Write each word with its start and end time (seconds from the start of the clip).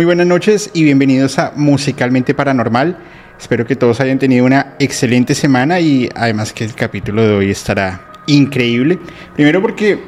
Muy 0.00 0.06
buenas 0.06 0.26
noches 0.26 0.70
y 0.72 0.82
bienvenidos 0.82 1.38
a 1.38 1.52
Musicalmente 1.56 2.32
Paranormal. 2.32 2.96
Espero 3.38 3.66
que 3.66 3.76
todos 3.76 4.00
hayan 4.00 4.18
tenido 4.18 4.46
una 4.46 4.76
excelente 4.78 5.34
semana 5.34 5.78
y 5.78 6.08
además 6.14 6.54
que 6.54 6.64
el 6.64 6.74
capítulo 6.74 7.22
de 7.22 7.34
hoy 7.34 7.50
estará 7.50 8.10
increíble. 8.26 8.98
Primero 9.34 9.60
porque 9.60 10.02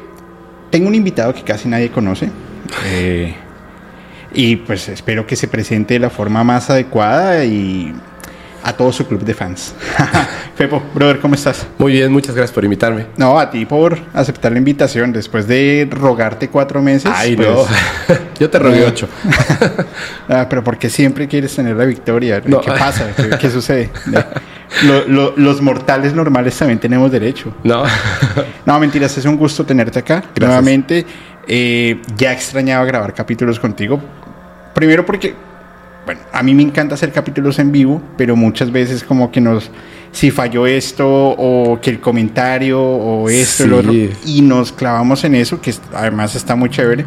tengo 0.71 0.89
un 0.89 0.95
invitado 0.95 1.35
que 1.35 1.43
casi 1.43 1.69
nadie 1.69 1.91
conoce. 1.91 2.31
Eh, 2.87 3.35
y 4.33 4.57
pues 4.57 4.89
espero 4.89 5.27
que 5.27 5.37
se 5.37 5.47
presente 5.47 5.93
de 5.93 6.01
la 6.01 6.09
forma 6.09 6.43
más 6.43 6.71
adecuada 6.71 7.45
y 7.45 7.93
a 8.63 8.73
todo 8.73 8.93
su 8.93 9.07
club 9.07 9.25
de 9.25 9.35
fans. 9.35 9.75
Fepo, 10.55 10.83
brother, 10.95 11.19
¿cómo 11.19 11.35
estás? 11.35 11.67
Muy 11.79 11.93
bien, 11.93 12.13
muchas 12.13 12.35
gracias 12.35 12.55
por 12.55 12.65
invitarme. 12.65 13.07
No, 13.17 13.39
a 13.39 13.51
ti 13.51 13.65
por 13.67 13.99
aceptar 14.13 14.53
la 14.53 14.59
invitación 14.59 15.13
después 15.13 15.47
de 15.47 15.89
rogarte 15.91 16.49
cuatro 16.49 16.83
meses. 16.83 17.11
Ay, 17.15 17.37
pues, 17.37 17.49
no. 17.49 17.65
Yo 18.39 18.51
te 18.51 18.59
rogué 18.59 18.85
ocho. 18.85 19.09
ah, 20.29 20.47
pero 20.49 20.63
porque 20.63 20.91
siempre 20.91 21.29
quieres 21.29 21.55
tener 21.55 21.77
la 21.77 21.85
victoria. 21.85 22.41
¿Qué 22.41 22.51
pasa? 22.51 23.07
¿Qué, 23.41 23.51
sucede? 23.51 23.91
los 25.07 25.63
mortales 25.63 26.15
normales 26.15 26.57
también 26.57 26.79
tenemos 26.79 27.11
derecho. 27.11 27.55
No. 27.65 27.85
no, 28.67 28.81
mentiras, 28.81 29.17
es 29.17 29.25
un 29.25 29.37
gusto 29.37 29.65
tenerte 29.65 29.99
acá. 29.99 30.25
Nuevamente, 30.39 31.07
eh, 31.47 32.01
ya 32.17 32.33
extrañaba 32.33 32.85
grabar 32.85 33.15
capítulos 33.15 33.59
contigo. 33.59 34.01
Primero 34.75 35.05
porque 35.05 35.35
bueno, 36.05 36.21
a 36.33 36.43
mí 36.43 36.55
me 36.55 36.63
encanta 36.63 36.95
hacer 36.95 37.13
capítulos 37.13 37.59
en 37.59 37.71
vivo, 37.71 38.03
pero 38.17 38.35
muchas 38.35 38.73
veces 38.73 39.05
como 39.05 39.31
que 39.31 39.41
nos, 39.41 39.71
si 40.11 40.31
falló 40.31 40.67
esto 40.67 41.07
o 41.09 41.81
que 41.81 41.91
el 41.91 42.01
comentario 42.01 42.81
o 42.81 43.29
esto, 43.29 43.67
lo 43.67 43.79
otro, 43.79 43.93
y 43.93 44.43
nos 44.43 44.73
clavamos 44.73 45.23
en 45.25 45.37
eso, 45.37 45.61
que 45.61 45.73
además 45.95 46.35
está 46.35 46.57
muy 46.57 46.71
chévere, 46.71 47.05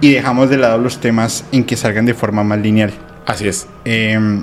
y 0.00 0.12
dejamos 0.12 0.48
de 0.48 0.56
lado 0.56 0.78
los 0.78 0.98
temas 0.98 1.44
en 1.52 1.64
que 1.64 1.76
salgan 1.76 2.06
de 2.06 2.14
forma 2.14 2.42
más 2.42 2.58
lineal. 2.58 2.92
Así 3.26 3.46
es. 3.46 3.68
Em, 3.84 4.42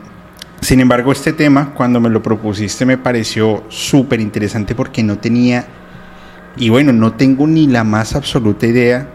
sin 0.62 0.80
embargo, 0.80 1.12
este 1.12 1.34
tema, 1.34 1.74
cuando 1.74 2.00
me 2.00 2.10
lo 2.10 2.22
propusiste, 2.22 2.86
me 2.86 2.98
pareció 2.98 3.64
súper 3.70 4.20
interesante 4.20 4.76
porque 4.76 5.02
no 5.02 5.18
tenía, 5.18 5.66
y 6.58 6.70
bueno, 6.70 6.94
no 6.94 7.14
tengo 7.14 7.48
ni 7.48 7.66
la 7.66 7.84
más 7.84 8.16
absoluta 8.16 8.68
idea 8.68 9.08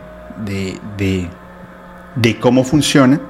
de, 0.45 0.77
de, 0.99 1.29
de 2.17 2.39
cómo 2.41 2.65
funciona 2.65 3.21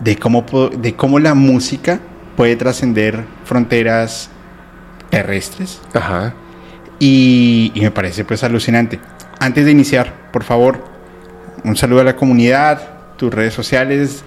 de 0.00 0.16
cómo, 0.16 0.44
de 0.76 0.94
cómo 0.94 1.18
la 1.18 1.34
música 1.34 2.00
puede 2.36 2.56
trascender 2.56 3.24
fronteras 3.44 4.30
terrestres. 5.10 5.80
Ajá. 5.92 6.34
Y, 6.98 7.72
me 7.76 7.90
parece 7.90 8.24
pues 8.24 8.44
alucinante. 8.44 9.00
Antes 9.40 9.64
de 9.64 9.70
iniciar, 9.70 10.30
por 10.32 10.44
favor, 10.44 10.84
un 11.64 11.76
saludo 11.76 12.00
a 12.00 12.04
la 12.04 12.16
comunidad, 12.16 13.16
tus 13.16 13.32
redes 13.32 13.54
sociales. 13.54 14.22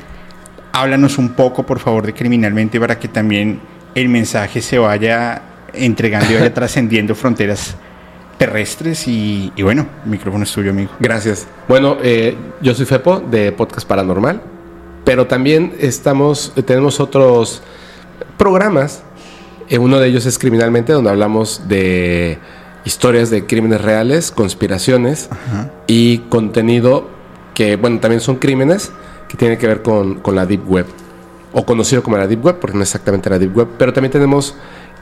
Háblanos 0.74 1.18
un 1.18 1.30
poco, 1.30 1.66
por 1.66 1.80
favor, 1.80 2.06
de 2.06 2.14
Criminalmente 2.14 2.80
para 2.80 2.98
que 2.98 3.08
también 3.08 3.59
el 3.94 4.09
mensaje 4.09 4.62
se 4.62 4.78
vaya 4.78 5.42
entregando 5.74 6.32
y 6.32 6.36
vaya 6.36 6.53
trascendiendo 6.53 7.14
fronteras 7.16 7.76
terrestres. 8.38 9.08
Y, 9.08 9.52
bueno, 9.62 9.86
el 10.06 10.12
micrófono 10.12 10.44
es 10.44 10.52
tuyo, 10.52 10.72
amigo. 10.72 10.92
Gracias. 11.00 11.48
Bueno, 11.68 11.98
eh, 12.02 12.36
yo 12.62 12.74
soy 12.74 12.86
Fepo 12.86 13.20
de 13.20 13.52
Podcast 13.52 13.88
Paranormal 13.88 14.42
pero 15.04 15.28
también 15.28 15.74
estamos, 15.80 16.54
tenemos 16.66 17.00
otros 17.00 17.62
programas. 18.38 19.04
Eh, 19.70 19.78
uno 19.78 20.00
de 20.00 20.08
ellos 20.08 20.26
es 20.26 20.38
Criminalmente, 20.38 20.94
donde 20.94 21.10
hablamos 21.10 21.68
de 21.68 22.38
historias 22.86 23.30
de 23.30 23.46
crímenes 23.46 23.82
reales, 23.82 24.32
conspiraciones 24.32 25.30
y 25.88 26.20
contenido 26.30 27.08
que, 27.54 27.76
bueno, 27.76 28.00
también 28.00 28.22
son 28.22 28.38
crímenes 28.38 28.92
que 29.28 29.38
tienen 29.38 29.58
que 29.58 29.68
ver 29.68 29.82
con, 29.82 30.16
con, 30.16 30.36
la 30.36 30.46
Deep 30.46 30.70
Web, 30.70 30.88
o 31.54 31.66
conocido 31.66 32.04
como 32.04 32.18
la 32.18 32.28
Deep 32.28 32.44
Web, 32.44 32.60
porque 32.60 32.76
no 32.76 32.84
exactamente 32.84 33.30
la 33.30 33.40
Deep 33.40 33.56
Web, 33.56 33.68
pero 33.78 33.94
también 33.94 34.12
tenemos 34.12 34.56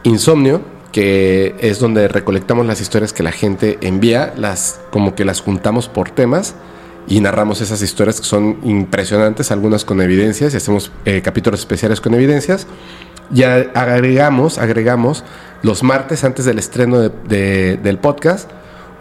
Insomnio, 0.03 0.61
que 0.91 1.55
es 1.59 1.79
donde 1.79 2.07
recolectamos 2.07 2.65
las 2.65 2.81
historias 2.81 3.13
que 3.13 3.23
la 3.23 3.31
gente 3.31 3.77
envía, 3.81 4.33
las 4.35 4.81
como 4.91 5.15
que 5.15 5.25
las 5.25 5.41
juntamos 5.41 5.87
por 5.87 6.09
temas 6.09 6.55
y 7.09 7.19
narramos 7.19 7.59
esas 7.59 7.81
historias 7.81 8.21
que 8.21 8.25
son 8.25 8.59
impresionantes, 8.63 9.51
algunas 9.51 9.83
con 9.83 9.99
evidencias, 9.99 10.53
y 10.53 10.57
hacemos 10.57 10.91
eh, 11.05 11.21
capítulos 11.21 11.59
especiales 11.59 11.99
con 11.99 12.13
evidencias. 12.13 12.67
Y 13.33 13.43
agregamos, 13.43 14.57
agregamos 14.57 15.23
los 15.61 15.83
martes 15.83 16.23
antes 16.23 16.45
del 16.45 16.57
estreno 16.57 16.99
del 16.99 17.97
podcast 17.99 18.49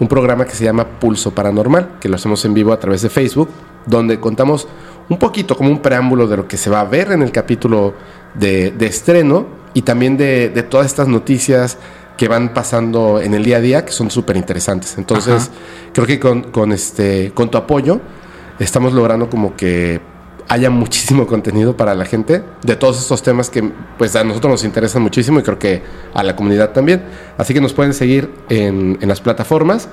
un 0.00 0.08
programa 0.08 0.44
que 0.44 0.54
se 0.54 0.64
llama 0.64 1.00
Pulso 1.00 1.32
Paranormal, 1.32 1.98
que 2.00 2.08
lo 2.08 2.16
hacemos 2.16 2.44
en 2.44 2.54
vivo 2.54 2.72
a 2.72 2.78
través 2.78 3.02
de 3.02 3.10
Facebook, 3.10 3.48
donde 3.86 4.20
contamos 4.20 4.68
un 5.08 5.18
poquito 5.18 5.56
como 5.56 5.70
un 5.70 5.80
preámbulo 5.80 6.28
de 6.28 6.36
lo 6.36 6.46
que 6.46 6.56
se 6.56 6.70
va 6.70 6.80
a 6.80 6.84
ver 6.84 7.12
en 7.12 7.22
el 7.22 7.32
capítulo 7.32 7.94
de, 8.34 8.74
estreno 8.80 9.46
y 9.74 9.82
también 9.82 10.16
de, 10.16 10.50
de 10.50 10.62
todas 10.62 10.86
estas 10.86 11.08
noticias 11.08 11.78
que 12.18 12.28
van 12.28 12.52
pasando 12.52 13.20
en 13.20 13.32
el 13.32 13.44
día 13.44 13.58
a 13.58 13.60
día 13.60 13.84
que 13.84 13.92
son 13.92 14.10
súper 14.10 14.36
interesantes. 14.36 14.98
Entonces, 14.98 15.50
creo 15.94 16.04
que 16.04 16.18
con, 16.18 16.72
este, 16.72 17.30
con 17.32 17.48
tu 17.48 17.56
apoyo 17.56 18.00
estamos 18.58 18.92
logrando 18.92 19.30
como 19.30 19.54
que 19.54 20.00
haya 20.48 20.68
muchísimo 20.68 21.26
contenido 21.28 21.76
para 21.76 21.94
la 21.94 22.04
gente 22.04 22.42
de 22.62 22.74
todos 22.74 22.98
estos 22.98 23.22
temas 23.22 23.50
que 23.50 23.70
pues 23.98 24.16
a 24.16 24.24
nosotros 24.24 24.50
nos 24.50 24.64
interesan 24.64 25.02
muchísimo 25.02 25.38
y 25.38 25.42
creo 25.42 25.58
que 25.58 25.82
a 26.12 26.24
la 26.24 26.34
comunidad 26.34 26.72
también. 26.72 27.04
Así 27.38 27.54
que 27.54 27.60
nos 27.60 27.72
pueden 27.72 27.94
seguir 27.94 28.34
en, 28.48 28.98
en 29.00 29.08
las 29.08 29.20
plataformas, 29.20 29.88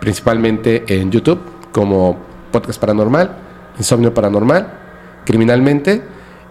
principalmente 0.00 0.82
en 0.88 1.12
YouTube 1.12 1.40
como 1.70 2.18
Podcast 2.50 2.80
Paranormal, 2.80 3.36
Insomnio 3.78 4.12
Paranormal, 4.12 4.72
Criminalmente 5.24 6.02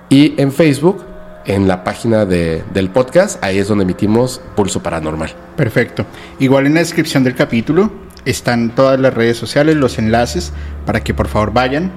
y 0.07 0.39
en 0.41 0.53
Facebook 0.53 1.03
en 1.47 1.67
la 1.67 1.83
página 1.83 2.25
del 2.25 2.89
podcast, 2.89 3.41
ahí 3.43 3.57
es 3.57 3.69
donde 3.69 3.85
emitimos 3.85 4.41
Pulso 4.55 4.83
Paranormal. 4.83 5.33
Perfecto. 5.55 6.05
Igual 6.39 6.67
en 6.67 6.73
la 6.75 6.81
descripción 6.81 7.23
del 7.23 7.35
capítulo 7.35 7.89
están 8.25 8.75
todas 8.75 8.99
las 8.99 9.13
redes 9.13 9.37
sociales, 9.37 9.77
los 9.77 9.97
enlaces, 9.97 10.51
para 10.85 11.01
que 11.01 11.13
por 11.13 11.29
favor 11.29 11.53
vayan, 11.53 11.91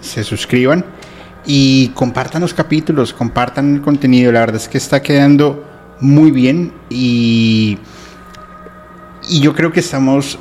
se 0.00 0.22
suscriban 0.22 0.84
y 1.44 1.88
compartan 1.88 2.40
los 2.40 2.54
capítulos, 2.54 3.12
compartan 3.12 3.74
el 3.74 3.82
contenido. 3.82 4.30
La 4.30 4.40
verdad 4.40 4.56
es 4.56 4.68
que 4.68 4.78
está 4.78 5.02
quedando 5.02 5.64
muy 6.00 6.30
bien 6.30 6.72
y, 6.88 7.78
y 9.28 9.40
yo 9.40 9.54
creo 9.54 9.72
que 9.72 9.80
estamos 9.80 10.38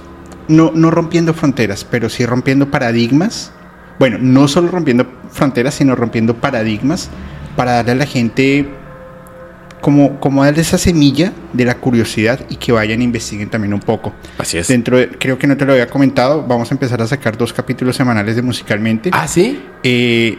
no, 0.48 0.72
no 0.76 0.92
rompiendo 0.92 1.34
fronteras, 1.34 1.84
pero 1.90 2.08
sí 2.08 2.24
rompiendo 2.24 2.70
paradigmas. 2.70 3.52
Bueno, 3.98 4.20
no 4.20 4.48
solo 4.48 4.68
rompiendo 4.68 5.08
fronteras, 5.32 5.74
sino 5.74 5.96
rompiendo 5.96 6.36
paradigmas 6.36 7.10
para 7.56 7.74
darle 7.74 7.92
a 7.92 7.96
la 7.96 8.06
gente 8.06 8.68
como, 9.82 10.20
como 10.20 10.44
darle 10.46 10.62
esa 10.62 10.78
semilla 10.78 11.34
de 11.52 11.66
la 11.66 11.76
curiosidad 11.76 12.40
y 12.50 12.56
que 12.56 12.72
vayan 12.72 13.02
e 13.02 13.04
investiguen 13.04 13.50
también 13.50 13.74
un 13.74 13.82
poco. 13.82 14.14
Así 14.38 14.58
es. 14.58 14.68
Dentro 14.70 14.98
creo 15.20 15.38
que 15.38 15.46
no 15.48 15.58
te 15.58 15.66
lo 15.66 15.74
había 15.74 15.88
comentado, 15.88 16.44
vamos 16.48 16.72
a 16.72 16.74
empezar 16.74 17.02
a 17.02 17.08
sacar 17.08 17.38
dos 17.38 17.52
capítulos 17.52 17.96
semanales 17.96 18.36
de 18.36 18.42
Musicalmente. 18.42 19.10
Ah, 19.14 19.28
sí. 19.28 19.62
Eh, 19.84 20.38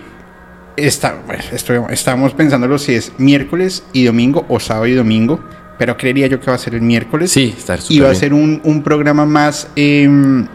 Está, 0.76 1.14
bueno, 1.24 1.40
estoy- 1.52 1.78
estamos 1.90 2.32
pensándolo 2.34 2.78
si 2.78 2.94
es 2.94 3.12
miércoles 3.18 3.84
y 3.92 4.02
domingo 4.06 4.44
o 4.48 4.58
sábado 4.58 4.88
y 4.88 4.94
domingo, 4.94 5.38
pero 5.78 5.96
creería 5.96 6.26
yo 6.26 6.40
que 6.40 6.46
va 6.50 6.56
a 6.56 6.58
ser 6.58 6.74
el 6.74 6.80
miércoles. 6.82 7.30
Sí, 7.30 7.54
está 7.56 7.78
Y 7.90 8.00
va 8.00 8.10
a 8.10 8.14
ser 8.16 8.34
un, 8.34 8.60
un 8.64 8.82
programa 8.82 9.24
más 9.24 9.68
em, 9.76 10.48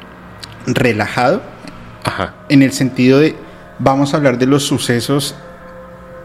relajado, 0.66 1.42
Ajá. 2.04 2.36
en 2.50 2.64
el 2.64 2.74
sentido 2.74 3.18
de 3.20 3.34
vamos 3.80 4.14
a 4.14 4.18
hablar 4.18 4.38
de 4.38 4.46
los 4.46 4.64
sucesos 4.64 5.36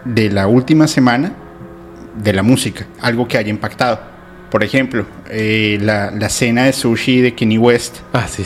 de 0.04 0.30
la 0.30 0.46
última 0.46 0.86
semana 0.86 1.32
de 2.22 2.32
la 2.32 2.42
música, 2.42 2.86
algo 3.00 3.26
que 3.26 3.38
haya 3.38 3.50
impactado. 3.50 4.00
Por 4.50 4.62
ejemplo, 4.62 5.04
eh, 5.30 5.78
la, 5.80 6.10
la 6.12 6.28
cena 6.28 6.64
de 6.64 6.72
sushi 6.72 7.20
de 7.20 7.34
Kenny 7.34 7.58
West 7.58 7.96
Ah, 8.12 8.26
sí. 8.28 8.44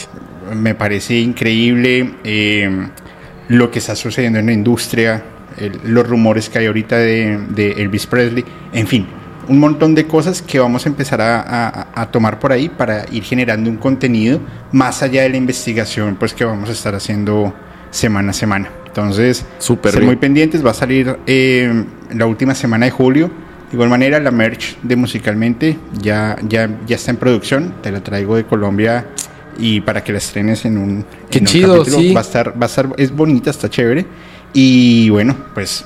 me 0.55 0.75
parece 0.75 1.19
increíble 1.19 2.15
eh, 2.25 2.89
lo 3.49 3.71
que 3.71 3.79
está 3.79 3.95
sucediendo 3.95 4.39
en 4.39 4.47
la 4.47 4.53
industria, 4.53 5.23
el- 5.59 5.79
los 5.85 6.09
rumores 6.09 6.49
que 6.49 6.61
hay 6.61 6.67
ahorita 6.67 6.97
de, 6.97 7.39
de 7.51 7.73
Elvis 7.73 8.07
Presley, 8.07 8.45
en 8.73 8.87
fin, 8.87 9.07
un 9.49 9.59
montón 9.59 9.95
de 9.95 10.07
cosas 10.07 10.41
que 10.41 10.59
vamos 10.59 10.87
a 10.87 10.89
empezar 10.89 11.21
a, 11.21 11.41
a- 11.41 11.89
a 11.95 12.11
tomar 12.11 12.39
por 12.39 12.53
ahí 12.53 12.69
para 12.71 13.05
ir 13.13 13.23
generando 13.25 13.69
un 13.69 13.77
contenido 13.77 14.41
más 14.73 15.03
allá 15.03 15.23
de 15.25 15.31
la 15.31 15.37
investigación 15.37 16.17
pues 16.17 16.33
que 16.33 16.45
vamos 16.45 16.69
a 16.71 16.73
estar 16.73 16.95
haciendo 16.95 17.55
semana 17.91 18.31
a 18.31 18.35
semana. 18.35 18.69
Entonces, 18.99 19.45
Súper 19.59 19.93
ser 19.93 20.03
muy 20.03 20.17
pendientes, 20.17 20.65
va 20.65 20.73
a 20.73 20.75
salir 20.75 21.19
eh, 21.27 21.85
la 22.13 22.27
última 22.27 22.55
semana 22.55 22.87
de 22.87 22.91
julio. 22.91 23.31
De 23.71 23.77
igual 23.77 23.91
manera, 23.91 24.19
la 24.19 24.31
merch 24.31 24.77
de 24.83 24.97
Musicalmente 24.97 25.79
ya, 26.01 26.37
ya, 26.49 26.69
ya 26.87 26.97
está 26.97 27.13
en 27.13 27.19
producción. 27.19 27.75
Te 27.81 27.93
la 27.93 28.03
traigo 28.03 28.35
de 28.35 28.45
Colombia 28.45 29.07
y 29.57 29.81
para 29.83 30.03
que 30.03 30.11
la 30.11 30.19
estrenes 30.19 30.65
en 30.65 30.79
un, 30.79 31.05
Qué 31.31 31.39
en 31.39 31.45
un 31.45 31.47
chido, 31.47 31.85
sí. 31.85 32.13
Va 32.13 32.21
a 32.21 32.23
estar, 32.23 32.61
va 32.61 32.65
a 32.65 32.67
estar, 32.67 32.89
es 32.97 33.13
bonita, 33.15 33.51
está 33.51 33.71
chévere. 33.71 34.05
Y 34.53 35.11
bueno, 35.11 35.37
pues, 35.55 35.85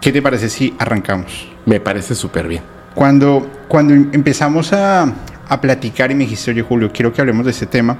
¿qué 0.00 0.12
te 0.12 0.20
parece 0.20 0.50
si 0.50 0.74
arrancamos? 0.78 1.48
Me 1.64 1.80
parece 1.80 2.14
súper 2.14 2.46
bien. 2.46 2.62
Cuando, 2.94 3.48
cuando 3.68 3.94
empezamos 3.94 4.72
a, 4.74 5.10
a 5.48 5.60
platicar 5.60 6.10
y 6.10 6.14
me 6.14 6.24
dijiste, 6.24 6.50
oye 6.50 6.62
Julio, 6.62 6.90
quiero 6.92 7.10
que 7.10 7.22
hablemos 7.22 7.46
de 7.46 7.52
este 7.52 7.66
tema, 7.66 7.96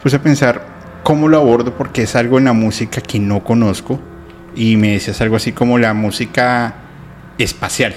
puse 0.00 0.16
a 0.16 0.22
pensar 0.22 0.69
cómo 1.02 1.28
lo 1.28 1.38
abordo 1.38 1.76
porque 1.76 2.02
es 2.02 2.16
algo 2.16 2.38
en 2.38 2.44
la 2.44 2.52
música 2.52 3.00
que 3.00 3.18
no 3.18 3.42
conozco 3.42 3.98
y 4.54 4.76
me 4.76 4.92
decías 4.92 5.20
algo 5.20 5.36
así 5.36 5.52
como 5.52 5.78
la 5.78 5.94
música 5.94 6.74
espacial 7.38 7.94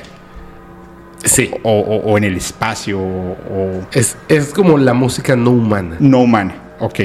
Sí. 1.25 1.51
o, 1.63 1.71
o- 1.79 2.11
o 2.11 2.17
en 2.17 2.25
el 2.25 2.35
espacio 2.35 2.99
o, 2.99 3.81
Es, 3.93 4.17
es 4.27 4.53
como 4.53 4.77
la 4.77 4.93
música 4.93 5.35
no 5.35 5.51
humana. 5.51 5.95
no 5.99 6.19
humana. 6.19 6.53
Ok. 6.79 6.99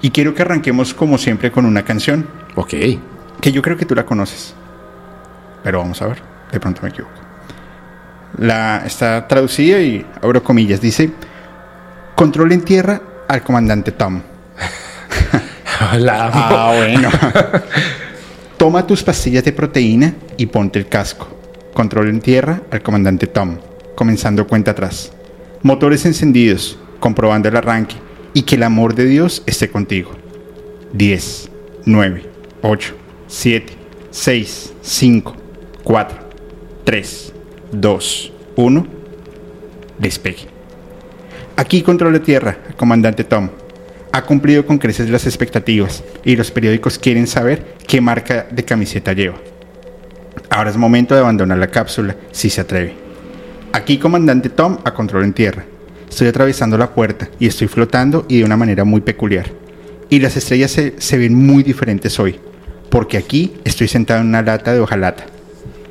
Y 0.00 0.10
quiero 0.10 0.32
que 0.34 0.42
arranquemos 0.42 0.94
como 0.94 1.18
siempre 1.18 1.50
con 1.50 1.64
una 1.66 1.82
canción 1.82 2.26
Ok. 2.54 2.74
que 3.40 3.52
yo 3.52 3.62
creo 3.62 3.76
que 3.76 3.84
tú 3.84 3.94
la 3.96 4.04
conoces. 4.06 4.54
Pero 5.64 5.78
vamos 5.78 6.00
a 6.02 6.06
ver, 6.06 6.18
de 6.52 6.60
pronto 6.60 6.82
me 6.82 6.90
equivoco. 6.90 7.14
La, 8.38 8.82
está 8.86 9.26
traducida 9.26 9.80
y 9.80 10.06
abro 10.22 10.42
comillas. 10.44 10.80
Dice, 10.80 11.10
control 12.14 12.52
en 12.52 12.60
tierra 12.62 13.00
al 13.28 13.42
comandante 13.42 13.90
Tom. 13.92 14.20
La 15.98 16.26
amo. 16.26 16.34
Ah, 16.34 16.74
bueno. 16.76 17.10
Toma 18.56 18.86
tus 18.86 19.02
pastillas 19.02 19.44
de 19.44 19.52
proteína 19.52 20.14
y 20.36 20.46
ponte 20.46 20.78
el 20.78 20.86
casco. 20.86 21.28
Control 21.72 22.08
en 22.08 22.20
tierra 22.20 22.62
al 22.70 22.82
comandante 22.82 23.26
Tom. 23.26 23.58
Comenzando 23.94 24.46
cuenta 24.46 24.72
atrás. 24.72 25.12
Motores 25.62 26.04
encendidos, 26.06 26.78
comprobando 27.00 27.48
el 27.48 27.56
arranque. 27.56 27.96
Y 28.32 28.42
que 28.42 28.56
el 28.56 28.62
amor 28.64 28.94
de 28.94 29.06
Dios 29.06 29.42
esté 29.46 29.70
contigo. 29.70 30.12
10, 30.92 31.50
9, 31.84 32.22
8, 32.62 32.94
7, 33.26 33.72
6, 34.10 34.72
5, 34.80 35.36
4, 35.82 36.18
3, 36.84 37.32
2, 37.72 38.32
1. 38.56 38.86
Despegue. 39.98 40.48
Aquí 41.56 41.82
control 41.82 42.14
de 42.14 42.20
tierra, 42.20 42.58
comandante 42.76 43.22
Tom. 43.22 43.48
Ha 44.14 44.22
cumplido 44.22 44.64
con 44.64 44.78
creces 44.78 45.10
las 45.10 45.26
expectativas 45.26 46.04
y 46.24 46.36
los 46.36 46.52
periódicos 46.52 47.00
quieren 47.00 47.26
saber 47.26 47.74
qué 47.84 48.00
marca 48.00 48.46
de 48.48 48.64
camiseta 48.64 49.12
lleva. 49.12 49.34
Ahora 50.48 50.70
es 50.70 50.76
momento 50.76 51.16
de 51.16 51.20
abandonar 51.20 51.58
la 51.58 51.66
cápsula, 51.66 52.14
si 52.30 52.48
se 52.48 52.60
atreve. 52.60 52.94
Aquí, 53.72 53.98
comandante 53.98 54.50
Tom, 54.50 54.78
a 54.84 54.94
control 54.94 55.24
en 55.24 55.32
tierra. 55.32 55.64
Estoy 56.08 56.28
atravesando 56.28 56.78
la 56.78 56.94
puerta 56.94 57.28
y 57.40 57.48
estoy 57.48 57.66
flotando 57.66 58.24
y 58.28 58.38
de 58.38 58.44
una 58.44 58.56
manera 58.56 58.84
muy 58.84 59.00
peculiar. 59.00 59.50
Y 60.10 60.20
las 60.20 60.36
estrellas 60.36 60.70
se, 60.70 61.18
ven 61.18 61.34
muy 61.34 61.64
diferentes 61.64 62.20
hoy, 62.20 62.38
porque 62.90 63.16
aquí 63.16 63.54
estoy 63.64 63.88
sentado 63.88 64.20
en 64.20 64.28
una 64.28 64.42
lata 64.42 64.72
de 64.72 64.78
hojalata. 64.78 65.26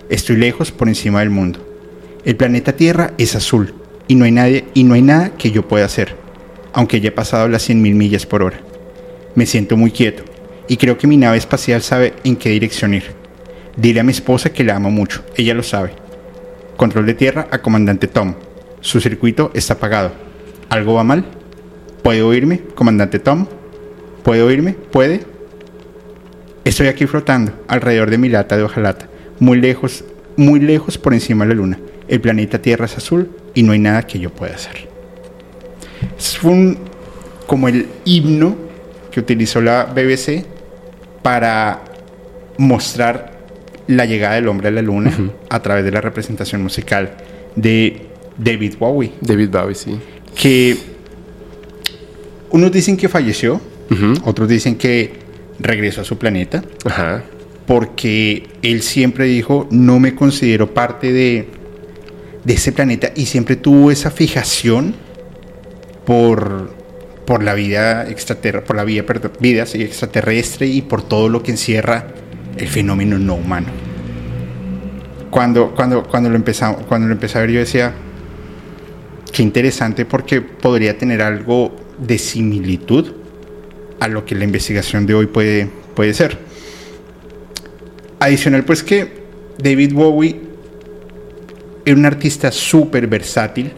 Estoy 0.07 0.37
lejos 0.37 0.71
por 0.71 0.87
encima 0.87 1.19
del 1.19 1.29
mundo. 1.29 1.59
El 2.23 2.37
planeta 2.37 2.71
Tierra 2.71 3.11
es 3.17 3.35
azul 3.35 3.73
y 4.07 4.15
no 4.15 4.23
hay 4.23 4.31
nadie 4.31 4.63
y 4.73 4.85
no 4.85 4.93
hay 4.93 5.01
nada 5.01 5.31
que 5.31 5.51
yo 5.51 5.67
pueda 5.67 5.83
hacer, 5.87 6.22
aunque 6.73 6.99
ya 6.99 7.09
he 7.09 7.11
pasado 7.11 7.47
las 7.47 7.69
100.000 7.69 7.93
millas 7.93 8.25
por 8.25 8.43
hora. 8.43 8.59
Me 9.35 9.45
siento 9.45 9.77
muy 9.77 9.91
quieto 9.91 10.23
y 10.67 10.77
creo 10.77 10.97
que 10.97 11.07
mi 11.07 11.17
nave 11.17 11.37
espacial 11.37 11.81
sabe 11.81 12.13
en 12.23 12.35
qué 12.35 12.49
dirección 12.49 12.93
ir. 12.93 13.03
Dile 13.77 13.99
a 13.99 14.03
mi 14.03 14.11
esposa 14.11 14.51
que 14.51 14.63
la 14.63 14.75
amo 14.75 14.91
mucho, 14.91 15.23
ella 15.37 15.53
lo 15.53 15.63
sabe. 15.63 15.91
Control 16.77 17.05
de 17.05 17.13
tierra 17.13 17.47
a 17.51 17.61
comandante 17.61 18.07
Tom. 18.07 18.35
Su 18.81 18.99
circuito 18.99 19.51
está 19.53 19.75
apagado. 19.75 20.11
¿Algo 20.69 20.95
va 20.95 21.03
mal? 21.03 21.25
¿Puede 22.01 22.21
oírme, 22.21 22.61
comandante 22.75 23.19
Tom? 23.19 23.47
¿Puede 24.23 24.41
oírme? 24.41 24.73
¿Puede? 24.73 25.21
Estoy 26.65 26.87
aquí 26.87 27.05
flotando 27.05 27.53
alrededor 27.67 28.09
de 28.09 28.17
mi 28.17 28.29
lata 28.29 28.57
de 28.57 28.63
hojalata, 28.63 29.07
muy 29.39 29.59
lejos, 29.59 30.05
muy 30.37 30.59
lejos 30.59 30.97
por 30.97 31.13
encima 31.13 31.45
de 31.45 31.49
la 31.49 31.55
luna. 31.55 31.79
El 32.07 32.21
planeta 32.21 32.61
Tierra 32.61 32.85
es 32.85 32.97
azul 32.97 33.29
y 33.53 33.63
no 33.63 33.73
hay 33.73 33.79
nada 33.79 34.03
que 34.03 34.19
yo 34.19 34.29
pueda 34.29 34.55
hacer. 34.55 34.92
Es 36.17 36.43
un, 36.43 36.77
como 37.47 37.67
el 37.67 37.87
himno 38.05 38.55
que 39.11 39.19
utilizó 39.19 39.61
la 39.61 39.85
BBC 39.85 40.45
para 41.21 41.83
mostrar 42.57 43.33
la 43.87 44.05
llegada 44.05 44.35
del 44.35 44.47
hombre 44.47 44.69
a 44.69 44.71
la 44.71 44.81
luna 44.81 45.11
a 45.49 45.61
través 45.61 45.83
de 45.83 45.91
la 45.91 46.01
representación 46.01 46.63
musical 46.63 47.15
de 47.55 48.07
David 48.37 48.75
Bowie, 48.79 49.13
David 49.21 49.49
Bowie, 49.49 49.75
sí. 49.75 49.97
que 50.35 50.77
unos 52.49 52.71
dicen 52.71 52.97
que 52.97 53.09
falleció, 53.09 53.59
otros 54.23 54.47
dicen 54.49 54.75
que 54.75 55.13
regresó 55.59 56.01
a 56.01 56.03
su 56.03 56.17
planeta, 56.17 56.63
Ajá. 56.85 57.23
porque 57.67 58.47
él 58.61 58.81
siempre 58.81 59.25
dijo, 59.25 59.67
no 59.69 59.99
me 59.99 60.15
considero 60.15 60.73
parte 60.73 61.11
de, 61.11 61.47
de 62.43 62.53
ese 62.53 62.71
planeta 62.71 63.11
y 63.15 63.25
siempre 63.27 63.55
tuvo 63.55 63.91
esa 63.91 64.09
fijación 64.09 64.95
por, 66.05 66.71
por 67.25 67.43
la 67.43 67.53
vida 67.53 68.09
extraterrestre, 68.09 68.65
por 68.65 68.75
la 68.75 68.83
vida, 68.83 69.03
perdón, 69.03 69.31
extraterrestre 69.41 70.67
y 70.67 70.81
por 70.81 71.01
todo 71.01 71.29
lo 71.29 71.43
que 71.43 71.51
encierra 71.51 72.07
el 72.57 72.67
fenómeno 72.67 73.17
no 73.19 73.35
humano. 73.35 73.67
Cuando, 75.29 75.73
cuando, 75.73 76.03
cuando, 76.03 76.29
lo 76.29 76.35
empezamos, 76.35 76.85
cuando 76.85 77.07
lo 77.07 77.13
empecé 77.13 77.37
a 77.37 77.41
ver 77.41 77.51
yo 77.51 77.59
decía, 77.59 77.93
qué 79.31 79.41
interesante 79.41 80.05
porque 80.05 80.41
podría 80.41 80.97
tener 80.97 81.21
algo 81.21 81.75
de 81.97 82.17
similitud 82.17 83.13
a 83.99 84.07
lo 84.07 84.25
que 84.25 84.35
la 84.35 84.43
investigación 84.43 85.05
de 85.05 85.15
hoy 85.15 85.27
puede, 85.27 85.69
puede 85.95 86.13
ser. 86.13 86.37
Adicional, 88.19 88.63
pues 88.63 88.83
que 88.83 89.23
David 89.57 89.93
Bowie 89.93 90.39
era 91.85 91.97
un 91.97 92.05
artista 92.05 92.51
súper 92.51 93.07
versátil, 93.07 93.71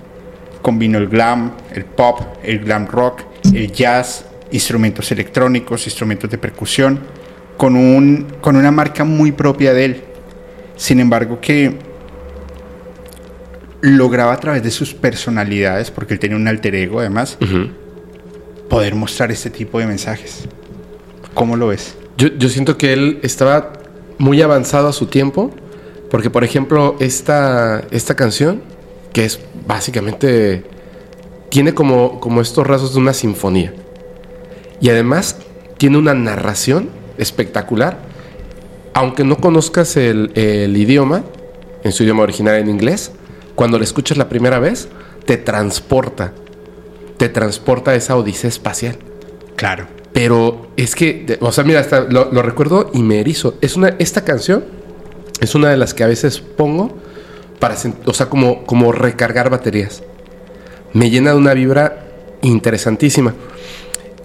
combinó 0.65 0.97
el 0.97 1.07
glam, 1.09 1.51
el 1.75 1.85
pop, 1.85 2.21
el 2.41 2.57
glam 2.57 2.87
rock, 2.87 3.21
el 3.53 3.71
jazz, 3.71 4.25
instrumentos 4.49 5.11
electrónicos, 5.11 5.85
instrumentos 5.85 6.27
de 6.27 6.39
percusión, 6.39 7.01
con, 7.55 7.75
un, 7.75 8.25
con 8.41 8.55
una 8.55 8.71
marca 8.71 9.03
muy 9.03 9.31
propia 9.31 9.75
de 9.75 9.85
él. 9.85 10.01
Sin 10.75 10.99
embargo, 10.99 11.39
que 11.39 11.77
lograba 13.81 14.33
a 14.33 14.39
través 14.39 14.63
de 14.63 14.71
sus 14.71 14.95
personalidades, 14.95 15.91
porque 15.91 16.15
él 16.15 16.19
tenía 16.19 16.35
un 16.35 16.47
alter 16.47 16.73
ego 16.73 16.99
además, 16.99 17.37
poder 18.67 18.95
mostrar 18.95 19.31
este 19.31 19.51
tipo 19.51 19.77
de 19.77 19.85
mensajes. 19.85 20.45
¿Cómo 21.35 21.57
lo 21.57 21.67
ves? 21.67 21.95
Yo, 22.17 22.29
yo 22.39 22.49
siento 22.49 22.75
que 22.75 22.91
él 22.91 23.19
estaba 23.21 23.71
muy 24.17 24.41
avanzado 24.41 24.87
a 24.87 24.93
su 24.93 25.05
tiempo, 25.05 25.53
porque 26.09 26.31
por 26.31 26.43
ejemplo, 26.43 26.95
esta, 26.99 27.83
esta 27.91 28.15
canción, 28.15 28.63
que 29.15 29.23
es 29.23 29.39
básicamente, 29.65 30.65
tiene 31.47 31.73
como, 31.73 32.19
como 32.19 32.41
estos 32.41 32.67
rasgos 32.67 32.95
de 32.95 32.99
una 32.99 33.13
sinfonía. 33.13 33.73
Y 34.81 34.89
además 34.89 35.37
tiene 35.77 35.97
una 35.97 36.13
narración 36.13 36.89
espectacular, 37.17 37.97
aunque 38.93 39.23
no 39.23 39.37
conozcas 39.37 39.95
el, 39.95 40.33
el 40.35 40.75
idioma, 40.75 41.23
en 41.85 41.93
su 41.93 42.03
idioma 42.03 42.23
original 42.23 42.55
en 42.55 42.69
inglés, 42.69 43.13
cuando 43.55 43.77
la 43.77 43.85
escuchas 43.85 44.17
la 44.17 44.27
primera 44.27 44.59
vez, 44.59 44.89
te 45.25 45.37
transporta, 45.37 46.33
te 47.15 47.29
transporta 47.29 47.91
a 47.91 47.95
esa 47.95 48.17
odisea 48.17 48.49
espacial. 48.49 48.97
Claro. 49.55 49.87
Pero 50.11 50.71
es 50.75 50.93
que, 50.93 51.37
o 51.39 51.53
sea, 51.53 51.63
mira, 51.63 51.79
hasta 51.79 52.01
lo, 52.01 52.33
lo 52.33 52.41
recuerdo 52.41 52.91
y 52.93 53.01
me 53.01 53.21
erizo. 53.21 53.55
Es 53.61 53.77
una, 53.77 53.95
esta 53.97 54.25
canción 54.25 54.65
es 55.39 55.55
una 55.55 55.69
de 55.69 55.77
las 55.77 55.93
que 55.93 56.03
a 56.03 56.07
veces 56.07 56.39
pongo 56.41 56.97
para, 57.65 57.75
o 58.05 58.13
sea, 58.13 58.27
como, 58.27 58.63
como 58.63 58.91
recargar 58.91 59.49
baterías. 59.49 60.03
Me 60.93 61.09
llena 61.09 61.31
de 61.31 61.37
una 61.37 61.55
vibra 61.55 62.05
interesantísima. 62.43 63.33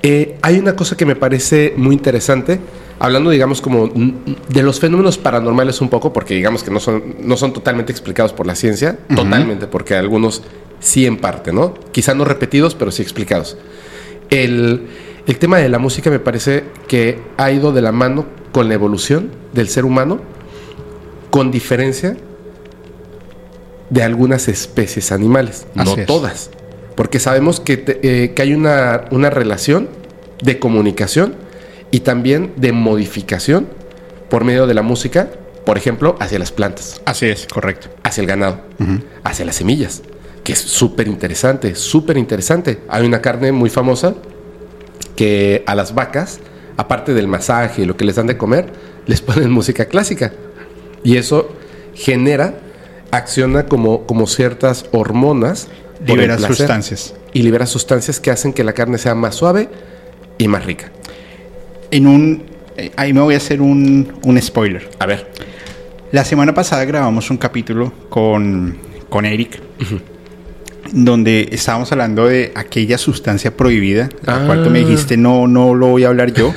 Eh, 0.03 0.37
hay 0.43 0.59
una 0.59 0.77
cosa 0.77 0.95
que 0.95 1.07
me 1.07 1.17
parece 1.17 1.73
muy 1.75 1.95
interesante, 1.95 2.61
hablando, 2.99 3.31
digamos, 3.31 3.63
como 3.63 3.89
de 3.89 4.63
los 4.63 4.79
fenómenos 4.79 5.17
paranormales 5.17 5.81
un 5.81 5.89
poco, 5.89 6.13
porque 6.13 6.35
digamos 6.35 6.63
que 6.63 6.71
no 6.71 6.81
son, 6.81 7.17
no 7.21 7.39
son 7.39 7.55
totalmente 7.55 7.93
explicados 7.93 8.35
por 8.35 8.47
la 8.47 8.55
ciencia, 8.55 8.99
totalmente, 9.09 9.67
porque 9.67 9.95
algunos 9.95 10.43
sí 10.79 11.07
en 11.07 11.17
parte, 11.17 11.51
¿no? 11.51 11.73
Quizá 11.93 12.13
no 12.13 12.27
repetidos, 12.27 12.75
pero 12.75 12.91
sí 12.91 13.01
explicados. 13.01 13.57
El, 14.29 14.87
el 15.27 15.39
tema 15.39 15.57
de 15.57 15.71
la 15.71 15.79
música 15.79 16.11
me 16.11 16.19
parece 16.19 16.65
que 16.89 17.23
ha 17.39 17.51
ido 17.51 17.73
de 17.73 17.81
la 17.81 17.93
mano 17.93 18.27
con 18.53 18.69
la 18.69 18.75
evolución 18.75 19.31
del 19.55 19.71
ser 19.71 19.87
humano, 19.87 20.21
con 21.31 21.51
diferencia 21.51 22.19
de 23.91 24.03
algunas 24.03 24.49
especies 24.49 25.13
animales, 25.13 25.67
Así 25.77 25.95
no 25.95 26.01
es. 26.01 26.07
todas, 26.07 26.51
porque 26.95 27.19
sabemos 27.21 27.61
que, 27.61 27.77
te- 27.77 28.01
eh, 28.25 28.33
que 28.35 28.43
hay 28.43 28.55
una, 28.55 29.05
una 29.11 29.31
relación 29.31 29.89
de 30.43 30.59
comunicación 30.59 31.35
y 31.91 32.01
también 32.01 32.53
de 32.57 32.73
modificación 32.73 33.67
por 34.29 34.45
medio 34.45 34.67
de 34.67 34.75
la 34.75 34.83
música, 34.83 35.29
por 35.67 35.77
ejemplo, 35.77 36.17
hacia 36.21 36.39
las 36.39 36.53
plantas, 36.53 37.01
Así 37.05 37.27
es, 37.27 37.47
correcto. 37.53 37.89
hacia 38.05 38.21
el 38.23 38.27
ganado, 38.29 38.61
hacia 39.25 39.45
las 39.45 39.57
semillas, 39.57 40.03
que 40.45 40.53
es 40.53 40.59
súper 40.61 41.09
interesante, 41.09 41.75
súper 41.75 42.17
interesante. 42.17 42.79
Hay 42.89 43.05
una 43.05 43.21
carne 43.21 43.53
muy 43.53 43.71
famosa 43.71 44.15
que 45.17 45.63
a 45.67 45.75
las 45.75 45.95
vacas, 45.95 46.41
aparte 46.77 47.13
del 47.13 47.27
masaje 47.29 47.83
y 47.83 47.85
lo 47.85 47.97
que 47.97 48.05
les 48.05 48.17
dan 48.17 48.27
de 48.27 48.37
comer, 48.39 48.73
les 49.07 49.21
ponen 49.21 49.51
música 49.61 49.85
clásica. 49.87 50.33
Y 51.03 51.17
eso 51.17 51.51
genera, 51.95 52.55
acciona 53.11 53.67
como, 53.67 54.07
como 54.07 54.27
ciertas 54.27 54.87
hormonas. 54.93 55.69
Libera 56.07 56.37
placer. 56.37 56.57
sustancias. 56.57 57.15
Y 57.33 57.43
libera 57.43 57.67
sustancias 57.67 58.21
que 58.21 58.31
hacen 58.31 58.53
que 58.53 58.65
la 58.65 58.73
carne 58.73 58.99
sea 58.99 59.15
más 59.15 59.35
suave 59.35 59.69
y 60.39 60.49
más 60.49 60.65
rica. 60.65 60.91
En 61.91 62.07
un. 62.07 62.43
eh, 62.77 62.91
ahí 62.97 63.13
me 63.13 63.21
voy 63.21 63.35
a 63.35 63.37
hacer 63.37 63.61
un, 63.61 64.15
un 64.25 64.41
spoiler. 64.41 64.89
A 64.99 65.07
ver. 65.07 65.31
La 66.13 66.25
semana 66.25 66.55
pasada 66.55 66.85
grabamos 66.87 67.31
un 67.31 67.37
capítulo 67.37 67.93
con, 68.09 68.79
con 69.09 69.25
Eric. 69.27 69.61
Donde 70.93 71.49
estábamos 71.53 71.93
hablando 71.93 72.27
de 72.27 72.51
aquella 72.57 72.99
sustancia 72.99 73.57
prohibida, 73.57 74.09
la 74.25 74.37
Ah. 74.43 74.47
cual 74.47 74.65
tú 74.65 74.71
me 74.71 74.81
dijiste, 74.81 75.17
no, 75.17 75.47
no 75.47 75.75
lo 75.75 75.87
voy 75.89 76.03
a 76.05 76.09
hablar 76.09 76.33
yo, 76.33 76.53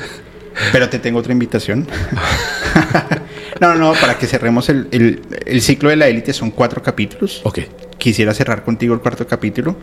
pero 0.72 0.88
te 0.88 0.98
tengo 0.98 1.20
otra 1.20 1.32
invitación. 1.32 1.86
no, 3.60 3.74
no, 3.74 3.92
para 3.94 4.18
que 4.18 4.26
cerremos 4.26 4.68
el, 4.68 4.88
el- 4.90 5.22
el 5.46 5.60
ciclo 5.62 5.88
de 5.90 5.96
la 5.96 6.08
élite, 6.08 6.32
son 6.32 6.50
cuatro 6.50 6.82
capítulos. 6.82 7.40
Ok. 7.44 7.60
Quisiera 7.98 8.34
cerrar 8.34 8.64
contigo 8.64 8.94
el 8.94 9.00
cuarto 9.00 9.26
capítulo, 9.26 9.76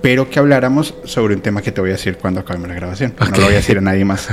pero 0.00 0.28
que 0.30 0.38
habláramos 0.38 0.94
sobre 1.04 1.34
un 1.34 1.40
tema 1.42 1.62
que 1.62 1.70
te 1.72 1.80
voy 1.80 1.90
a 1.90 1.94
decir 1.94 2.16
cuando 2.16 2.40
acabemos 2.40 2.68
la 2.68 2.74
grabación. 2.74 3.14
No 3.20 3.26
lo 3.36 3.44
voy 3.44 3.52
a 3.52 3.56
decir 3.56 3.78
a 3.78 3.80
nadie 3.80 4.04
más. 4.04 4.28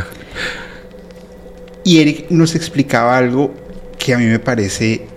Y 1.84 2.00
Eric 2.00 2.26
nos 2.30 2.56
explicaba 2.56 3.18
algo 3.18 3.54
que 3.98 4.14
a 4.14 4.18
mí 4.18 4.26
me 4.26 4.40
parece 4.40 5.08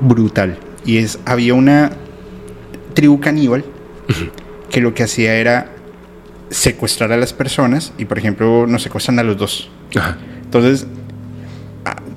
brutal. 0.00 0.58
Y 0.84 0.98
es, 0.98 1.18
había 1.26 1.54
una 1.54 1.92
tribu 2.94 3.20
caníbal 3.20 3.64
que 4.70 4.80
lo 4.80 4.94
que 4.94 5.02
hacía 5.04 5.34
era 5.34 5.72
secuestrar 6.50 7.12
a 7.12 7.16
las 7.16 7.32
personas 7.32 7.92
y 7.98 8.06
por 8.06 8.18
ejemplo 8.18 8.66
nos 8.66 8.82
secuestran 8.82 9.18
a 9.18 9.22
los 9.22 9.36
dos. 9.36 9.70
Ajá. 9.94 10.16
Entonces, 10.42 10.86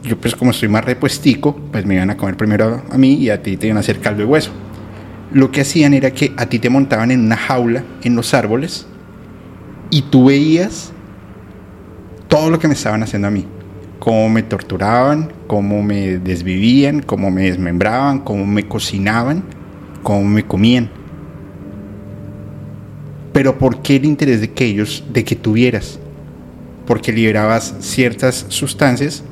yo 0.04 0.18
pues 0.18 0.36
como 0.36 0.52
estoy 0.52 0.68
más 0.68 0.84
repuestico, 0.84 1.56
pues 1.56 1.86
me 1.86 1.96
iban 1.96 2.10
a 2.10 2.18
comer 2.18 2.36
primero 2.36 2.84
a 2.90 2.98
mí 2.98 3.14
y 3.14 3.30
a 3.30 3.42
ti 3.42 3.56
te 3.56 3.68
iban 3.68 3.78
a 3.78 3.80
hacer 3.80 4.00
caldo 4.00 4.20
de 4.20 4.26
hueso. 4.26 4.52
Lo 5.32 5.50
que 5.50 5.62
hacían 5.62 5.94
era 5.94 6.12
que 6.12 6.34
a 6.38 6.46
ti 6.46 6.60
te 6.60 6.70
montaban 6.70 7.10
en 7.10 7.22
una 7.22 7.38
jaula 7.38 7.84
en 8.04 8.16
los 8.16 8.34
árboles 8.34 8.86
y 9.90 10.02
tú 10.04 10.26
veías 10.26 10.92
todo 12.28 12.50
lo 12.50 12.60
que 12.60 12.68
me 12.68 12.74
estaban 12.74 13.02
haciendo 13.02 13.30
a 13.30 13.32
mí. 13.32 13.46
Cómo 14.00 14.28
me 14.30 14.44
torturaban, 14.44 15.32
cómo 15.48 15.82
me 15.82 16.18
desvivían, 16.18 17.02
cómo 17.02 17.32
me 17.32 17.44
desmembraban, 17.44 18.20
cómo 18.20 18.46
me 18.46 18.68
cocinaban, 18.68 19.44
cómo 20.04 20.26
me 20.26 20.44
comían. 20.44 20.90
Pero 23.32 23.58
¿por 23.58 23.82
qué 23.82 23.96
el 23.96 24.06
interés 24.06 24.42
de 24.42 24.52
que 24.52 24.66
ellos, 24.66 25.06
de 25.14 25.24
que 25.24 25.38
tuvieras? 25.38 25.98
Porque 26.86 27.14
liberabas 27.14 27.76
ciertas 27.80 28.46
sustancias 28.50 29.24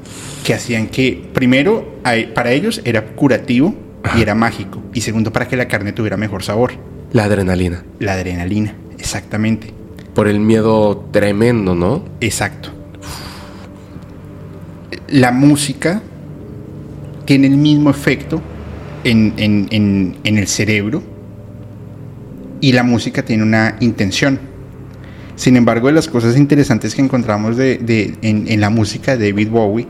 que 0.43 0.53
hacían 0.53 0.87
que, 0.87 1.29
primero, 1.33 1.97
a- 2.03 2.15
para 2.33 2.51
ellos 2.51 2.81
era 2.83 3.05
curativo 3.15 3.75
y 4.17 4.21
era 4.21 4.33
mágico. 4.35 4.81
Y 4.93 5.01
segundo, 5.01 5.31
para 5.31 5.47
que 5.47 5.55
la 5.55 5.67
carne 5.67 5.93
tuviera 5.93 6.17
mejor 6.17 6.43
sabor. 6.43 6.71
La 7.13 7.25
adrenalina. 7.25 7.83
La 7.99 8.13
adrenalina, 8.13 8.73
exactamente. 8.97 9.73
Por 10.15 10.27
el 10.27 10.39
miedo 10.39 11.07
tremendo, 11.11 11.75
¿no? 11.75 12.03
Exacto. 12.21 12.69
La 15.09 15.31
música 15.31 16.01
tiene 17.25 17.47
el 17.47 17.57
mismo 17.57 17.89
efecto 17.89 18.41
en, 19.03 19.33
en- 19.37 19.67
en- 19.71 20.17
en 20.23 20.37
el 20.37 20.47
cerebro 20.47 21.03
y 22.59 22.71
la 22.73 22.83
música 22.83 23.23
tiene 23.23 23.43
una 23.43 23.75
intención. 23.79 24.39
Sin 25.35 25.55
embargo, 25.57 25.87
de 25.87 25.93
las 25.93 26.07
cosas 26.07 26.37
interesantes 26.37 26.93
que 26.95 27.01
encontramos 27.01 27.57
de- 27.57 27.77
de- 27.77 28.15
en, 28.21 28.47
en 28.47 28.61
la 28.61 28.69
música 28.69 29.17
de 29.17 29.31
David 29.31 29.49
Bowie 29.49 29.87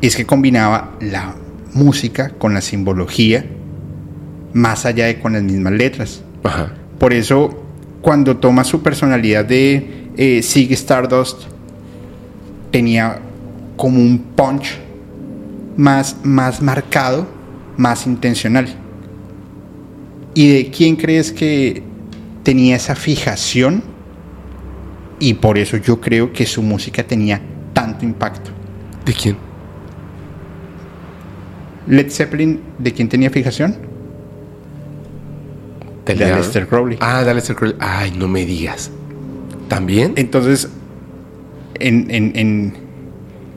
es 0.00 0.16
que 0.16 0.26
combinaba 0.26 0.96
la 1.00 1.34
música 1.72 2.30
con 2.30 2.54
la 2.54 2.60
simbología 2.60 3.44
más 4.52 4.86
allá 4.86 5.06
de 5.06 5.18
con 5.20 5.32
las 5.32 5.42
mismas 5.42 5.72
letras. 5.72 6.22
Ajá. 6.42 6.72
Por 6.98 7.12
eso, 7.12 7.62
cuando 8.00 8.36
toma 8.36 8.64
su 8.64 8.82
personalidad 8.82 9.44
de 9.44 10.08
eh, 10.16 10.42
Ziggy 10.42 10.74
Stardust, 10.74 11.42
tenía 12.70 13.20
como 13.76 14.00
un 14.00 14.18
punch 14.18 14.78
más, 15.76 16.16
más 16.22 16.60
marcado, 16.60 17.26
más 17.76 18.06
intencional. 18.06 18.68
¿Y 20.34 20.52
de 20.52 20.70
quién 20.70 20.96
crees 20.96 21.32
que 21.32 21.82
tenía 22.42 22.76
esa 22.76 22.94
fijación? 22.94 23.82
Y 25.18 25.34
por 25.34 25.58
eso 25.58 25.76
yo 25.76 26.00
creo 26.00 26.32
que 26.32 26.46
su 26.46 26.62
música 26.62 27.02
tenía 27.02 27.40
tanto 27.72 28.04
impacto. 28.04 28.50
¿De 29.04 29.12
quién? 29.12 29.49
Led 31.86 32.10
Zeppelin, 32.10 32.60
¿de 32.78 32.92
quién 32.92 33.08
tenía 33.08 33.30
fijación? 33.30 33.76
De. 36.06 36.24
Aleister 36.24 36.66
Crowley. 36.66 36.98
Ah, 37.00 37.22
de 37.22 37.30
Aleister 37.30 37.54
Crowley. 37.54 37.76
Ay, 37.78 38.12
no 38.16 38.26
me 38.26 38.44
digas. 38.44 38.90
¿También? 39.68 40.14
Entonces, 40.16 40.68
en, 41.74 42.10
en- 42.10 42.32
en- 42.34 42.74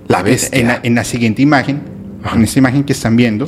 La 0.08 0.22
bestia. 0.22 0.60
En 0.60 0.68
la, 0.68 0.80
en 0.84 0.96
la 0.96 1.04
siguiente 1.04 1.42
imagen, 1.42 1.82
Ajá. 2.24 2.36
en 2.36 2.44
esta 2.44 2.60
imagen 2.60 2.84
que 2.84 2.94
están 2.94 3.16
viendo, 3.16 3.48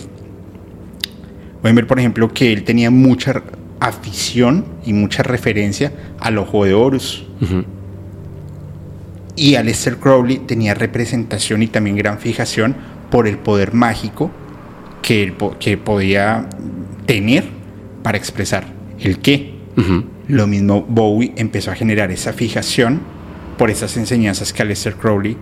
pueden 1.62 1.76
ver, 1.76 1.86
por 1.86 2.00
ejemplo, 2.00 2.34
que 2.34 2.52
él 2.52 2.64
tenía 2.64 2.90
mucha 2.90 3.44
afición 3.80 4.66
y 4.86 4.94
mucha 4.94 5.22
referencia 5.22 5.92
al 6.20 6.38
ojo 6.40 6.66
de 6.66 6.74
Horus. 6.74 7.26
Y 9.36 9.56
Aleister 9.56 9.98
Crowley 9.98 10.40
tenía 10.40 10.74
representación 10.74 11.62
y 11.62 11.68
también 11.68 11.96
gran 11.98 12.18
fijación 12.18 12.76
por 13.12 13.28
el 13.28 13.38
poder 13.38 13.74
mágico 13.74 14.32
que, 15.06 15.24
él 15.24 15.34
po- 15.34 15.56
que 15.60 15.78
podía 15.78 16.48
tener 17.06 17.44
para 18.04 18.18
expresar 18.18 18.66
el 19.00 19.20
qué. 19.20 19.54
Lo 20.28 20.48
mismo 20.48 20.82
Bowie 20.88 21.34
empezó 21.38 21.70
a 21.72 21.76
generar 21.76 22.10
esa 22.12 22.34
fijación 22.34 23.00
por 23.58 23.70
esas 23.70 23.96
enseñanzas 23.98 24.52
que 24.54 24.64
Aleister 24.64 24.96
Crowley 24.96 25.38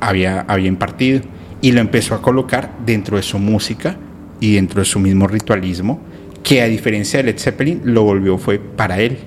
había, 0.00 0.40
había 0.48 0.68
impartido 0.68 1.20
y 1.60 1.72
lo 1.72 1.80
empezó 1.80 2.14
a 2.14 2.22
colocar 2.22 2.72
dentro 2.86 3.16
de 3.16 3.22
su 3.22 3.38
música 3.38 3.96
y 4.40 4.54
dentro 4.54 4.80
de 4.80 4.84
su 4.84 4.98
mismo 4.98 5.26
ritualismo 5.26 6.00
que 6.42 6.62
a 6.62 6.66
diferencia 6.66 7.18
de 7.18 7.24
Led 7.32 7.38
Zeppelin 7.38 7.80
lo 7.84 8.04
volvió 8.04 8.38
fue 8.38 8.58
para 8.58 9.00
él. 9.00 9.18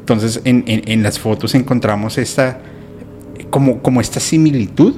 Entonces 0.00 0.40
en, 0.44 0.64
en- 0.66 0.82
en 0.86 1.02
las 1.02 1.18
fotos 1.18 1.54
encontramos 1.54 2.18
esta 2.18 2.60
como, 3.50 3.80
como 3.82 4.00
esta 4.00 4.18
similitud 4.20 4.94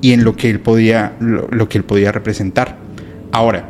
y 0.00 0.12
en 0.12 0.24
lo 0.24 0.36
que 0.36 0.50
él 0.50 0.60
podía 0.60 1.14
lo, 1.20 1.48
lo 1.50 1.68
que 1.68 1.78
él 1.78 1.84
podía 1.84 2.12
representar. 2.12 2.76
Ahora, 3.32 3.68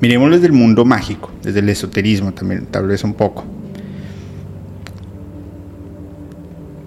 miremos 0.00 0.30
desde 0.30 0.46
el 0.46 0.52
mundo 0.52 0.84
mágico, 0.84 1.30
desde 1.42 1.60
el 1.60 1.68
esoterismo 1.68 2.32
también, 2.32 2.66
tal 2.66 2.86
vez 2.86 3.04
un 3.04 3.14
poco. 3.14 3.44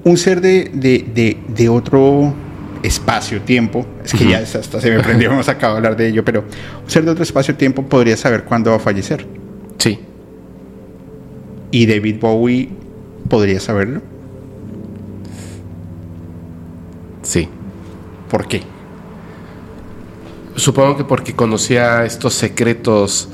Un 0.04 0.18
ser 0.18 0.42
de, 0.42 0.72
de- 0.74 1.06
de- 1.14 1.38
de 1.54 1.70
otro 1.70 2.34
espacio-tiempo, 2.82 3.86
es 4.04 4.14
que 4.14 4.26
ya 4.30 4.40
hasta 4.40 4.80
se 4.80 4.90
me 4.90 5.02
prendió, 5.02 5.32
hemos 5.34 5.50
acabado 5.50 5.74
de 5.82 5.88
hablar 5.88 5.98
de 5.98 6.08
ello, 6.08 6.24
pero 6.24 6.46
un 6.84 6.90
ser 6.90 7.04
de 7.04 7.12
otro 7.12 7.24
espacio-tiempo 7.24 7.84
podría 7.84 8.16
saber 8.16 8.46
cuándo 8.46 8.72
va 8.72 8.78
a 8.78 8.80
fallecer. 8.80 9.26
Sí. 9.78 10.00
Y 11.72 11.86
David 11.86 12.16
Bowie 12.20 12.70
podría 13.28 13.60
saberlo. 13.60 14.02
Sí. 17.22 17.48
¿Por 18.30 18.48
qué? 18.48 18.62
Supongo 20.56 20.98
que 20.98 21.04
porque 21.04 21.34
conocía 21.36 22.06
estos 22.06 22.34
secretos 22.34 23.30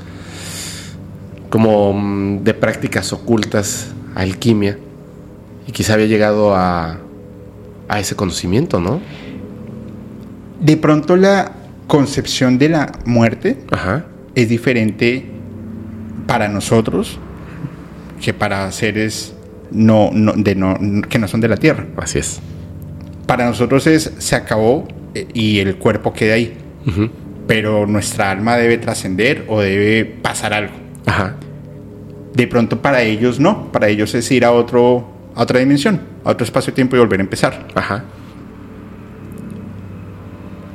como 1.50 1.92
mm, 1.92 2.44
de 2.44 2.54
prácticas 2.54 3.12
ocultas, 3.12 3.88
alquimia, 4.14 4.78
y 5.66 5.72
quizá 5.72 5.94
había 5.94 6.06
llegado 6.06 6.54
a, 6.54 6.98
a 7.88 8.00
ese 8.00 8.14
conocimiento, 8.14 8.80
¿no? 8.80 9.00
De 10.60 10.76
pronto 10.76 11.16
la 11.16 11.52
concepción 11.86 12.58
de 12.58 12.68
la 12.68 12.92
muerte 13.04 13.58
Ajá. 13.70 14.06
es 14.34 14.48
diferente 14.48 15.26
para 16.26 16.48
nosotros 16.48 17.18
que 18.20 18.32
para 18.32 18.70
seres 18.72 19.34
no, 19.70 20.10
no- 20.12 20.32
de 20.32 20.54
no, 20.54 20.76
que 21.08 21.18
no 21.18 21.28
son 21.28 21.40
de 21.40 21.48
la 21.48 21.56
Tierra. 21.56 21.86
Así 21.96 22.18
es. 22.18 22.40
Para 23.26 23.44
nosotros 23.44 23.86
es 23.86 24.12
se 24.18 24.36
acabó 24.36 24.86
eh, 25.14 25.26
y 25.34 25.58
el 25.58 25.76
cuerpo 25.76 26.12
queda 26.12 26.34
ahí. 26.34 26.56
Pero 27.48 27.86
nuestra 27.86 28.30
alma 28.30 28.56
debe 28.56 28.78
trascender 28.78 29.44
o 29.48 29.60
debe 29.60 30.04
pasar 30.04 30.52
algo. 30.52 30.74
Ajá. 31.06 31.36
De 32.32 32.46
pronto 32.46 32.80
para 32.80 33.02
ellos 33.02 33.40
no, 33.40 33.72
para 33.72 33.88
ellos 33.88 34.14
es 34.14 34.30
ir 34.30 34.44
a 34.44 34.52
otro 34.52 35.12
a 35.34 35.42
otra 35.42 35.58
dimensión, 35.58 36.00
a 36.24 36.30
otro 36.30 36.44
espacio-tiempo 36.44 36.96
y 36.96 36.98
volver 37.00 37.20
a 37.20 37.22
empezar. 37.22 37.68
Ajá. 37.74 38.04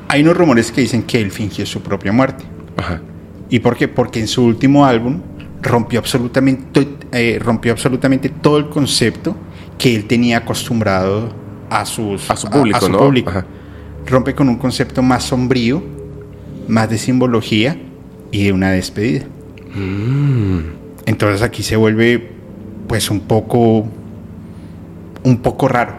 Hay 0.08 0.22
unos 0.22 0.36
rumores 0.36 0.72
que 0.72 0.82
dicen 0.82 1.04
que 1.04 1.22
él 1.22 1.32
fingió 1.32 1.66
su 1.66 1.82
propia 1.82 2.12
muerte. 2.12 2.44
Ajá. 2.78 3.02
¿Y 3.50 3.60
por 3.60 3.78
qué? 3.78 3.88
Porque 3.88 4.20
en 4.20 4.28
su 4.28 4.44
último 4.44 4.86
álbum 4.86 5.22
rompió 5.62 6.00
absolutamente, 6.00 6.88
eh, 7.12 7.40
rompió 7.42 7.72
absolutamente 7.72 8.30
todo 8.30 8.58
el 8.58 8.70
concepto 8.70 9.36
que 9.78 9.96
él 9.96 10.06
tenía 10.06 10.38
acostumbrado 10.38 11.34
a, 11.72 11.86
sus, 11.86 12.30
A 12.30 12.36
su 12.36 12.50
público, 12.50 12.80
su 12.82 12.92
¿no? 12.92 13.00
público. 13.00 13.30
Ajá. 13.30 13.46
Rompe 14.06 14.36
con 14.36 14.50
un 14.50 14.58
concepto 14.58 15.02
más 15.02 15.24
sombrío, 15.24 15.82
más 16.68 16.90
de 16.90 16.98
simbología 16.98 17.78
y 18.30 18.44
de 18.44 18.52
una 18.52 18.72
despedida. 18.72 19.26
Mm. 19.74 20.60
Entonces 21.06 21.42
aquí 21.42 21.64
se 21.64 21.78
vuelve 21.78 22.32
pues 22.88 23.10
un 23.10 23.22
poco 23.22 23.88
un 25.24 25.38
poco 25.38 25.68
raro. 25.68 25.94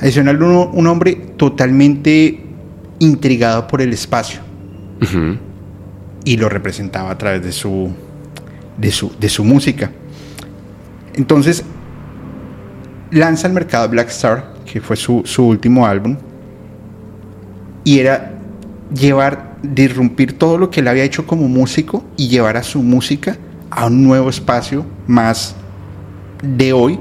Adicional, 0.00 0.42
un 0.42 0.86
hombre 0.86 1.14
totalmente 1.36 2.44
intrigado 2.98 3.66
por 3.68 3.80
el 3.80 3.92
espacio 3.92 4.40
y 6.24 6.36
lo 6.36 6.48
representaba 6.48 7.10
a 7.10 7.18
través 7.18 7.42
de 7.42 7.52
su, 7.52 7.90
de 8.76 8.90
su, 8.90 9.12
de 9.18 9.28
su 9.28 9.44
música. 9.44 9.92
Entonces, 11.14 11.64
lanza 13.10 13.46
al 13.46 13.52
mercado 13.52 13.88
Black 13.88 14.08
Star, 14.08 14.54
que 14.70 14.80
fue 14.80 14.96
su, 14.96 15.22
su 15.24 15.46
último 15.46 15.86
álbum, 15.86 16.16
y 17.84 17.98
era 17.98 18.32
llevar, 18.94 19.56
disrumpir 19.62 20.38
todo 20.38 20.58
lo 20.58 20.70
que 20.70 20.80
él 20.80 20.88
había 20.88 21.04
hecho 21.04 21.26
como 21.26 21.48
músico 21.48 22.04
y 22.16 22.28
llevar 22.28 22.56
a 22.56 22.62
su 22.62 22.82
música 22.82 23.36
a 23.70 23.86
un 23.86 24.02
nuevo 24.02 24.30
espacio 24.30 24.84
más 25.06 25.54
de 26.42 26.72
hoy, 26.72 26.98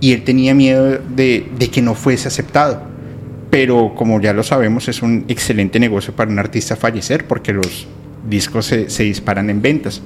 y 0.00 0.12
él 0.12 0.24
tenía 0.24 0.54
miedo 0.54 0.98
de, 0.98 1.48
de 1.56 1.70
que 1.70 1.80
no 1.80 1.94
fuese 1.94 2.28
aceptado. 2.28 2.82
Pero 3.50 3.94
como 3.94 4.20
ya 4.20 4.32
lo 4.32 4.42
sabemos, 4.42 4.88
es 4.88 5.02
un 5.02 5.24
excelente 5.28 5.78
negocio 5.78 6.14
para 6.16 6.30
un 6.30 6.38
artista 6.38 6.74
fallecer 6.74 7.26
porque 7.26 7.52
los 7.52 7.86
discos 8.28 8.66
se, 8.66 8.90
se 8.90 9.02
disparan 9.04 9.50
en 9.50 9.62
ventas. 9.62 10.00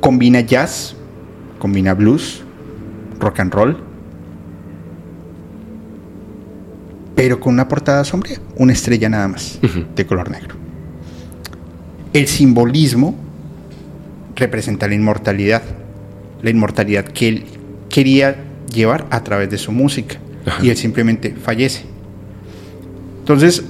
Combina 0.00 0.42
jazz, 0.42 0.94
combina 1.58 1.94
blues, 1.94 2.44
rock 3.18 3.40
and 3.40 3.52
roll, 3.52 3.76
pero 7.14 7.40
con 7.40 7.54
una 7.54 7.66
portada 7.66 8.04
sombría, 8.04 8.38
una 8.56 8.72
estrella 8.72 9.08
nada 9.08 9.28
más, 9.28 9.58
de 9.94 10.06
color 10.06 10.30
negro. 10.30 10.54
El 12.12 12.26
simbolismo 12.28 13.16
representa 14.36 14.86
la 14.86 14.94
inmortalidad, 14.94 15.62
la 16.42 16.50
inmortalidad 16.50 17.04
que 17.04 17.28
él 17.28 17.44
quería 17.88 18.36
llevar 18.72 19.06
a 19.10 19.24
través 19.24 19.50
de 19.50 19.58
su 19.58 19.72
música, 19.72 20.16
Ajá. 20.46 20.64
y 20.64 20.70
él 20.70 20.76
simplemente 20.76 21.34
fallece. 21.34 21.82
Entonces, 23.18 23.64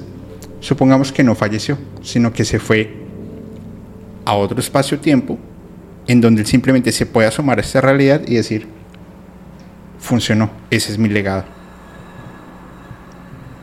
supongamos 0.59 1.11
que 1.11 1.23
no 1.23 1.35
falleció, 1.35 1.77
sino 2.01 2.31
que 2.31 2.45
se 2.45 2.59
fue 2.59 2.93
a 4.25 4.35
otro 4.35 4.59
espacio-tiempo 4.59 5.37
en 6.07 6.21
donde 6.21 6.41
él 6.41 6.47
simplemente 6.47 6.91
se 6.91 7.05
puede 7.05 7.27
asomar 7.27 7.57
a 7.57 7.61
esta 7.61 7.81
realidad 7.81 8.21
y 8.27 8.35
decir, 8.35 8.67
funcionó, 9.99 10.49
ese 10.69 10.91
es 10.91 10.97
mi 10.97 11.09
legado. 11.09 11.45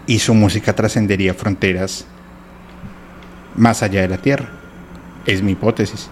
Y 0.07 0.19
su 0.21 0.35
música 0.35 0.75
trascendería 0.75 1.35
fronteras 1.35 2.07
más 3.57 3.83
allá 3.83 4.03
de 4.03 4.09
la 4.09 4.19
Tierra. 4.19 4.49
Es 5.27 5.43
mi 5.43 5.53
hipótesis. 5.53 6.09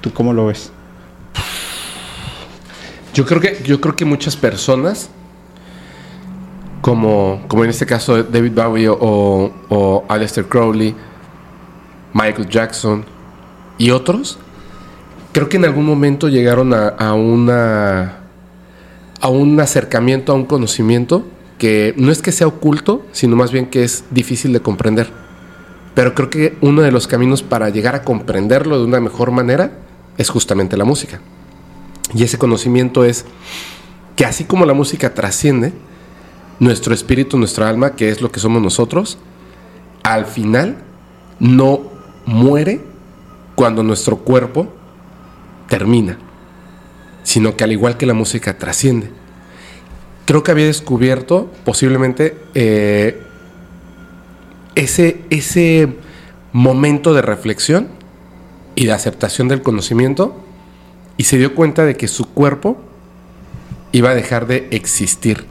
¿Tú 0.00 0.12
cómo 0.12 0.32
lo 0.32 0.46
ves? 0.46 0.72
Yo 3.12 3.26
creo 3.26 3.40
que, 3.40 3.62
yo 3.64 3.80
creo 3.80 3.94
que 3.94 4.04
muchas 4.04 4.36
personas, 4.36 5.10
como, 6.80 7.44
como 7.48 7.64
en 7.64 7.70
este 7.70 7.86
caso 7.86 8.22
David 8.22 8.52
Bowie 8.52 8.88
o, 8.88 9.52
o 9.68 10.04
Aleister 10.08 10.46
Crowley, 10.46 10.94
Michael 12.12 12.48
Jackson 12.48 13.04
y 13.78 13.90
otros, 13.90 14.38
creo 15.32 15.48
que 15.48 15.58
en 15.58 15.64
algún 15.64 15.84
momento 15.84 16.28
llegaron 16.28 16.72
a, 16.74 16.88
a 16.88 17.14
una 17.14 18.23
a 19.20 19.28
un 19.28 19.60
acercamiento, 19.60 20.32
a 20.32 20.34
un 20.34 20.44
conocimiento 20.44 21.24
que 21.58 21.94
no 21.96 22.10
es 22.10 22.20
que 22.20 22.32
sea 22.32 22.46
oculto, 22.46 23.06
sino 23.12 23.36
más 23.36 23.52
bien 23.52 23.66
que 23.66 23.84
es 23.84 24.04
difícil 24.10 24.52
de 24.52 24.60
comprender. 24.60 25.08
Pero 25.94 26.14
creo 26.14 26.30
que 26.30 26.58
uno 26.60 26.82
de 26.82 26.90
los 26.90 27.06
caminos 27.06 27.42
para 27.42 27.70
llegar 27.70 27.94
a 27.94 28.02
comprenderlo 28.02 28.78
de 28.78 28.84
una 28.84 29.00
mejor 29.00 29.30
manera 29.30 29.78
es 30.18 30.28
justamente 30.28 30.76
la 30.76 30.84
música. 30.84 31.20
Y 32.14 32.24
ese 32.24 32.38
conocimiento 32.38 33.04
es 33.04 33.24
que 34.16 34.24
así 34.24 34.44
como 34.44 34.66
la 34.66 34.74
música 34.74 35.14
trasciende, 35.14 35.72
nuestro 36.58 36.94
espíritu, 36.94 37.38
nuestra 37.38 37.68
alma, 37.68 37.94
que 37.94 38.10
es 38.10 38.20
lo 38.20 38.30
que 38.30 38.40
somos 38.40 38.62
nosotros, 38.62 39.18
al 40.02 40.26
final 40.26 40.78
no 41.40 41.82
muere 42.26 42.80
cuando 43.54 43.82
nuestro 43.82 44.18
cuerpo 44.18 44.72
termina, 45.68 46.18
sino 47.24 47.56
que 47.56 47.64
al 47.64 47.72
igual 47.72 47.96
que 47.96 48.06
la 48.06 48.14
música 48.14 48.56
trasciende. 48.58 49.10
Creo 50.26 50.42
que 50.44 50.52
había 50.52 50.66
descubierto 50.66 51.50
posiblemente 51.64 52.36
eh, 52.54 53.20
ese, 54.74 55.20
ese 55.30 55.88
momento 56.52 57.12
de 57.14 57.22
reflexión 57.22 57.88
y 58.74 58.86
de 58.86 58.92
aceptación 58.92 59.48
del 59.48 59.62
conocimiento 59.62 60.40
y 61.16 61.24
se 61.24 61.36
dio 61.38 61.54
cuenta 61.54 61.84
de 61.84 61.96
que 61.96 62.08
su 62.08 62.26
cuerpo 62.32 62.80
iba 63.92 64.10
a 64.10 64.14
dejar 64.14 64.46
de 64.46 64.68
existir 64.70 65.44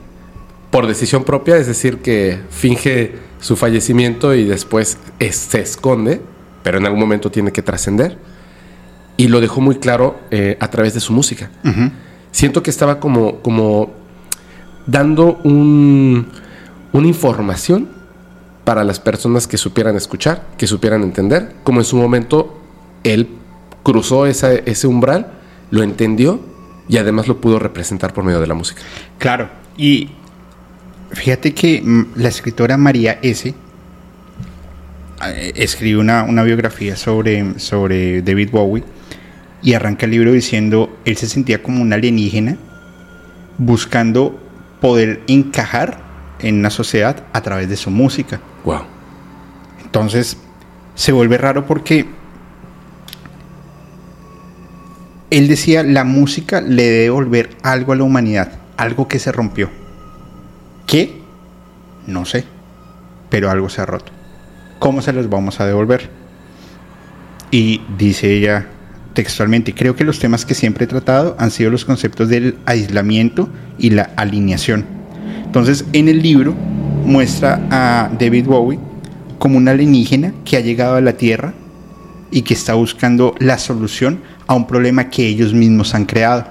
por 0.70 0.86
decisión 0.88 1.22
propia, 1.24 1.56
es 1.56 1.66
decir, 1.68 1.98
que 1.98 2.40
finge 2.50 3.12
su 3.40 3.56
fallecimiento 3.56 4.34
y 4.34 4.44
después 4.44 4.98
es- 5.20 5.36
se 5.36 5.60
esconde, 5.60 6.20
pero 6.62 6.78
en 6.78 6.84
algún 6.86 6.98
momento 7.00 7.30
tiene 7.30 7.52
que 7.52 7.62
trascender. 7.62 8.18
Y 9.16 9.28
lo 9.28 9.40
dejó 9.40 9.60
muy 9.60 9.76
claro 9.76 10.18
eh, 10.30 10.56
a 10.60 10.68
través 10.68 10.94
de 10.94 11.00
su 11.00 11.12
música. 11.12 11.50
Siento 12.32 12.62
que 12.62 12.70
estaba 12.70 12.98
como, 12.98 13.40
como 13.40 13.92
dando 14.86 15.38
un- 15.44 16.26
una 16.92 17.06
información 17.06 17.88
para 18.64 18.82
las 18.82 18.98
personas 18.98 19.46
que 19.46 19.56
supieran 19.56 19.94
escuchar, 19.96 20.44
que 20.58 20.66
supieran 20.66 21.02
entender, 21.02 21.54
como 21.64 21.80
en 21.80 21.84
su 21.84 21.96
momento 21.96 22.58
él 23.04 23.28
cruzó 23.82 24.26
esa- 24.26 24.52
ese 24.54 24.86
umbral, 24.86 25.32
lo 25.70 25.82
entendió 25.82 26.40
y 26.88 26.96
además 26.96 27.28
lo 27.28 27.40
pudo 27.40 27.58
representar 27.58 28.12
por 28.14 28.24
medio 28.24 28.40
de 28.40 28.46
la 28.46 28.54
música. 28.54 28.80
Claro, 29.18 29.48
y 29.76 30.10
fíjate 31.10 31.54
que 31.54 31.82
mm, 31.82 32.06
la 32.16 32.28
escritora 32.28 32.76
María 32.76 33.18
S. 33.22 33.54
eh, 35.26 35.52
escribe 35.56 35.98
una, 36.00 36.24
una 36.24 36.42
biografía 36.42 36.96
sobre, 36.96 37.58
sobre 37.58 38.22
David 38.22 38.50
Bowie 38.50 38.84
y 39.64 39.72
arranca 39.72 40.04
el 40.04 40.12
libro 40.12 40.30
diciendo, 40.30 40.94
él 41.06 41.16
se 41.16 41.26
sentía 41.26 41.62
como 41.62 41.80
un 41.80 41.92
alienígena 41.94 42.58
buscando 43.56 44.38
poder 44.80 45.22
encajar 45.26 45.98
en 46.38 46.58
una 46.58 46.68
sociedad 46.68 47.24
a 47.32 47.40
través 47.40 47.70
de 47.70 47.76
su 47.76 47.90
música. 47.90 48.40
Wow. 48.64 48.82
Entonces 49.82 50.36
se 50.94 51.12
vuelve 51.12 51.38
raro 51.38 51.64
porque 51.64 52.06
él 55.30 55.48
decía 55.48 55.82
la 55.82 56.04
música 56.04 56.60
le 56.60 56.82
debe 56.82 57.04
devolver 57.04 57.56
algo 57.62 57.94
a 57.94 57.96
la 57.96 58.04
humanidad, 58.04 58.52
algo 58.76 59.08
que 59.08 59.18
se 59.18 59.32
rompió. 59.32 59.70
¿Qué? 60.86 61.22
No 62.06 62.26
sé, 62.26 62.44
pero 63.30 63.50
algo 63.50 63.70
se 63.70 63.80
ha 63.80 63.86
roto. 63.86 64.12
¿Cómo 64.78 65.00
se 65.00 65.14
los 65.14 65.30
vamos 65.30 65.58
a 65.60 65.66
devolver? 65.66 66.10
Y 67.50 67.80
dice 67.96 68.30
ella 68.30 68.68
textualmente, 69.14 69.74
creo 69.74 69.96
que 69.96 70.04
los 70.04 70.18
temas 70.18 70.44
que 70.44 70.54
siempre 70.54 70.84
he 70.84 70.88
tratado 70.88 71.36
han 71.38 71.50
sido 71.50 71.70
los 71.70 71.84
conceptos 71.84 72.28
del 72.28 72.58
aislamiento 72.66 73.48
y 73.78 73.90
la 73.90 74.10
alineación. 74.16 74.84
Entonces, 75.44 75.84
en 75.92 76.08
el 76.08 76.20
libro 76.20 76.54
muestra 77.04 77.60
a 77.70 78.10
David 78.18 78.46
Bowie 78.46 78.78
como 79.38 79.56
un 79.56 79.68
alienígena 79.68 80.32
que 80.44 80.56
ha 80.56 80.60
llegado 80.60 80.96
a 80.96 81.00
la 81.00 81.16
Tierra 81.16 81.54
y 82.30 82.42
que 82.42 82.54
está 82.54 82.74
buscando 82.74 83.34
la 83.38 83.58
solución 83.58 84.20
a 84.46 84.54
un 84.54 84.66
problema 84.66 85.08
que 85.08 85.26
ellos 85.26 85.54
mismos 85.54 85.94
han 85.94 86.04
creado. 86.04 86.44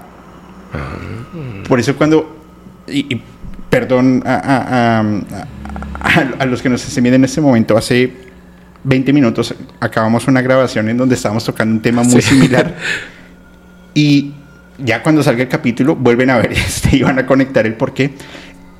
Por 1.67 1.79
eso 1.79 1.95
cuando, 1.95 2.37
y, 2.87 3.19
perdón 3.69 4.23
a, 4.25 5.03
a, 6.39 6.45
los 6.45 6.61
que 6.61 6.69
nos 6.69 6.87
estén 6.87 7.03
viendo 7.03 7.15
en 7.15 7.25
este 7.25 7.41
momento, 7.41 7.77
hace 7.77 8.13
20 8.83 9.13
minutos 9.13 9.55
acabamos 9.79 10.27
una 10.27 10.41
grabación 10.41 10.89
en 10.89 10.97
donde 10.97 11.15
estábamos 11.15 11.43
tocando 11.43 11.75
un 11.75 11.81
tema 11.81 12.03
muy 12.03 12.21
similar. 12.21 12.75
y 13.93 14.33
ya 14.77 15.01
cuando 15.03 15.23
salga 15.23 15.43
el 15.43 15.49
capítulo, 15.49 15.95
vuelven 15.95 16.29
a 16.29 16.37
ver 16.37 16.51
este 16.53 16.97
y 16.97 17.03
van 17.03 17.19
a 17.19 17.25
conectar 17.25 17.65
el 17.65 17.75
por 17.75 17.93
qué. 17.93 18.11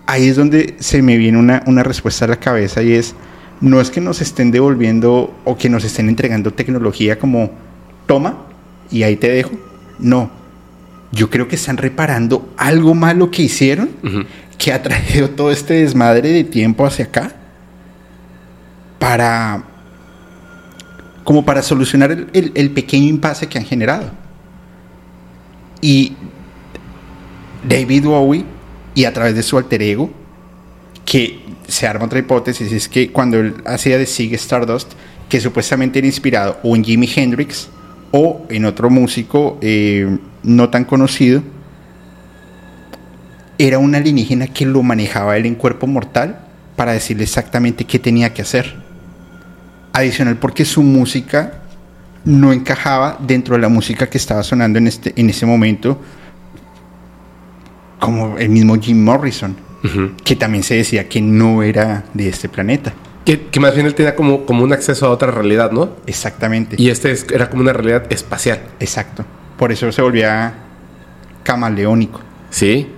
Ahí 0.06 0.28
es 0.28 0.36
donde 0.36 0.76
se 0.80 1.02
me 1.02 1.18
viene 1.18 1.38
una, 1.38 1.64
una 1.66 1.84
respuesta 1.84 2.26
a 2.26 2.28
la 2.28 2.38
cabeza 2.38 2.84
y 2.84 2.94
es, 2.94 3.16
no 3.62 3.80
es 3.80 3.90
que 3.90 4.02
nos 4.02 4.22
estén 4.22 4.52
devolviendo 4.52 5.34
o 5.46 5.58
que 5.58 5.70
nos 5.70 5.86
estén 5.86 6.10
entregando 6.10 6.52
tecnología 6.52 7.18
como, 7.18 7.52
toma 8.06 8.46
y 8.92 9.04
ahí 9.04 9.16
te 9.16 9.30
dejo. 9.30 9.52
No, 10.00 10.30
yo 11.14 11.30
creo 11.30 11.48
que 11.48 11.56
están 11.56 11.78
reparando 11.78 12.54
algo 12.58 12.96
malo 12.96 13.32
que 13.32 13.44
hicieron 13.44 13.90
que 14.58 14.74
ha 14.74 14.82
traído 14.82 15.30
todo 15.30 15.52
este 15.52 15.76
desmadre 15.76 16.30
de 16.30 16.44
tiempo 16.44 16.86
hacia 16.86 17.06
acá 17.06 17.32
para 19.00 19.64
como 21.24 21.46
para 21.46 21.62
solucionar 21.62 22.28
el, 22.34 22.72
pequeño 22.72 23.08
impasse 23.08 23.48
que 23.48 23.58
han 23.58 23.66
generado. 23.66 24.12
Y 25.82 26.14
David 27.68 28.06
Bowie, 28.06 28.46
y 28.96 29.06
a 29.06 29.14
través 29.14 29.36
de 29.36 29.44
su 29.44 29.58
alter 29.58 29.82
ego, 29.82 30.12
que 31.06 31.40
se 31.68 31.88
arma 31.88 32.06
otra 32.06 32.20
hipótesis, 32.20 32.72
es 32.72 32.90
que 32.90 33.12
cuando 33.12 33.40
él 33.40 33.56
hacía 33.66 33.98
de 33.98 34.06
Sig 34.06 34.34
Stardust, 34.34 34.92
que 35.30 35.40
supuestamente 35.40 36.00
era 36.00 36.08
inspirado 36.08 36.60
o 36.64 36.76
en 36.76 36.84
Jimi 36.84 37.10
Hendrix 37.14 37.70
o 38.12 38.46
en 38.50 38.66
otro 38.66 38.90
músico 38.90 39.58
eh, 39.62 40.18
no 40.44 40.70
tan 40.70 40.84
conocido, 40.86 41.42
era 43.58 43.80
un 43.80 43.96
alienígena 43.96 44.48
que 44.48 44.66
lo 44.66 44.84
manejaba 44.84 45.38
él 45.38 45.46
en 45.46 45.56
cuerpo 45.56 45.88
mortal 45.88 46.40
para 46.76 46.92
decirle 46.92 47.24
exactamente 47.24 47.86
qué 47.86 47.98
tenía 48.00 48.34
que 48.34 48.42
hacer 48.42 48.83
adicional 49.94 50.38
porque 50.38 50.66
su 50.66 50.84
música 50.84 51.62
no 52.26 52.52
encajaba 52.52 53.18
dentro 53.20 53.56
de 53.56 53.62
la 53.62 53.70
música 53.70 54.10
que 54.10 54.18
estaba 54.18 54.44
sonando 54.44 54.80
en, 54.80 54.88
este, 54.88 55.14
en 55.16 55.30
ese 55.30 55.46
momento, 55.46 56.00
como 58.00 58.38
el 58.38 58.50
mismo 58.50 58.76
Jim 58.80 59.04
Morrison, 59.04 59.56
que 60.24 60.36
también 60.36 60.64
se 60.64 60.76
decía 60.76 61.10
que 61.10 61.22
no 61.22 61.62
era 61.62 62.06
de 62.14 62.30
este 62.30 62.48
planeta. 62.50 62.94
Que, 63.26 63.60
más 63.60 63.74
bien 63.74 63.86
él 63.86 63.96
tenía 63.96 64.16
como, 64.16 64.46
como 64.46 64.64
un 64.64 64.74
acceso 64.74 65.06
a 65.08 65.10
otra 65.10 65.32
realidad, 65.32 65.72
¿no? 65.72 65.96
Exactamente. 66.08 66.76
Y 66.78 66.90
este 66.90 67.14
era 67.34 67.50
como 67.50 67.62
una 67.62 67.74
realidad 67.74 68.06
espacial. 68.10 68.62
Exacto. 68.80 69.26
Por 69.58 69.72
eso 69.72 69.92
se 69.92 70.02
volvía 70.02 70.54
camaleónico. 71.44 72.22
Sí. 72.50 72.90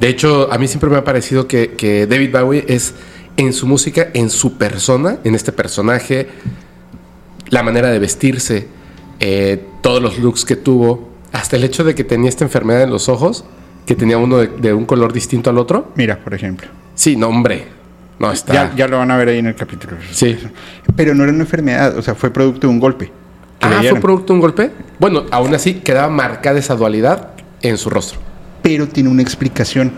De 0.00 0.08
hecho, 0.08 0.52
a 0.52 0.58
mí 0.58 0.66
siempre 0.68 0.90
me 0.90 0.96
ha 0.96 1.04
parecido 1.04 1.46
que, 1.46 1.72
que 1.72 2.06
David 2.06 2.32
Bowie 2.32 2.64
es 2.68 2.94
en 3.38 3.52
su 3.52 3.66
música, 3.66 4.08
en 4.12 4.30
su 4.30 4.58
persona, 4.58 5.18
en 5.24 5.34
este 5.34 5.52
personaje, 5.52 6.28
la 7.50 7.62
manera 7.62 7.88
de 7.88 7.98
vestirse, 8.00 8.66
eh, 9.20 9.64
todos 9.80 10.02
los 10.02 10.18
looks 10.18 10.44
que 10.44 10.56
tuvo, 10.56 11.08
hasta 11.32 11.56
el 11.56 11.62
hecho 11.62 11.84
de 11.84 11.94
que 11.94 12.02
tenía 12.02 12.28
esta 12.28 12.44
enfermedad 12.44 12.82
en 12.82 12.90
los 12.90 13.08
ojos, 13.08 13.44
que 13.86 13.94
tenía 13.94 14.18
uno 14.18 14.38
de, 14.38 14.74
un 14.74 14.84
color 14.84 15.12
distinto 15.12 15.50
al 15.50 15.58
otro. 15.58 15.92
Mira, 15.94 16.18
por 16.18 16.34
ejemplo. 16.34 16.68
Sí, 16.94 17.16
no, 17.16 17.28
hombre. 17.28 17.68
No 18.18 18.32
está. 18.32 18.52
Ya, 18.52 18.74
ya, 18.74 18.88
lo 18.88 18.98
van 18.98 19.12
a 19.12 19.16
ver 19.16 19.28
ahí 19.28 19.38
en 19.38 19.46
el 19.46 19.54
capítulo. 19.54 19.96
Sí. 20.10 20.36
Pero 20.96 21.14
no 21.14 21.22
era 21.22 21.32
una 21.32 21.42
enfermedad, 21.42 21.96
o 21.96 22.02
sea, 22.02 22.16
fue 22.16 22.30
producto 22.32 22.66
de 22.66 22.72
un 22.72 22.80
golpe. 22.80 23.12
Ah, 23.60 23.80
fue 23.88 24.00
producto 24.00 24.32
de 24.32 24.34
un 24.34 24.40
golpe. 24.40 24.72
Bueno, 24.98 25.26
aún 25.30 25.54
así 25.54 25.74
quedaba 25.74 26.08
marcada 26.08 26.58
esa 26.58 26.74
dualidad 26.74 27.30
en 27.62 27.78
su 27.78 27.88
rostro. 27.88 28.18
Pero 28.62 28.88
tiene 28.88 29.08
una 29.08 29.22
explicación. 29.22 29.92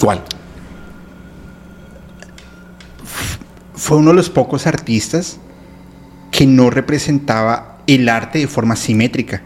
¿Cuál? 0.00 0.22
Fue 3.78 3.96
uno 3.96 4.10
de 4.10 4.16
los 4.16 4.28
pocos 4.28 4.66
artistas 4.66 5.38
que 6.30 6.46
no 6.46 6.68
representaba 6.68 7.78
el 7.86 8.08
arte 8.08 8.40
de 8.40 8.48
forma 8.48 8.76
simétrica. 8.76 9.42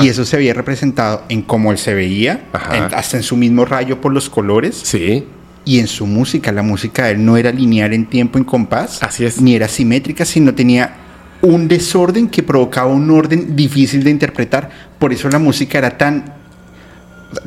Y 0.00 0.08
eso 0.08 0.24
se 0.24 0.36
había 0.36 0.54
representado 0.54 1.24
en 1.28 1.42
cómo 1.42 1.72
él 1.72 1.78
se 1.78 1.94
veía, 1.94 2.44
hasta 2.52 3.16
en 3.16 3.22
su 3.22 3.36
mismo 3.36 3.64
rayo 3.64 4.00
por 4.00 4.12
los 4.12 4.28
colores. 4.28 4.80
Sí. 4.82 5.26
Y 5.64 5.78
en 5.78 5.86
su 5.86 6.06
música, 6.06 6.50
la 6.50 6.62
música 6.62 7.04
de 7.04 7.12
él 7.12 7.24
no 7.24 7.36
era 7.36 7.52
lineal 7.52 7.92
en 7.92 8.06
tiempo 8.06 8.38
en 8.38 8.44
compás. 8.44 9.02
Así 9.02 9.24
es. 9.24 9.40
Ni 9.40 9.54
era 9.54 9.68
simétrica, 9.68 10.24
sino 10.24 10.54
tenía 10.54 10.96
un 11.42 11.68
desorden 11.68 12.28
que 12.28 12.42
provocaba 12.42 12.90
un 12.90 13.10
orden 13.10 13.54
difícil 13.54 14.02
de 14.02 14.10
interpretar. 14.10 14.70
Por 14.98 15.12
eso 15.12 15.28
la 15.28 15.38
música 15.38 15.78
era 15.78 15.96
tan 15.96 16.41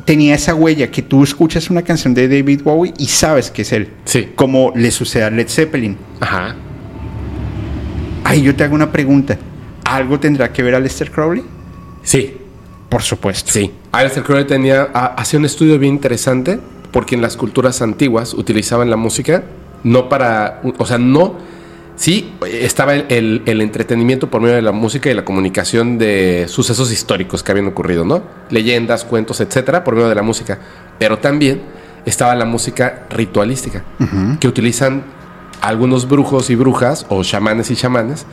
tenía 0.04 0.34
esa 0.34 0.54
huella 0.54 0.90
que 0.90 1.02
tú 1.02 1.22
escuchas 1.22 1.70
una 1.70 1.82
canción 1.82 2.14
de 2.14 2.28
David 2.28 2.62
Bowie 2.62 2.94
y 2.98 3.06
sabes 3.06 3.50
que 3.50 3.62
es 3.62 3.72
él. 3.72 3.88
Sí. 4.04 4.28
Como 4.34 4.72
le 4.74 4.90
sucede 4.90 5.24
a 5.24 5.30
Led 5.30 5.48
Zeppelin. 5.48 5.96
Ajá. 6.20 6.56
Ay, 8.24 8.42
yo 8.42 8.54
te 8.54 8.64
hago 8.64 8.74
una 8.74 8.90
pregunta. 8.90 9.38
¿Algo 9.84 10.18
tendrá 10.18 10.52
que 10.52 10.62
ver 10.62 10.74
a 10.74 10.80
Lester 10.80 11.10
Crowley? 11.10 11.44
Sí. 12.02 12.36
Por 12.88 13.02
supuesto. 13.02 13.52
Sí. 13.52 13.70
Lester 13.92 14.22
Crowley 14.22 14.46
tenía, 14.46 14.82
hacía 14.82 15.38
un 15.38 15.44
estudio 15.44 15.78
bien 15.78 15.94
interesante 15.94 16.58
porque 16.92 17.14
en 17.14 17.22
las 17.22 17.36
culturas 17.36 17.82
antiguas 17.82 18.34
utilizaban 18.34 18.90
la 18.90 18.96
música 18.96 19.44
no 19.84 20.08
para, 20.08 20.62
o 20.78 20.86
sea, 20.86 20.98
no 20.98 21.36
sí 21.96 22.34
estaba 22.46 22.94
el, 22.94 23.42
entretenimiento 23.46 24.30
por 24.30 24.40
medio 24.40 24.54
de 24.54 24.62
la 24.62 24.72
música 24.72 25.10
y 25.10 25.14
la 25.14 25.24
comunicación 25.24 25.98
de 25.98 26.46
sucesos 26.48 26.92
históricos 26.92 27.42
que 27.42 27.52
habían 27.52 27.66
ocurrido, 27.66 28.04
¿no? 28.04 28.22
Leyendas, 28.50 29.04
cuentos, 29.04 29.40
etcétera, 29.40 29.82
por 29.82 29.94
medio 29.94 30.08
de 30.08 30.14
la 30.14 30.22
música. 30.22 30.58
Pero 30.98 31.18
también 31.18 31.62
estaba 32.04 32.34
la 32.34 32.44
música 32.44 33.06
ritualística, 33.10 33.82
que 34.38 34.46
utilizan 34.46 35.04
algunos 35.60 36.08
brujos 36.08 36.50
y 36.50 36.54
brujas, 36.54 37.06
o 37.08 37.24
chamanes 37.24 37.70
y 37.70 37.76
chamanes, 37.76 38.26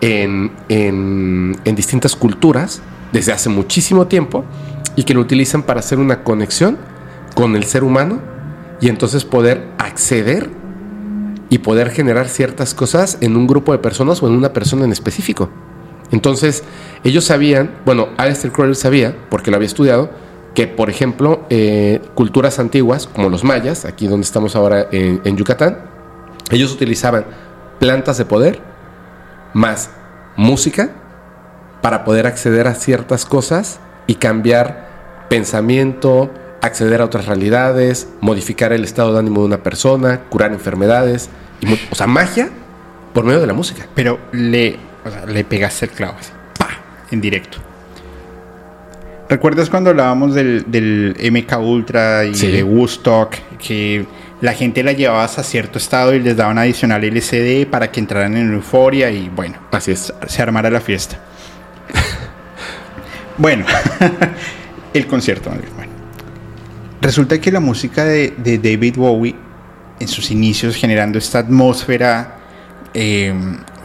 en, 0.00 0.50
en, 0.68 1.56
en 1.64 1.76
distintas 1.76 2.16
culturas 2.16 2.82
desde 3.12 3.32
hace 3.32 3.48
muchísimo 3.48 4.06
tiempo 4.06 4.44
y 4.96 5.04
que 5.04 5.14
lo 5.14 5.20
utilizan 5.20 5.62
para 5.62 5.80
hacer 5.80 5.98
una 5.98 6.24
conexión 6.24 6.78
con 7.34 7.54
el 7.54 7.64
ser 7.64 7.84
humano 7.84 8.20
y 8.80 8.88
entonces 8.88 9.24
poder 9.24 9.68
acceder 9.78 10.50
y 11.50 11.58
poder 11.58 11.90
generar 11.90 12.28
ciertas 12.28 12.74
cosas 12.74 13.18
en 13.20 13.36
un 13.36 13.46
grupo 13.46 13.72
de 13.72 13.78
personas 13.78 14.22
o 14.22 14.28
en 14.28 14.34
una 14.34 14.52
persona 14.52 14.84
en 14.84 14.92
específico. 14.92 15.50
Entonces, 16.12 16.64
ellos 17.04 17.24
sabían, 17.24 17.72
bueno, 17.84 18.08
Aleister 18.16 18.50
Crowley 18.52 18.74
sabía, 18.74 19.16
porque 19.28 19.50
lo 19.50 19.56
había 19.56 19.66
estudiado, 19.66 20.10
que, 20.54 20.66
por 20.66 20.90
ejemplo, 20.90 21.44
eh, 21.50 22.00
culturas 22.14 22.58
antiguas, 22.58 23.06
como 23.06 23.28
los 23.28 23.44
mayas, 23.44 23.84
aquí 23.84 24.06
donde 24.06 24.24
estamos 24.24 24.56
ahora 24.56 24.86
en, 24.90 25.20
en 25.24 25.36
Yucatán, 25.36 25.78
ellos 26.50 26.72
utilizaban 26.72 27.26
plantas 27.78 28.18
de 28.18 28.24
poder 28.24 28.60
más 29.52 29.90
música 30.36 30.90
para 31.82 32.04
poder 32.04 32.26
acceder 32.26 32.66
a 32.66 32.74
ciertas 32.74 33.24
cosas 33.24 33.80
y 34.06 34.16
cambiar 34.16 34.88
pensamiento, 35.28 36.30
acceder 36.62 37.00
a 37.00 37.04
otras 37.04 37.26
realidades, 37.26 38.08
modificar 38.20 38.72
el 38.72 38.84
estado 38.84 39.12
de 39.12 39.20
ánimo 39.20 39.40
de 39.40 39.46
una 39.46 39.62
persona, 39.62 40.22
curar 40.28 40.52
enfermedades. 40.52 41.30
o 41.90 41.94
sea, 41.94 42.06
magia 42.06 42.50
por 43.12 43.24
medio 43.24 43.40
de 43.40 43.46
la 43.46 43.54
música. 43.54 43.86
Pero 43.94 44.18
le, 44.32 44.76
le 45.28 45.44
pegaste 45.44 45.86
el 45.86 45.92
clavo 45.92 46.16
así, 46.18 46.32
en 47.10 47.20
directo. 47.20 47.58
¿Recuerdas 49.28 49.70
cuando 49.70 49.90
hablábamos 49.90 50.34
del, 50.34 50.64
del 50.66 51.16
MK 51.30 51.58
Ultra 51.60 52.24
y 52.24 52.32
de 52.32 52.64
Woodstock? 52.64 53.36
Que 53.58 54.04
la 54.40 54.54
gente 54.54 54.82
la 54.82 54.92
llevaba 54.92 55.22
a 55.22 55.28
cierto 55.28 55.78
estado 55.78 56.14
y 56.14 56.20
les 56.20 56.36
daban 56.36 56.58
adicional 56.58 57.04
LCD 57.04 57.66
para 57.70 57.92
que 57.92 58.00
entraran 58.00 58.36
en 58.36 58.52
euforia 58.52 59.10
y 59.10 59.28
bueno, 59.28 59.56
así 59.70 59.92
es. 59.92 60.12
Se 60.26 60.42
armara 60.42 60.68
la 60.68 60.80
fiesta. 60.80 61.20
bueno, 63.38 63.66
el 64.94 65.06
concierto. 65.06 65.50
Bueno, 65.76 65.89
Resulta 67.00 67.40
que 67.40 67.50
la 67.50 67.60
música 67.60 68.04
de, 68.04 68.32
David 68.62 68.96
Bowie, 68.96 69.34
en 69.98 70.08
sus 70.08 70.30
inicios, 70.30 70.76
generando 70.76 71.18
esta 71.18 71.38
atmósfera 71.38 72.36
eh, 72.94 73.34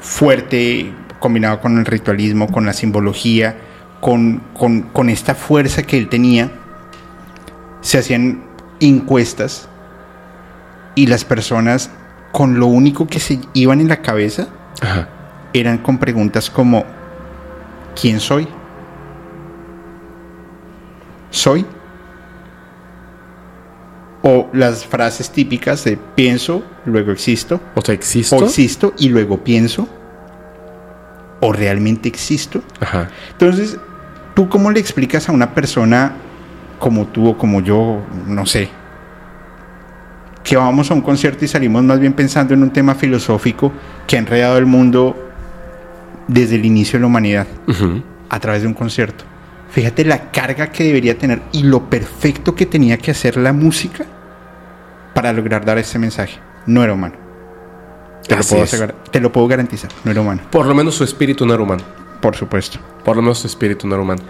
fuerte, 0.01 0.93
combinado 1.19 1.61
con 1.61 1.77
el 1.77 1.85
ritualismo, 1.85 2.47
con 2.47 2.65
la 2.65 2.73
simbología, 2.73 3.57
con, 4.01 4.41
con, 4.53 5.09
esta 5.09 5.33
fuerza 5.33 5.83
que 5.83 5.97
él 5.97 6.09
tenía, 6.09 6.51
se 7.81 7.97
hacían 7.97 8.43
encuestas 8.79 9.69
y 10.95 11.07
las 11.07 11.25
personas 11.25 11.89
con 12.31 12.59
lo 12.59 12.67
único 12.67 13.07
que 13.07 13.19
se 13.19 13.39
iban 13.53 13.79
en 13.79 13.87
la 13.87 14.01
cabeza 14.01 14.47
eran 15.53 15.77
con 15.77 15.97
preguntas 15.97 16.49
como 16.49 16.83
¿quién 17.99 18.19
soy? 18.19 18.47
soy. 21.35 21.65
O 24.27 24.49
las 24.53 24.87
frases 24.87 25.29
típicas 25.29 25.83
de 25.83 25.97
pienso, 26.15 26.63
luego 26.85 27.11
existo. 27.11 27.61
O 27.75 27.81
sea, 27.81 27.93
existo. 27.93 28.37
O 28.37 28.45
existo 28.45 28.93
y 28.97 29.09
luego 29.09 29.43
pienso. 29.43 29.87
O 31.41 31.53
realmente 31.53 32.09
existo. 32.09 32.63
Ajá. 32.79 33.09
Entonces, 33.33 33.77
¿tú 34.33 34.49
cómo 34.49 34.71
le 34.71 34.79
explicas 34.79 35.29
a 35.29 35.31
una 35.31 35.53
persona 35.53 36.13
como 36.79 37.05
tú 37.05 37.29
o 37.29 37.37
como 37.37 37.61
yo, 37.61 38.01
no 38.25 38.47
sé, 38.47 38.67
que 40.43 40.57
vamos 40.57 40.89
a 40.89 40.95
un 40.95 41.01
concierto 41.01 41.45
y 41.45 41.47
salimos 41.47 41.83
más 41.83 41.99
bien 41.99 42.13
pensando 42.13 42.55
en 42.55 42.63
un 42.63 42.71
tema 42.71 42.95
filosófico 42.95 43.71
que 44.07 44.15
ha 44.15 44.19
enredado 44.19 44.57
el 44.57 44.65
mundo 44.65 45.15
desde 46.27 46.55
el 46.55 46.65
inicio 46.65 46.97
de 46.97 47.01
la 47.01 47.07
humanidad 47.07 47.47
a 48.29 48.39
través 48.39 48.63
de 48.63 48.67
un 48.67 48.73
concierto? 48.73 49.23
Fíjate 49.69 50.03
la 50.03 50.31
carga 50.31 50.71
que 50.71 50.83
debería 50.83 51.15
tener 51.15 51.43
y 51.51 51.61
lo 51.61 51.91
perfecto 51.91 52.55
que 52.55 52.65
tenía 52.65 52.97
que 52.97 53.11
hacer 53.11 53.37
la 53.37 53.53
música 53.53 54.05
para 55.15 55.33
lograr 55.33 55.65
dar 55.65 55.79
ese 55.79 55.97
mensaje. 55.97 56.37
No 56.67 56.83
era 56.83 56.93
humano. 56.93 57.15
Te 58.27 58.35
lo, 58.35 58.43
puedo 58.43 58.63
asegurar- 58.63 58.95
te 59.11 59.19
lo 59.19 59.31
puedo 59.31 59.47
garantizar. 59.47 59.89
No 60.03 60.11
era 60.11 60.21
humano. 60.21 60.41
Por 60.51 60.65
lo 60.67 60.75
menos 60.75 60.93
su 60.95 61.03
espíritu 61.03 61.45
no 61.45 61.53
era 61.55 61.63
humano. 61.63 61.83
Por 62.21 62.35
supuesto. 62.35 62.77
Por 63.03 63.15
lo 63.15 63.21
menos 63.23 63.39
su 63.39 63.47
espíritu 63.47 63.87
no 63.87 63.95
era 63.95 64.03
humano. 64.03 64.21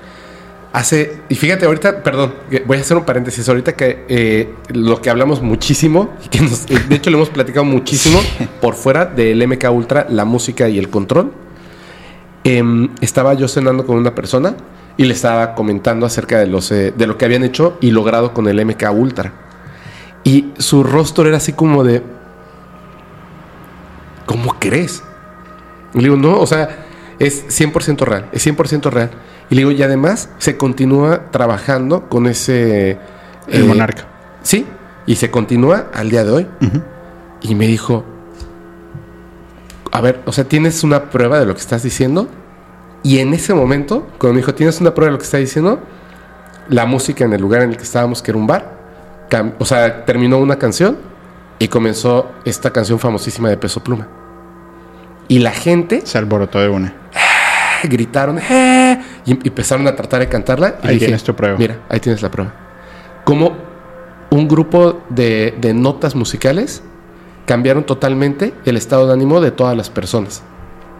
Hace, 0.73 1.21
y 1.29 1.35
fíjate 1.35 1.65
ahorita, 1.65 2.03
perdón, 2.03 2.33
voy 2.65 2.77
a 2.77 2.81
hacer 2.81 2.97
un 2.97 3.05
paréntesis. 3.05 3.47
Ahorita 3.47 3.73
que 3.77 4.05
eh, 4.09 4.53
lo 4.73 5.01
que 5.01 5.09
hablamos 5.09 5.41
muchísimo, 5.41 6.13
y 6.25 6.27
que 6.27 6.41
nos- 6.41 6.65
eh, 6.69 6.77
de 6.89 6.95
hecho 6.95 7.09
lo 7.09 7.17
hemos 7.17 7.29
platicado 7.29 7.63
muchísimo 7.65 8.19
por 8.61 8.75
fuera 8.75 9.05
del 9.05 9.41
MK 9.47 9.69
Ultra, 9.71 10.05
la 10.09 10.25
música 10.25 10.67
y 10.67 10.77
el 10.77 10.89
control. 10.89 11.31
Em, 12.43 12.89
estaba 13.01 13.33
yo 13.33 13.47
cenando 13.47 13.85
con 13.85 13.95
una 13.97 14.13
persona 14.13 14.55
y 14.97 15.05
le 15.05 15.13
estaba 15.13 15.55
comentando 15.55 16.05
acerca 16.05 16.37
de, 16.39 16.47
los, 16.47 16.71
eh, 16.71 16.93
de 16.95 17.07
lo 17.07 17.17
que 17.17 17.25
habían 17.25 17.43
hecho 17.43 17.77
y 17.81 17.91
logrado 17.91 18.33
con 18.33 18.47
el 18.47 18.63
MK 18.65 18.91
Ultra. 18.91 19.31
Y 20.25 20.51
su 20.57 20.83
rostro 20.83 21.27
era 21.27 21.37
así 21.37 21.53
como 21.53 21.85
de. 21.85 22.03
¿Cómo 24.25 24.55
crees? 24.59 25.03
Y 25.93 25.99
le 25.99 26.03
digo, 26.05 26.17
no, 26.17 26.39
o 26.39 26.47
sea, 26.47 26.85
es 27.19 27.47
100% 27.47 28.01
real, 28.01 28.27
es 28.33 28.45
100% 28.45 28.89
real. 28.89 29.11
Y 29.49 29.55
le 29.55 29.61
digo, 29.61 29.71
y 29.71 29.81
además 29.83 30.29
se 30.39 30.57
continúa 30.57 31.31
trabajando 31.31 32.09
con 32.09 32.27
ese... 32.27 32.97
El 33.47 33.63
eh, 33.63 33.65
monarca. 33.65 34.07
Sí, 34.41 34.65
y 35.05 35.15
se 35.15 35.29
continúa 35.29 35.91
al 35.93 36.09
día 36.09 36.23
de 36.23 36.31
hoy. 36.31 36.47
Y 37.41 37.53
me 37.53 37.67
dijo, 37.67 38.03
a 39.91 40.01
ver, 40.01 40.21
o 40.25 40.31
sea, 40.31 40.45
¿tienes 40.45 40.83
una 40.83 41.11
prueba 41.11 41.39
de 41.39 41.45
lo 41.45 41.53
que 41.53 41.61
estás 41.61 41.83
diciendo? 41.83 42.27
Y 43.03 43.19
en 43.19 43.35
ese 43.35 43.53
momento, 43.53 44.07
cuando 44.17 44.33
me 44.33 44.39
dijo, 44.39 44.55
¿tienes 44.55 44.81
una 44.81 44.95
prueba 44.95 45.09
de 45.09 45.13
lo 45.13 45.19
que 45.19 45.25
estás 45.25 45.39
diciendo? 45.39 45.79
La 46.67 46.87
música 46.87 47.23
en 47.23 47.33
el 47.33 47.41
lugar 47.41 47.61
en 47.61 47.69
el 47.69 47.77
que 47.77 47.83
estábamos, 47.83 48.23
que 48.23 48.31
era 48.31 48.39
un 48.39 48.47
bar, 48.47 48.74
o 49.59 49.65
sea, 49.65 50.05
terminó 50.05 50.37
una 50.37 50.57
canción 50.57 50.97
y 51.59 51.67
comenzó 51.67 52.31
esta 52.45 52.71
canción 52.71 52.99
famosísima 52.99 53.49
de 53.49 53.57
Peso 53.57 53.83
Pluma. 53.83 54.07
Y 55.27 55.39
la 55.39 55.51
gente 55.51 56.01
Se 56.05 56.17
alborotó 56.17 56.59
de 56.61 56.69
una. 56.69 56.93
gritaron 57.83 58.39
"Eh", 58.39 59.01
y 59.25 59.31
em- 59.31 59.39
empezaron 59.43 59.87
a 59.87 59.95
tratar 59.95 60.19
de 60.19 60.27
cantarla. 60.29 60.75
Y 60.83 60.87
Ahí 60.87 60.97
tienes 60.99 61.23
tu 61.23 61.35
prueba. 61.35 61.57
Mira, 61.57 61.79
ahí 61.89 61.99
tienes 61.99 62.21
la 62.21 62.29
prueba. 62.29 62.53
Como 63.23 63.55
un 64.29 64.47
grupo 64.47 65.01
de, 65.09 65.55
de 65.59 65.73
notas 65.73 66.15
musicales 66.15 66.83
cambiaron 67.45 67.83
totalmente 67.85 68.53
el 68.65 68.77
estado 68.77 69.07
de 69.07 69.13
ánimo 69.13 69.39
de 69.41 69.51
todas 69.51 69.75
las 69.77 69.89
personas. 69.89 70.43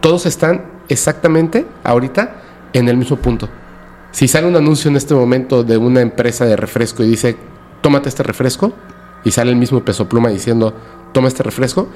Todos 0.00 0.26
están 0.26 0.64
exactamente 0.88 1.66
ahorita 1.84 2.36
en 2.72 2.88
el 2.88 2.96
mismo 2.96 3.16
punto. 3.16 3.48
Si 4.12 4.28
sale 4.28 4.46
un 4.46 4.56
anuncio 4.56 4.90
en 4.90 4.96
este 4.96 5.14
momento 5.14 5.62
de 5.64 5.76
una 5.76 6.00
empresa 6.00 6.44
de 6.46 6.56
refresco 6.56 7.02
y 7.02 7.08
dice, 7.08 7.36
tómate 7.86 8.08
este 8.08 8.24
refresco, 8.24 8.72
y 9.22 9.30
sale 9.30 9.52
el 9.52 9.56
mismo 9.56 9.84
peso 9.84 10.08
pluma 10.08 10.28
diciendo, 10.28 10.74
toma 11.12 11.28
este 11.28 11.44
refresco, 11.44 11.88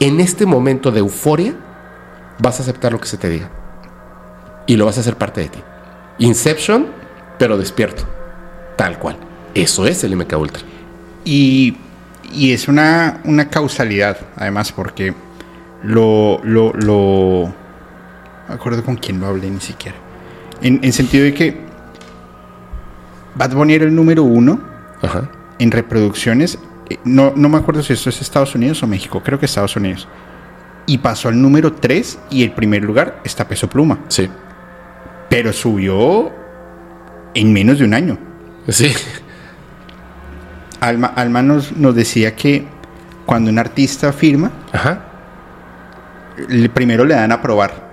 en 0.00 0.18
este 0.18 0.46
momento 0.46 0.90
de 0.90 0.98
euforia 0.98 1.54
vas 2.40 2.58
a 2.58 2.64
aceptar 2.64 2.90
lo 2.90 3.00
que 3.00 3.06
se 3.06 3.18
te 3.18 3.28
diga. 3.28 3.48
Y 4.66 4.74
lo 4.74 4.84
vas 4.84 4.98
a 4.98 5.00
hacer 5.00 5.14
parte 5.16 5.42
de 5.42 5.48
ti. 5.50 5.60
Inception, 6.18 6.88
pero 7.38 7.56
despierto. 7.56 8.02
Tal 8.74 8.98
cual. 8.98 9.16
Eso 9.54 9.86
es 9.86 10.02
el 10.02 10.16
MK 10.16 10.36
Ultra. 10.36 10.64
Y, 11.24 11.76
y 12.32 12.52
es 12.52 12.66
una, 12.66 13.20
una 13.24 13.48
causalidad, 13.48 14.18
además, 14.34 14.72
porque 14.72 15.14
lo, 15.84 16.40
lo, 16.42 16.72
lo... 16.72 17.54
Me 18.48 18.56
acuerdo 18.56 18.82
con 18.82 18.96
quién 18.96 19.20
lo 19.20 19.28
hablé 19.28 19.48
ni 19.48 19.60
siquiera. 19.60 19.96
En, 20.62 20.80
en 20.82 20.92
sentido 20.92 21.22
de 21.22 21.32
que 21.32 21.60
Bad 23.36 23.70
era 23.70 23.84
el 23.84 23.94
número 23.94 24.24
uno 24.24 24.77
Ajá. 25.02 25.30
en 25.58 25.70
reproducciones. 25.70 26.58
eh, 26.90 26.98
No, 27.04 27.32
no 27.36 27.48
me 27.48 27.58
acuerdo 27.58 27.82
si 27.82 27.92
esto 27.92 28.08
es 28.10 28.20
Estados 28.20 28.54
Unidos 28.54 28.82
o 28.82 28.86
México, 28.86 29.22
creo 29.22 29.38
que 29.38 29.46
Estados 29.46 29.76
Unidos. 29.76 30.08
Y 30.86 30.98
pasó 30.98 31.28
al 31.28 31.40
número 31.40 31.72
3 31.74 32.18
y 32.30 32.42
el 32.42 32.52
primer 32.52 32.82
lugar 32.82 33.20
está 33.24 33.46
Peso 33.46 33.68
Pluma. 33.68 33.98
Sí. 34.08 34.28
Pero 35.28 35.52
subió 35.52 36.30
en 37.34 37.52
menos 37.52 37.78
de 37.78 37.84
un 37.84 37.92
año. 37.94 38.18
Sí. 38.68 38.92
Alma, 40.80 41.08
Alma 41.08 41.42
nos, 41.42 41.76
nos 41.76 41.94
decía 41.94 42.34
que 42.36 42.66
cuando 43.26 43.50
un 43.50 43.58
artista 43.58 44.12
firma, 44.12 44.50
Ajá. 44.72 45.04
le- 46.48 46.68
primero 46.70 47.04
le 47.04 47.14
dan 47.14 47.32
a 47.32 47.42
probar. 47.42 47.88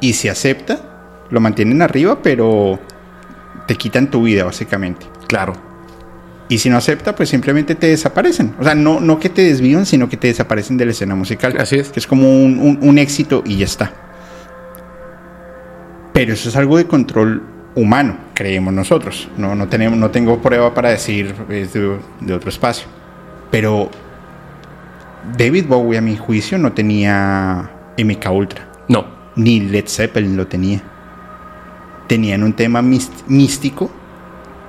Y 0.00 0.14
si 0.14 0.28
acepta, 0.28 0.78
lo 1.30 1.40
mantienen 1.40 1.82
arriba, 1.82 2.18
pero 2.22 2.78
te 3.66 3.74
quitan 3.76 4.08
tu 4.10 4.22
vida, 4.22 4.44
básicamente. 4.44 5.06
Claro. 5.26 5.52
Y 6.52 6.58
si 6.58 6.68
no 6.68 6.76
acepta, 6.76 7.14
pues 7.14 7.30
simplemente 7.30 7.74
te 7.74 7.86
desaparecen. 7.86 8.54
O 8.60 8.64
sea, 8.64 8.74
no, 8.74 9.00
no 9.00 9.18
que 9.18 9.30
te 9.30 9.42
desvían, 9.42 9.86
sino 9.86 10.08
que 10.10 10.18
te 10.18 10.26
desaparecen 10.26 10.76
de 10.76 10.84
la 10.84 10.90
escena 10.90 11.14
musical. 11.14 11.56
Así 11.58 11.76
es. 11.78 11.88
Que 11.88 11.98
es 11.98 12.06
como 12.06 12.28
un, 12.44 12.58
un- 12.58 12.78
un 12.82 12.98
éxito 12.98 13.42
y 13.46 13.56
ya 13.56 13.64
está. 13.64 13.90
Pero 16.12 16.34
eso 16.34 16.50
es 16.50 16.56
algo 16.56 16.76
de 16.76 16.86
control 16.86 17.42
humano, 17.74 18.18
creemos 18.34 18.74
nosotros. 18.74 19.30
No, 19.38 19.54
no, 19.54 19.68
tenemos, 19.68 19.98
no 19.98 20.10
tengo 20.10 20.42
prueba 20.42 20.74
para 20.74 20.90
decir 20.90 21.34
es 21.48 21.72
de, 21.72 21.96
de 22.20 22.34
otro 22.34 22.50
espacio. 22.50 22.86
Pero 23.50 23.90
David 25.38 25.64
Bowie, 25.68 25.96
a 25.96 26.02
mi 26.02 26.18
juicio, 26.18 26.58
no 26.58 26.72
tenía 26.72 27.70
MK 27.96 28.30
Ultra. 28.30 28.68
No. 28.88 29.06
Ni 29.36 29.60
Led 29.60 29.86
Zeppelin 29.88 30.36
lo 30.36 30.46
tenía. 30.46 30.82
Tenían 32.08 32.42
un 32.42 32.52
tema 32.52 32.82
míst- 32.82 33.24
místico, 33.26 33.90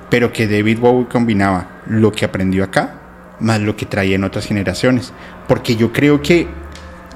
pero 0.08 0.32
que 0.32 0.48
David 0.48 0.78
Bowie 0.78 1.06
combinaba 1.08 1.68
lo 1.86 2.12
que 2.12 2.24
aprendió 2.24 2.64
acá 2.64 3.00
más 3.40 3.60
lo 3.60 3.76
que 3.76 3.86
traía 3.86 4.16
en 4.16 4.24
otras 4.24 4.46
generaciones. 4.46 5.12
Porque 5.48 5.76
yo 5.76 5.92
creo 5.92 6.22
que 6.22 6.46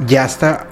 ya 0.07 0.25
hasta, 0.25 0.67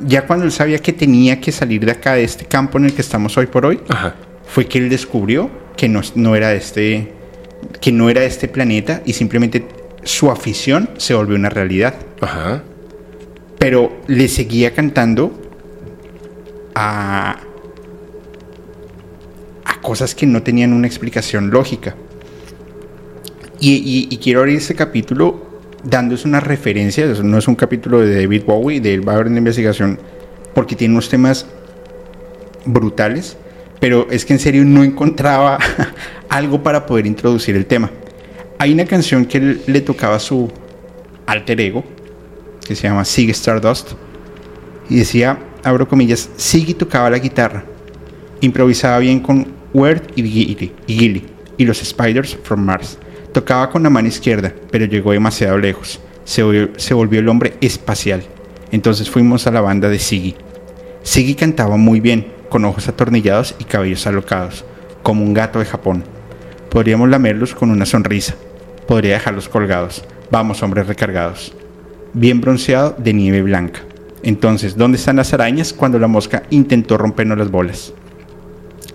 ya 0.00 0.26
cuando 0.26 0.44
él 0.44 0.52
sabía 0.52 0.78
que 0.78 0.92
tenía 0.92 1.40
que 1.40 1.52
salir 1.52 1.84
de 1.84 1.92
acá, 1.92 2.14
de 2.14 2.24
este 2.24 2.44
campo 2.44 2.78
en 2.78 2.86
el 2.86 2.94
que 2.94 3.02
estamos 3.02 3.36
hoy 3.36 3.46
por 3.46 3.66
hoy, 3.66 3.80
Ajá. 3.88 4.14
fue 4.46 4.66
que 4.66 4.78
él 4.78 4.88
descubrió 4.88 5.50
que 5.76 5.88
no, 5.88 6.00
no 6.14 6.34
era 6.34 6.52
este, 6.54 7.12
que 7.80 7.92
no 7.92 8.10
era 8.10 8.24
este 8.24 8.48
planeta 8.48 9.02
y 9.04 9.12
simplemente 9.12 9.66
su 10.02 10.30
afición 10.30 10.90
se 10.96 11.14
volvió 11.14 11.36
una 11.36 11.50
realidad 11.50 11.94
Ajá. 12.20 12.62
pero 13.58 14.00
le 14.06 14.28
seguía 14.28 14.72
cantando 14.72 15.32
a, 16.74 17.38
a 19.64 19.80
cosas 19.80 20.14
que 20.14 20.26
no 20.26 20.42
tenían 20.42 20.72
una 20.72 20.86
explicación 20.86 21.50
lógica. 21.50 21.94
Y, 23.60 24.16
quiero 24.22 24.40
abrir 24.40 24.56
este 24.56 24.74
capítulo 24.74 25.46
dándose 25.82 26.28
una 26.28 26.40
referencia, 26.40 27.04
eso 27.04 27.22
no 27.22 27.38
es 27.38 27.48
un 27.48 27.54
capítulo 27.54 28.00
de 28.00 28.22
David 28.22 28.42
Bowie, 28.44 28.80
de 28.80 28.94
él 28.94 29.06
va 29.06 29.12
a 29.12 29.14
haber 29.16 29.28
una 29.28 29.38
investigación, 29.38 29.98
porque 30.54 30.76
tiene 30.76 30.94
unos 30.94 31.08
temas 31.08 31.46
brutales, 32.64 33.36
pero 33.80 34.08
es 34.10 34.24
que 34.24 34.32
en 34.32 34.38
serio 34.38 34.64
no 34.64 34.82
encontraba 34.84 35.58
algo 36.28 36.62
para 36.62 36.86
poder 36.86 37.06
introducir 37.06 37.56
el 37.56 37.66
tema. 37.66 37.90
Hay 38.58 38.72
una 38.72 38.84
canción 38.84 39.24
que 39.24 39.38
él 39.38 39.62
le 39.66 39.80
tocaba 39.80 40.16
a 40.16 40.20
su 40.20 40.50
alter 41.26 41.60
ego, 41.60 41.84
que 42.66 42.74
se 42.74 42.88
llama 42.88 43.04
Sig 43.04 43.30
Stardust, 43.30 43.92
y 44.90 44.98
decía, 44.98 45.38
abro 45.62 45.88
comillas, 45.88 46.30
Siggy 46.36 46.74
tocaba 46.74 47.10
la 47.10 47.18
guitarra, 47.18 47.64
improvisaba 48.40 48.98
bien 48.98 49.20
con 49.20 49.46
Word 49.74 50.02
y 50.16 50.22
Gilly, 50.22 50.72
y, 50.86 50.94
Gilly, 50.94 51.26
y 51.56 51.64
los 51.64 51.78
Spiders 51.78 52.36
from 52.42 52.64
Mars. 52.64 52.98
Tocaba 53.38 53.70
con 53.70 53.84
la 53.84 53.88
mano 53.88 54.08
izquierda, 54.08 54.52
pero 54.72 54.86
llegó 54.86 55.12
demasiado 55.12 55.58
lejos. 55.58 56.00
Se 56.24 56.42
volvió, 56.42 57.20
el 57.20 57.28
hombre 57.28 57.54
espacial. 57.60 58.24
Entonces 58.72 59.08
fuimos 59.08 59.46
a 59.46 59.52
la 59.52 59.60
banda 59.60 59.88
de 59.88 60.00
Siggy. 60.00 60.34
Siggy 61.04 61.36
cantaba 61.36 61.76
muy 61.76 62.00
bien, 62.00 62.32
con 62.48 62.64
ojos 62.64 62.88
atornillados 62.88 63.54
y 63.60 63.62
cabellos 63.62 64.04
alocados, 64.08 64.64
como 65.04 65.22
un 65.22 65.34
gato 65.34 65.60
de 65.60 65.66
Japón. 65.66 66.02
Podríamos 66.68 67.08
lamerlos 67.10 67.54
con 67.54 67.70
una 67.70 67.86
sonrisa. 67.86 68.34
Podría 68.88 69.14
dejarlos 69.14 69.48
colgados. 69.48 70.04
Vamos, 70.32 70.60
hombres 70.64 70.88
recargados. 70.88 71.54
Bien 72.14 72.40
bronceado 72.40 72.96
de 72.98 73.12
nieve 73.12 73.42
blanca. 73.42 73.82
Entonces, 74.24 74.76
¿dónde 74.76 74.98
están 74.98 75.14
las 75.14 75.32
arañas 75.32 75.72
cuando 75.72 76.00
la 76.00 76.08
mosca 76.08 76.42
intentó 76.50 76.98
rompernos 76.98 77.38
las 77.38 77.52
bolas? 77.52 77.92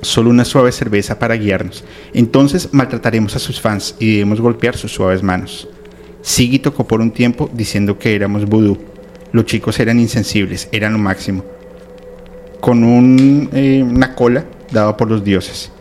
Solo 0.04 0.30
una 0.30 0.46
suave 0.46 0.72
cerveza 0.72 1.20
para 1.20 1.36
guiarnos. 1.36 1.84
Entonces 2.14 2.70
maltrataremos 2.72 3.36
a 3.36 3.40
sus 3.40 3.60
fans 3.60 3.96
y 4.00 4.14
debemos 4.14 4.42
golpear 4.42 4.78
sus 4.78 4.92
suaves 4.92 5.24
manos. 5.24 5.68
Siggy 6.22 6.60
tocó 6.60 6.88
por 6.88 7.02
un 7.02 7.12
tiempo 7.12 7.50
diciendo 7.54 8.00
que 8.00 8.16
éramos 8.16 8.46
vudú. 8.46 8.78
Los 9.34 9.46
chicos 9.46 9.80
eran 9.80 10.00
insensibles, 10.00 10.70
eran 10.72 10.94
lo 10.94 11.00
máximo. 11.00 11.44
Con 12.62 13.50
eh, 13.52 13.84
una 13.84 14.16
cola 14.16 14.46
dada 14.72 14.96
por 14.96 15.10
los 15.10 15.24
dioses. 15.24 15.72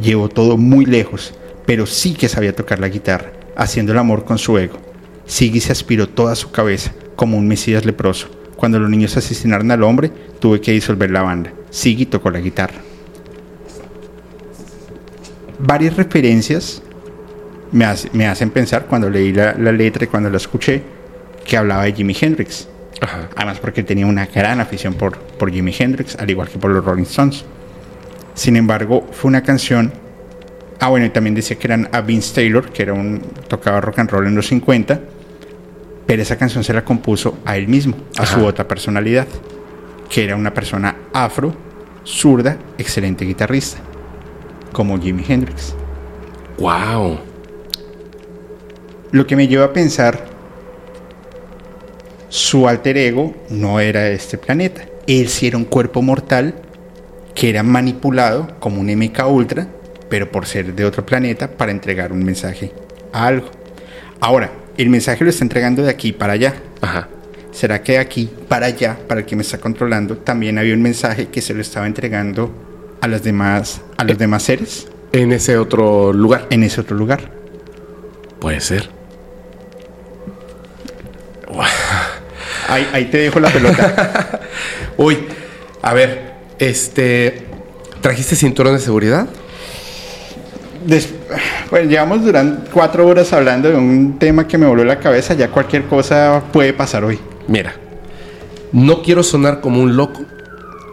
Llevó 0.00 0.28
todo 0.28 0.56
muy 0.56 0.86
lejos, 0.86 1.34
pero 1.66 1.86
sí 1.86 2.14
que 2.14 2.28
sabía 2.28 2.54
tocar 2.54 2.78
la 2.78 2.88
guitarra, 2.88 3.32
haciendo 3.56 3.92
el 3.92 3.98
amor 3.98 4.24
con 4.24 4.38
su 4.38 4.56
ego. 4.58 4.78
Siggy 5.26 5.60
se 5.60 5.72
aspiró 5.72 6.08
toda 6.08 6.34
su 6.34 6.50
cabeza, 6.50 6.92
como 7.14 7.36
un 7.36 7.46
mesías 7.46 7.84
leproso. 7.84 8.28
Cuando 8.56 8.78
los 8.78 8.90
niños 8.90 9.16
asesinaron 9.16 9.70
al 9.70 9.82
hombre, 9.82 10.10
tuve 10.38 10.60
que 10.60 10.72
disolver 10.72 11.10
la 11.10 11.22
banda. 11.22 11.52
Siggy 11.70 12.06
tocó 12.06 12.30
la 12.30 12.40
guitarra. 12.40 12.89
Varias 15.62 15.96
referencias 15.96 16.82
me, 17.72 17.84
hace- 17.84 18.08
me 18.12 18.26
hacen 18.26 18.50
pensar 18.50 18.86
cuando 18.86 19.08
leí 19.10 19.32
la, 19.32 19.54
la 19.54 19.72
letra 19.72 20.04
y 20.04 20.06
cuando 20.08 20.30
la 20.30 20.36
escuché 20.38 20.82
que 21.44 21.56
hablaba 21.56 21.84
de 21.84 21.92
Jimi 21.92 22.16
Hendrix. 22.18 22.68
Ajá. 23.00 23.28
Además 23.36 23.58
porque 23.60 23.82
tenía 23.82 24.06
una 24.06 24.26
gran 24.26 24.60
afición 24.60 24.94
por, 24.94 25.18
por 25.18 25.50
Jimi 25.50 25.74
Hendrix, 25.78 26.16
al 26.16 26.30
igual 26.30 26.48
que 26.48 26.58
por 26.58 26.70
los 26.70 26.84
Rolling 26.84 27.04
Stones. 27.04 27.44
Sin 28.34 28.56
embargo, 28.56 29.06
fue 29.12 29.28
una 29.28 29.42
canción... 29.42 29.92
Ah, 30.80 30.88
bueno, 30.88 31.04
y 31.06 31.10
también 31.10 31.34
decía 31.34 31.58
que 31.58 31.66
eran 31.66 31.88
a 31.92 32.00
Vince 32.00 32.34
Taylor, 32.34 32.70
que 32.70 32.82
era 32.82 32.94
un 32.94 33.20
tocaba 33.48 33.80
rock 33.82 33.98
and 33.98 34.10
roll 34.10 34.26
en 34.26 34.34
los 34.34 34.46
50, 34.46 34.98
pero 36.06 36.22
esa 36.22 36.36
canción 36.38 36.64
se 36.64 36.72
la 36.72 36.84
compuso 36.84 37.38
a 37.44 37.56
él 37.58 37.68
mismo, 37.68 37.96
a 38.16 38.24
su 38.24 38.42
otra 38.46 38.66
personalidad, 38.66 39.26
que 40.08 40.24
era 40.24 40.36
una 40.36 40.54
persona 40.54 40.96
afro, 41.12 41.54
zurda, 42.06 42.56
excelente 42.78 43.26
guitarrista, 43.26 43.78
como 44.72 45.00
Jimi 45.00 45.24
Hendrix. 45.26 45.74
Wow. 46.58 47.18
Lo 49.12 49.26
que 49.26 49.36
me 49.36 49.48
lleva 49.48 49.66
a 49.66 49.72
pensar, 49.72 50.24
su 52.28 52.68
alter 52.68 52.96
ego 52.96 53.34
no 53.48 53.80
era 53.80 54.02
de 54.02 54.14
este 54.14 54.38
planeta. 54.38 54.86
Él 55.06 55.28
sí 55.28 55.48
era 55.48 55.56
un 55.56 55.64
cuerpo 55.64 56.02
mortal 56.02 56.54
que 57.34 57.48
era 57.48 57.62
manipulado 57.62 58.56
como 58.60 58.80
un 58.80 58.86
MK 58.86 59.26
Ultra, 59.28 59.66
pero 60.08 60.30
por 60.30 60.46
ser 60.46 60.74
de 60.74 60.84
otro 60.84 61.04
planeta 61.04 61.50
para 61.50 61.72
entregar 61.72 62.12
un 62.12 62.22
mensaje 62.22 62.72
a 63.12 63.26
algo. 63.26 63.50
Ahora, 64.20 64.52
el 64.76 64.90
mensaje 64.90 65.24
lo 65.24 65.30
está 65.30 65.44
entregando 65.44 65.82
de 65.82 65.90
aquí 65.90 66.12
para 66.12 66.34
allá. 66.34 66.54
Ajá. 66.80 67.08
¿Será 67.52 67.82
que 67.82 67.92
de 67.92 67.98
aquí 67.98 68.30
para 68.48 68.66
allá, 68.66 68.96
para 69.08 69.20
el 69.20 69.26
que 69.26 69.34
me 69.34 69.42
está 69.42 69.58
controlando, 69.58 70.18
también 70.18 70.58
había 70.58 70.74
un 70.74 70.82
mensaje 70.82 71.26
que 71.28 71.40
se 71.40 71.52
lo 71.52 71.60
estaba 71.60 71.86
entregando 71.86 72.69
a 73.00 73.08
las 73.08 73.22
demás, 73.22 73.80
a 73.96 74.04
los 74.04 74.18
demás 74.18 74.42
seres 74.42 74.86
En 75.12 75.32
ese 75.32 75.56
otro 75.58 76.12
lugar. 76.12 76.46
en 76.50 76.62
ese 76.62 76.80
otro 76.80 76.96
lugar? 76.96 77.20
Puede 78.40 78.60
ser. 78.60 78.88
Ahí, 82.68 82.88
ahí 82.92 83.04
te 83.06 83.18
dejo 83.18 83.40
la 83.40 83.50
pelota. 83.50 84.40
Uy, 84.96 85.18
a 85.82 85.92
ver, 85.94 86.32
este. 86.58 87.46
¿Trajiste 88.00 88.36
cinturón 88.36 88.74
de 88.74 88.80
seguridad? 88.80 89.26
Des- 90.86 91.12
bueno, 91.70 91.90
llevamos 91.90 92.24
durante 92.24 92.70
cuatro 92.70 93.06
horas 93.06 93.32
hablando 93.32 93.68
de 93.68 93.76
un 93.76 94.18
tema 94.18 94.46
que 94.46 94.56
me 94.56 94.66
voló 94.66 94.84
la 94.84 94.98
cabeza. 94.98 95.34
Ya 95.34 95.48
cualquier 95.50 95.84
cosa 95.86 96.42
puede 96.52 96.72
pasar 96.72 97.04
hoy. 97.04 97.18
Mira, 97.48 97.74
no 98.72 99.02
quiero 99.02 99.22
sonar 99.22 99.60
como 99.60 99.80
un 99.82 99.96
loco, 99.96 100.22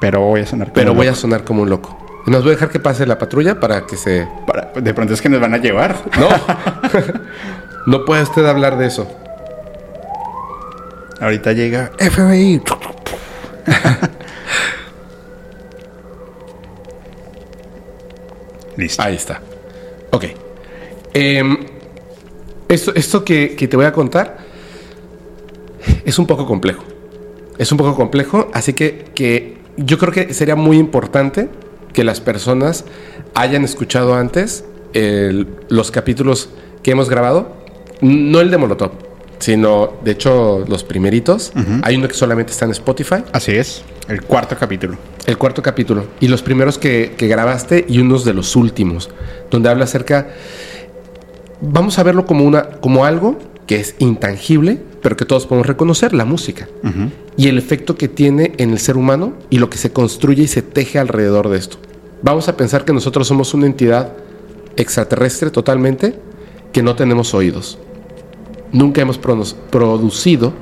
Pero 0.02 0.22
voy 0.22 0.42
a 0.42 0.46
sonar 0.48 0.68
como 0.68 0.74
pero 0.76 0.94
voy 0.94 1.08
a 1.08 1.16
sonar 1.16 1.44
como 1.44 1.62
un 1.62 1.70
loco. 1.70 1.97
Nos 2.28 2.44
voy 2.44 2.52
a 2.52 2.56
dejar 2.56 2.70
que 2.70 2.80
pase 2.80 3.06
la 3.06 3.18
patrulla 3.18 3.58
para 3.60 3.86
que 3.86 3.96
se. 3.96 4.28
Para- 4.46 4.74
de 4.76 4.94
pronto 4.94 5.14
es 5.14 5.22
que 5.22 5.30
nos 5.30 5.40
van 5.40 5.54
a 5.54 5.58
llevar. 5.58 5.96
No. 6.20 6.28
no 7.88 8.04
puede 8.06 8.24
usted 8.24 8.46
hablar 8.46 8.78
de 8.78 8.88
eso. 8.88 9.08
Ahorita 11.22 11.54
llega 11.54 11.92
FBI. 11.98 12.62
Listo. 18.76 19.02
Ahí 19.02 19.16
está. 19.16 19.42
Ok. 20.12 20.26
Em, 21.14 21.58
esto 22.68 22.94
esto 22.94 23.24
que, 23.24 23.56
que 23.56 23.68
te 23.70 23.78
voy 23.78 23.86
a 23.86 23.94
contar 23.94 24.38
es 26.06 26.20
un 26.20 26.28
poco 26.28 26.46
complejo. 26.46 26.84
Es 27.58 27.72
un 27.72 27.78
poco 27.78 27.96
complejo, 27.96 28.50
así 28.54 28.74
que, 28.74 29.06
que 29.16 29.58
yo 29.78 29.98
creo 29.98 30.12
que 30.14 30.34
sería 30.34 30.56
muy 30.56 30.78
importante 30.78 31.50
que 31.98 32.04
las 32.04 32.22
personas 32.22 32.86
hayan 33.34 33.64
escuchado 33.64 34.14
antes 34.14 34.64
el- 34.94 35.48
los 35.68 35.90
capítulos 35.90 36.48
que 36.84 36.92
hemos 36.92 37.10
grabado. 37.10 37.56
No 38.02 38.40
el 38.40 38.52
de 38.52 38.58
Molotov, 38.60 38.92
sino 39.40 39.94
de 40.06 40.12
hecho 40.12 40.64
los 40.68 40.84
primeritos. 40.84 41.52
Hay 41.82 41.96
uno 41.96 42.08
que 42.08 42.14
solamente 42.14 42.52
está 42.52 42.66
en 42.66 42.72
Spotify. 42.72 43.24
Así 43.34 43.54
es. 43.54 43.82
El 44.08 44.22
cuarto 44.22 44.56
capítulo. 44.60 44.96
El 45.26 45.40
cuarto 45.40 45.64
capítulo. 45.64 46.06
Y 46.20 46.28
los 46.28 46.44
primeros 46.44 46.78
que, 46.78 47.16
que 47.18 47.28
grabaste 47.28 47.84
y 47.90 47.98
unos 47.98 48.24
de 48.26 48.36
los 48.36 48.56
últimos, 48.56 49.10
donde 49.50 49.68
habla 49.70 49.86
acerca. 49.86 50.28
Vamos 51.62 51.98
a 51.98 52.04
verlo 52.04 52.28
como, 52.28 52.44
una, 52.46 52.70
como 52.80 53.06
algo 53.06 53.40
que 53.66 53.78
es 53.80 53.96
intangible, 53.98 54.78
pero 55.02 55.18
que 55.18 55.26
todos 55.26 55.48
podemos 55.48 55.66
reconocer, 55.66 56.14
la 56.14 56.26
música. 56.26 56.68
Y 57.38 57.48
el 57.48 57.58
efecto 57.58 57.96
que 57.98 58.08
tiene 58.08 58.54
en 58.60 58.70
el 58.70 58.78
ser 58.80 58.98
humano 58.98 59.34
y 59.50 59.58
lo 59.58 59.68
que 59.72 59.80
se 59.80 59.92
construye 59.92 60.44
y 60.44 60.48
se 60.48 60.62
teje 60.62 61.00
alrededor 61.00 61.50
de 61.50 61.58
esto. 61.58 61.78
Vamos 62.22 62.50
a 62.50 62.58
pensar 62.58 62.84
que 62.84 62.94
nosotros 62.94 63.28
somos 63.28 63.54
una 63.54 63.68
entidad 63.68 64.14
extraterrestre 64.76 65.52
totalmente 65.52 66.16
que 66.74 66.82
no 66.82 66.96
tenemos 66.96 67.34
oídos. 67.34 67.78
Nunca 68.72 69.02
hemos 69.02 69.18
producido 69.18 70.54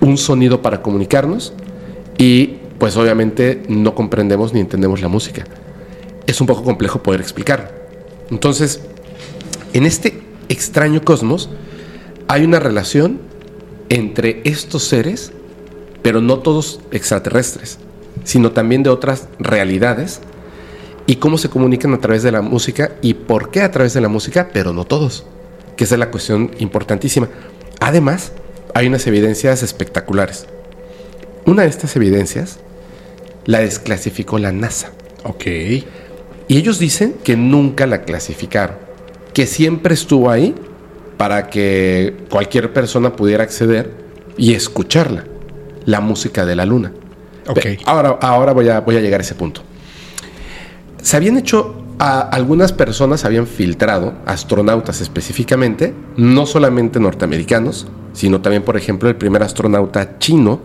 un 0.00 0.16
sonido 0.16 0.62
para 0.62 0.80
comunicarnos 0.80 1.52
y 2.18 2.58
pues 2.78 2.96
obviamente 2.96 3.62
no 3.68 3.94
comprendemos 3.94 4.52
ni 4.52 4.60
entendemos 4.60 5.00
la 5.00 5.08
música. 5.08 5.44
Es 6.26 6.40
un 6.40 6.46
poco 6.46 6.62
complejo 6.62 7.02
poder 7.02 7.20
explicarlo. 7.20 7.66
Entonces, 8.30 8.80
en 9.72 9.86
este 9.86 10.22
extraño 10.48 11.02
cosmos 11.02 11.50
hay 12.28 12.44
una 12.44 12.60
relación 12.60 13.20
entre 13.88 14.40
estos 14.44 14.84
seres, 14.84 15.32
pero 16.02 16.20
no 16.20 16.38
todos 16.38 16.80
extraterrestres, 16.92 17.78
sino 18.24 18.52
también 18.52 18.82
de 18.82 18.90
otras 18.90 19.28
realidades 19.38 20.20
y 21.06 21.16
cómo 21.16 21.38
se 21.38 21.48
comunican 21.48 21.94
a 21.94 21.98
través 21.98 22.22
de 22.22 22.32
la 22.32 22.42
música 22.42 22.92
y 23.02 23.14
por 23.14 23.50
qué 23.50 23.62
a 23.62 23.70
través 23.70 23.94
de 23.94 24.00
la 24.00 24.08
música, 24.08 24.50
pero 24.52 24.72
no 24.72 24.84
todos, 24.84 25.24
que 25.76 25.84
esa 25.84 25.96
es 25.96 25.98
la 25.98 26.10
cuestión 26.10 26.50
importantísima. 26.58 27.28
Además, 27.80 28.32
hay 28.74 28.86
unas 28.86 29.06
evidencias 29.06 29.62
espectaculares. 29.62 30.46
Una 31.44 31.62
de 31.62 31.68
estas 31.68 31.96
evidencias 31.96 32.60
la 33.44 33.60
desclasificó 33.60 34.38
la 34.38 34.52
NASA. 34.52 34.92
Ok. 35.24 35.46
Y 35.46 35.86
ellos 36.48 36.78
dicen 36.78 37.14
que 37.24 37.36
nunca 37.36 37.86
la 37.86 38.02
clasificaron, 38.02 38.76
que 39.32 39.46
siempre 39.46 39.94
estuvo 39.94 40.30
ahí 40.30 40.54
para 41.16 41.48
que 41.48 42.14
cualquier 42.30 42.72
persona 42.72 43.14
pudiera 43.14 43.44
acceder 43.44 43.90
y 44.36 44.54
escucharla, 44.54 45.24
la 45.84 46.00
música 46.00 46.46
de 46.46 46.56
la 46.56 46.66
luna. 46.66 46.92
Ok. 47.48 47.66
Ahora, 47.84 48.18
ahora 48.20 48.52
voy, 48.52 48.68
a, 48.68 48.80
voy 48.80 48.96
a 48.96 49.00
llegar 49.00 49.20
a 49.20 49.22
ese 49.22 49.34
punto. 49.34 49.62
Se 51.02 51.16
habían 51.16 51.36
hecho, 51.36 51.74
a, 51.98 52.20
algunas 52.20 52.72
personas 52.72 53.24
habían 53.24 53.46
filtrado, 53.46 54.14
astronautas 54.24 55.00
específicamente, 55.00 55.92
no 56.16 56.46
solamente 56.46 57.00
norteamericanos, 57.00 57.88
sino 58.12 58.40
también, 58.40 58.62
por 58.62 58.76
ejemplo, 58.76 59.08
el 59.08 59.16
primer 59.16 59.42
astronauta 59.42 60.18
chino 60.18 60.60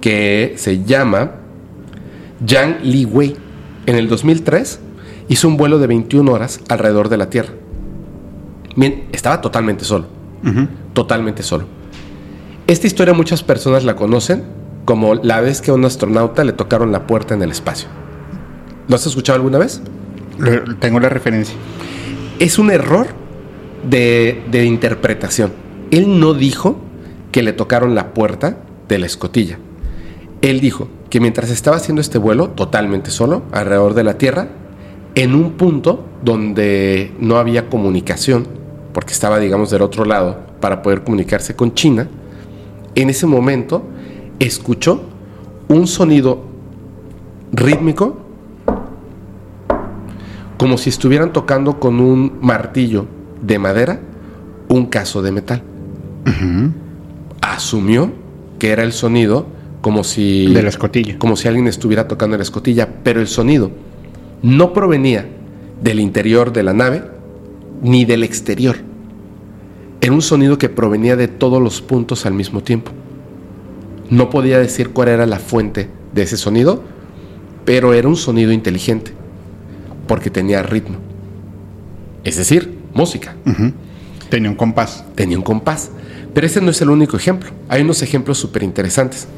que 0.00 0.54
se 0.56 0.84
llama 0.84 1.32
Yang 2.44 2.82
Li 2.82 3.04
Wei. 3.06 3.36
En 3.86 3.96
el 3.96 4.08
2003 4.08 4.80
hizo 5.28 5.48
un 5.48 5.56
vuelo 5.56 5.78
de 5.78 5.86
21 5.86 6.30
horas 6.30 6.60
alrededor 6.68 7.08
de 7.08 7.16
la 7.16 7.30
Tierra. 7.30 7.54
Bien, 8.76 9.08
estaba 9.12 9.40
totalmente 9.40 9.84
solo. 9.84 10.06
Totalmente 10.92 11.42
solo. 11.42 11.64
Esta 12.66 12.86
historia 12.86 13.14
muchas 13.14 13.42
personas 13.42 13.84
la 13.84 13.96
conocen 13.96 14.44
como 14.84 15.14
la 15.14 15.40
vez 15.40 15.60
que 15.62 15.70
a 15.70 15.74
un 15.74 15.84
astronauta 15.84 16.44
le 16.44 16.52
tocaron 16.52 16.92
la 16.92 17.06
puerta 17.06 17.34
en 17.34 17.42
el 17.42 17.50
espacio. 17.50 17.88
¿Lo 18.88 18.96
has 18.96 19.06
escuchado 19.06 19.36
alguna 19.36 19.58
vez? 19.58 19.82
Tengo 20.80 20.98
la 20.98 21.10
referencia. 21.10 21.54
Es 22.38 22.58
un 22.58 22.70
error 22.70 23.08
de, 23.88 24.42
de 24.50 24.64
interpretación. 24.64 25.52
Él 25.90 26.18
no 26.18 26.32
dijo 26.32 26.78
que 27.30 27.42
le 27.42 27.52
tocaron 27.52 27.94
la 27.94 28.14
puerta 28.14 28.58
de 28.88 28.98
la 28.98 29.06
escotilla. 29.06 29.58
Él 30.40 30.60
dijo 30.60 30.88
que 31.10 31.20
mientras 31.20 31.50
estaba 31.50 31.76
haciendo 31.76 32.00
este 32.00 32.16
vuelo 32.16 32.50
totalmente 32.50 33.10
solo 33.10 33.42
alrededor 33.52 33.92
de 33.92 34.04
la 34.04 34.16
Tierra, 34.16 34.48
en 35.14 35.34
un 35.34 35.52
punto 35.52 36.04
donde 36.22 37.12
no 37.18 37.36
había 37.36 37.68
comunicación, 37.68 38.46
porque 38.94 39.12
estaba, 39.12 39.38
digamos, 39.38 39.70
del 39.70 39.82
otro 39.82 40.04
lado 40.04 40.38
para 40.60 40.80
poder 40.80 41.04
comunicarse 41.04 41.54
con 41.54 41.74
China, 41.74 42.08
en 42.94 43.10
ese 43.10 43.26
momento 43.26 43.82
escuchó 44.38 45.02
un 45.68 45.86
sonido 45.86 46.44
rítmico 47.52 48.27
como 50.58 50.76
si 50.76 50.90
estuvieran 50.90 51.32
tocando 51.32 51.80
con 51.80 52.00
un 52.00 52.38
martillo 52.42 53.06
de 53.40 53.58
madera 53.58 54.00
un 54.68 54.86
caso 54.86 55.22
de 55.22 55.32
metal. 55.32 55.62
Asumió 57.40 58.12
que 58.58 58.70
era 58.70 58.82
el 58.82 58.92
sonido 58.92 59.46
como 59.80 60.04
si... 60.04 60.52
De 60.52 60.62
la 60.62 60.68
escotilla. 60.68 61.18
Como 61.18 61.36
si 61.36 61.48
alguien 61.48 61.68
estuviera 61.68 62.08
tocando 62.08 62.36
la 62.36 62.42
escotilla, 62.42 62.88
pero 63.02 63.20
el 63.20 63.28
sonido 63.28 63.70
no 64.42 64.72
provenía 64.72 65.26
del 65.82 66.00
interior 66.00 66.52
de 66.52 66.62
la 66.62 66.74
nave 66.74 67.04
ni 67.82 68.04
del 68.04 68.24
exterior. 68.24 68.76
Era 70.00 70.12
un 70.12 70.22
sonido 70.22 70.58
que 70.58 70.68
provenía 70.68 71.16
de 71.16 71.28
todos 71.28 71.62
los 71.62 71.80
puntos 71.80 72.26
al 72.26 72.34
mismo 72.34 72.62
tiempo. 72.62 72.90
No 74.10 74.30
podía 74.30 74.58
decir 74.58 74.90
cuál 74.90 75.08
era 75.08 75.26
la 75.26 75.38
fuente 75.38 75.88
de 76.12 76.22
ese 76.22 76.36
sonido, 76.36 76.82
pero 77.64 77.94
era 77.94 78.08
un 78.08 78.16
sonido 78.16 78.52
inteligente, 78.52 79.12
porque 80.08 80.30
tenía 80.30 80.62
ritmo. 80.64 80.96
Es 82.24 82.36
decir, 82.36 82.78
música. 82.92 83.36
Tenía 84.28 84.50
un 84.50 84.56
compás. 84.56 85.04
Tenía 85.14 85.36
un 85.36 85.44
compás. 85.44 85.90
Pero 86.34 86.46
ese 86.46 86.60
no 86.60 86.70
es 86.70 86.80
el 86.82 86.90
único 86.90 87.16
ejemplo. 87.16 87.50
Hay 87.68 87.82
unos 87.82 88.02
ejemplos 88.02 88.38
súper 88.38 88.64
interesantes. 88.64 89.28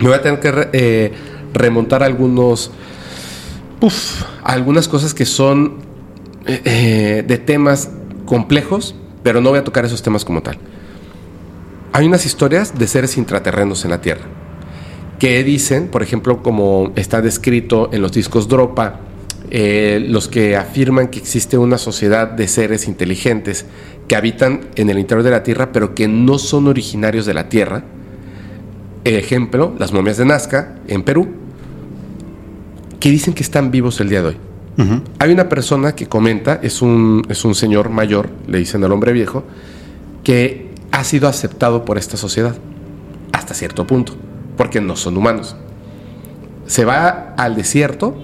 Me 0.00 0.08
voy 0.08 0.16
a 0.16 0.22
tener 0.22 0.40
que 0.40 0.68
eh, 0.72 1.12
remontar 1.54 2.02
algunos. 2.02 2.72
Uf, 3.80 4.24
algunas 4.42 4.88
cosas 4.88 5.14
que 5.14 5.24
son 5.24 5.78
eh, 6.46 6.60
eh, 6.64 7.24
de 7.26 7.38
temas 7.38 7.90
complejos, 8.26 8.94
pero 9.22 9.40
no 9.40 9.50
voy 9.50 9.60
a 9.60 9.64
tocar 9.64 9.84
esos 9.84 10.02
temas 10.02 10.24
como 10.24 10.42
tal. 10.42 10.58
Hay 11.92 12.06
unas 12.06 12.26
historias 12.26 12.78
de 12.78 12.86
seres 12.86 13.16
intraterrenos 13.16 13.84
en 13.84 13.90
la 13.90 14.00
Tierra 14.00 14.24
que 15.18 15.42
dicen, 15.42 15.88
por 15.88 16.02
ejemplo, 16.02 16.42
como 16.42 16.92
está 16.94 17.20
descrito 17.20 17.90
en 17.92 18.02
los 18.02 18.12
discos 18.12 18.48
Dropa, 18.48 19.00
los 19.50 20.28
que 20.28 20.56
afirman 20.56 21.08
que 21.08 21.18
existe 21.18 21.58
una 21.58 21.78
sociedad 21.78 22.28
de 22.28 22.48
seres 22.48 22.88
inteligentes 22.88 23.66
que 24.06 24.16
habitan 24.16 24.62
en 24.76 24.90
el 24.90 24.98
interior 24.98 25.22
de 25.22 25.30
la 25.30 25.42
Tierra, 25.42 25.72
pero 25.72 25.94
que 25.94 26.08
no 26.08 26.38
son 26.38 26.66
originarios 26.66 27.26
de 27.26 27.34
la 27.34 27.48
Tierra. 27.48 27.84
Ejemplo, 29.04 29.74
las 29.78 29.92
momias 29.92 30.16
de 30.16 30.24
Nazca, 30.24 30.76
en 30.88 31.02
Perú, 31.02 31.28
que 33.00 33.10
dicen 33.10 33.34
que 33.34 33.42
están 33.42 33.70
vivos 33.70 34.00
el 34.00 34.08
día 34.08 34.22
de 34.22 34.28
hoy. 34.28 34.36
Hay 35.18 35.32
una 35.32 35.48
persona 35.48 35.96
que 35.96 36.06
comenta, 36.06 36.60
es 36.62 36.82
un, 36.82 37.26
es 37.28 37.44
un 37.44 37.56
señor 37.56 37.90
mayor, 37.90 38.30
le 38.46 38.58
dicen 38.58 38.84
al 38.84 38.92
hombre 38.92 39.12
viejo, 39.12 39.42
que 40.22 40.70
ha 40.92 41.02
sido 41.02 41.26
aceptado 41.26 41.84
por 41.84 41.98
esta 41.98 42.16
sociedad, 42.16 42.54
hasta 43.32 43.54
cierto 43.54 43.88
punto, 43.88 44.14
porque 44.56 44.80
no 44.80 44.94
son 44.94 45.16
humanos. 45.16 45.56
Se 46.66 46.84
va 46.84 47.34
al 47.36 47.56
desierto 47.56 48.16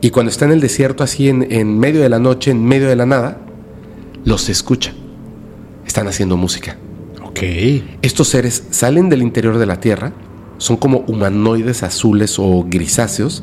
y 0.00 0.10
cuando 0.10 0.30
está 0.30 0.44
en 0.44 0.52
el 0.52 0.60
desierto, 0.60 1.04
así 1.04 1.28
en, 1.28 1.46
en 1.50 1.78
medio 1.78 2.00
de 2.00 2.08
la 2.08 2.18
noche, 2.18 2.50
en 2.50 2.64
medio 2.64 2.88
de 2.88 2.96
la 2.96 3.06
nada, 3.06 3.40
los 4.24 4.48
escucha 4.48 4.94
están 5.90 6.06
haciendo 6.06 6.36
música. 6.36 6.76
Ok. 7.24 7.40
Estos 8.02 8.28
seres 8.28 8.64
salen 8.70 9.08
del 9.08 9.22
interior 9.22 9.58
de 9.58 9.66
la 9.66 9.80
Tierra, 9.80 10.12
son 10.58 10.76
como 10.76 10.98
humanoides 11.08 11.82
azules 11.82 12.38
o 12.38 12.64
grisáceos, 12.68 13.42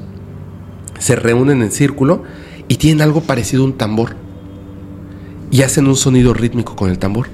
se 0.97 1.16
reúnen 1.16 1.62
en 1.62 1.72
círculo 1.72 2.24
y 2.70 2.76
tienen 2.76 3.01
algo 3.01 3.22
parecido 3.22 3.64
a 3.64 3.66
un 3.66 3.74
tambor. 3.74 4.16
Y 5.51 5.62
hacen 5.62 5.88
un 5.88 5.95
sonido 5.95 6.34
rítmico 6.34 6.76
con 6.76 6.89
el 6.89 6.99
tambor. 6.99 7.28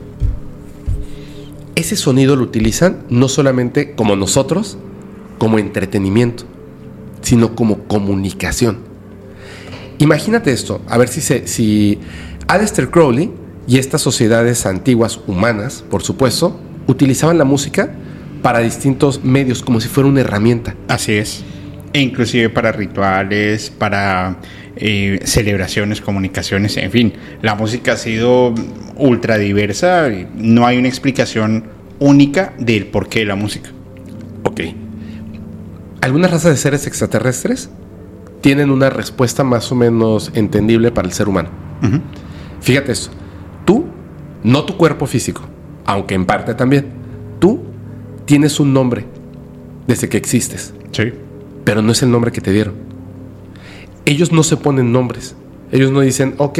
Ese 1.75 1.95
sonido 1.95 2.35
lo 2.35 2.43
utilizan 2.43 3.03
no 3.09 3.27
solamente 3.27 3.95
como 3.95 4.15
nosotros, 4.15 4.77
como 5.37 5.59
entretenimiento, 5.59 6.43
sino 7.21 7.55
como 7.55 7.83
comunicación. 7.85 8.79
Imagínate 9.99 10.51
esto, 10.51 10.81
a 10.87 10.97
ver 10.97 11.07
si 11.07 11.21
se, 11.21 11.47
si 11.47 11.99
Aleister 12.47 12.89
Crowley 12.89 13.31
y 13.67 13.77
estas 13.77 14.01
sociedades 14.01 14.65
antiguas 14.65 15.19
humanas, 15.27 15.83
por 15.89 16.03
supuesto, 16.03 16.59
utilizaban 16.87 17.37
la 17.37 17.45
música 17.45 17.91
para 18.41 18.59
distintos 18.59 19.23
medios, 19.23 19.63
como 19.63 19.79
si 19.79 19.87
fuera 19.87 20.09
una 20.09 20.21
herramienta. 20.21 20.75
Así 20.87 21.13
es. 21.13 21.43
E 21.93 22.01
inclusive 22.01 22.49
para 22.49 22.71
rituales, 22.71 23.69
para 23.69 24.37
eh, 24.75 25.19
celebraciones, 25.23 26.01
comunicaciones, 26.01 26.75
en 26.77 26.91
fin. 26.91 27.13
La 27.41 27.55
música 27.55 27.93
ha 27.93 27.97
sido 27.97 28.53
ultra 28.97 29.37
diversa. 29.37 30.09
No 30.35 30.65
hay 30.65 30.77
una 30.77 30.89
explicación 30.89 31.65
única 31.99 32.53
del 32.57 32.87
porqué 32.87 33.19
de 33.19 33.25
la 33.25 33.35
música. 33.35 33.69
Ok. 34.43 34.61
Algunas 36.01 36.31
razas 36.31 36.51
de 36.51 36.57
seres 36.57 36.85
extraterrestres 36.85 37.69
tienen 38.43 38.71
una 38.71 38.89
respuesta 38.89 39.45
más 39.45 39.71
o 39.71 39.75
menos 39.75 40.29
entendible 40.33 40.91
para 40.91 41.07
el 41.07 41.13
ser 41.13 41.29
humano. 41.29 41.47
Fíjate 42.59 42.91
eso. 42.91 43.09
Tú, 43.63 43.85
no 44.43 44.65
tu 44.65 44.75
cuerpo 44.75 45.07
físico, 45.07 45.43
aunque 45.85 46.13
en 46.13 46.25
parte 46.25 46.53
también, 46.53 46.87
tú 47.39 47.61
tienes 48.25 48.59
un 48.59 48.73
nombre 48.73 49.05
desde 49.87 50.09
que 50.09 50.17
existes. 50.17 50.73
Sí. 50.91 51.13
Pero 51.63 51.81
no 51.81 51.93
es 51.93 52.03
el 52.03 52.11
nombre 52.11 52.33
que 52.33 52.41
te 52.41 52.51
dieron. 52.51 52.73
Ellos 54.03 54.33
no 54.33 54.43
se 54.43 54.57
ponen 54.57 54.91
nombres. 54.91 55.37
Ellos 55.71 55.91
no 55.91 56.01
dicen, 56.01 56.35
ok, 56.37 56.59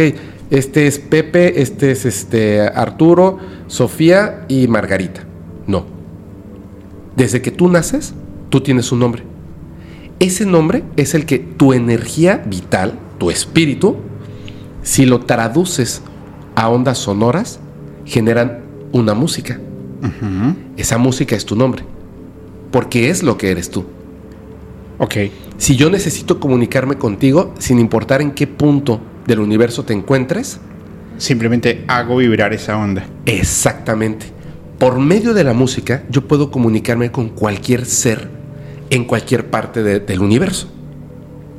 este 0.51 0.87
es 0.87 0.99
Pepe, 0.99 1.61
este 1.61 1.91
es 1.91 2.05
este 2.05 2.61
Arturo, 2.61 3.39
Sofía 3.67 4.45
y 4.47 4.69
Margarita. 4.69 5.25
No. 5.67 5.85
Desde 7.17 7.41
que 7.41 7.51
tú 7.51 7.67
naces, 7.67 8.13
tú 8.49 8.61
tienes 8.61 8.89
un 8.93 8.99
nombre. 8.99 9.32
Ese 10.23 10.45
nombre 10.45 10.85
es 10.95 11.15
el 11.15 11.25
que 11.25 11.37
tu 11.37 11.73
energía 11.73 12.41
vital, 12.45 12.97
tu 13.17 13.29
espíritu, 13.29 13.97
si 14.81 15.05
lo 15.05 15.19
traduces 15.19 16.01
a 16.55 16.69
ondas 16.69 16.97
sonoras, 16.97 17.59
generan 18.05 18.61
una 18.93 19.15
música. 19.15 19.59
Esa 20.77 20.97
música 20.97 21.35
es 21.35 21.45
tu 21.45 21.57
nombre, 21.57 21.83
porque 22.71 23.09
es 23.09 23.21
lo 23.21 23.37
que 23.37 23.51
eres 23.51 23.69
tú. 23.69 23.83
Ok. 24.97 25.15
Si 25.57 25.75
yo 25.75 25.89
necesito 25.89 26.39
comunicarme 26.39 26.95
contigo, 26.97 27.53
sin 27.59 27.77
importar 27.77 28.21
en 28.21 28.31
qué 28.31 28.47
punto 28.47 29.01
del 29.27 29.41
universo 29.41 29.83
te 29.83 29.91
encuentres, 29.91 30.61
simplemente 31.17 31.83
hago 31.89 32.15
vibrar 32.15 32.53
esa 32.53 32.77
onda. 32.77 33.05
Exactamente. 33.25 34.27
Por 34.79 34.99
medio 34.99 35.33
de 35.33 35.43
la 35.43 35.53
música, 35.53 36.05
yo 36.09 36.25
puedo 36.29 36.49
comunicarme 36.49 37.11
con 37.11 37.27
cualquier 37.27 37.85
ser 37.85 38.42
en 38.93 39.05
cualquier 39.05 39.49
parte 39.49 39.81
del 39.81 40.19
universo. 40.19 40.67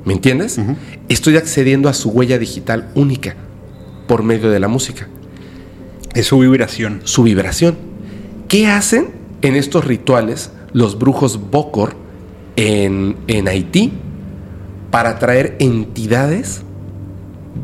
¿Me 0.05 0.13
entiendes? 0.13 0.61
Estoy 1.09 1.37
accediendo 1.37 1.89
a 1.89 1.93
su 1.93 2.11
huella 2.11 2.39
digital 2.39 2.91
única 2.95 3.35
por 4.07 4.23
medio 4.23 4.51
de 4.51 4.61
la 4.61 4.69
música. 4.69 5.09
Es 6.15 6.29
su 6.29 6.39
vibración. 6.39 7.01
Su 7.03 7.25
vibración. 7.25 7.77
¿Qué 8.47 8.69
hacen 8.69 9.09
en 9.43 9.57
estos 9.57 9.85
rituales 9.85 10.53
los 10.73 10.97
brujos 10.97 11.51
Bokor 11.51 11.97
en, 12.55 13.17
en 13.27 13.49
Haití 13.49 13.93
para 14.93 15.11
atraer 15.11 15.57
entidades 15.59 16.63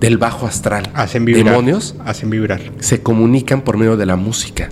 del 0.01 0.19
bajo 0.19 0.49
astral? 0.49 0.91
Hacen 0.95 1.25
vibrar. 1.25 1.45
Demonios. 1.45 1.95
Hacen 2.05 2.29
vibrar. 2.29 2.61
Se 2.81 3.05
comunican 3.05 3.61
por 3.61 3.77
medio 3.77 3.97
de 3.97 4.07
la 4.07 4.17
música. 4.17 4.69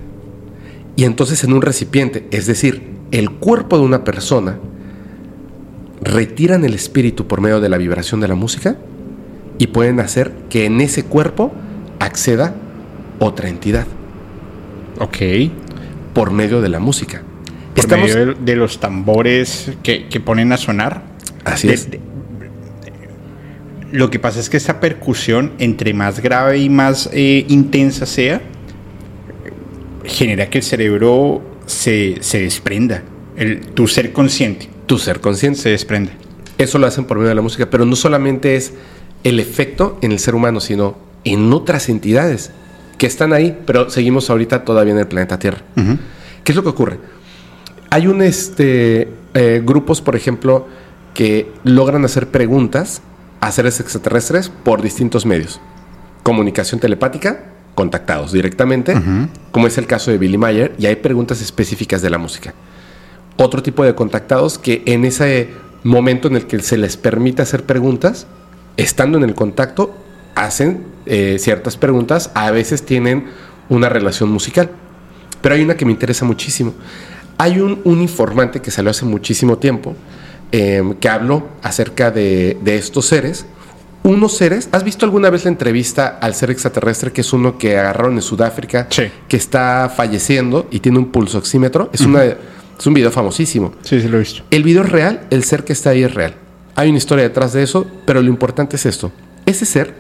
Y 0.96 1.04
entonces 1.04 1.44
en 1.44 1.52
un 1.52 1.62
recipiente, 1.62 2.26
es 2.32 2.46
decir, 2.46 2.96
el 3.12 3.30
cuerpo 3.30 3.78
de 3.78 3.84
una 3.84 4.02
persona, 4.02 4.58
retiran 6.00 6.64
el 6.64 6.74
espíritu 6.74 7.26
por 7.26 7.40
medio 7.40 7.60
de 7.60 7.68
la 7.68 7.78
vibración 7.78 8.20
de 8.20 8.28
la 8.28 8.34
música 8.34 8.76
y 9.58 9.68
pueden 9.68 10.00
hacer 10.00 10.32
que 10.48 10.64
en 10.64 10.80
ese 10.80 11.04
cuerpo 11.04 11.52
acceda 11.98 12.54
otra 13.18 13.48
entidad. 13.48 13.86
Ok. 14.98 15.16
Por 16.14 16.30
medio 16.30 16.60
de 16.60 16.68
la 16.68 16.78
música. 16.78 17.22
Por 17.74 17.88
medio 17.88 18.34
de, 18.34 18.56
los 18.56 18.80
tambores 18.80 19.72
que, 19.82 20.22
ponen 20.24 20.52
a 20.52 20.56
sonar. 20.56 21.02
Así 21.44 21.68
es. 21.68 21.88
lo 23.92 24.10
que 24.10 24.18
pasa 24.18 24.40
es 24.40 24.50
que 24.50 24.56
esta 24.56 24.80
percusión, 24.80 25.52
entre 25.58 25.94
más 25.94 26.20
grave 26.20 26.58
y 26.58 26.68
más 26.68 27.08
eh, 27.12 27.44
intensa 27.48 28.04
sea, 28.04 28.42
genera 30.04 30.50
que 30.50 30.58
el 30.58 30.64
cerebro 30.64 31.42
se, 31.66 32.18
desprenda. 32.32 33.02
El, 33.36 33.60
tu 33.60 33.86
ser 33.86 34.12
consciente. 34.12 34.68
Tu 34.88 34.98
ser 34.98 35.20
consciente. 35.20 35.60
Se 35.60 35.68
desprende. 35.68 36.10
Eso 36.58 36.78
lo 36.78 36.88
hacen 36.88 37.04
por 37.04 37.18
medio 37.18 37.28
de 37.28 37.36
la 37.36 37.42
música, 37.42 37.70
pero 37.70 37.84
no 37.84 37.94
solamente 37.94 38.56
es 38.56 38.72
el 39.22 39.38
efecto 39.38 39.98
en 40.02 40.10
el 40.10 40.18
ser 40.18 40.34
humano, 40.34 40.60
sino 40.60 40.96
en 41.24 41.52
otras 41.52 41.88
entidades 41.88 42.50
que 42.96 43.06
están 43.06 43.32
ahí, 43.32 43.56
pero 43.64 43.90
seguimos 43.90 44.28
ahorita 44.30 44.64
todavía 44.64 44.92
en 44.94 44.98
el 44.98 45.06
planeta 45.06 45.38
Tierra. 45.38 45.62
¿Qué 46.42 46.52
es 46.52 46.56
lo 46.56 46.62
que 46.62 46.70
ocurre? 46.70 46.98
Hay 47.90 48.06
un 48.06 48.22
este 48.22 49.08
eh, 49.34 49.62
grupos, 49.64 50.00
por 50.00 50.16
ejemplo, 50.16 50.66
que 51.14 51.52
logran 51.64 52.04
hacer 52.04 52.28
preguntas 52.28 53.02
a 53.40 53.52
seres 53.52 53.80
extraterrestres 53.80 54.48
por 54.48 54.82
distintos 54.82 55.26
medios. 55.26 55.60
Comunicación 56.22 56.80
telepática, 56.80 57.44
contactados 57.74 58.32
directamente, 58.32 58.94
como 59.52 59.66
es 59.68 59.78
el 59.78 59.86
caso 59.86 60.10
de 60.10 60.18
Billy 60.18 60.38
Mayer, 60.38 60.74
y 60.78 60.86
hay 60.86 60.96
preguntas 60.96 61.40
específicas 61.40 62.02
de 62.02 62.10
la 62.10 62.18
música. 62.18 62.54
Otro 63.38 63.62
tipo 63.62 63.84
de 63.84 63.94
contactados 63.94 64.58
que 64.58 64.82
en 64.86 65.04
ese 65.04 65.48
momento 65.84 66.28
en 66.28 66.36
el 66.36 66.46
que 66.46 66.58
se 66.60 66.76
les 66.76 66.96
permite 66.96 67.40
hacer 67.42 67.64
preguntas, 67.64 68.26
estando 68.76 69.16
en 69.16 69.24
el 69.24 69.34
contacto, 69.34 69.94
hacen 70.34 70.84
eh, 71.06 71.36
ciertas 71.38 71.76
preguntas, 71.76 72.30
a 72.34 72.50
veces 72.50 72.84
tienen 72.84 73.26
una 73.68 73.88
relación 73.88 74.28
musical. 74.30 74.70
Pero 75.40 75.54
hay 75.54 75.62
una 75.62 75.76
que 75.76 75.84
me 75.84 75.92
interesa 75.92 76.24
muchísimo. 76.24 76.74
Hay 77.38 77.60
un, 77.60 77.80
un 77.84 78.00
informante 78.02 78.60
que 78.60 78.70
salió 78.70 78.90
hace 78.90 79.04
muchísimo 79.04 79.58
tiempo 79.58 79.94
eh, 80.50 80.82
que 81.00 81.08
habló 81.08 81.48
acerca 81.62 82.10
de, 82.10 82.58
de 82.62 82.76
estos 82.76 83.06
seres 83.06 83.46
unos 84.04 84.36
seres. 84.36 84.68
¿Has 84.72 84.84
visto 84.84 85.04
alguna 85.04 85.28
vez 85.28 85.44
la 85.44 85.50
entrevista 85.50 86.18
al 86.20 86.34
ser 86.34 86.50
extraterrestre, 86.50 87.12
que 87.12 87.20
es 87.20 87.32
uno 87.32 87.58
que 87.58 87.76
agarraron 87.78 88.14
en 88.14 88.22
Sudáfrica, 88.22 88.86
Sí. 88.90 89.04
que 89.28 89.36
está 89.36 89.92
falleciendo 89.94 90.66
y 90.70 90.80
tiene 90.80 90.98
un 90.98 91.06
pulso 91.12 91.36
oxímetro? 91.38 91.90
Es, 91.92 92.00
una, 92.02 92.22
es 92.78 92.86
un 92.86 92.94
video 92.94 93.10
famosísimo. 93.10 93.72
Sí, 93.82 94.00
sí 94.00 94.08
lo 94.08 94.16
he 94.16 94.20
visto. 94.20 94.42
El 94.50 94.62
video 94.62 94.82
es 94.82 94.90
real, 94.90 95.26
el 95.30 95.44
ser 95.44 95.64
que 95.64 95.72
está 95.72 95.90
ahí 95.90 96.02
es 96.02 96.14
real. 96.14 96.34
Hay 96.74 96.88
una 96.88 96.98
historia 96.98 97.24
detrás 97.24 97.52
de 97.52 97.62
eso, 97.62 97.86
pero 98.06 98.22
lo 98.22 98.28
importante 98.28 98.76
es 98.76 98.86
esto. 98.86 99.10
Ese 99.46 99.64
ser 99.64 99.94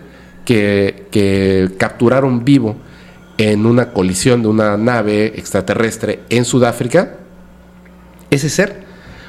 que, 0.44 1.06
que 1.10 1.70
capturaron 1.76 2.44
vivo 2.44 2.76
en 3.36 3.66
una 3.66 3.92
colisión 3.92 4.42
de 4.42 4.48
una 4.48 4.76
nave 4.76 5.26
extraterrestre 5.26 6.20
en 6.28 6.44
Sudáfrica, 6.44 7.18
ese 8.30 8.48
ser 8.48 8.84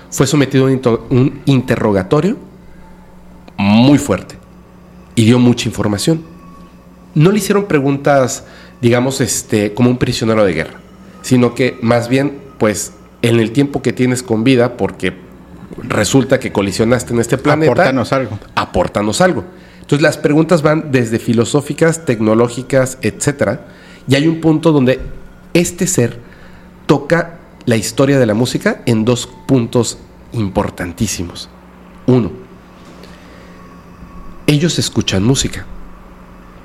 fue 0.10 0.28
sometido 0.28 0.68
a 0.68 0.70
un, 0.70 1.42
interrogatorio 1.46 2.38
muy 3.58 3.98
fuerte 3.98 4.36
y 5.16 5.26
dio 5.26 5.40
mucha 5.40 5.70
información. 5.70 6.24
No 7.14 7.32
le 7.32 7.38
hicieron 7.38 7.66
preguntas, 7.66 8.46
digamos, 8.82 9.22
este, 9.22 9.74
como 9.74 9.90
un 9.90 9.98
prisionero 9.98 10.44
de 10.44 10.54
guerra, 10.54 10.80
sino 11.22 11.54
que 11.54 11.78
más 11.82 12.10
bien, 12.10 12.40
pues, 12.58 12.94
en 13.22 13.40
el 13.40 13.52
tiempo 13.52 13.82
que 13.82 13.94
tienes 13.94 14.24
con 14.24 14.44
vida, 14.44 14.78
porque 14.78 15.14
resulta 15.78 16.40
que 16.40 16.52
colisionaste 16.52 17.14
en 17.14 17.20
este 17.20 17.38
planeta, 17.38 17.72
Apórtanos 17.72 18.14
algo. 18.14 18.40
apórtanos 18.56 19.22
algo. 19.22 19.46
Entonces 19.82 20.02
las 20.02 20.18
preguntas 20.18 20.62
van 20.62 20.92
desde 20.92 21.20
filosóficas, 21.20 22.06
tecnológicas, 22.06 22.98
etcétera, 23.02 23.68
y 24.08 24.16
hay 24.16 24.28
un 24.28 24.40
punto 24.42 24.72
donde 24.72 25.00
este 25.54 25.88
ser 25.88 26.20
toca 26.86 27.40
la 27.66 27.76
historia 27.76 28.20
de 28.20 28.26
la 28.26 28.34
música 28.34 28.82
en 28.86 29.06
dos 29.06 29.28
puntos 29.48 30.00
importantísimos. 30.32 31.50
Uno, 32.08 32.32
ellos 34.48 34.80
escuchan 34.80 35.24
música. 35.24 35.66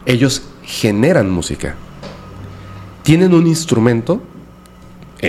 Ellos 0.06 0.42
generan 0.62 1.30
música. 1.30 1.74
Tienen 3.02 3.34
un 3.34 3.46
instrumento, 3.46 4.22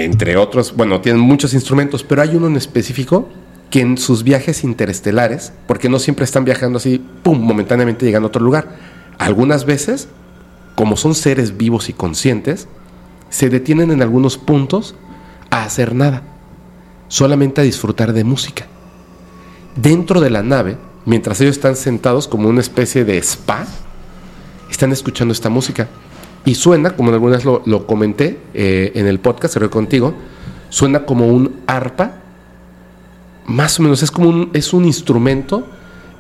entre 0.04 0.36
otros, 0.36 0.76
bueno, 0.76 1.00
tienen 1.00 1.22
muchos 1.22 1.54
instrumentos, 1.54 2.04
pero 2.04 2.22
hay 2.22 2.36
uno 2.36 2.48
en 2.48 2.58
específico 2.58 3.30
que 3.70 3.82
en 3.82 3.98
sus 3.98 4.24
viajes 4.24 4.64
interestelares, 4.64 5.54
porque 5.68 5.89
no 5.89 6.00
siempre 6.00 6.26
están 6.26 6.46
viajando 6.46 6.78
así, 6.78 7.04
pum, 7.24 7.39
momentáneamente 7.39 8.06
llegan 8.06 8.24
a 8.24 8.28
otro 8.28 8.43
lugar. 8.43 8.76
Algunas 9.18 9.66
veces, 9.66 10.10
como 10.76 10.98
son 10.98 11.16
seres 11.16 11.58
vivos 11.58 11.88
y 11.89 11.93
conscientes, 11.93 12.68
se 13.30 13.50
detienen 13.50 13.91
en 13.91 14.02
algunos 14.02 14.38
puntos 14.38 14.96
a 15.50 15.64
hacer 15.64 15.96
nada, 15.96 16.24
solamente 17.08 17.62
a 17.62 17.64
disfrutar 17.64 18.14
de 18.14 18.24
música. 18.24 18.68
Dentro 19.76 20.20
de 20.20 20.30
la 20.30 20.43
nave, 20.43 20.78
mientras 21.06 21.39
ellos 21.41 21.56
están 21.56 21.76
sentados 21.76 22.28
como 22.28 22.50
una 22.50 22.62
especie 22.62 23.06
de 23.06 23.18
spa, 23.18 23.66
están 24.70 24.91
escuchando 24.91 25.32
esta 25.32 25.50
música. 25.50 25.88
Y 26.46 26.56
suena, 26.56 26.91
como 26.91 27.12
algunas 27.12 27.43
lo, 27.43 27.64
lo 27.66 27.88
comenté 27.88 28.39
eh, 28.54 28.91
en 28.96 29.08
el 29.08 29.20
podcast, 29.20 29.56
creo 29.56 29.70
contigo, 29.70 30.14
suena 30.70 31.06
como 31.06 31.28
un 31.28 31.62
arpa, 31.66 32.20
más 33.48 33.80
o 33.80 33.84
menos, 33.84 34.04
es 34.04 34.12
como 34.12 34.30
un, 34.30 34.52
es 34.54 34.74
un 34.74 34.86
instrumento 34.86 35.68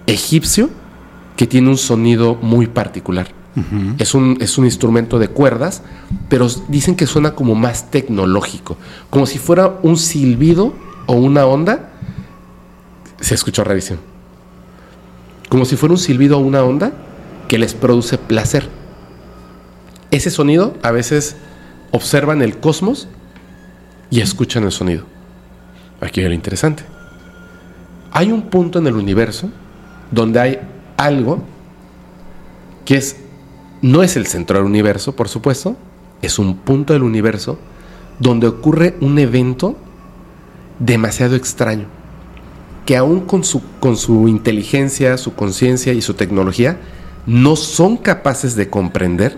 egipcio 0.07 0.69
que 1.35 1.47
tiene 1.47 1.69
un 1.69 1.77
sonido 1.77 2.35
muy 2.35 2.67
particular. 2.67 3.27
es, 3.99 4.13
un, 4.13 4.37
es 4.41 4.57
un 4.57 4.65
instrumento 4.65 5.17
de 5.17 5.29
cuerdas, 5.29 5.81
pero 6.27 6.47
dicen 6.67 6.95
que 6.95 7.07
suena 7.07 7.35
como 7.35 7.55
más 7.55 7.89
tecnológico, 7.89 8.75
como 9.09 9.25
si 9.25 9.39
fuera 9.39 9.79
un 9.81 9.97
silbido 9.97 10.73
o 11.05 11.13
una 11.13 11.45
onda. 11.45 11.91
Se 13.21 13.33
escuchó 13.33 13.63
rarísimo. 13.63 13.99
Como 15.49 15.65
si 15.65 15.77
fuera 15.77 15.93
un 15.93 15.99
silbido 15.99 16.37
o 16.37 16.41
una 16.41 16.63
onda 16.63 16.93
que 17.47 17.57
les 17.57 17.73
produce 17.73 18.17
placer. 18.17 18.69
Ese 20.11 20.29
sonido 20.29 20.75
a 20.83 20.91
veces 20.91 21.35
observan 21.91 22.41
el 22.41 22.57
cosmos 22.57 23.07
y 24.09 24.21
escuchan 24.21 24.63
el 24.63 24.71
sonido. 24.71 25.05
Aquí 26.01 26.21
hay 26.21 26.27
lo 26.27 26.33
interesante. 26.33 26.83
Hay 28.11 28.31
un 28.31 28.43
punto 28.49 28.79
en 28.79 28.87
el 28.87 28.95
universo 28.95 29.49
donde 30.11 30.39
hay 30.39 30.59
algo 30.97 31.43
que 32.85 32.97
es 32.97 33.17
no 33.81 34.03
es 34.03 34.15
el 34.15 34.25
centro 34.25 34.57
del 34.57 34.65
universo, 34.65 35.15
por 35.15 35.27
supuesto, 35.27 35.75
es 36.21 36.39
un 36.39 36.57
punto 36.57 36.93
del 36.93 37.03
universo 37.03 37.59
donde 38.19 38.47
ocurre 38.47 38.95
un 39.01 39.19
evento 39.19 39.77
demasiado 40.79 41.35
extraño 41.35 41.85
que 42.85 42.95
aún 42.95 43.21
con 43.21 43.43
su, 43.43 43.61
con 43.79 43.97
su 43.97 44.27
inteligencia, 44.27 45.17
su 45.17 45.33
conciencia 45.33 45.93
y 45.93 46.01
su 46.01 46.13
tecnología 46.13 46.77
no 47.25 47.55
son 47.55 47.97
capaces 47.97 48.55
de 48.55 48.69
comprender 48.69 49.37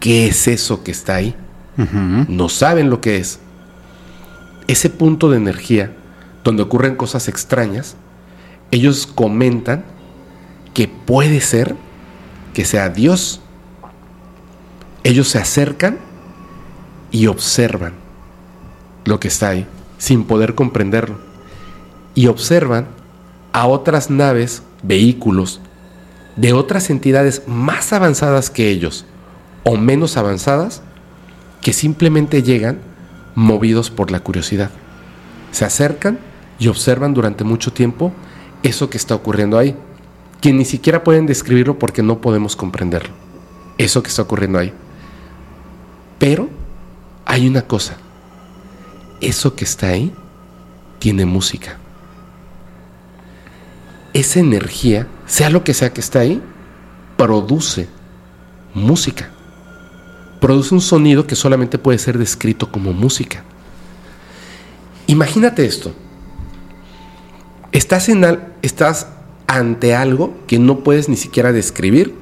qué 0.00 0.26
es 0.26 0.48
eso 0.48 0.82
que 0.82 0.90
está 0.90 1.16
ahí. 1.16 1.36
No 2.28 2.48
saben 2.48 2.90
lo 2.90 3.00
que 3.00 3.16
es. 3.16 3.38
Ese 4.66 4.90
punto 4.90 5.30
de 5.30 5.38
energía 5.38 5.96
donde 6.44 6.62
ocurren 6.62 6.96
cosas 6.96 7.28
extrañas, 7.28 7.96
ellos 8.70 9.06
comentan 9.06 9.84
que 10.74 10.88
puede 10.88 11.40
ser 11.40 11.76
que 12.52 12.64
sea 12.64 12.88
Dios. 12.88 13.40
Ellos 15.04 15.28
se 15.28 15.38
acercan 15.38 15.98
y 17.10 17.26
observan 17.26 17.94
lo 19.04 19.18
que 19.20 19.28
está 19.28 19.50
ahí 19.50 19.66
sin 19.96 20.24
poder 20.24 20.54
comprenderlo. 20.54 21.18
Y 22.14 22.26
observan 22.26 22.88
a 23.52 23.66
otras 23.66 24.10
naves, 24.10 24.62
vehículos, 24.82 25.60
de 26.36 26.52
otras 26.52 26.90
entidades 26.90 27.42
más 27.46 27.92
avanzadas 27.92 28.50
que 28.50 28.68
ellos 28.68 29.06
o 29.70 29.76
menos 29.76 30.16
avanzadas 30.16 30.82
que 31.62 31.72
simplemente 31.72 32.42
llegan 32.42 32.80
movidos 33.36 33.88
por 33.88 34.10
la 34.10 34.18
curiosidad. 34.18 34.68
Se 35.52 35.64
acercan 35.64 36.18
y 36.58 36.66
observan 36.66 37.14
durante 37.14 37.44
mucho 37.44 37.72
tiempo 37.72 38.12
eso 38.64 38.90
que 38.90 38.96
está 38.96 39.14
ocurriendo 39.14 39.58
ahí, 39.58 39.76
que 40.40 40.52
ni 40.52 40.64
siquiera 40.64 41.04
pueden 41.04 41.24
describirlo 41.24 41.78
porque 41.78 42.02
no 42.02 42.20
podemos 42.20 42.56
comprenderlo. 42.56 43.14
Eso 43.78 44.02
que 44.02 44.08
está 44.08 44.22
ocurriendo 44.22 44.58
ahí. 44.58 44.72
Pero 46.18 46.48
hay 47.24 47.46
una 47.46 47.62
cosa. 47.62 47.96
Eso 49.20 49.54
que 49.54 49.62
está 49.62 49.86
ahí 49.86 50.12
tiene 50.98 51.26
música. 51.26 51.76
Esa 54.14 54.40
energía, 54.40 55.06
sea 55.26 55.48
lo 55.48 55.62
que 55.62 55.74
sea 55.74 55.92
que 55.92 56.00
está 56.00 56.18
ahí, 56.18 56.42
produce 57.16 57.88
música. 58.74 59.30
Produce 60.40 60.74
un 60.74 60.80
sonido 60.80 61.26
que 61.26 61.36
solamente 61.36 61.78
puede 61.78 61.98
ser 61.98 62.18
descrito 62.18 62.70
como 62.72 62.92
música. 62.92 63.44
Imagínate 65.06 65.64
esto. 65.66 65.92
Estás, 67.72 68.08
en 68.08 68.24
al- 68.24 68.52
estás 68.62 69.08
ante 69.46 69.94
algo 69.94 70.34
que 70.46 70.58
no 70.58 70.80
puedes 70.80 71.08
ni 71.08 71.16
siquiera 71.16 71.52
describir, 71.52 72.14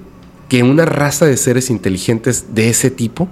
que 0.49 0.63
una 0.63 0.85
raza 0.85 1.27
de 1.27 1.37
seres 1.37 1.71
inteligentes 1.71 2.55
de 2.55 2.71
ese 2.71 2.91
tipo 2.91 3.29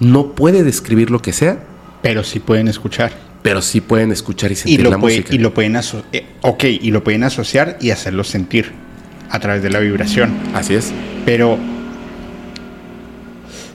no 0.00 0.32
puede 0.34 0.62
describir 0.62 1.10
lo 1.10 1.20
que 1.20 1.32
sea, 1.32 1.58
Pero 2.02 2.24
sí 2.24 2.38
pueden 2.40 2.68
escuchar. 2.68 3.12
pero 3.42 3.60
sí 3.60 3.80
pueden 3.80 4.12
escuchar 4.12 4.50
y 4.50 4.54
Y 4.54 4.56
sentir 4.56 4.82
lo, 4.82 4.90
la 4.90 4.98
puede- 4.98 5.16
música. 5.18 5.34
y 5.34 5.38
lo 5.38 5.52
pueden 5.52 5.76
eh, 6.12 6.26
ok, 6.42 6.64
y 6.64 6.90
lo 6.90 7.02
pueden 7.04 7.24
asociar 7.24 7.76
y 7.80 7.90
hacerlo 7.90 8.24
sentir 8.24 8.72
a 9.30 9.38
través 9.40 9.62
de 9.62 9.70
la 9.70 9.80
vibración. 9.80 10.32
Así 10.54 10.74
es. 10.74 10.92
Pero 11.24 11.58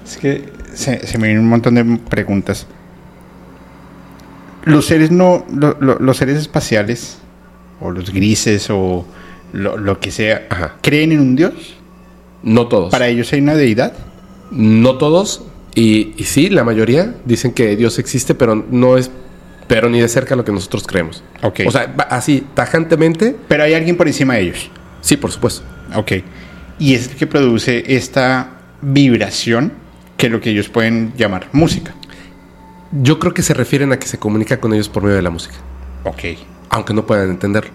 es 0.06 0.18
que 0.18 0.55
se, 0.76 1.06
se 1.08 1.18
me 1.18 1.28
vienen 1.28 1.44
un 1.44 1.50
montón 1.50 1.76
de 1.76 1.84
preguntas. 2.10 2.68
Los 4.66 4.88
seres 4.88 5.12
no, 5.12 5.46
lo- 5.54 5.78
lo- 5.80 6.00
los 6.00 6.18
seres 6.18 6.38
espaciales 6.38 7.20
o 7.80 7.92
los 7.92 8.12
grises 8.12 8.68
o 8.70 9.06
lo, 9.54 9.78
lo 9.78 10.00
que 10.00 10.12
sea, 10.12 10.48
Ajá. 10.50 10.76
creen 10.82 11.12
en 11.12 11.20
un 11.20 11.36
dios. 11.36 11.54
No 12.42 12.68
todos. 12.68 12.92
Para 12.92 13.08
ellos 13.08 13.32
hay 13.34 13.42
una 13.42 13.56
deidad. 13.56 13.94
No 14.52 14.98
todos. 14.98 15.44
Y, 15.76 16.14
y 16.18 16.24
sí, 16.24 16.50
la 16.50 16.64
mayoría 16.64 17.16
dicen 17.26 17.52
que 17.54 17.76
Dios 17.76 18.00
existe, 18.00 18.34
pero 18.34 18.56
no 18.56 18.98
es, 18.98 19.12
pero 19.68 19.90
ni 19.90 20.00
de 20.00 20.08
cerca 20.08 20.36
lo 20.36 20.46
que 20.46 20.52
nosotros 20.52 20.86
creemos. 20.88 21.24
Ok. 21.44 21.62
O 21.68 21.72
sea, 21.72 21.94
así, 22.10 22.46
tajantemente, 22.54 23.36
Pero 23.48 23.64
hay 23.64 23.74
alguien 23.74 23.98
por 23.98 24.08
encima 24.08 24.36
de 24.36 24.42
ellos. 24.42 24.70
sí, 25.02 25.18
por 25.18 25.32
supuesto. 25.32 25.64
Ok. 25.96 26.12
Y 26.80 26.94
es 26.96 27.10
el 27.10 27.16
que 27.18 27.28
produce 27.28 27.84
esta 27.96 28.50
vibración 28.82 29.74
que 30.18 30.30
lo 30.30 30.40
que 30.42 30.50
ellos 30.52 30.70
pueden 30.70 31.14
llamar 31.18 31.50
música. 31.52 31.94
Yo 33.02 33.20
creo 33.20 33.34
que 33.34 33.42
se 33.42 33.54
refieren 33.54 33.92
a 33.92 34.00
que 34.00 34.08
se 34.08 34.18
comunica 34.18 34.60
con 34.60 34.74
ellos 34.74 34.88
por 34.90 35.04
medio 35.04 35.16
de 35.16 35.22
la 35.22 35.30
música, 35.30 35.56
Ok. 36.04 36.38
aunque 36.70 36.94
no 36.94 37.06
puedan 37.06 37.30
entenderlo. 37.30 37.72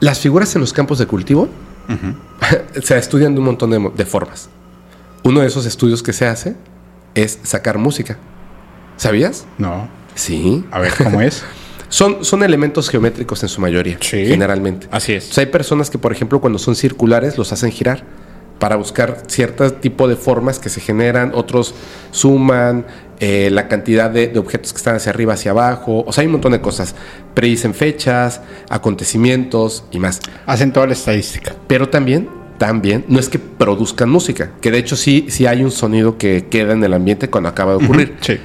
Las 0.00 0.18
figuras 0.20 0.54
en 0.54 0.60
los 0.60 0.72
campos 0.72 0.98
de 0.98 1.06
cultivo, 1.06 1.48
se 2.82 2.96
estudian 2.98 3.34
de 3.34 3.40
un 3.40 3.46
montón 3.46 3.70
de, 3.70 3.90
de 3.96 4.04
formas. 4.06 4.48
Uno 5.24 5.40
de 5.40 5.46
esos 5.46 5.66
estudios 5.66 6.02
que 6.02 6.12
se 6.12 6.26
hace 6.26 6.56
es 7.14 7.38
sacar 7.42 7.78
música. 7.78 8.18
¿Sabías? 8.96 9.46
No. 9.58 9.88
Sí. 10.14 10.64
A 10.70 10.78
ver, 10.80 10.92
¿cómo 11.02 11.20
es? 11.20 11.44
Son, 11.88 12.24
son 12.24 12.42
elementos 12.42 12.88
geométricos 12.88 13.42
en 13.42 13.50
su 13.50 13.60
mayoría, 13.60 13.98
Sí. 14.00 14.24
generalmente. 14.24 14.88
Así 14.90 15.12
es. 15.12 15.28
O 15.30 15.34
sea, 15.34 15.44
hay 15.44 15.50
personas 15.50 15.90
que, 15.90 15.98
por 15.98 16.10
ejemplo, 16.10 16.40
cuando 16.40 16.58
son 16.58 16.74
circulares, 16.74 17.36
los 17.36 17.52
hacen 17.52 17.70
girar 17.70 18.02
para 18.62 18.76
buscar 18.76 19.24
cierto 19.26 19.72
tipo 19.72 20.06
de 20.06 20.14
formas 20.14 20.60
que 20.60 20.68
se 20.68 20.80
generan, 20.80 21.32
otros 21.34 21.74
suman 22.12 22.86
eh, 23.18 23.50
la 23.50 23.66
cantidad 23.66 24.08
de, 24.08 24.28
de 24.28 24.38
objetos 24.38 24.72
que 24.72 24.76
están 24.76 24.94
hacia 24.94 25.10
arriba, 25.10 25.34
hacia 25.34 25.50
abajo. 25.50 26.04
O 26.06 26.12
sea, 26.12 26.22
hay 26.22 26.26
un 26.26 26.34
montón 26.34 26.52
de 26.52 26.60
cosas. 26.60 26.94
Predicen 27.34 27.74
fechas, 27.74 28.40
acontecimientos 28.68 29.82
y 29.90 29.98
más. 29.98 30.20
Hacen 30.46 30.72
toda 30.72 30.86
la 30.86 30.92
estadística. 30.92 31.56
Pero 31.66 31.88
también, 31.88 32.28
también, 32.56 33.04
no 33.08 33.18
es 33.18 33.28
que 33.28 33.40
produzcan 33.40 34.08
música, 34.08 34.52
que 34.60 34.70
de 34.70 34.78
hecho 34.78 34.94
sí, 34.94 35.26
sí 35.28 35.46
hay 35.46 35.64
un 35.64 35.72
sonido 35.72 36.16
que 36.16 36.46
queda 36.48 36.72
en 36.72 36.84
el 36.84 36.94
ambiente 36.94 37.28
cuando 37.28 37.48
acaba 37.48 37.72
de 37.72 37.84
ocurrir. 37.84 38.16
Sí. 38.20 38.38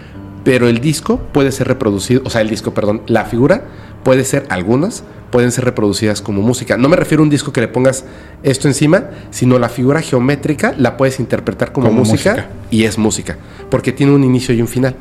Pero 0.43 0.68
el 0.68 0.80
disco 0.80 1.20
puede 1.32 1.51
ser 1.51 1.68
reproducido, 1.68 2.24
o 2.26 2.32
sea, 2.32 2.41
el 2.41 2.49
disco, 2.49 2.74
perdón, 2.74 3.03
la 3.05 3.26
figura 3.26 3.65
puede 4.08 4.24
ser, 4.24 4.45
algunas 4.47 5.03
pueden 5.32 5.51
ser 5.51 5.66
reproducidas 5.66 6.22
como 6.22 6.41
música. 6.41 6.78
No 6.78 6.88
me 6.88 6.95
refiero 6.95 7.22
a 7.22 7.26
un 7.26 7.30
disco 7.30 7.51
que 7.51 7.60
le 7.60 7.68
pongas 7.68 8.05
esto 8.41 8.70
encima, 8.70 9.10
sino 9.32 9.60
la 9.60 9.68
figura 9.68 10.01
geométrica 10.01 10.74
la 10.78 10.95
puedes 10.95 11.20
interpretar 11.20 11.74
como, 11.74 11.88
Como 11.88 12.05
música, 12.05 12.32
música. 12.32 12.49
y 12.72 12.86
es 12.86 12.97
música, 12.97 13.36
porque 13.70 13.91
tiene 13.91 14.14
un 14.14 14.24
inicio 14.24 14.55
y 14.55 14.62
un 14.62 14.70
final. 14.70 14.95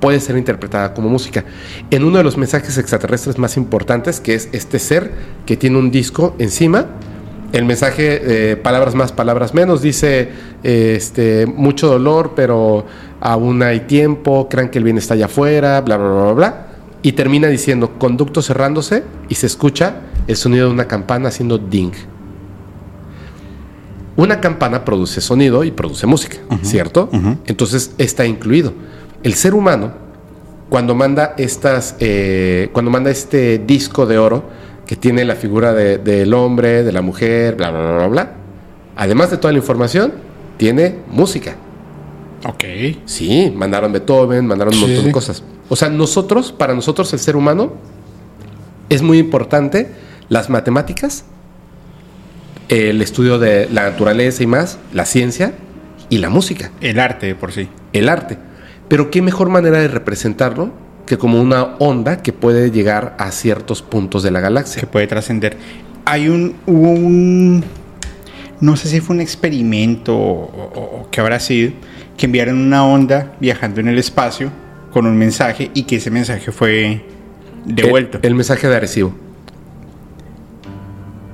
Puede 0.00 0.18
ser 0.18 0.36
interpretada 0.36 0.92
como 0.92 1.08
música. 1.08 1.44
En 1.92 2.02
uno 2.02 2.18
de 2.18 2.24
los 2.24 2.36
mensajes 2.36 2.76
extraterrestres 2.78 3.38
más 3.38 3.56
importantes, 3.56 4.18
que 4.18 4.34
es 4.34 4.48
este 4.50 4.80
ser 4.80 5.12
que 5.46 5.56
tiene 5.56 5.78
un 5.78 5.92
disco 5.92 6.34
encima, 6.40 6.86
el 7.52 7.64
mensaje, 7.64 8.50
eh, 8.50 8.56
palabras 8.56 8.96
más, 8.96 9.12
palabras 9.12 9.54
menos, 9.54 9.82
dice 9.82 10.30
eh, 10.64 10.94
este, 10.96 11.46
mucho 11.46 11.86
dolor, 11.86 12.32
pero 12.34 12.86
aún 13.20 13.62
hay 13.62 13.78
tiempo, 13.86 14.48
crean 14.48 14.68
que 14.68 14.78
el 14.78 14.84
bien 14.84 14.98
está 14.98 15.14
allá 15.14 15.26
afuera, 15.26 15.80
bla, 15.80 15.96
bla, 15.96 16.08
bla, 16.08 16.22
bla, 16.24 16.32
bla. 16.32 16.67
Y 17.02 17.12
termina 17.12 17.46
diciendo 17.48 17.98
conducto 17.98 18.42
cerrándose 18.42 19.04
y 19.28 19.34
se 19.36 19.46
escucha 19.46 20.00
el 20.26 20.36
sonido 20.36 20.66
de 20.66 20.72
una 20.74 20.86
campana 20.88 21.28
haciendo 21.28 21.56
ding. 21.58 21.92
Una 24.16 24.40
campana 24.40 24.84
produce 24.84 25.20
sonido 25.20 25.62
y 25.62 25.70
produce 25.70 26.06
música, 26.06 26.38
¿cierto? 26.62 27.08
Entonces 27.46 27.94
está 27.98 28.26
incluido. 28.26 28.72
El 29.22 29.34
ser 29.34 29.54
humano, 29.54 29.92
cuando 30.68 30.94
manda 30.96 31.34
estas, 31.38 31.94
eh, 32.00 32.68
cuando 32.72 32.90
manda 32.90 33.10
este 33.10 33.58
disco 33.58 34.06
de 34.06 34.18
oro 34.18 34.44
que 34.86 34.96
tiene 34.96 35.24
la 35.24 35.36
figura 35.36 35.72
de- 35.72 35.98
del 35.98 36.34
hombre, 36.34 36.82
de 36.82 36.90
la 36.92 37.00
mujer, 37.02 37.54
bla, 37.54 37.70
bla, 37.70 37.80
bla, 37.80 37.92
bla, 37.96 38.06
bla, 38.08 38.32
además 38.96 39.30
de 39.30 39.36
toda 39.36 39.52
la 39.52 39.58
información, 39.58 40.12
tiene 40.56 40.96
música. 41.12 41.54
Ok. 42.44 42.64
Sí, 43.04 43.52
mandaron 43.54 43.92
Beethoven, 43.92 44.46
mandaron 44.46 44.74
un 44.74 44.80
montón 44.80 44.98
sí. 45.00 45.06
de 45.06 45.12
cosas. 45.12 45.44
O 45.68 45.76
sea, 45.76 45.88
nosotros, 45.90 46.52
para 46.52 46.74
nosotros 46.74 47.12
el 47.12 47.18
ser 47.18 47.36
humano, 47.36 47.72
es 48.88 49.02
muy 49.02 49.18
importante 49.18 49.90
las 50.28 50.48
matemáticas, 50.50 51.24
el 52.68 53.00
estudio 53.02 53.38
de 53.38 53.68
la 53.70 53.90
naturaleza 53.90 54.42
y 54.42 54.46
más, 54.46 54.78
la 54.92 55.04
ciencia 55.06 55.52
y 56.10 56.18
la 56.18 56.30
música, 56.30 56.70
El 56.80 56.98
arte 57.00 57.34
por 57.34 57.52
sí. 57.52 57.68
el 57.92 58.08
arte. 58.08 58.38
Pero 58.88 59.10
qué 59.10 59.20
mejor 59.22 59.48
manera 59.50 59.78
de 59.78 59.88
representarlo 59.88 60.70
que 61.06 61.18
como 61.18 61.40
una 61.40 61.76
onda 61.78 62.22
que 62.22 62.32
puede 62.32 62.70
llegar 62.70 63.14
a 63.18 63.30
ciertos 63.30 63.82
puntos 63.82 64.22
de 64.22 64.30
la 64.30 64.40
galaxia. 64.40 64.80
que 64.80 64.86
puede 64.86 65.06
trascender. 65.06 65.56
Hay 66.04 66.28
un, 66.28 66.56
hubo 66.66 66.90
un, 66.90 67.64
no 68.60 68.76
sé 68.76 68.88
si 68.88 69.00
fue 69.00 69.16
un 69.16 69.20
experimento 69.22 70.14
o, 70.16 70.44
o- 70.74 71.00
o 71.02 71.08
qué 71.10 71.20
habrá 71.20 71.40
sido, 71.40 71.72
que 72.16 72.26
enviaron 72.26 72.58
una 72.58 72.84
onda 72.86 73.34
viajando 73.40 73.80
en 73.80 73.88
el 73.88 73.98
espacio 73.98 74.50
con 74.92 75.06
un 75.06 75.16
mensaje 75.16 75.70
y 75.74 75.82
que 75.84 75.96
ese 75.96 76.10
mensaje 76.10 76.50
fue 76.52 77.04
devuelto. 77.64 78.18
El, 78.22 78.26
el 78.28 78.34
mensaje 78.34 78.68
de 78.68 78.76
Arecibo 78.76 79.12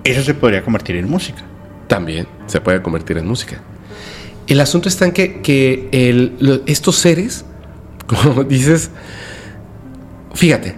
Eso 0.05 0.23
se 0.23 0.35
podría 0.35 0.63
convertir 0.63 0.97
en 0.97 1.09
música. 1.09 1.43
también 1.87 2.27
se 2.47 2.61
puede 2.61 2.83
convertir 2.83 3.17
en 3.19 3.27
música. 3.27 3.61
El 4.47 4.61
asunto 4.61 4.89
está 4.89 5.07
en 5.07 5.13
que, 5.13 5.41
que 5.41 5.89
el- 5.93 6.37
lo- 6.41 6.61
estos 6.67 6.97
seres, 6.97 7.45
como 8.07 8.45
dices, 8.45 8.91
fíjate, 10.35 10.75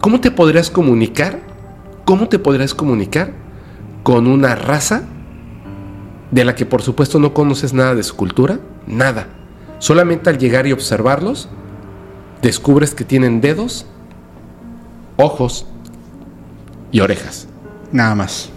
¿cómo 0.00 0.20
te 0.20 0.30
podrías 0.30 0.70
comunicar? 0.70 1.40
¿Cómo 2.04 2.28
te 2.28 2.38
podrías 2.40 2.74
comunicar 2.74 3.32
con 4.02 4.26
una 4.26 4.54
raza 4.56 5.02
de 6.32 6.44
la 6.44 6.54
que 6.56 6.66
por 6.66 6.82
supuesto 6.82 7.18
no 7.20 7.32
conoces 7.34 7.72
nada 7.72 7.94
de 7.94 8.02
su 8.02 8.16
cultura? 8.16 8.58
Nada. 8.86 9.28
Solamente 9.78 10.28
al 10.30 10.38
llegar 10.38 10.66
y 10.66 10.72
observarlos, 10.72 11.48
descubres 12.42 12.94
que 12.94 13.04
tienen 13.04 13.40
dedos, 13.40 13.86
ojos 15.16 15.66
y 16.92 17.00
orejas. 17.00 17.46
Nada 17.92 18.14
más. 18.14 18.50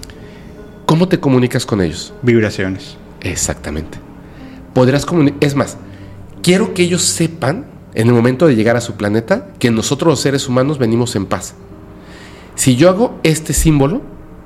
¿Cómo 0.85 1.07
te 1.07 1.19
comunicas 1.19 1.65
con 1.65 1.81
ellos? 1.81 2.13
Vibraciones. 2.21 2.97
Exactamente. 3.21 3.97
Podrás 4.73 5.05
comunicar. 5.05 5.37
Es 5.41 5.55
más, 5.55 5.77
quiero 6.41 6.73
que 6.73 6.83
ellos 6.83 7.03
sepan, 7.03 7.65
en 7.95 8.07
el 8.07 8.13
momento 8.13 8.47
de 8.47 8.55
llegar 8.55 8.75
a 8.75 8.81
su 8.81 8.93
planeta, 8.93 9.47
que 9.59 9.71
nosotros 9.71 10.09
los 10.09 10.19
seres 10.19 10.47
humanos 10.47 10.77
venimos 10.77 11.15
en 11.15 11.25
paz. 11.25 11.55
Si 12.55 12.75
yo 12.75 12.89
hago 12.89 13.19
este 13.23 13.53
símbolo, 13.53 14.01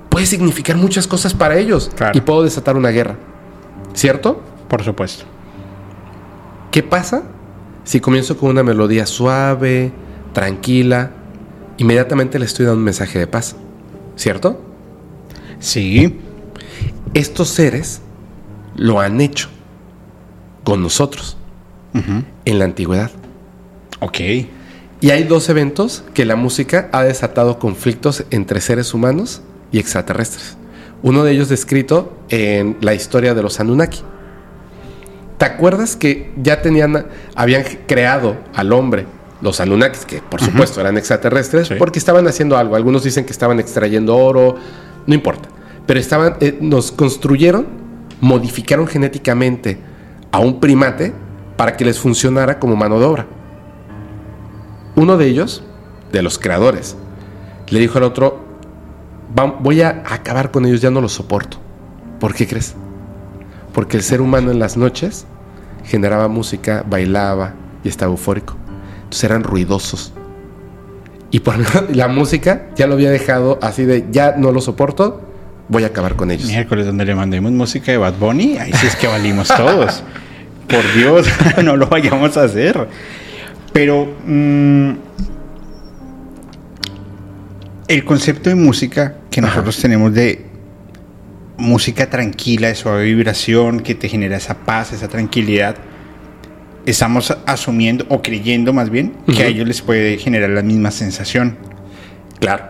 puede 0.09 0.25
significar 0.25 0.77
muchas 0.77 1.07
cosas 1.07 1.33
para 1.33 1.57
ellos 1.57 1.91
Claro. 1.95 2.17
y 2.17 2.21
puedo 2.21 2.43
desatar 2.43 2.75
una 2.77 2.89
guerra. 2.89 3.17
¿Cierto? 3.93 4.41
Por 4.67 4.83
supuesto. 4.83 5.25
¿Qué 6.71 6.83
pasa 6.83 7.23
si 7.87 8.01
comienzo 8.01 8.37
con 8.37 8.49
una 8.49 8.63
melodía 8.63 9.05
suave, 9.05 9.93
tranquila? 10.33 11.11
Inmediatamente 11.77 12.37
le 12.37 12.43
estoy 12.43 12.65
dando 12.65 12.79
un 12.79 12.83
mensaje 12.83 13.17
de 13.17 13.27
paz. 13.27 13.55
¿Cierto? 14.17 14.61
Sí. 15.59 16.19
Estos 17.13 17.47
seres 17.47 18.01
lo 18.75 18.99
han 18.99 19.21
hecho 19.21 19.47
con 20.65 20.81
nosotros 20.81 21.37
en 22.43 22.59
la 22.59 22.65
antigüedad. 22.65 23.09
Ok. 24.01 24.19
Y 24.99 25.09
hay 25.09 25.23
dos 25.23 25.47
eventos 25.47 26.03
que 26.13 26.25
la 26.25 26.35
música 26.35 26.89
ha 26.91 27.03
desatado 27.03 27.57
conflictos 27.57 28.25
entre 28.31 28.59
seres 28.59 28.93
humanos 28.93 29.43
y 29.71 29.79
extraterrestres. 29.79 30.57
Uno 31.03 31.23
de 31.23 31.31
ellos 31.31 31.47
descrito 31.47 32.17
en 32.27 32.75
la 32.81 32.93
historia 32.93 33.33
de 33.33 33.43
los 33.43 33.61
Anunnaki. 33.61 34.01
¿Te 35.37 35.45
acuerdas 35.45 35.95
que 35.95 36.31
ya 36.41 36.61
tenían, 36.61 37.05
habían 37.35 37.63
creado 37.87 38.37
al 38.55 38.73
hombre, 38.73 39.05
los 39.41 39.59
Anunnakis, 39.59 40.05
que 40.05 40.19
por 40.21 40.41
supuesto 40.41 40.81
eran 40.81 40.97
extraterrestres, 40.97 41.67
Sí. 41.67 41.75
porque 41.77 41.99
estaban 41.99 42.27
haciendo 42.27 42.57
algo? 42.57 42.75
Algunos 42.75 43.03
dicen 43.03 43.23
que 43.25 43.31
estaban 43.33 43.59
extrayendo 43.59 44.15
oro, 44.17 44.55
no 45.05 45.13
importa. 45.13 45.49
Pero 45.85 45.99
estaban, 45.99 46.35
eh, 46.39 46.57
nos 46.59 46.91
construyeron, 46.91 47.67
modificaron 48.19 48.87
genéticamente 48.87 49.77
a 50.31 50.39
un 50.39 50.59
primate 50.59 51.13
para 51.55 51.77
que 51.77 51.85
les 51.85 51.99
funcionara 51.99 52.57
como 52.59 52.75
mano 52.75 52.99
de 52.99 53.05
obra. 53.05 53.25
Uno 54.95 55.17
de 55.17 55.27
ellos, 55.27 55.63
de 56.11 56.23
los 56.23 56.39
creadores, 56.39 56.95
le 57.69 57.79
dijo 57.79 57.99
al 57.99 58.05
otro, 58.05 58.39
"Va- 59.37 59.55
voy 59.59 59.81
a 59.81 60.03
acabar 60.09 60.49
con 60.51 60.65
ellos, 60.65 60.81
ya 60.81 60.89
no 60.89 60.99
los 61.01 61.13
soporto. 61.13 61.57
¿Por 62.19 62.33
qué 62.33 62.47
crees? 62.47 62.75
Porque 63.77 63.95
el 63.95 64.01
ser 64.01 64.21
humano 64.21 64.49
en 64.49 64.57
las 64.57 64.75
noches 64.75 65.27
generaba 65.85 66.27
música, 66.27 66.83
bailaba 66.89 67.53
y 67.83 67.89
estaba 67.89 68.11
eufórico. 68.11 68.57
Entonces 69.03 69.23
eran 69.25 69.43
ruidosos. 69.43 70.13
Y 71.29 71.41
por 71.41 71.57
la 71.95 72.07
música 72.07 72.69
ya 72.75 72.87
lo 72.87 72.95
había 72.95 73.11
dejado 73.11 73.59
así 73.61 73.85
de, 73.85 74.07
ya 74.09 74.33
no 74.35 74.51
lo 74.51 74.61
soporto, 74.61 75.21
voy 75.69 75.83
a 75.83 75.87
acabar 75.87 76.15
con 76.15 76.31
ellos. 76.31 76.47
Miércoles 76.47 76.87
donde 76.87 77.05
le 77.05 77.13
mandemos 77.13 77.51
música 77.51 77.91
de 77.91 77.99
Bad 77.99 78.15
Bunny, 78.15 78.57
ahí 78.57 78.73
sí 78.73 78.87
es 78.87 78.95
que 78.95 79.05
valimos 79.05 79.47
todos. 79.47 80.03
Por 80.67 80.93
Dios, 80.95 81.27
no 81.63 81.77
lo 81.77 81.85
vayamos 81.85 82.35
a 82.35 82.45
hacer. 82.45 82.87
Pero 83.73 84.11
mm, 84.25 84.91
el 87.89 88.05
concepto 88.05 88.49
de 88.49 88.55
música 88.55 89.17
que 89.29 89.39
Ajá. 89.39 89.49
nosotros 89.49 89.77
tenemos 89.77 90.15
de 90.15 90.46
música 91.57 92.09
tranquila, 92.09 92.67
de 92.67 92.75
suave 92.75 93.05
vibración, 93.05 93.79
que 93.79 93.95
te 93.95 94.09
genera 94.09 94.37
esa 94.37 94.55
paz, 94.59 94.93
esa 94.93 95.07
tranquilidad, 95.07 95.75
estamos 96.85 97.35
asumiendo 97.45 98.05
o 98.09 98.21
creyendo 98.21 98.73
más 98.73 98.89
bien 98.89 99.13
que 99.33 99.43
a 99.43 99.47
ellos 99.47 99.67
les 99.67 99.81
puede 99.81 100.17
generar 100.17 100.49
la 100.49 100.61
misma 100.61 100.91
sensación. 100.91 101.57
Claro. 102.39 102.65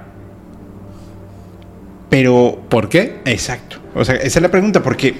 Pero 2.09 2.63
¿Por 2.69 2.89
qué? 2.89 3.19
Exacto. 3.25 3.77
O 3.93 4.05
sea, 4.05 4.15
esa 4.15 4.39
es 4.39 4.41
la 4.41 4.49
pregunta, 4.49 4.83
porque 4.83 5.15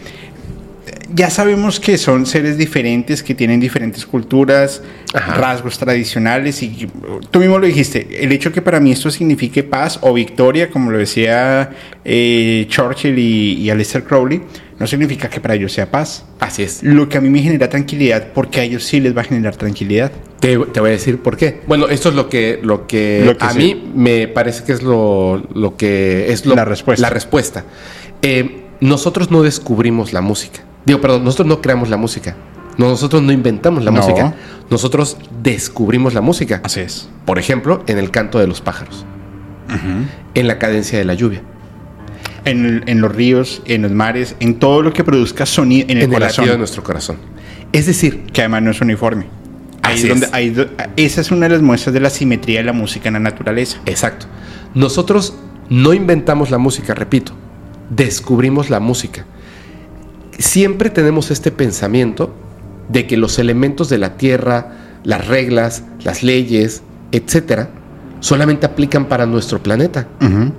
ya 1.13 1.29
sabemos 1.29 1.79
que 1.79 1.97
son 1.97 2.25
seres 2.25 2.57
diferentes, 2.57 3.23
que 3.23 3.33
tienen 3.35 3.59
diferentes 3.59 4.05
culturas, 4.05 4.81
Ajá. 5.13 5.33
rasgos 5.35 5.77
tradicionales 5.77 6.61
y 6.63 6.87
tú 7.31 7.39
mismo 7.39 7.59
lo 7.59 7.65
dijiste, 7.67 8.23
el 8.23 8.31
hecho 8.31 8.51
que 8.51 8.61
para 8.61 8.79
mí 8.79 8.91
esto 8.91 9.09
signifique 9.11 9.63
paz 9.63 9.99
o 10.01 10.13
victoria, 10.13 10.69
como 10.69 10.91
lo 10.91 10.97
decía 10.97 11.69
eh, 12.05 12.65
Churchill 12.69 13.17
y, 13.17 13.53
y 13.61 13.69
Aleister 13.69 14.03
Crowley, 14.03 14.41
no 14.79 14.85
significa 14.85 15.27
que 15.29 15.39
para 15.39 15.55
ellos 15.55 15.71
sea 15.73 15.89
paz. 15.89 16.23
Así 16.39 16.61
es. 16.63 16.83
Lo 16.83 17.09
que 17.09 17.17
a 17.17 17.21
mí 17.21 17.29
me 17.29 17.41
genera 17.41 17.67
tranquilidad, 17.67 18.27
porque 18.33 18.59
a 18.59 18.63
ellos 18.63 18.83
sí 18.83 18.99
les 18.99 19.15
va 19.17 19.21
a 19.21 19.23
generar 19.25 19.55
tranquilidad. 19.55 20.11
Te, 20.39 20.55
te 20.57 20.79
voy 20.79 20.89
a 20.89 20.91
decir 20.93 21.17
por 21.17 21.35
qué. 21.35 21.61
Bueno, 21.65 21.87
esto 21.87 22.09
es 22.09 22.15
lo 22.15 22.29
que, 22.29 22.59
lo 22.61 22.85
que, 22.85 23.23
Lo 23.25 23.35
que 23.35 23.43
a 23.45 23.53
mí 23.53 23.91
me 23.95 24.27
parece 24.27 24.63
que 24.65 24.73
es 24.73 24.83
lo, 24.83 25.43
lo 25.55 25.75
que 25.77 26.31
es 26.31 26.45
lo- 26.45 26.53
La 26.55 26.63
respuesta. 26.65 27.01
La 27.01 27.09
respuesta. 27.09 27.65
Eh, 28.21 28.65
nosotros 28.81 29.31
no 29.31 29.41
descubrimos 29.41 30.13
la 30.13 30.21
música. 30.21 30.59
Digo, 30.87 30.99
perdón, 31.01 31.23
nosotros 31.23 31.47
no 31.47 31.61
creamos 31.61 31.89
la 31.89 31.97
música. 31.97 32.35
No, 32.77 32.87
nosotros 32.87 33.21
no 33.21 33.31
inventamos 33.31 33.83
la 33.83 33.91
No. 33.91 34.01
música. 34.01 34.33
Nosotros 34.69 35.17
descubrimos 35.43 36.13
la 36.13 36.21
música. 36.21 36.61
Así 36.63 36.79
es. 36.79 37.09
Por 37.25 37.37
ejemplo, 37.39 37.83
en 37.87 37.97
el 37.99 38.09
canto 38.09 38.39
de 38.39 38.47
los 38.47 38.61
pájaros. 38.61 39.05
En 40.33 40.47
la 40.47 40.57
cadencia 40.59 40.97
de 40.97 41.05
la 41.05 41.13
lluvia. 41.13 41.41
En, 42.45 42.83
en 42.87 43.01
los 43.01 43.13
ríos, 43.13 43.61
en 43.65 43.81
los 43.81 43.91
mares, 43.91 44.35
en 44.39 44.59
todo 44.59 44.81
lo 44.81 44.93
que 44.93 45.03
produzca 45.03 45.45
sonido 45.45 45.87
en 45.89 45.97
el 45.97 46.03
en 46.05 46.11
corazón, 46.13 46.45
de 46.47 46.57
nuestro 46.57 46.81
corazón. 46.83 47.17
Es 47.73 47.85
decir, 47.85 48.23
que 48.31 48.41
además 48.41 48.63
no 48.63 48.71
es 48.71 48.79
uniforme. 48.79 49.25
Ahí 49.81 49.95
Así 49.95 50.03
es 50.03 50.09
donde, 50.09 50.25
es. 50.27 50.33
ahí 50.33 50.49
do- 50.51 50.67
esa 50.95 51.19
es 51.21 51.31
una 51.31 51.47
de 51.47 51.53
las 51.53 51.61
muestras 51.61 51.93
de 51.93 51.99
la 51.99 52.09
simetría 52.09 52.59
de 52.59 52.63
la 52.65 52.71
música 52.73 53.09
en 53.09 53.13
la 53.15 53.19
naturaleza. 53.19 53.79
Exacto. 53.85 54.27
Nosotros 54.73 55.35
no 55.69 55.93
inventamos 55.93 56.49
la 56.49 56.57
música, 56.57 56.93
repito, 56.95 57.33
descubrimos 57.89 58.69
la 58.69 58.79
música. 58.79 59.25
Siempre 60.37 60.89
tenemos 60.89 61.31
este 61.31 61.51
pensamiento 61.51 62.33
de 62.89 63.07
que 63.07 63.17
los 63.17 63.39
elementos 63.39 63.89
de 63.89 63.97
la 63.97 64.17
Tierra, 64.17 64.99
las 65.03 65.27
reglas, 65.27 65.83
las 66.03 66.23
leyes, 66.23 66.83
etcétera, 67.11 67.69
solamente 68.19 68.65
aplican 68.65 69.05
para 69.05 69.25
nuestro 69.25 69.61
planeta. 69.61 70.07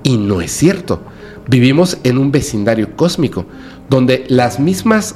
Y 0.03 0.17
no 0.17 0.41
es 0.41 0.51
cierto. 0.51 1.01
Vivimos 1.47 1.97
en 2.03 2.17
un 2.17 2.31
vecindario 2.31 2.95
cósmico 2.95 3.45
donde 3.89 4.25
las 4.27 4.59
mismas 4.59 5.15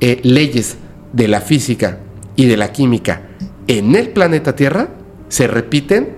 eh, 0.00 0.20
leyes 0.22 0.76
de 1.12 1.28
la 1.28 1.40
física 1.40 1.98
y 2.36 2.46
de 2.46 2.56
la 2.56 2.72
química 2.72 3.22
en 3.66 3.94
el 3.94 4.10
planeta 4.10 4.56
Tierra 4.56 4.88
se 5.28 5.46
repiten 5.46 6.16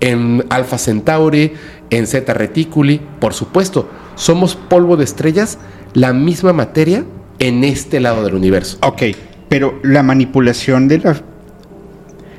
en 0.00 0.44
Alpha 0.48 0.78
Centauri, 0.78 1.52
en 1.90 2.06
Zeta 2.06 2.34
Reticuli. 2.34 3.00
Por 3.20 3.34
supuesto, 3.34 3.88
somos 4.14 4.56
polvo 4.56 4.96
de 4.96 5.04
estrellas, 5.04 5.58
la 5.92 6.12
misma 6.12 6.52
materia 6.52 7.04
en 7.38 7.64
este 7.64 8.00
lado 8.00 8.24
del 8.24 8.34
universo. 8.34 8.78
Ok, 8.82 9.02
pero 9.48 9.78
la 9.82 10.02
manipulación 10.02 10.88
de 10.88 10.98
la... 10.98 11.16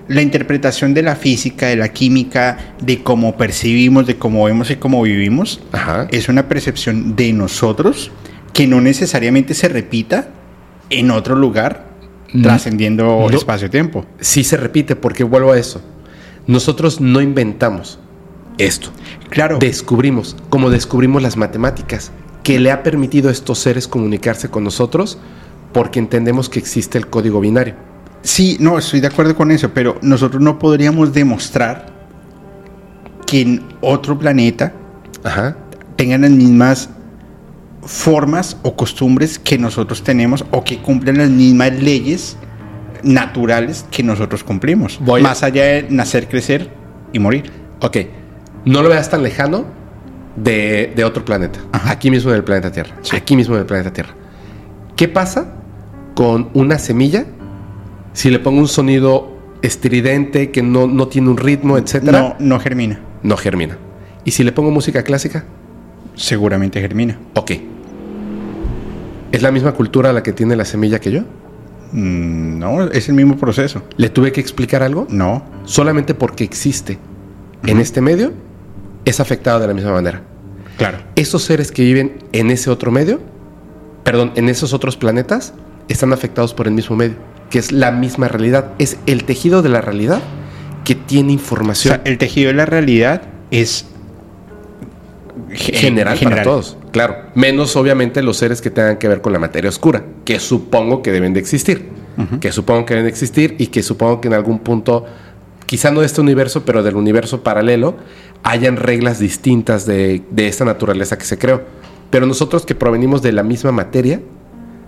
La 0.08 0.22
interpretación 0.22 0.94
de 0.94 1.02
la 1.02 1.16
física, 1.16 1.66
de 1.66 1.78
la 1.78 1.90
química, 1.90 2.76
de 2.80 3.02
cómo 3.02 3.38
percibimos, 3.38 4.06
de 4.06 4.18
cómo 4.18 4.44
vemos 4.46 4.70
y 4.70 4.76
cómo 4.76 5.02
vivimos, 5.02 5.62
Ajá. 5.72 6.08
es 6.12 6.30
una 6.30 6.48
percepción 6.48 7.16
de 7.16 7.34
nosotros 7.34 8.12
que 8.54 8.68
no 8.68 8.82
necesariamente 8.82 9.56
se 9.56 9.68
repita 9.68 10.28
en 10.92 11.10
otro 11.10 11.36
lugar, 11.36 11.86
Mm. 12.34 12.42
trascendiendo 12.44 13.04
No. 13.32 13.36
espacio-tiempo. 13.36 14.06
Sí 14.20 14.44
se 14.44 14.58
repite 14.58 14.96
porque 14.96 15.24
vuelvo 15.24 15.54
a 15.54 15.58
eso. 15.58 15.82
Nosotros 16.46 17.02
no 17.02 17.20
inventamos 17.22 17.98
esto. 18.60 18.92
Claro. 19.32 19.58
descubrimos, 19.60 20.36
como 20.50 20.70
descubrimos 20.70 21.24
las 21.24 21.36
matemáticas, 21.36 22.12
que 22.46 22.60
le 22.60 22.72
ha 22.72 22.84
permitido 22.84 23.30
a 23.30 23.32
estos 23.32 23.58
seres 23.58 23.88
comunicarse 23.88 24.50
con 24.50 24.64
nosotros 24.64 25.18
porque 25.74 25.98
entendemos 25.98 26.48
que 26.48 26.60
existe 26.60 27.00
el 27.00 27.08
código 27.08 27.40
binario. 27.40 27.74
Sí, 28.22 28.56
no, 28.60 28.78
estoy 28.78 29.00
de 29.00 29.08
acuerdo 29.08 29.36
con 29.36 29.50
eso, 29.50 29.72
pero 29.74 29.98
nosotros 30.04 30.42
no 30.44 30.60
podríamos 30.60 31.12
demostrar 31.12 31.88
que 33.26 33.42
en 33.42 33.64
otro 33.82 34.18
planeta 34.20 34.74
Ajá. 35.24 35.58
tengan 35.96 36.22
las 36.22 36.30
mismas 36.30 36.90
formas 37.82 38.58
o 38.62 38.76
costumbres 38.76 39.40
que 39.40 39.58
nosotros 39.58 40.04
tenemos 40.04 40.46
o 40.52 40.64
que 40.64 40.78
cumplen 40.78 41.18
las 41.18 41.30
mismas 41.32 41.72
leyes 41.82 42.38
naturales 43.02 43.86
que 43.90 44.04
nosotros 44.04 44.44
cumplimos. 44.44 45.00
Voy 45.02 45.22
a- 45.22 45.24
Más 45.24 45.42
allá 45.42 45.64
de 45.66 45.88
nacer, 45.90 46.28
crecer 46.28 46.70
y 47.12 47.18
morir. 47.18 47.52
Ok. 47.82 47.98
No 48.66 48.84
lo 48.84 48.90
veas 48.90 49.10
tan 49.10 49.24
lejano 49.24 49.66
de, 50.36 50.94
de 50.96 51.04
otro 51.04 51.24
planeta. 51.26 51.60
Ajá. 51.72 51.92
Aquí 51.92 52.12
mismo 52.12 52.32
en 52.32 52.38
el 52.38 52.44
planeta 52.44 52.72
Tierra. 52.72 52.96
Sí. 53.02 53.16
Aquí 53.16 53.36
mismo 53.36 53.56
en 53.56 53.62
el 53.62 53.66
planeta 53.66 53.92
Tierra. 53.92 54.14
¿Qué 54.96 55.08
pasa 55.08 55.54
con 56.14 56.50
una 56.54 56.80
semilla 56.80 57.26
si 58.14 58.30
le 58.30 58.40
pongo 58.40 58.60
un 58.60 58.68
sonido 58.68 59.36
estridente 59.62 60.52
que 60.52 60.62
no, 60.62 60.88
no 60.88 61.08
tiene 61.08 61.30
un 61.30 61.38
ritmo, 61.38 61.78
etcétera? 61.78 62.20
No, 62.20 62.36
no 62.40 62.60
germina. 62.60 63.00
no 63.24 63.38
germina. 63.38 63.78
¿Y 64.24 64.32
si 64.32 64.44
le 64.44 64.52
pongo 64.52 64.72
música 64.72 65.04
clásica? 65.04 65.46
Seguramente 66.16 66.80
germina. 66.82 67.20
Ok. 67.36 67.52
¿Es 69.32 69.42
la 69.42 69.52
misma 69.52 69.74
cultura 69.74 70.14
la 70.14 70.24
que 70.24 70.34
tiene 70.34 70.56
la 70.56 70.66
semilla 70.66 71.00
que 71.00 71.12
yo? 71.12 71.22
Mm, 71.92 72.60
no, 72.60 72.84
es 72.84 73.10
el 73.10 73.16
mismo 73.16 73.38
proceso. 73.38 73.84
¿Le 73.98 74.10
tuve 74.10 74.32
que 74.32 74.40
explicar 74.42 74.82
algo? 74.82 75.08
No. 75.10 75.44
Solamente 75.66 76.14
porque 76.14 76.44
existe 76.44 76.98
en 77.66 77.80
este 77.80 78.02
medio, 78.02 78.32
es 79.06 79.20
afectado 79.20 79.60
de 79.60 79.68
la 79.68 79.74
misma 79.74 79.94
manera. 79.94 80.22
Claro. 80.78 80.98
Esos 81.16 81.44
seres 81.44 81.72
que 81.72 81.84
viven 81.84 82.18
en 82.34 82.52
ese 82.52 82.70
otro 82.70 82.92
medio, 82.92 83.22
perdón, 84.04 84.32
en 84.36 84.50
esos 84.50 84.74
otros 84.74 84.98
planetas, 84.98 85.54
están 85.88 86.12
afectados 86.14 86.54
por 86.54 86.68
el 86.68 86.74
mismo 86.74 86.96
medio, 86.96 87.16
que 87.50 87.60
es 87.60 87.72
la 87.72 87.92
misma 87.92 88.28
realidad. 88.28 88.72
Es 88.80 88.98
el 89.06 89.24
tejido 89.24 89.62
de 89.62 89.70
la 89.70 89.82
realidad 89.82 90.20
que 90.84 90.96
tiene 90.96 91.30
O 91.30 91.34
información 91.34 91.96
sea, 91.96 92.02
el 92.06 92.18
tejido 92.18 92.48
de 92.50 92.54
la 92.56 92.66
realidad 92.66 93.22
es 93.52 93.86
ge- 95.52 95.74
general, 95.74 96.18
para 96.22 96.44
todos. 96.44 96.78
Claro. 96.92 97.16
Menos 97.36 97.76
obviamente 97.76 98.22
los 98.24 98.38
seres 98.38 98.62
que 98.62 98.70
tengan 98.70 98.98
que 98.98 99.08
ver 99.08 99.22
con 99.22 99.34
la 99.34 99.40
materia 99.40 99.70
oscura, 99.70 100.04
que 100.24 100.40
supongo 100.40 101.02
que 101.02 101.12
deben 101.12 101.34
de 101.34 101.40
existir. 101.40 101.90
Que 102.40 102.54
supongo 102.54 102.86
que 102.86 102.94
deben 102.94 103.06
de 103.08 103.10
existir 103.12 103.56
y 103.60 103.68
que 103.68 103.84
supongo 103.84 104.22
que 104.22 104.30
en 104.30 104.36
algún 104.36 104.60
punto, 104.60 105.06
quizá 105.66 105.92
no 105.92 106.02
de 106.02 106.06
este 106.06 106.22
universo, 106.22 106.66
pero 106.66 106.84
del 106.84 106.96
universo 106.96 107.44
paralelo, 107.44 107.96
hayan 108.44 108.78
reglas 108.78 109.20
distintas 109.20 109.86
de, 109.86 110.24
de 110.32 110.48
esta 110.48 110.66
naturaleza 110.66 111.18
que 111.18 111.26
se 111.26 111.38
creó. 111.38 111.64
Pero 112.10 112.26
nosotros 112.26 112.66
que 112.66 112.76
provenimos 112.76 113.22
de 113.22 113.32
la 113.32 113.44
misma 113.44 113.72
materia, 113.72 114.22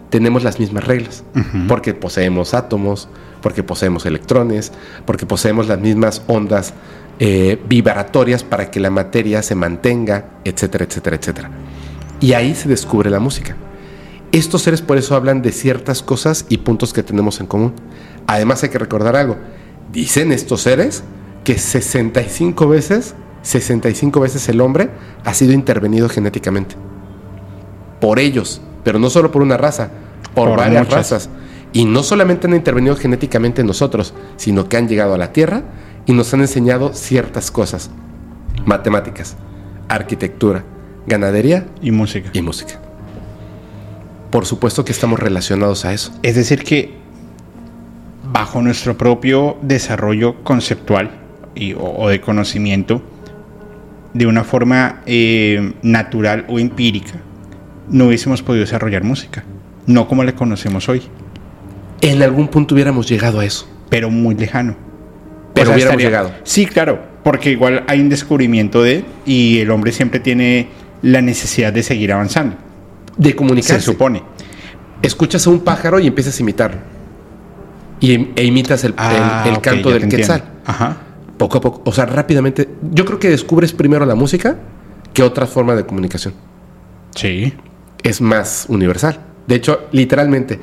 tenemos 0.09 0.43
las 0.43 0.59
mismas 0.59 0.85
reglas. 0.85 1.23
Porque 1.67 1.93
poseemos 1.93 2.53
átomos, 2.53 3.09
porque 3.41 3.63
poseemos 3.63 4.05
electrones, 4.05 4.71
porque 5.05 5.25
poseemos 5.25 5.67
las 5.67 5.79
mismas 5.79 6.21
ondas 6.27 6.73
eh, 7.19 7.59
vibratorias 7.67 8.43
para 8.43 8.71
que 8.71 8.79
la 8.79 8.89
materia 8.89 9.41
se 9.41 9.55
mantenga, 9.55 10.25
etcétera, 10.43 10.85
etcétera, 10.85 11.15
etcétera. 11.17 11.51
Y 12.19 12.33
ahí 12.33 12.55
se 12.55 12.69
descubre 12.69 13.09
la 13.09 13.19
música. 13.19 13.55
Estos 14.31 14.61
seres 14.63 14.81
por 14.81 14.97
eso 14.97 15.15
hablan 15.15 15.41
de 15.41 15.51
ciertas 15.51 16.01
cosas 16.01 16.45
y 16.49 16.57
puntos 16.59 16.93
que 16.93 17.03
tenemos 17.03 17.39
en 17.39 17.47
común. 17.47 17.73
Además 18.27 18.63
hay 18.63 18.69
que 18.69 18.79
recordar 18.79 19.15
algo. 19.15 19.37
Dicen 19.97 20.31
estos 20.31 20.61
seres 20.61 21.03
que 21.43 21.57
65 21.57 22.67
veces, 22.67 23.15
65 23.41 24.19
veces 24.19 24.47
el 24.47 24.61
hombre 24.61 24.91
ha 25.25 25.33
sido 25.33 25.53
intervenido 25.53 26.07
genéticamente. 26.07 26.75
Por 27.99 28.19
ellos, 28.19 28.61
pero 28.83 28.99
no 28.99 29.09
solo 29.09 29.31
por 29.31 29.41
una 29.41 29.57
raza, 29.57 29.89
por, 30.35 30.49
Por 30.49 30.59
varias 30.59 30.83
muchas. 30.83 30.95
razas. 30.95 31.29
Y 31.73 31.85
no 31.85 32.03
solamente 32.03 32.45
han 32.45 32.53
intervenido 32.53 32.95
genéticamente 32.95 33.61
en 33.61 33.67
nosotros, 33.67 34.13
sino 34.35 34.69
que 34.69 34.77
han 34.77 34.87
llegado 34.87 35.15
a 35.15 35.17
la 35.17 35.33
Tierra 35.33 35.63
y 36.05 36.13
nos 36.13 36.31
han 36.31 36.41
enseñado 36.41 36.93
ciertas 36.93 37.49
cosas. 37.49 37.89
Matemáticas, 38.67 39.35
arquitectura, 39.87 40.63
ganadería 41.07 41.65
y 41.81 41.89
música. 41.89 42.29
y 42.33 42.43
música. 42.43 42.79
Por 44.29 44.45
supuesto 44.45 44.85
que 44.85 44.91
estamos 44.91 45.19
relacionados 45.19 45.85
a 45.85 45.93
eso. 45.93 46.11
Es 46.21 46.35
decir, 46.35 46.63
que 46.63 47.06
bajo 48.31 48.61
nuestro 48.61 48.97
propio 48.97 49.57
desarrollo 49.61 50.43
conceptual 50.43 51.11
y, 51.55 51.73
o, 51.73 51.81
o 51.83 52.09
de 52.09 52.21
conocimiento, 52.21 53.01
de 54.13 54.25
una 54.27 54.43
forma 54.43 55.01
eh, 55.05 55.73
natural 55.81 56.45
o 56.47 56.59
empírica, 56.59 57.13
no 57.89 58.07
hubiésemos 58.07 58.41
podido 58.41 58.61
desarrollar 58.65 59.03
música. 59.03 59.43
No 59.85 60.07
como 60.07 60.23
la 60.23 60.33
conocemos 60.35 60.89
hoy, 60.89 61.01
En 62.01 62.21
algún 62.21 62.47
punto 62.49 62.75
hubiéramos 62.75 63.07
llegado 63.07 63.39
a 63.39 63.45
eso. 63.45 63.67
pero 63.89 64.09
muy 64.09 64.35
lejano. 64.35 64.75
Pero 65.53 65.71
hubiéramos 65.71 66.01
llegado. 66.01 66.31
Sí, 66.43 66.65
claro, 66.65 66.99
porque 67.23 67.51
igual 67.51 67.83
hay 67.87 68.01
un 68.01 68.09
descubrimiento 68.09 68.83
de, 68.83 69.03
y 69.25 69.59
el 69.59 69.71
hombre 69.71 69.91
siempre 69.91 70.19
tiene 70.19 70.67
la 71.01 71.21
necesidad 71.21 71.71
de 71.73 71.83
seguir 71.83 72.11
avanzando. 72.11 72.55
De 73.17 73.35
comunicarse. 73.35 73.79
Se 73.79 73.91
supone. 73.91 74.21
Escuchas 75.01 75.47
a 75.47 75.49
un 75.49 75.61
pájaro 75.61 75.99
y 75.99 76.07
empiezas 76.07 76.37
a 76.37 76.41
imitarlo. 76.43 76.79
Y, 77.99 78.29
e 78.35 78.43
imitas 78.45 78.83
el, 78.83 78.91
el- 78.91 78.95
Ah, 78.97 79.45
el 79.47 79.59
canto 79.61 79.89
del 79.89 80.07
quetzal. 80.07 80.43
Ajá. 80.65 80.97
Poco 81.37 81.57
a 81.57 81.61
poco. 81.61 81.81
O 81.85 81.93
sea, 81.93 82.05
rápidamente. 82.05 82.67
Yo 82.91 83.05
creo 83.05 83.19
que 83.19 83.29
descubres 83.29 83.73
primero 83.73 84.05
la 84.05 84.15
música 84.15 84.57
que 85.13 85.23
otra 85.23 85.45
forma 85.47 85.75
de 85.75 85.85
comunicación. 85.85 86.33
Sí. 87.15 87.53
Es 88.03 88.21
más 88.21 88.65
universal. 88.69 89.19
De 89.47 89.55
hecho, 89.55 89.87
literalmente, 89.91 90.59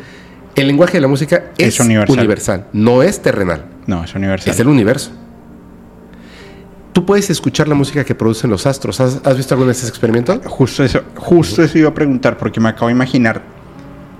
el 0.55 0.67
lenguaje 0.69 0.95
de 0.95 1.01
la 1.01 1.09
música 1.09 1.53
es, 1.59 1.69
Es 1.75 1.81
universal. 1.81 2.19
universal. 2.19 2.67
no 2.73 3.03
es 3.03 3.21
terrenal, 3.23 3.65
No, 3.87 4.05
es 4.05 4.15
universal. 4.15 4.53
es 4.53 4.61
el 4.61 4.69
universo. 4.69 5.11
Tú 6.93 7.05
puedes 7.05 7.29
escuchar 7.31 7.67
la 7.67 7.75
música 7.75 8.05
que 8.05 8.15
producen 8.15 8.51
los 8.51 8.67
astros. 8.67 9.01
¿Has, 9.01 9.21
has 9.25 9.37
visto 9.37 9.55
alguno 9.55 9.67
de 9.69 9.73
esos 9.73 9.89
experimentos? 9.89 10.39
Justo 10.47 10.85
eso, 10.85 11.03
justo 11.17 11.63
eso 11.63 11.77
iba 11.79 11.89
a 11.89 11.95
preguntar, 11.95 12.37
porque 12.39 12.61
me 12.61 12.69
acabo 12.69 12.87
de 12.87 12.93
imaginar, 12.93 13.43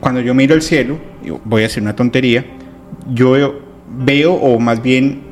cuando 0.01 0.21
yo 0.21 0.35
miro 0.35 0.55
el 0.57 0.63
cielo, 0.63 0.99
voy 1.45 1.63
a 1.63 1.67
hacer 1.67 1.83
una 1.85 1.95
tontería, 1.95 2.45
yo 3.13 3.33
veo, 3.33 3.55
veo, 3.99 4.33
o 4.35 4.59
más 4.59 4.83
bien 4.83 5.23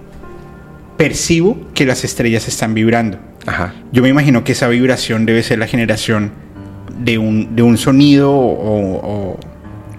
percibo 0.96 1.56
que 1.74 1.86
las 1.86 2.04
estrellas 2.04 2.48
están 2.48 2.74
vibrando. 2.74 3.18
Ajá. 3.46 3.74
Yo 3.92 4.02
me 4.02 4.08
imagino 4.08 4.44
que 4.44 4.52
esa 4.52 4.68
vibración 4.68 5.26
debe 5.26 5.42
ser 5.42 5.58
la 5.58 5.66
generación 5.66 6.30
de 6.98 7.18
un, 7.18 7.56
de 7.56 7.62
un 7.62 7.76
sonido 7.76 8.30
o, 8.32 9.32
o- 9.32 9.40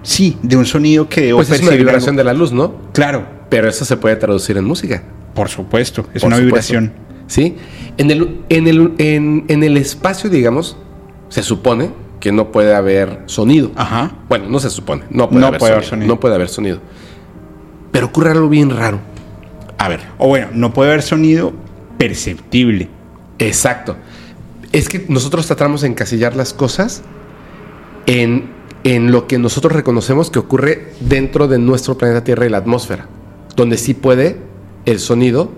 sí, 0.02 0.38
de 0.44 0.56
un 0.56 0.66
sonido 0.66 1.10
que 1.10 1.22
debo 1.22 1.40
Pues 1.40 1.50
es 1.52 1.62
una 1.62 1.72
vibración 1.72 2.12
algo. 2.12 2.18
de 2.20 2.24
la 2.24 2.34
luz, 2.34 2.54
¿no? 2.54 2.74
Claro, 2.94 3.26
Pero 3.50 3.68
eso 3.68 3.84
se 3.86 3.98
puede 3.98 4.16
traducir 4.16 4.56
en 4.58 4.66
música. 4.66 5.04
por 5.34 5.50
supuesto, 5.50 6.06
es 6.14 6.22
Por 6.22 6.28
una 6.28 6.38
supuesto. 6.38 6.74
vibración. 6.74 6.94
¿Sí? 7.28 7.56
En 7.98 8.12
el, 8.12 8.40
en, 8.50 8.68
el, 8.68 8.94
en, 8.98 9.46
en 9.48 9.64
el 9.64 9.78
espacio, 9.78 10.30
digamos, 10.30 10.78
se 11.30 11.42
supone 11.42 11.90
que 12.20 12.32
no 12.32 12.52
puede 12.52 12.74
haber 12.76 13.20
sonido. 13.26 13.72
Ajá. 13.76 14.12
Bueno, 14.30 14.46
no 14.50 14.60
se 14.60 14.70
supone. 14.70 15.04
No 15.10 15.28
puede, 15.30 15.42
No 15.42 15.48
haber, 15.48 15.60
puede 15.60 15.72
sonido, 15.72 15.76
haber 15.78 15.90
sonido. 15.90 16.08
No 16.08 16.20
puede 16.20 16.36
haber 16.36 16.50
sonido. 16.50 16.80
Pero 17.94 18.08
ocurre 18.08 18.32
algo 18.32 18.50
bien 18.50 18.70
raro. 18.70 19.00
A 19.78 19.88
ver. 19.88 20.02
O 20.18 20.28
bueno, 20.28 20.48
no 20.54 20.74
puede 20.74 20.90
haber 20.90 21.04
sonido 21.04 21.54
perceptible. 21.98 22.90
Exacto. 23.40 23.96
Es 24.74 24.90
que 24.90 25.06
nosotros 25.08 25.48
tratamos 25.48 25.82
de 25.82 25.88
encasillar 25.88 26.36
las 26.36 26.54
cosas 26.54 27.04
en, 28.08 28.50
en 28.84 29.12
lo 29.12 29.28
que 29.28 29.38
nosotros 29.38 29.72
reconocemos 29.72 30.30
que 30.30 30.40
ocurre 30.40 30.92
dentro 31.00 31.48
de 31.48 31.60
nuestro 31.60 31.98
planeta 31.98 32.24
Tierra 32.24 32.46
y 32.46 32.50
la 32.50 32.58
atmósfera, 32.58 33.08
donde 33.56 33.78
sí 33.78 33.94
puede 33.94 34.38
el 34.86 35.00
sonido 35.00 35.52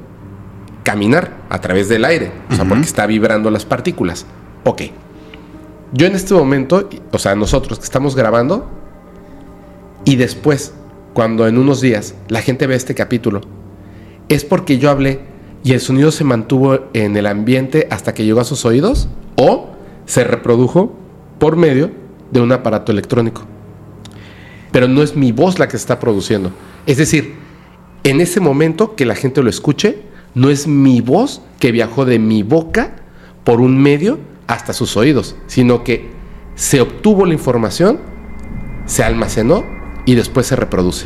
caminar 0.84 1.38
a 1.50 1.62
través 1.62 1.90
del 1.90 2.06
aire, 2.06 2.32
o 2.52 2.56
sea, 2.56 2.66
porque 2.66 2.84
está 2.84 3.08
vibrando 3.08 3.50
las 3.50 3.66
partículas. 3.66 4.26
Ok. 4.66 4.84
Yo 5.94 6.06
en 6.06 6.16
este 6.16 6.34
momento, 6.34 6.90
o 7.12 7.18
sea, 7.18 7.34
nosotros 7.36 7.80
que 7.80 7.86
estamos 7.86 8.16
grabando, 8.16 8.70
y 10.04 10.18
después, 10.18 10.74
cuando 11.16 11.48
en 11.48 11.58
unos 11.58 11.80
días 11.80 12.14
la 12.28 12.42
gente 12.42 12.68
ve 12.68 12.76
este 12.76 12.94
capítulo, 12.94 13.40
es 14.28 14.44
porque 14.44 14.80
yo 14.80 14.90
hablé 14.90 15.22
y 15.64 15.72
el 15.72 15.80
sonido 15.80 16.12
se 16.12 16.26
mantuvo 16.26 16.90
en 16.92 17.16
el 17.16 17.26
ambiente 17.26 17.88
hasta 17.90 18.14
que 18.14 18.26
llegó 18.26 18.42
a 18.42 18.44
sus 18.44 18.66
oídos 18.66 19.08
o 19.38 19.70
se 20.06 20.26
reprodujo 20.26 20.94
por 21.40 21.56
medio 21.56 21.90
de 22.32 22.42
un 22.42 22.52
aparato 22.52 22.92
electrónico. 22.92 23.44
Pero 24.74 24.90
no 24.90 25.02
es 25.02 25.16
mi 25.16 25.32
voz 25.32 25.58
la 25.58 25.68
que 25.68 25.78
se 25.78 25.84
está 25.84 26.02
produciendo. 26.02 26.52
Es 26.86 26.98
decir, 26.98 27.36
en 28.04 28.20
ese 28.20 28.42
momento 28.42 28.98
que 28.98 29.06
la 29.06 29.16
gente 29.16 29.42
lo 29.42 29.50
escuche, 29.50 30.02
no 30.34 30.50
es 30.50 30.68
mi 30.68 31.00
voz 31.00 31.42
que 31.62 31.72
viajó 31.72 32.04
de 32.04 32.20
mi 32.20 32.44
boca 32.44 32.98
por 33.46 33.62
un 33.62 33.82
medio 33.82 34.20
hasta 34.48 34.74
sus 34.74 34.98
oídos, 34.98 35.38
sino 35.48 35.86
que 35.86 36.10
se 36.56 36.82
obtuvo 36.82 37.26
la 37.26 37.34
información, 37.34 38.02
se 38.86 39.02
almacenó 39.02 39.75
y 40.06 40.16
después 40.16 40.48
se 40.48 40.56
reproduce. 40.56 41.06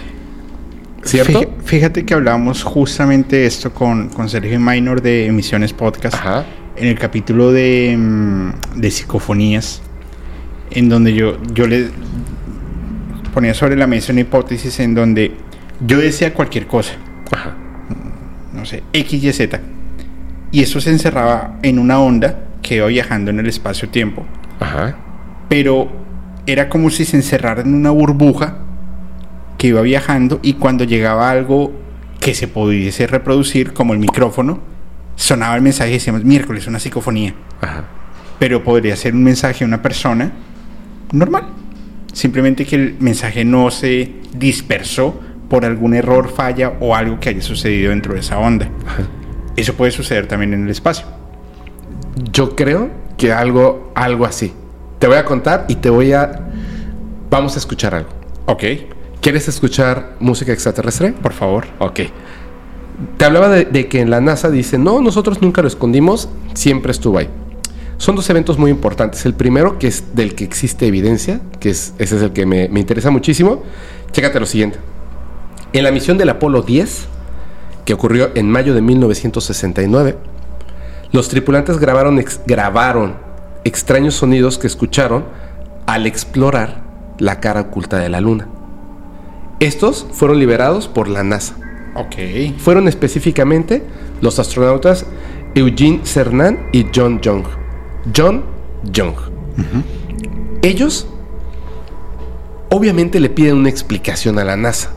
¿Cierto? 1.04 1.42
Fí- 1.42 1.48
Fíjate 1.64 2.06
que 2.06 2.14
hablábamos 2.14 2.64
justamente 2.64 3.38
de 3.38 3.46
esto 3.46 3.74
con, 3.74 4.10
con 4.10 4.28
Sergio 4.30 4.60
Minor 4.60 5.02
de 5.02 5.28
Emisiones 5.28 5.72
Podcast 5.74 6.16
Ajá. 6.16 6.46
en 6.76 6.88
el 6.88 7.00
capítulo 7.00 7.52
de, 7.52 7.96
mm, 7.98 8.80
de 8.82 8.92
psicofonías, 8.92 9.82
en 10.72 10.90
donde 10.90 11.14
yo, 11.14 11.38
yo 11.54 11.68
le 11.68 11.88
ponía 13.34 13.54
sobre 13.54 13.76
la 13.78 13.88
mesa 13.88 14.12
una 14.12 14.22
hipótesis 14.22 14.80
en 14.82 14.94
donde 14.96 15.32
yo 15.86 15.98
decía 16.00 16.34
cualquier 16.34 16.68
cosa, 16.68 16.94
Ajá. 17.32 17.56
no 18.54 18.66
sé, 18.66 18.84
X, 18.92 19.24
Y, 19.24 19.32
Z, 19.32 19.60
y 20.52 20.62
eso 20.62 20.82
se 20.82 20.90
encerraba 20.90 21.60
en 21.64 21.80
una 21.80 22.00
onda 22.02 22.42
que 22.62 22.76
iba 22.76 22.88
viajando 22.88 23.32
en 23.32 23.40
el 23.40 23.48
espacio-tiempo, 23.48 24.26
Ajá. 24.60 24.98
pero 25.48 25.90
era 26.46 26.68
como 26.68 26.90
si 26.90 27.06
se 27.06 27.16
encerrara 27.16 27.62
en 27.62 27.74
una 27.74 27.92
burbuja 27.92 28.58
que 29.60 29.68
iba 29.68 29.82
viajando 29.82 30.40
y 30.42 30.54
cuando 30.54 30.86
llegaba 30.86 31.30
algo 31.30 31.74
que 32.20 32.34
se 32.34 32.48
pudiese 32.48 33.06
reproducir, 33.06 33.74
como 33.74 33.94
el 33.94 34.00
micrófono, 34.00 34.62
sonaba 35.16 35.56
el 35.56 35.62
mensaje 35.62 35.92
y 35.92 35.94
decíamos, 35.94 36.24
miércoles, 36.24 36.66
una 36.66 36.80
psicofonía. 36.80 37.36
Ajá. 37.62 37.84
Pero 38.40 38.64
podría 38.64 38.96
ser 38.96 39.14
un 39.14 39.24
mensaje 39.24 39.66
a 39.66 39.68
una 39.68 39.82
persona 39.82 40.32
normal. 41.12 41.50
Simplemente 42.14 42.66
que 42.66 42.78
el 42.78 42.96
mensaje 43.00 43.44
no 43.44 43.70
se 43.70 44.14
dispersó 44.34 45.20
por 45.50 45.66
algún 45.66 45.94
error, 45.94 46.30
falla 46.30 46.74
o 46.80 46.96
algo 46.96 47.20
que 47.20 47.30
haya 47.30 47.42
sucedido 47.42 47.90
dentro 47.90 48.14
de 48.14 48.22
esa 48.22 48.40
onda. 48.40 48.70
Eso 49.58 49.74
puede 49.74 49.92
suceder 49.92 50.26
también 50.26 50.54
en 50.54 50.64
el 50.64 50.70
espacio. 50.70 51.06
Yo 52.32 52.56
creo 52.56 52.90
que 53.18 53.34
algo, 53.34 53.92
algo 53.94 54.26
así. 54.26 54.54
Te 55.00 55.08
voy 55.08 55.18
a 55.18 55.26
contar 55.26 55.66
y 55.68 55.76
te 55.76 55.90
voy 55.90 56.14
a. 56.14 56.48
Vamos 57.30 57.56
a 57.56 57.60
escuchar 57.60 57.94
algo. 57.94 58.10
Ok, 58.46 58.64
¿Quieres 59.30 59.48
escuchar 59.48 60.16
música 60.20 60.52
extraterrestre? 60.52 61.12
por 61.12 61.34
favor. 61.34 61.68
Ok. 61.78 62.00
Te 63.18 63.26
hablaba 63.26 63.48
de, 63.48 63.66
de 63.66 63.88
que 63.88 64.02
en 64.02 64.10
la 64.10 64.22
NASA 64.22 64.50
dice, 64.50 64.80
no, 64.80 65.02
nosotros 65.02 65.40
nunca 65.40 65.62
lo 65.62 65.68
escondimos, 65.68 66.30
siempre 66.56 66.92
estuvo 66.92 67.20
ahí. 67.20 67.30
Son 67.98 68.16
dos 68.16 68.28
eventos 68.32 68.58
muy 68.58 68.72
importantes. 68.72 69.24
El 69.28 69.36
primero, 69.36 69.78
que 69.78 69.86
es 69.86 70.16
del 70.16 70.34
que 70.34 70.44
existe 70.46 70.88
evidencia, 70.88 71.42
que 71.60 71.70
es, 71.70 71.94
ese 72.00 72.16
es 72.16 72.24
el 72.24 72.34
que 72.34 72.48
me, 72.48 72.70
me 72.70 72.80
interesa 72.80 73.12
muchísimo. 73.12 73.62
Chécate 74.14 74.40
lo 74.40 74.48
siguiente. 74.48 74.80
En 75.74 75.84
la 75.84 75.92
misión 75.92 76.18
del 76.18 76.30
Apolo 76.30 76.64
10, 76.64 77.06
que 77.86 77.94
ocurrió 77.94 78.32
en 78.34 78.50
mayo 78.50 78.74
de 78.74 78.82
1969, 78.82 80.18
los 81.12 81.30
tripulantes 81.30 81.78
grabaron, 81.78 82.18
ex- 82.18 82.42
grabaron 82.48 83.14
extraños 83.64 84.16
sonidos 84.16 84.58
que 84.58 84.66
escucharon 84.66 85.26
al 85.86 86.08
explorar 86.08 86.82
la 87.20 87.40
cara 87.40 87.62
oculta 87.62 87.98
de 88.00 88.10
la 88.10 88.22
Luna. 88.22 88.48
Estos 89.60 90.08
fueron 90.12 90.40
liberados 90.40 90.88
por 90.88 91.08
la 91.08 91.24
NASA. 91.24 91.56
Ok. 91.96 92.16
Fueron 92.58 92.88
específicamente 92.88 93.84
los 94.22 94.40
astronautas 94.40 95.06
Eugene 95.56 96.02
Cernan 96.04 96.70
y 96.72 96.88
John 96.96 97.20
Young. 97.20 97.44
John 98.16 98.46
Young. 98.92 99.16
Ellos 100.62 101.08
obviamente 102.70 103.20
le 103.20 103.30
piden 103.30 103.58
una 103.58 103.70
explicación 103.70 104.40
a 104.40 104.46
la 104.46 104.56
NASA. 104.56 104.92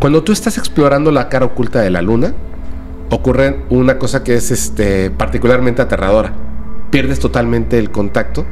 Cuando 0.00 0.24
tú 0.24 0.32
estás 0.32 0.58
explorando 0.58 1.12
la 1.12 1.28
cara 1.28 1.46
oculta 1.46 1.80
de 1.80 1.90
la 1.90 2.02
Luna, 2.02 2.34
ocurre 3.10 3.64
una 3.70 3.98
cosa 3.98 4.24
que 4.24 4.34
es 4.34 4.50
este, 4.50 5.10
particularmente 5.10 5.82
aterradora. 5.82 6.32
Pierdes 6.90 7.20
totalmente 7.20 7.78
el 7.78 7.92
contacto 7.92 8.44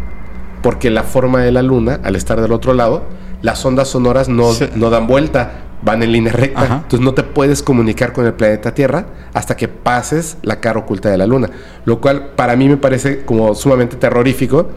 porque 0.62 0.90
la 0.90 1.02
forma 1.02 1.42
de 1.42 1.50
la 1.50 1.62
Luna, 1.62 2.00
al 2.04 2.14
estar 2.14 2.40
del 2.40 2.52
otro 2.52 2.74
lado, 2.74 3.04
las 3.42 3.64
ondas 3.64 3.88
sonoras 3.88 4.28
no, 4.28 4.52
Sí. 4.52 4.66
no 4.74 4.90
dan 4.90 5.06
vuelta, 5.06 5.62
van 5.82 6.02
en 6.02 6.12
línea 6.12 6.32
recta. 6.32 6.60
Ajá. 6.62 6.74
Entonces 6.82 7.00
no 7.00 7.14
te 7.14 7.22
puedes 7.22 7.62
comunicar 7.62 8.12
con 8.12 8.26
el 8.26 8.34
planeta 8.34 8.74
Tierra 8.74 9.06
hasta 9.32 9.56
que 9.56 9.68
pases 9.68 10.36
la 10.42 10.60
cara 10.60 10.78
oculta 10.80 11.08
de 11.10 11.16
la 11.18 11.26
Luna. 11.26 11.48
Lo 11.84 12.00
cual 12.00 12.32
para 12.36 12.54
mí 12.56 12.68
me 12.68 12.76
parece 12.76 13.24
como 13.24 13.54
sumamente 13.54 13.96
terrorífico. 13.96 14.68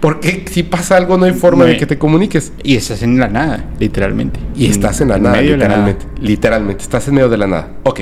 Porque 0.00 0.44
si 0.50 0.62
pasa 0.62 0.96
algo 0.98 1.16
no 1.16 1.24
hay 1.24 1.32
forma 1.32 1.64
No 1.64 1.70
de 1.70 1.78
que 1.78 1.86
te 1.86 1.96
comuniques. 1.96 2.52
Y 2.62 2.76
estás 2.76 3.02
en 3.02 3.18
la 3.18 3.28
nada, 3.28 3.64
literalmente. 3.80 4.38
Y 4.54 4.66
estás 4.66 5.00
en 5.00 5.08
nada, 5.08 5.18
la 5.20 5.30
nada. 5.30 5.42
literalmente. 5.42 6.06
Literalmente, 6.20 6.82
estás 6.82 7.08
en 7.08 7.14
medio 7.14 7.30
de 7.30 7.38
la 7.38 7.46
nada. 7.46 7.70
Ok. 7.84 8.00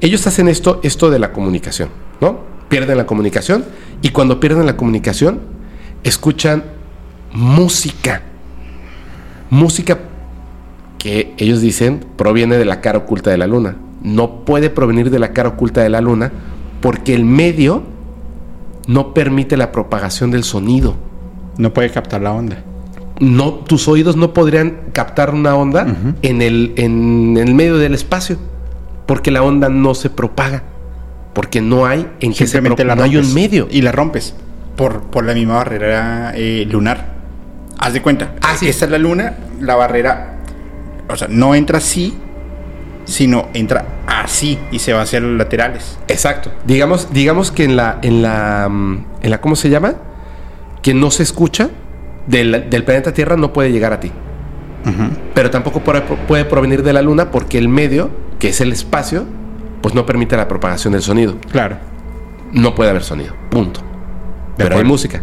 Ellos 0.00 0.26
hacen 0.26 0.48
esto, 0.48 0.80
esto 0.82 1.10
de 1.10 1.20
la 1.20 1.32
comunicación, 1.32 1.90
¿no? 2.20 2.40
Pierden 2.68 2.96
la 2.96 3.06
comunicación 3.06 3.64
y 4.02 4.08
cuando 4.08 4.40
pierden 4.40 4.66
la 4.66 4.76
comunicación, 4.76 5.38
escuchan 6.02 6.64
música. 7.32 8.22
Música 9.52 9.98
que 10.96 11.34
ellos 11.36 11.60
dicen 11.60 12.06
proviene 12.16 12.56
de 12.56 12.64
la 12.64 12.80
cara 12.80 13.00
oculta 13.00 13.30
de 13.30 13.36
la 13.36 13.46
luna. 13.46 13.76
No 14.02 14.46
puede 14.46 14.70
provenir 14.70 15.10
de 15.10 15.18
la 15.18 15.34
cara 15.34 15.50
oculta 15.50 15.82
de 15.82 15.90
la 15.90 16.00
luna 16.00 16.32
porque 16.80 17.14
el 17.14 17.26
medio 17.26 17.82
no 18.86 19.12
permite 19.12 19.58
la 19.58 19.70
propagación 19.70 20.30
del 20.30 20.42
sonido 20.42 20.96
No 21.58 21.74
puede 21.74 21.90
captar 21.90 22.22
la 22.22 22.32
onda. 22.32 22.64
no, 23.20 23.52
tus 23.52 23.88
oídos 23.88 24.16
no 24.16 24.32
podrían 24.32 24.78
captar 24.94 25.34
una 25.34 25.54
onda 25.54 25.86
en, 26.22 26.40
el, 26.40 26.72
en 26.76 27.36
el 27.36 27.54
medio 27.54 27.76
del 27.76 27.94
espacio, 27.94 28.38
porque 29.06 29.30
la 29.30 29.42
onda 29.42 29.68
no 29.68 29.94
se 29.94 30.08
propaga, 30.08 30.62
porque 31.34 31.60
no 31.60 31.84
hay 31.84 32.08
en 32.20 32.32
que 32.32 32.46
se 32.46 32.60
la 32.62 32.96
no 32.96 33.02
hay 33.02 33.18
un 33.18 33.34
medio. 33.34 33.68
Y 33.70 33.82
la 33.82 33.92
rompes 33.92 34.34
por, 34.76 35.02
por 35.02 35.24
la 35.24 35.34
misma 35.34 35.56
barrera 35.56 36.32
eh, 36.34 36.66
lunar. 36.70 37.21
Haz 37.82 37.94
de 37.94 38.00
cuenta. 38.00 38.34
Ah, 38.40 38.54
sí. 38.56 38.68
Esta 38.68 38.84
es 38.84 38.92
la 38.92 38.98
luna, 38.98 39.34
la 39.60 39.74
barrera. 39.74 40.36
O 41.08 41.16
sea, 41.16 41.26
no 41.28 41.56
entra 41.56 41.78
así, 41.78 42.16
sino 43.04 43.48
entra 43.54 43.84
así 44.06 44.56
y 44.70 44.78
se 44.78 44.92
va 44.92 45.02
hacia 45.02 45.18
los 45.18 45.36
laterales. 45.36 45.98
Exacto. 46.06 46.52
Digamos, 46.64 47.12
digamos 47.12 47.50
que 47.50 47.64
en 47.64 47.74
la, 47.74 47.98
en 48.02 48.22
la, 48.22 48.68
mm, 48.70 49.04
en 49.22 49.30
la, 49.30 49.40
¿cómo 49.40 49.56
se 49.56 49.68
llama? 49.68 49.94
Que 50.80 50.94
no 50.94 51.10
se 51.10 51.24
escucha, 51.24 51.70
del, 52.28 52.70
del 52.70 52.84
planeta 52.84 53.12
Tierra 53.12 53.36
no 53.36 53.52
puede 53.52 53.72
llegar 53.72 53.92
a 53.92 53.98
ti. 53.98 54.12
Pero 55.34 55.50
tampoco 55.50 55.80
puede, 55.80 56.44
provenir 56.44 56.84
de 56.84 56.92
la 56.92 57.02
Luna 57.02 57.30
porque 57.30 57.58
el 57.58 57.68
medio, 57.68 58.10
que 58.38 58.50
es 58.50 58.60
el 58.60 58.72
espacio, 58.72 59.24
pues 59.80 59.92
no 59.92 60.06
permite 60.06 60.36
la 60.36 60.46
propagación 60.46 60.92
del 60.92 61.02
sonido. 61.02 61.36
Claro. 61.50 61.78
No 62.52 62.74
puede 62.74 62.90
haber 62.90 63.02
sonido. 63.02 63.34
Punto. 63.50 63.80
De 64.56 64.64
Pero 64.64 64.78
hay 64.78 64.84
música. 64.84 65.22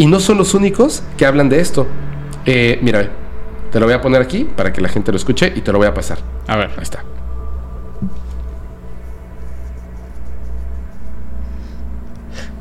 Y 0.00 0.06
no 0.06 0.18
son 0.18 0.38
los 0.38 0.54
únicos 0.54 1.02
que 1.18 1.26
hablan 1.26 1.50
de 1.50 1.60
esto. 1.60 1.86
Eh, 2.46 2.78
mira, 2.80 3.10
te 3.70 3.78
lo 3.78 3.84
voy 3.84 3.94
a 3.94 4.00
poner 4.00 4.22
aquí 4.22 4.44
para 4.44 4.72
que 4.72 4.80
la 4.80 4.88
gente 4.88 5.12
lo 5.12 5.18
escuche 5.18 5.52
y 5.54 5.60
te 5.60 5.72
lo 5.72 5.76
voy 5.76 5.88
a 5.88 5.92
pasar. 5.92 6.16
A 6.46 6.56
ver. 6.56 6.70
Ahí 6.70 6.82
está. 6.82 7.04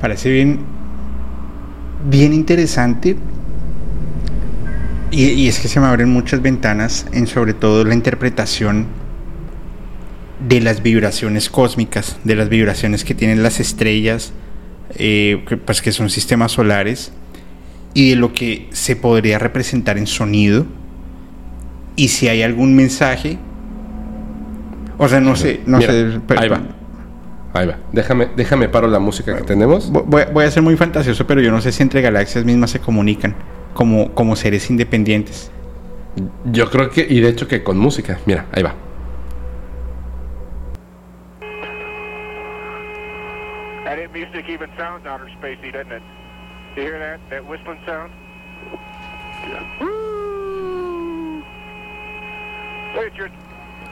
Parece 0.02 0.30
bien, 0.30 0.60
bien 2.10 2.34
interesante. 2.34 3.16
Y, 5.10 5.24
y 5.30 5.48
es 5.48 5.62
que 5.62 5.70
se 5.70 5.80
me 5.80 5.86
abren 5.86 6.10
muchas 6.10 6.42
ventanas 6.42 7.06
en 7.14 7.26
sobre 7.26 7.54
todo 7.54 7.86
la 7.86 7.94
interpretación 7.94 8.86
de 10.46 10.60
las 10.60 10.84
vibraciones 10.84 11.50
cósmicas, 11.50 12.18
de 12.26 12.36
las 12.36 12.50
vibraciones 12.50 13.06
que 13.06 13.16
tienen 13.16 13.44
las 13.44 13.62
estrellas, 13.62 14.34
eh, 14.96 15.46
que, 15.48 15.56
pues 15.56 15.82
que 15.82 15.94
son 15.94 16.10
sistemas 16.10 16.52
solares, 16.52 17.14
y 17.94 18.12
de 18.12 18.16
lo 18.16 18.34
que 18.34 18.68
se 18.72 18.96
podría 18.96 19.40
representar 19.40 19.98
en 19.98 20.08
sonido, 20.08 20.66
y 21.96 22.08
si 22.10 22.28
hay 22.30 22.42
algún 22.44 22.76
mensaje. 22.76 23.38
O 24.98 25.08
sea, 25.08 25.20
no 25.20 25.36
sé, 25.36 25.62
no 25.66 25.78
Mira, 25.78 25.92
sé. 25.94 26.20
pero- 26.28 26.42
ahí 26.42 26.50
va. 26.50 26.62
Ahí 27.54 27.66
va. 27.68 27.78
Déjame, 27.92 28.28
déjame 28.36 28.70
paro 28.70 28.88
la 28.88 29.00
música 29.00 29.36
que 29.36 29.44
tenemos. 29.44 29.92
Vo- 29.92 30.04
Voy, 30.06 30.24
voy 30.32 30.46
a 30.46 30.52
ser 30.52 30.62
muy 30.62 30.76
fantasioso, 30.78 31.26
pero 31.26 31.42
yo 31.42 31.52
no 31.52 31.62
sé 31.62 31.72
si 31.72 31.82
entre 31.82 32.02
galaxias 32.02 32.46
mismas 32.46 32.70
se 32.72 32.80
comunican 32.80 33.34
como, 33.74 34.12
como 34.14 34.36
seres 34.36 34.70
independientes. 34.70 35.50
Yo 36.52 36.70
creo 36.70 36.90
que, 36.90 37.08
y 37.10 37.20
de 37.22 37.30
hecho 37.30 37.48
que 37.48 37.64
con 37.64 37.78
música. 37.80 38.20
Mira, 38.26 38.46
ahí 38.52 38.62
va. 38.62 38.76
That 43.86 43.98
music 44.14 44.46
even 44.50 44.70
sounds 44.78 45.06
outer 45.08 45.28
spacey, 45.40 45.72
doesn't 45.72 45.92
it? 45.92 46.04
You 46.80 46.86
hear 46.86 47.00
that? 47.00 47.20
That 47.30 47.46
whistling 47.46 47.78
sound? 47.86 48.10
Yeah. 49.44 49.82
Woo! 49.82 51.44
Your. 53.18 53.30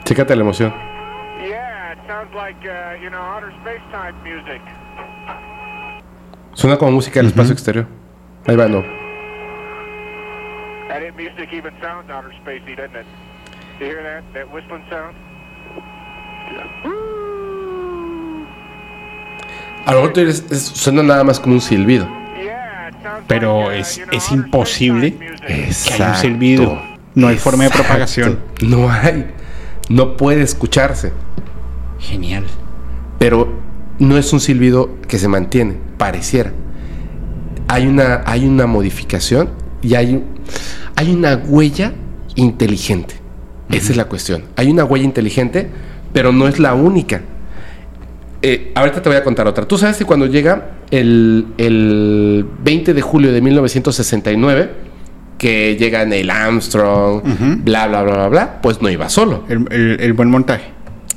Chécate 0.05 0.33
la 0.37 0.41
emoción. 0.43 0.71
Yeah, 1.43 1.91
it 1.91 1.99
sounds 2.07 2.33
like, 2.33 2.55
uh, 2.65 2.95
you 3.03 3.09
know, 3.09 3.19
outer 3.19 3.51
space 3.59 3.81
type 3.91 4.15
music. 4.23 4.61
Suena 6.53 6.77
como 6.77 6.91
música 6.91 7.19
del 7.19 7.27
espacio 7.27 7.51
exterior. 7.51 7.85
Ahí 8.45 8.55
va, 8.55 8.69
no. 8.69 8.81
That 10.87 11.03
it 11.03 11.13
music 11.17 11.51
even 11.51 11.73
sounds 11.81 12.09
outer 12.09 12.31
spacey, 12.41 12.77
doesn't 12.77 12.95
it? 12.95 13.05
You 13.81 13.87
hear 13.87 14.01
that? 14.01 14.23
That 14.33 14.49
whistling 14.49 14.85
sound? 14.89 15.13
Yeah. 16.53 16.67
Woo! 16.85 18.47
A 19.85 19.93
lo 19.93 20.03
mejor 20.03 20.33
suena 20.55 21.03
nada 21.03 21.25
más 21.25 21.37
como 21.37 21.55
un 21.55 21.61
silbido. 21.61 22.07
Pero 23.27 23.71
es- 23.71 24.01
es 24.11 24.31
imposible. 24.31 25.17
Que 25.45 25.93
hay 25.93 26.09
un 26.11 26.15
silbido. 26.15 26.81
No 27.15 27.27
hay 27.27 27.37
forma 27.37 27.63
de 27.63 27.69
propagación. 27.71 28.39
No 28.61 28.89
hay. 28.91 29.27
No 29.89 30.17
puede 30.17 30.41
escucharse. 30.41 31.11
Genial. 31.99 32.43
Pero 33.19 33.59
no 33.99 34.17
es 34.17 34.31
un 34.33 34.39
silbido 34.39 34.91
que 35.07 35.17
se 35.17 35.27
mantiene, 35.27 35.75
pareciera. 35.97 36.51
Hay 37.67 37.87
una, 37.87 38.21
hay 38.25 38.45
una 38.45 38.67
modificación 38.67 39.49
y 39.81 39.95
hay, 39.95 40.23
hay 40.95 41.11
una 41.13 41.35
huella 41.35 41.93
inteligente. 42.35 43.15
Esa 43.69 43.91
es 43.91 43.97
la 43.97 44.05
cuestión. 44.05 44.43
Hay 44.55 44.69
una 44.69 44.85
huella 44.85 45.03
inteligente, 45.05 45.69
pero 46.13 46.31
no 46.31 46.47
es 46.47 46.59
la 46.59 46.73
única. 46.75 47.21
Eh, 48.41 48.71
ahorita 48.75 49.01
te 49.01 49.09
voy 49.09 49.17
a 49.17 49.23
contar 49.23 49.47
otra. 49.47 49.65
Tú 49.67 49.77
sabes 49.77 49.97
que 49.97 50.05
cuando 50.05 50.25
llega 50.27 50.71
el, 50.91 51.47
el 51.57 52.45
20 52.63 52.93
de 52.93 53.01
julio 53.01 53.31
de 53.33 53.41
1969, 53.41 54.71
que 55.37 55.75
llega 55.77 56.05
Neil 56.05 56.29
Armstrong, 56.29 57.21
bla, 57.63 57.87
bla, 57.87 58.03
bla, 58.03 58.13
bla, 58.15 58.27
bla, 58.29 58.61
pues 58.61 58.81
no 58.81 58.89
iba 58.89 59.07
solo 59.09 59.43
El, 59.49 59.67
el- 59.71 59.99
el 60.01 60.13
buen 60.13 60.29
montaje. 60.29 60.65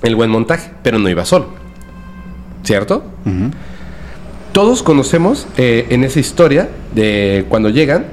el 0.02 0.14
buen 0.16 0.30
montaje, 0.30 0.70
pero 0.82 0.98
no 0.98 1.08
iba 1.08 1.24
solo. 1.24 1.48
¿Cierto? 2.64 3.04
Todos 4.52 4.82
conocemos 4.82 5.46
eh, 5.56 5.86
en 5.90 6.04
esa 6.04 6.20
historia 6.20 6.68
de 6.94 7.46
cuando 7.48 7.68
llegan 7.70 8.04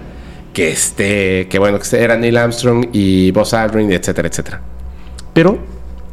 que 0.53 0.69
este, 0.71 1.47
que 1.49 1.59
bueno, 1.59 1.79
que 1.79 1.97
era 2.01 2.15
Neil 2.17 2.37
Armstrong 2.37 2.87
y 2.93 3.31
Buzz 3.31 3.53
Aldrin, 3.53 3.91
etcétera, 3.91 4.27
etcétera. 4.27 4.61
Pero 5.33 5.57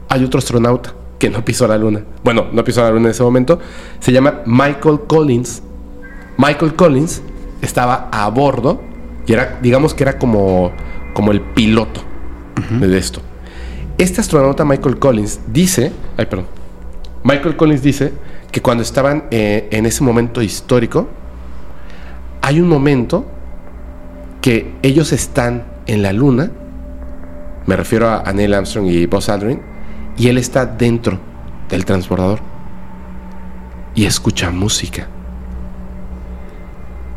hay 0.08 0.24
otro 0.24 0.38
astronauta 0.38 0.92
que 1.24 1.30
no 1.30 1.42
pisó 1.42 1.66
la 1.66 1.78
luna. 1.78 2.02
Bueno, 2.22 2.48
no 2.52 2.62
pisó 2.64 2.82
la 2.82 2.90
luna 2.90 3.06
en 3.06 3.12
ese 3.12 3.22
momento. 3.22 3.58
Se 3.98 4.12
llama 4.12 4.42
Michael 4.44 5.00
Collins. 5.06 5.62
Michael 6.36 6.74
Collins 6.74 7.22
estaba 7.62 8.10
a 8.12 8.28
bordo 8.28 8.82
y 9.26 9.32
era, 9.32 9.58
digamos 9.62 9.94
que 9.94 10.02
era 10.02 10.18
como, 10.18 10.70
como 11.14 11.32
el 11.32 11.40
piloto 11.40 12.02
de 12.68 12.98
esto. 12.98 13.22
Este 13.96 14.20
astronauta 14.20 14.66
Michael 14.66 14.98
Collins 14.98 15.40
dice, 15.46 15.92
ay 16.18 16.26
perdón, 16.26 16.46
Michael 17.22 17.56
Collins 17.56 17.80
dice 17.80 18.12
que 18.52 18.60
cuando 18.60 18.82
estaban 18.82 19.24
eh, 19.30 19.68
en 19.70 19.86
ese 19.86 20.04
momento 20.04 20.42
histórico, 20.42 21.08
hay 22.42 22.60
un 22.60 22.68
momento 22.68 23.24
que 24.42 24.74
ellos 24.82 25.10
están 25.12 25.64
en 25.86 26.02
la 26.02 26.12
luna, 26.12 26.50
me 27.64 27.76
refiero 27.76 28.08
a, 28.08 28.20
a 28.20 28.32
Neil 28.34 28.52
Armstrong 28.52 28.88
y 28.88 29.06
Buzz 29.06 29.30
Aldrin, 29.30 29.73
y 30.16 30.28
él 30.28 30.38
está 30.38 30.66
dentro 30.66 31.18
del 31.68 31.84
transbordador 31.84 32.40
y 33.94 34.04
escucha 34.04 34.50
música. 34.50 35.08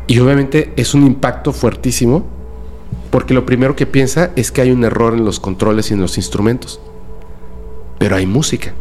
Y 0.06 0.18
obviamente 0.20 0.72
es 0.76 0.94
un 0.94 1.06
impacto 1.06 1.52
fuertísimo 1.52 2.24
porque 3.10 3.34
lo 3.34 3.46
primero 3.46 3.74
que 3.76 3.86
piensa 3.86 4.30
es 4.36 4.52
que 4.52 4.60
hay 4.60 4.70
un 4.70 4.84
error 4.84 5.14
en 5.14 5.24
los 5.24 5.40
controles 5.40 5.90
y 5.90 5.94
en 5.94 6.00
los 6.00 6.16
instrumentos. 6.16 6.80
Pero 7.98 8.16
hay 8.16 8.26
música. 8.26 8.72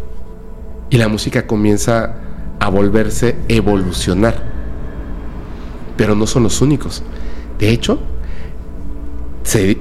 Y 0.89 0.97
la 0.97 1.07
música 1.07 1.47
comienza 1.47 2.15
a 2.59 2.69
volverse 2.69 3.37
evolucionar. 3.47 4.43
Pero 5.95 6.15
no 6.15 6.27
son 6.27 6.43
los 6.43 6.61
únicos. 6.61 7.03
De 7.57 7.69
hecho, 7.69 7.99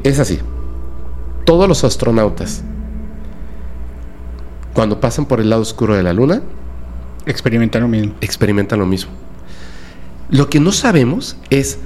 es 0.03 0.19
así. 0.21 0.39
Todos 1.45 1.69
los 1.69 1.85
astronautas, 1.85 2.65
cuando 4.77 5.01
pasan 5.01 5.25
por 5.25 5.41
el 5.41 5.49
lado 5.51 5.63
oscuro 5.63 5.97
de 5.97 6.03
la 6.03 6.13
luna, 6.13 6.43
Experimentan 7.25 7.83
lo 7.83 7.89
mismo. 7.89 8.13
experimentan 8.21 8.79
lo 8.79 8.87
mismo. 8.87 9.11
Lo 10.29 10.49
que 10.49 10.61
no 10.61 10.71
sabemos 10.71 11.37
es, 11.51 11.79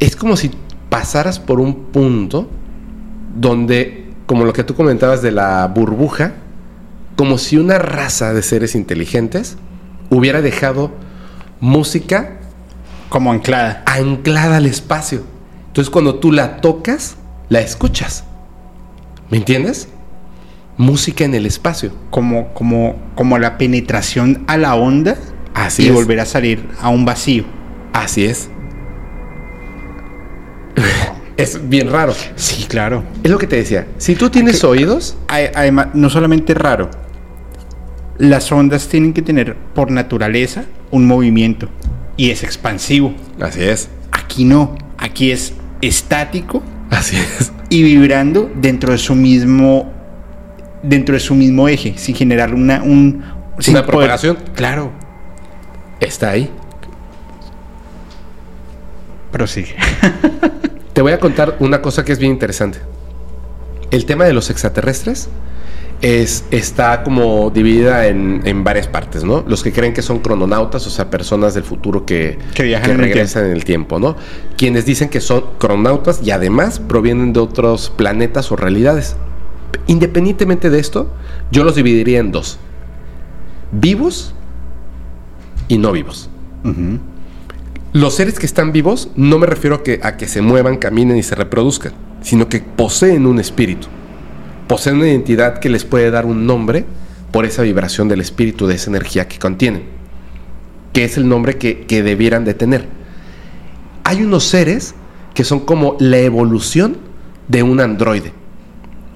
es 0.00 0.16
como 0.16 0.36
si 0.36 0.50
pasaras 0.88 1.38
por 1.38 1.60
un 1.60 1.84
punto 1.92 2.48
donde, 3.36 4.12
como 4.26 4.44
lo 4.44 4.52
que 4.52 4.64
tú 4.64 4.74
comentabas 4.74 5.20
de 5.22 5.30
la 5.30 5.66
burbuja, 5.68 6.32
como 7.16 7.38
si 7.38 7.58
una 7.58 7.78
raza 7.78 8.32
de 8.32 8.42
seres 8.42 8.74
inteligentes 8.74 9.56
hubiera 10.10 10.40
dejado 10.42 10.90
música 11.60 12.38
Como 13.10 13.30
anclada. 13.30 13.82
anclada 13.86 14.56
al 14.56 14.66
espacio. 14.66 15.22
Entonces 15.68 15.90
cuando 15.90 16.16
tú 16.16 16.32
la 16.32 16.56
tocas, 16.62 17.16
la 17.50 17.60
escuchas. 17.60 18.24
¿Me 19.30 19.36
entiendes? 19.36 19.88
Música 20.76 21.24
en 21.24 21.34
el 21.34 21.46
espacio. 21.46 21.92
Como, 22.10 22.52
como, 22.54 22.96
como 23.14 23.38
la 23.38 23.58
penetración 23.58 24.44
a 24.46 24.56
la 24.56 24.74
onda 24.74 25.16
Así 25.54 25.84
y 25.84 25.86
es. 25.88 25.92
volver 25.94 26.20
a 26.20 26.26
salir 26.26 26.66
a 26.80 26.88
un 26.88 27.04
vacío. 27.04 27.44
Así 27.92 28.24
es. 28.24 28.48
es 31.36 31.68
bien 31.68 31.90
raro. 31.90 32.14
Sí, 32.36 32.64
claro. 32.68 33.04
Es 33.22 33.30
lo 33.30 33.38
que 33.38 33.46
te 33.46 33.56
decía. 33.56 33.86
Si 33.98 34.14
tú 34.14 34.30
tienes 34.30 34.64
oídos, 34.64 35.16
Además, 35.28 35.88
no 35.94 36.10
solamente 36.10 36.54
raro, 36.54 36.90
las 38.18 38.50
ondas 38.52 38.88
tienen 38.88 39.12
que 39.12 39.22
tener 39.22 39.56
por 39.74 39.90
naturaleza 39.90 40.64
un 40.90 41.06
movimiento 41.06 41.68
y 42.16 42.30
es 42.30 42.42
expansivo. 42.44 43.14
así 43.40 43.62
es. 43.62 43.88
Aquí 44.12 44.44
no, 44.44 44.76
aquí 44.98 45.32
es 45.32 45.54
estático 45.82 46.62
Así 46.90 47.16
es. 47.16 47.52
y 47.68 47.82
vibrando 47.82 48.50
dentro 48.54 48.92
de 48.92 48.98
su 48.98 49.14
mismo 49.16 49.92
dentro 50.84 51.14
de 51.14 51.20
su 51.20 51.34
mismo 51.34 51.68
eje, 51.68 51.94
sin 51.96 52.14
generar 52.14 52.54
una 52.54 52.82
un 52.82 53.24
sin 53.58 53.74
Una 53.74 53.86
propagación. 53.86 54.38
Claro, 54.54 54.90
Está 56.00 56.30
ahí. 56.30 56.50
pero 59.30 59.46
sí. 59.46 59.64
Te 60.92 61.02
voy 61.02 61.12
a 61.12 61.18
contar 61.18 61.56
una 61.58 61.82
cosa 61.82 62.04
que 62.04 62.12
es 62.12 62.18
bien 62.18 62.32
interesante. 62.32 62.78
El 63.90 64.06
tema 64.06 64.24
de 64.24 64.32
los 64.32 64.48
extraterrestres 64.50 65.28
es, 66.02 66.44
está 66.50 67.02
como 67.02 67.50
dividida 67.50 68.06
en, 68.06 68.42
en 68.44 68.62
varias 68.62 68.86
partes, 68.86 69.24
¿no? 69.24 69.44
Los 69.48 69.62
que 69.62 69.72
creen 69.72 69.92
que 69.92 70.02
son 70.02 70.20
crononautas, 70.20 70.86
o 70.86 70.90
sea, 70.90 71.10
personas 71.10 71.54
del 71.54 71.64
futuro 71.64 72.04
que, 72.04 72.38
Que 72.54 72.62
viajan 72.62 72.90
en 72.90 72.96
el 72.96 73.02
regresan 73.02 73.46
en 73.46 73.52
el 73.52 73.64
tiempo, 73.64 73.98
¿no? 73.98 74.16
Quienes 74.56 74.84
dicen 74.84 75.08
que 75.08 75.20
son 75.20 75.44
crononautas 75.58 76.20
y 76.22 76.30
además 76.30 76.78
provienen 76.78 77.32
de 77.32 77.40
otros 77.40 77.90
planetas 77.90 78.52
o 78.52 78.56
realidades. 78.56 79.16
Independientemente 79.86 80.70
de 80.70 80.78
esto, 80.78 81.12
yo 81.50 81.64
los 81.64 81.74
dividiría 81.74 82.20
en 82.20 82.32
dos. 82.32 82.58
Vivos 83.72 84.34
y 85.68 85.78
no 85.78 85.92
vivos. 85.92 86.28
Los 87.92 88.14
seres 88.14 88.38
que 88.38 88.46
están 88.46 88.72
vivos 88.72 89.10
no 89.16 89.38
me 89.38 89.46
refiero 89.46 89.76
a 89.76 89.82
que, 89.82 90.00
a 90.02 90.16
que 90.16 90.26
se 90.26 90.42
muevan, 90.42 90.78
caminen 90.78 91.16
y 91.16 91.22
se 91.22 91.34
reproduzcan, 91.34 91.92
sino 92.22 92.48
que 92.48 92.60
poseen 92.60 93.26
un 93.26 93.38
espíritu. 93.38 93.88
Poseen 94.66 94.96
una 94.96 95.08
identidad 95.08 95.58
que 95.58 95.68
les 95.68 95.84
puede 95.84 96.10
dar 96.10 96.26
un 96.26 96.46
nombre 96.46 96.84
por 97.30 97.44
esa 97.44 97.62
vibración 97.62 98.08
del 98.08 98.20
espíritu, 98.20 98.66
de 98.66 98.76
esa 98.76 98.90
energía 98.90 99.28
que 99.28 99.38
contienen, 99.38 99.84
que 100.92 101.04
es 101.04 101.16
el 101.16 101.28
nombre 101.28 101.58
que, 101.58 101.86
que 101.86 102.02
debieran 102.02 102.44
de 102.44 102.54
tener. 102.54 102.88
Hay 104.04 104.22
unos 104.22 104.44
seres 104.44 104.94
que 105.34 105.44
son 105.44 105.60
como 105.60 105.96
la 105.98 106.18
evolución 106.18 106.96
de 107.48 107.62
un 107.62 107.80
androide. 107.80 108.32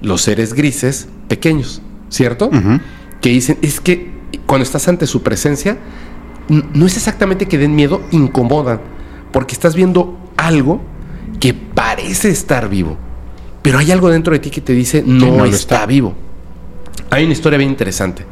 Los 0.02 0.22
seres 0.22 0.54
grises 0.54 1.08
pequeños, 1.28 1.82
¿cierto? 2.08 2.50
Que 3.20 3.30
dicen, 3.30 3.58
es 3.62 3.80
que 3.80 4.10
cuando 4.46 4.62
estás 4.64 4.86
ante 4.88 5.06
su 5.06 5.22
presencia, 5.22 5.76
no 6.48 6.86
es 6.86 6.96
exactamente 6.96 7.46
que 7.46 7.58
den 7.58 7.74
miedo, 7.74 8.00
incomodan, 8.12 8.80
porque 9.32 9.54
estás 9.54 9.74
viendo 9.74 10.18
algo 10.36 10.80
que 11.40 11.52
parece 11.54 12.30
estar 12.30 12.68
vivo, 12.68 12.96
pero 13.62 13.78
hay 13.78 13.90
algo 13.92 14.08
dentro 14.08 14.32
de 14.32 14.38
ti 14.38 14.50
que 14.50 14.60
te 14.60 14.72
dice 14.72 15.02
no, 15.04 15.44
está, 15.44 15.56
está. 15.56 15.86
vivo. 15.86 16.14
Hay 17.10 17.24
una 17.24 17.32
historia 17.32 17.58
bien 17.58 17.70
interesante 17.70 18.24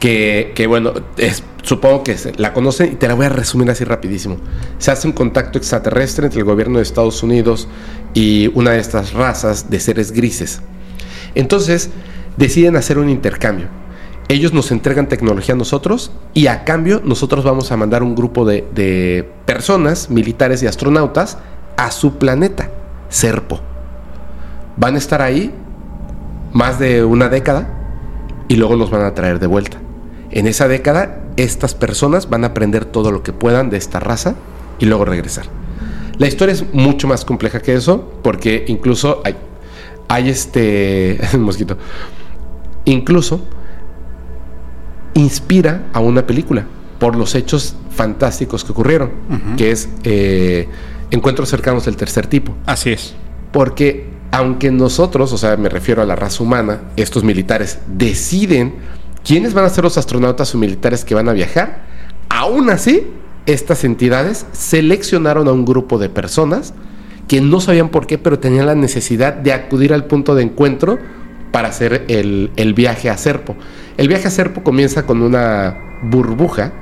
que, 0.00 0.52
que, 0.54 0.66
bueno, 0.66 0.92
es- 1.16 1.42
supongo 1.62 2.02
que 2.04 2.16
la 2.36 2.52
conocen 2.52 2.92
y 2.92 2.96
te 2.96 3.08
la 3.08 3.14
voy 3.14 3.26
a 3.26 3.28
resumir 3.30 3.70
así 3.70 3.84
rapidísimo. 3.84 4.36
Se 4.78 4.90
hace 4.90 5.06
un 5.06 5.12
contacto 5.12 5.58
extraterrestre 5.58 6.26
entre 6.26 6.40
el 6.40 6.44
gobierno 6.46 6.78
de 6.78 6.82
Estados 6.82 7.22
Unidos 7.22 7.68
y 8.14 8.50
una 8.54 8.70
de 8.72 8.80
estas 8.80 9.12
razas 9.12 9.68
de 9.70 9.78
seres 9.80 10.12
grises. 10.12 10.60
Entonces 11.38 11.90
deciden 12.36 12.74
hacer 12.74 12.98
un 12.98 13.08
intercambio. 13.08 13.68
Ellos 14.26 14.52
nos 14.52 14.72
entregan 14.72 15.08
tecnología 15.08 15.54
a 15.54 15.58
nosotros 15.58 16.10
y 16.34 16.48
a 16.48 16.64
cambio 16.64 17.00
nosotros 17.04 17.44
vamos 17.44 17.70
a 17.70 17.76
mandar 17.76 18.02
un 18.02 18.16
grupo 18.16 18.44
de, 18.44 19.30
personas, 19.46 20.10
militares 20.10 20.64
y 20.64 20.66
astronautas 20.66 21.38
a 21.76 21.92
su 21.92 22.18
planeta, 22.18 22.70
Serpo. 23.08 23.60
Van 24.76 24.96
a 24.96 24.98
estar 24.98 25.22
ahí 25.22 25.54
más 26.52 26.80
de 26.80 27.04
una 27.04 27.28
década 27.28 27.68
y 28.48 28.56
luego 28.56 28.74
los 28.74 28.90
van 28.90 29.02
a 29.02 29.14
traer 29.14 29.38
de 29.38 29.46
vuelta. 29.46 29.78
En 30.32 30.48
esa 30.48 30.66
década, 30.66 31.20
estas 31.36 31.76
personas 31.76 32.28
van 32.28 32.42
a 32.42 32.48
aprender 32.48 32.84
todo 32.84 33.12
lo 33.12 33.22
que 33.22 33.32
puedan 33.32 33.70
de 33.70 33.76
esta 33.76 34.00
raza 34.00 34.34
y 34.80 34.86
luego 34.86 35.04
regresar. 35.04 35.44
La 36.18 36.26
historia 36.26 36.52
es 36.52 36.74
mucho 36.74 37.06
más 37.06 37.24
compleja 37.24 37.62
que 37.62 37.74
eso, 37.74 38.12
porque 38.22 38.64
incluso 38.66 39.22
hay, 39.24 39.36
hay 40.08 40.30
este. 40.30 41.20
un 41.34 41.42
mosquito. 41.42 41.76
Incluso 42.84 43.40
inspira 45.14 45.86
a 45.92 46.00
una 46.00 46.26
película 46.26 46.64
por 46.98 47.16
los 47.16 47.34
hechos 47.34 47.76
fantásticos 47.90 48.64
que 48.64 48.72
ocurrieron, 48.72 49.10
que 49.56 49.70
es 49.70 49.88
eh, 50.04 50.68
Encuentros 51.10 51.48
cercanos 51.48 51.86
del 51.86 51.96
tercer 51.96 52.26
tipo. 52.26 52.54
Así 52.66 52.90
es. 52.90 53.14
Porque 53.50 54.10
aunque 54.30 54.70
nosotros, 54.70 55.32
o 55.32 55.38
sea, 55.38 55.56
me 55.56 55.70
refiero 55.70 56.02
a 56.02 56.04
la 56.04 56.16
raza 56.16 56.42
humana, 56.42 56.82
estos 56.96 57.24
militares 57.24 57.78
deciden 57.86 58.74
quiénes 59.24 59.54
van 59.54 59.64
a 59.64 59.70
ser 59.70 59.84
los 59.84 59.96
astronautas 59.96 60.54
o 60.54 60.58
militares 60.58 61.04
que 61.06 61.14
van 61.14 61.28
a 61.30 61.32
viajar, 61.32 61.82
aún 62.28 62.68
así, 62.68 63.06
estas 63.46 63.84
entidades 63.84 64.44
seleccionaron 64.52 65.48
a 65.48 65.52
un 65.52 65.64
grupo 65.64 65.98
de 65.98 66.10
personas 66.10 66.74
que 67.28 67.40
no 67.40 67.60
sabían 67.60 67.90
por 67.90 68.06
qué, 68.06 68.18
pero 68.18 68.38
tenían 68.38 68.66
la 68.66 68.74
necesidad 68.74 69.34
de 69.34 69.52
acudir 69.52 69.92
al 69.92 70.06
punto 70.06 70.34
de 70.34 70.42
encuentro 70.42 70.98
para 71.52 71.68
hacer 71.68 72.04
el, 72.08 72.50
el 72.56 72.74
viaje 72.74 73.10
a 73.10 73.16
Serpo. 73.16 73.54
El 73.96 74.08
viaje 74.08 74.28
a 74.28 74.30
Serpo 74.30 74.62
comienza 74.62 75.06
con 75.06 75.22
una 75.22 76.00
burbuja 76.02 76.72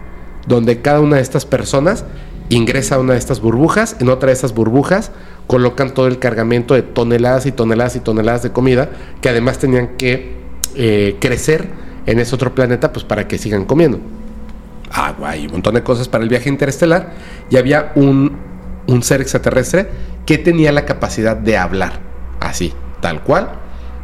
donde 0.47 0.81
cada 0.81 1.01
una 1.01 1.17
de 1.17 1.23
estas 1.23 1.45
personas 1.45 2.05
ingresa 2.49 2.95
a 2.95 2.99
una 3.01 3.15
de 3.15 3.19
estas 3.19 3.41
burbujas, 3.41 3.97
en 3.99 4.09
otra 4.09 4.29
de 4.29 4.35
estas 4.35 4.55
burbujas 4.55 5.11
colocan 5.47 5.93
todo 5.95 6.07
el 6.07 6.19
cargamento 6.19 6.75
de 6.75 6.83
toneladas 6.83 7.47
y 7.47 7.53
toneladas 7.53 7.97
y 7.97 8.01
toneladas 8.01 8.43
de 8.43 8.53
comida 8.53 8.91
que 9.21 9.29
además 9.29 9.59
tenían 9.59 9.97
que 9.97 10.37
eh, 10.75 11.17
crecer 11.21 11.69
en 12.07 12.21
ese 12.21 12.35
otro 12.35 12.55
planeta 12.55 12.93
pues 12.93 13.05
para 13.05 13.27
que 13.27 13.39
sigan 13.39 13.65
comiendo. 13.65 13.99
Agua 14.93 15.37
y 15.37 15.47
un 15.47 15.53
montón 15.53 15.75
de 15.75 15.83
cosas 15.83 16.09
para 16.09 16.23
el 16.23 16.31
viaje 16.31 16.49
interestelar 16.49 17.15
y 17.51 17.57
había 17.57 17.93
un, 17.97 18.37
un 18.87 19.03
ser 19.03 19.21
extraterrestre 19.21 19.89
que 20.25 20.39
tenía 20.39 20.73
la 20.73 20.85
capacidad 20.85 21.37
de 21.37 21.57
hablar, 21.57 22.01
así, 22.41 22.73
tal 23.01 23.23
cual. 23.23 23.51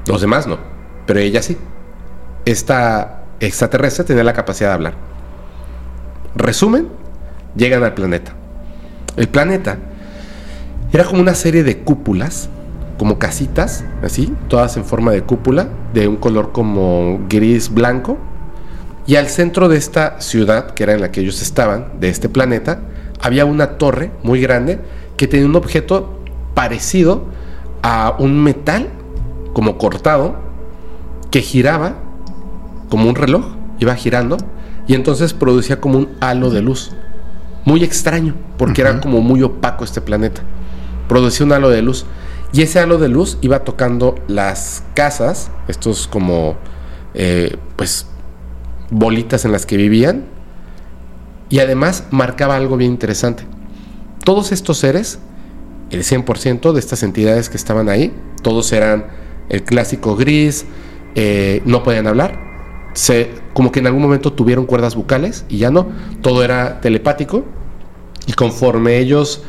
Los 0.07 0.21
demás 0.21 0.47
no, 0.47 0.59
pero 1.07 1.21
ella 1.21 1.43
sí. 1.43 1.57
Esta 2.45 3.25
extraterrestre 3.41 4.05
tenía 4.05 4.25
la 4.25 4.33
capacidad 4.33 4.71
de 4.71 4.75
hablar. 4.75 4.95
Resumen, 6.35 6.89
llegan 7.57 7.85
al 7.85 7.95
planeta. 7.95 8.33
El 9.17 9.29
planeta 9.29 9.79
era 10.93 11.05
como 11.05 11.21
una 11.21 11.35
serie 11.35 11.63
de 11.63 11.79
cúpulas, 11.79 12.49
como 12.99 13.19
casitas, 13.19 13.85
así, 14.03 14.35
todas 14.49 14.77
en 14.77 14.85
forma 14.85 15.13
de 15.13 15.23
cúpula, 15.23 15.69
de 15.93 16.09
un 16.09 16.17
color 16.17 16.53
como 16.53 17.21
gris 17.29 17.73
blanco. 17.73 18.19
Y 19.07 19.17
al 19.17 19.29
centro 19.29 19.69
de 19.69 19.77
esta 19.77 20.21
ciudad, 20.21 20.73
que 20.73 20.85
era 20.85 20.93
en 20.93 21.01
la 21.01 21.11
que 21.11 21.21
ellos 21.21 21.43
estaban, 21.43 22.01
de 22.01 22.09
este 22.09 22.29
planeta, 22.29 22.81
había 23.23 23.45
una 23.45 23.79
torre 23.79 24.11
muy 24.23 24.41
grande 24.41 24.81
que 25.17 25.29
tenía 25.29 25.47
un 25.47 25.57
objeto 25.57 26.21
parecido 26.55 27.25
a 27.83 28.17
un 28.19 28.43
metal 28.43 28.89
como 29.53 29.79
cortado 29.79 30.37
que 31.31 31.41
giraba 31.41 31.95
como 32.91 33.09
un 33.09 33.15
reloj, 33.15 33.47
iba 33.79 33.95
girando 33.95 34.37
y 34.87 34.95
entonces 34.95 35.33
producía 35.33 35.81
como 35.81 35.99
un 35.99 36.09
halo 36.21 36.51
de 36.51 36.61
luz. 36.63 36.93
Muy 37.65 37.85
extraño, 37.85 38.35
porque 38.59 38.81
era 38.81 39.01
como 39.01 39.21
muy 39.21 39.43
opaco 39.43 39.85
este 39.85 40.01
planeta. 40.01 40.43
Producía 41.09 41.47
un 41.47 41.53
halo 41.53 41.71
de 41.71 41.81
luz 41.81 42.05
y 42.53 42.63
ese 42.63 42.81
halo 42.81 42.99
de 42.99 43.09
luz 43.09 43.39
iba 43.41 43.61
tocando 43.61 44.17
las 44.27 44.83
casas, 44.95 45.51
estos 45.69 46.09
como 46.09 46.57
eh, 47.15 47.57
pues 47.77 48.07
bolitas 48.91 49.45
en 49.45 49.53
las 49.53 49.65
que 49.65 49.77
vivían 49.77 50.25
y 51.53 51.61
además 51.61 52.07
marcaba 52.11 52.57
algo 52.57 52.79
bien 52.79 52.93
interesante. 52.93 53.45
Todos 54.25 54.53
estos 54.53 54.79
seres, 54.79 55.19
el 55.91 56.03
100% 56.03 56.73
de 56.73 56.81
estas 56.81 57.03
entidades 57.03 57.51
que 57.51 57.59
estaban 57.59 57.91
ahí, 57.91 58.11
todos 58.43 58.73
eran 58.73 59.09
el 59.51 59.63
clásico 59.63 60.17
gris, 60.17 60.65
eh, 61.15 61.61
no 61.67 61.83
podían 61.83 62.07
hablar, 62.07 62.41
se, 62.95 63.33
como 63.53 63.71
que 63.71 63.81
en 63.81 63.87
algún 63.87 64.01
momento 64.01 64.33
tuvieron 64.33 64.65
cuerdas 64.65 64.95
bucales 64.95 65.45
y 65.51 65.59
ya 65.59 65.71
no, 65.71 65.89
todo 66.23 66.43
era 66.43 66.81
telepático 66.81 67.45
y 68.27 68.33
conforme 68.33 68.97
ellos, 68.97 69.43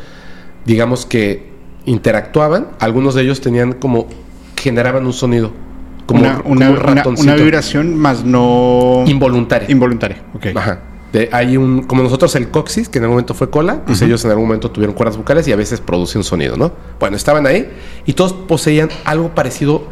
digamos 0.65 1.05
que 1.05 1.53
interactuaban, 1.85 2.67
algunos 2.81 3.15
de 3.15 3.21
ellos 3.21 3.39
tenían 3.39 3.71
como, 3.71 4.07
generaban 4.57 5.05
un 5.05 5.13
sonido, 5.13 5.53
como, 6.05 6.19
una, 6.19 6.39
como 6.39 6.51
una, 6.51 7.07
un 7.07 7.17
una 7.17 7.35
vibración 7.35 7.95
más 7.97 8.25
no 8.25 9.05
involuntaria. 9.07 9.71
involuntaria. 9.71 10.21
Ok. 10.33 10.47
Ajá. 10.53 10.81
De- 11.13 11.29
hay 11.31 11.55
un, 11.57 11.83
como 11.83 12.03
nosotros 12.03 12.35
el 12.35 12.49
coxis, 12.49 12.89
que 12.89 12.97
en 12.97 13.03
algún 13.05 13.15
momento 13.15 13.33
fue 13.35 13.49
cola, 13.49 13.85
pues 13.85 14.01
ellos 14.01 14.25
en 14.25 14.31
algún 14.31 14.47
momento 14.47 14.69
tuvieron 14.71 14.95
cuerdas 14.95 15.15
bucales 15.15 15.47
y 15.47 15.51
a 15.51 15.55
veces 15.55 15.79
producen 15.79 16.19
un 16.19 16.23
sonido, 16.25 16.57
¿no? 16.57 16.71
Bueno, 16.99 17.15
estaban 17.15 17.45
ahí 17.47 17.69
y 18.05 18.13
todos 18.13 18.33
poseían 18.33 18.89
algo 19.05 19.33
parecido 19.35 19.83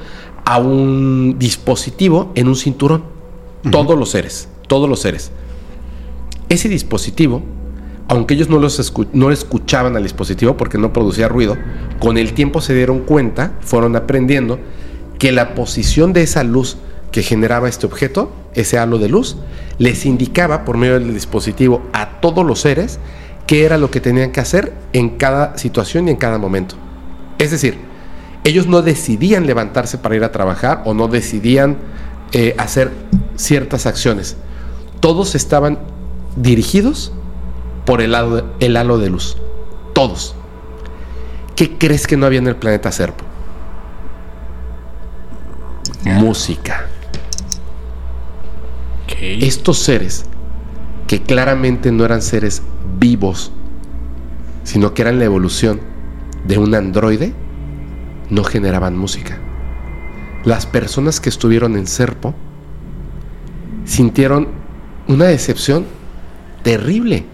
a 0.43 0.57
un 0.57 1.35
dispositivo 1.37 2.31
en 2.35 2.47
un 2.47 2.55
cinturón. 2.55 3.03
Todos 3.69 3.97
los 3.97 4.09
seres, 4.09 4.49
todos 4.67 4.89
los 4.89 4.99
seres. 4.99 5.31
Ese 6.49 6.67
dispositivo, 6.67 7.43
aunque 8.07 8.33
ellos 8.33 8.49
no, 8.49 8.57
los 8.57 8.79
escu- 8.79 9.07
no 9.13 9.31
escuchaban 9.31 9.95
al 9.95 10.03
dispositivo 10.03 10.57
porque 10.57 10.79
no 10.79 10.91
producía 10.91 11.27
ruido, 11.27 11.55
con 11.99 12.17
el 12.17 12.33
tiempo 12.33 12.59
se 12.61 12.73
dieron 12.73 13.01
cuenta, 13.01 13.53
fueron 13.61 13.95
aprendiendo 13.95 14.57
que 15.19 15.31
la 15.31 15.53
posición 15.53 16.11
de 16.13 16.23
esa 16.23 16.43
luz 16.43 16.77
que 17.11 17.21
generaba 17.21 17.69
este 17.69 17.85
objeto, 17.85 18.31
ese 18.53 18.77
halo 18.77 18.97
de 18.97 19.09
luz, 19.09 19.37
les 19.77 20.05
indicaba 20.05 20.65
por 20.65 20.77
medio 20.77 20.99
del 20.99 21.13
dispositivo 21.13 21.83
a 21.93 22.19
todos 22.21 22.45
los 22.45 22.61
seres 22.61 22.99
qué 23.47 23.65
era 23.65 23.77
lo 23.77 23.91
que 23.91 24.01
tenían 24.01 24.31
que 24.31 24.39
hacer 24.39 24.73
en 24.93 25.17
cada 25.17 25.57
situación 25.57 26.07
y 26.07 26.11
en 26.11 26.17
cada 26.17 26.37
momento. 26.37 26.75
Es 27.37 27.51
decir, 27.51 27.77
ellos 28.43 28.67
no 28.67 28.81
decidían 28.81 29.45
levantarse 29.45 29.97
para 29.97 30.15
ir 30.15 30.23
a 30.23 30.31
trabajar 30.31 30.83
o 30.85 30.93
no 30.93 31.07
decidían 31.07 31.77
eh, 32.31 32.55
hacer 32.57 32.91
ciertas 33.35 33.85
acciones. 33.85 34.37
Todos 34.99 35.35
estaban 35.35 35.79
dirigidos 36.35 37.11
por 37.85 38.01
el 38.01 38.15
halo, 38.15 38.45
el 38.59 38.77
halo 38.77 38.97
de 38.99 39.09
luz. 39.09 39.37
Todos. 39.93 40.35
¿Qué 41.55 41.77
crees 41.77 42.07
que 42.07 42.17
no 42.17 42.25
había 42.25 42.39
en 42.39 42.47
el 42.47 42.55
planeta 42.55 42.91
Serpo? 42.91 43.25
Música. 46.03 46.87
Estos 49.19 49.79
seres, 49.79 50.25
que 51.07 51.21
claramente 51.21 51.91
no 51.91 52.05
eran 52.05 52.21
seres 52.21 52.63
vivos, 52.99 53.51
sino 54.63 54.93
que 54.93 55.01
eran 55.01 55.19
la 55.19 55.25
evolución 55.25 55.79
de 56.47 56.57
un 56.57 56.73
androide, 56.73 57.33
no 58.29 58.43
generaban 58.43 58.97
música. 58.97 59.39
Las 60.45 60.65
personas 60.65 61.19
que 61.19 61.29
estuvieron 61.29 61.77
en 61.77 61.85
Serpo 61.85 62.33
sintieron 63.85 64.47
una 65.07 65.25
decepción 65.25 65.85
terrible. 66.63 67.25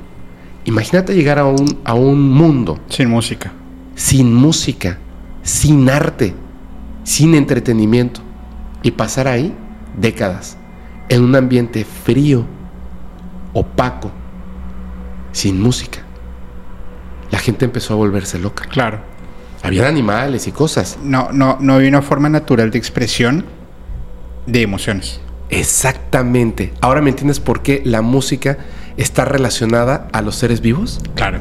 Imagínate 0.66 1.14
llegar 1.14 1.40
a 1.40 1.46
un, 1.46 1.80
a 1.86 1.94
un 1.94 2.30
mundo 2.30 2.80
Sin 2.90 3.10
música. 3.10 3.54
sin 3.96 4.34
música, 4.34 4.98
sin 5.44 5.90
arte, 5.90 6.34
sin 7.04 7.36
entretenimiento 7.36 8.22
y 8.84 8.92
pasar 8.92 9.28
ahí 9.28 9.56
décadas 9.98 10.58
en 11.10 11.24
un 11.24 11.36
ambiente 11.36 11.86
frío, 11.86 12.46
opaco, 13.54 14.12
sin 15.32 15.62
música. 15.62 16.00
La 17.32 17.40
gente 17.40 17.66
empezó 17.66 17.94
a 17.94 17.98
volverse 17.98 18.40
loca. 18.40 18.66
Claro. 18.70 19.00
Habían 19.64 19.86
animales 19.86 20.48
y 20.48 20.52
cosas. 20.52 20.98
No, 21.04 21.30
no, 21.32 21.58
no 21.60 21.74
había 21.74 21.90
una 21.90 22.02
forma 22.02 22.30
natural 22.30 22.72
de 22.72 22.78
expresión 22.78 23.46
de 24.46 24.62
emociones. 24.62 25.20
Exactamente. 25.50 26.74
Ahora 26.82 27.02
me 27.02 27.10
entiendes 27.10 27.40
por 27.40 27.62
qué 27.62 27.82
la 27.84 28.02
música 28.02 28.58
está 28.98 29.26
relacionada 29.26 30.08
a 30.12 30.22
los 30.22 30.36
seres 30.36 30.62
vivos. 30.62 31.00
Claro. 31.16 31.40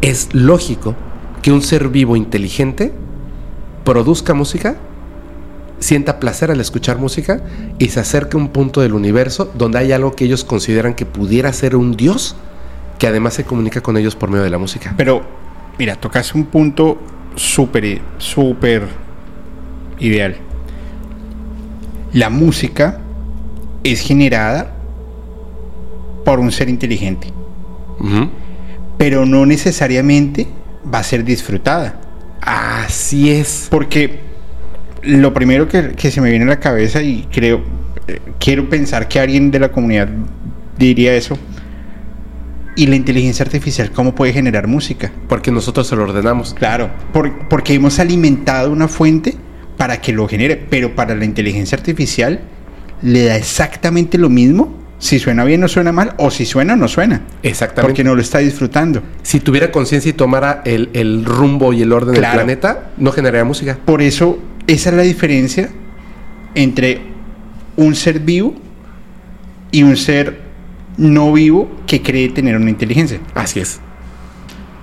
Es 0.00 0.28
lógico 0.34 0.94
que 1.42 1.52
un 1.52 1.62
ser 1.62 1.88
vivo 1.88 2.16
inteligente 2.16 2.92
produzca 3.84 4.34
música, 4.34 4.76
sienta 5.84 6.18
placer 6.18 6.50
al 6.50 6.60
escuchar 6.60 6.98
música 6.98 7.42
y 7.78 7.90
se 7.90 8.00
acerque 8.00 8.36
a 8.36 8.40
un 8.40 8.48
punto 8.48 8.80
del 8.80 8.94
universo 8.94 9.52
donde 9.54 9.78
hay 9.78 9.92
algo 9.92 10.16
que 10.16 10.24
ellos 10.24 10.42
consideran 10.42 10.94
que 10.94 11.04
pudiera 11.04 11.52
ser 11.52 11.76
un 11.76 11.92
dios 11.92 12.36
que 12.98 13.06
además 13.06 13.34
se 13.34 13.44
comunica 13.44 13.82
con 13.82 13.98
ellos 13.98 14.16
por 14.16 14.30
medio 14.30 14.44
de 14.44 14.50
la 14.50 14.56
música. 14.56 14.94
Pero, 14.96 15.22
mira, 15.78 15.96
tocas 15.96 16.34
un 16.34 16.46
punto 16.46 16.98
súper, 17.36 18.00
súper 18.16 18.88
ideal. 19.98 20.36
La 22.14 22.30
música 22.30 23.00
es 23.82 24.00
generada 24.00 24.74
por 26.24 26.40
un 26.40 26.50
ser 26.50 26.70
inteligente, 26.70 27.30
pero 28.96 29.26
no 29.26 29.44
necesariamente 29.44 30.46
va 30.92 31.00
a 31.00 31.02
ser 31.02 31.24
disfrutada. 31.24 32.00
Así 32.40 33.30
es. 33.30 33.66
Porque 33.70 34.33
lo 35.06 35.32
primero 35.34 35.68
que, 35.68 35.90
que 35.92 36.10
se 36.10 36.20
me 36.20 36.30
viene 36.30 36.44
a 36.44 36.48
la 36.48 36.60
cabeza 36.60 37.02
y 37.02 37.26
creo, 37.32 37.62
eh, 38.08 38.20
quiero 38.38 38.68
pensar 38.68 39.08
que 39.08 39.20
alguien 39.20 39.50
de 39.50 39.58
la 39.58 39.70
comunidad 39.70 40.08
diría 40.78 41.14
eso. 41.14 41.38
¿Y 42.76 42.86
la 42.88 42.96
inteligencia 42.96 43.44
artificial 43.44 43.92
cómo 43.92 44.14
puede 44.16 44.32
generar 44.32 44.66
música? 44.66 45.12
Porque 45.28 45.52
nosotros 45.52 45.86
se 45.86 45.94
lo 45.94 46.02
ordenamos. 46.04 46.54
Claro, 46.54 46.90
por- 47.12 47.48
porque 47.48 47.74
hemos 47.74 48.00
alimentado 48.00 48.72
una 48.72 48.88
fuente 48.88 49.36
para 49.76 50.00
que 50.00 50.12
lo 50.12 50.26
genere, 50.26 50.56
pero 50.70 50.94
para 50.96 51.14
la 51.14 51.24
inteligencia 51.24 51.78
artificial 51.78 52.40
le 53.02 53.24
da 53.26 53.36
exactamente 53.36 54.18
lo 54.18 54.28
mismo 54.28 54.82
si 54.98 55.18
suena 55.18 55.44
bien 55.44 55.62
o 55.62 55.68
suena 55.68 55.92
mal, 55.92 56.14
o 56.16 56.30
si 56.30 56.46
suena 56.46 56.72
o 56.72 56.76
no 56.76 56.88
suena, 56.88 57.20
Exactamente. 57.42 57.82
porque 57.82 58.02
no 58.04 58.14
lo 58.14 58.22
está 58.22 58.38
disfrutando. 58.38 59.02
Si 59.22 59.38
tuviera 59.38 59.70
conciencia 59.70 60.08
y 60.10 60.12
tomara 60.14 60.62
el, 60.64 60.88
el 60.94 61.24
rumbo 61.24 61.72
y 61.74 61.82
el 61.82 61.92
orden 61.92 62.14
Claro. 62.14 62.38
del 62.38 62.44
planeta, 62.46 62.90
no 62.96 63.12
generaría 63.12 63.44
música. 63.44 63.76
Por 63.84 64.00
eso, 64.00 64.38
esa 64.66 64.90
es 64.90 64.96
la 64.96 65.02
diferencia 65.02 65.70
entre 66.54 67.00
un 67.76 67.94
ser 67.94 68.20
vivo 68.20 68.54
y 69.70 69.82
un 69.82 69.96
ser 69.96 70.40
no 70.96 71.32
vivo 71.32 71.70
que 71.86 72.02
cree 72.02 72.28
tener 72.28 72.56
una 72.56 72.70
inteligencia. 72.70 73.20
Así 73.34 73.60
es. 73.60 73.80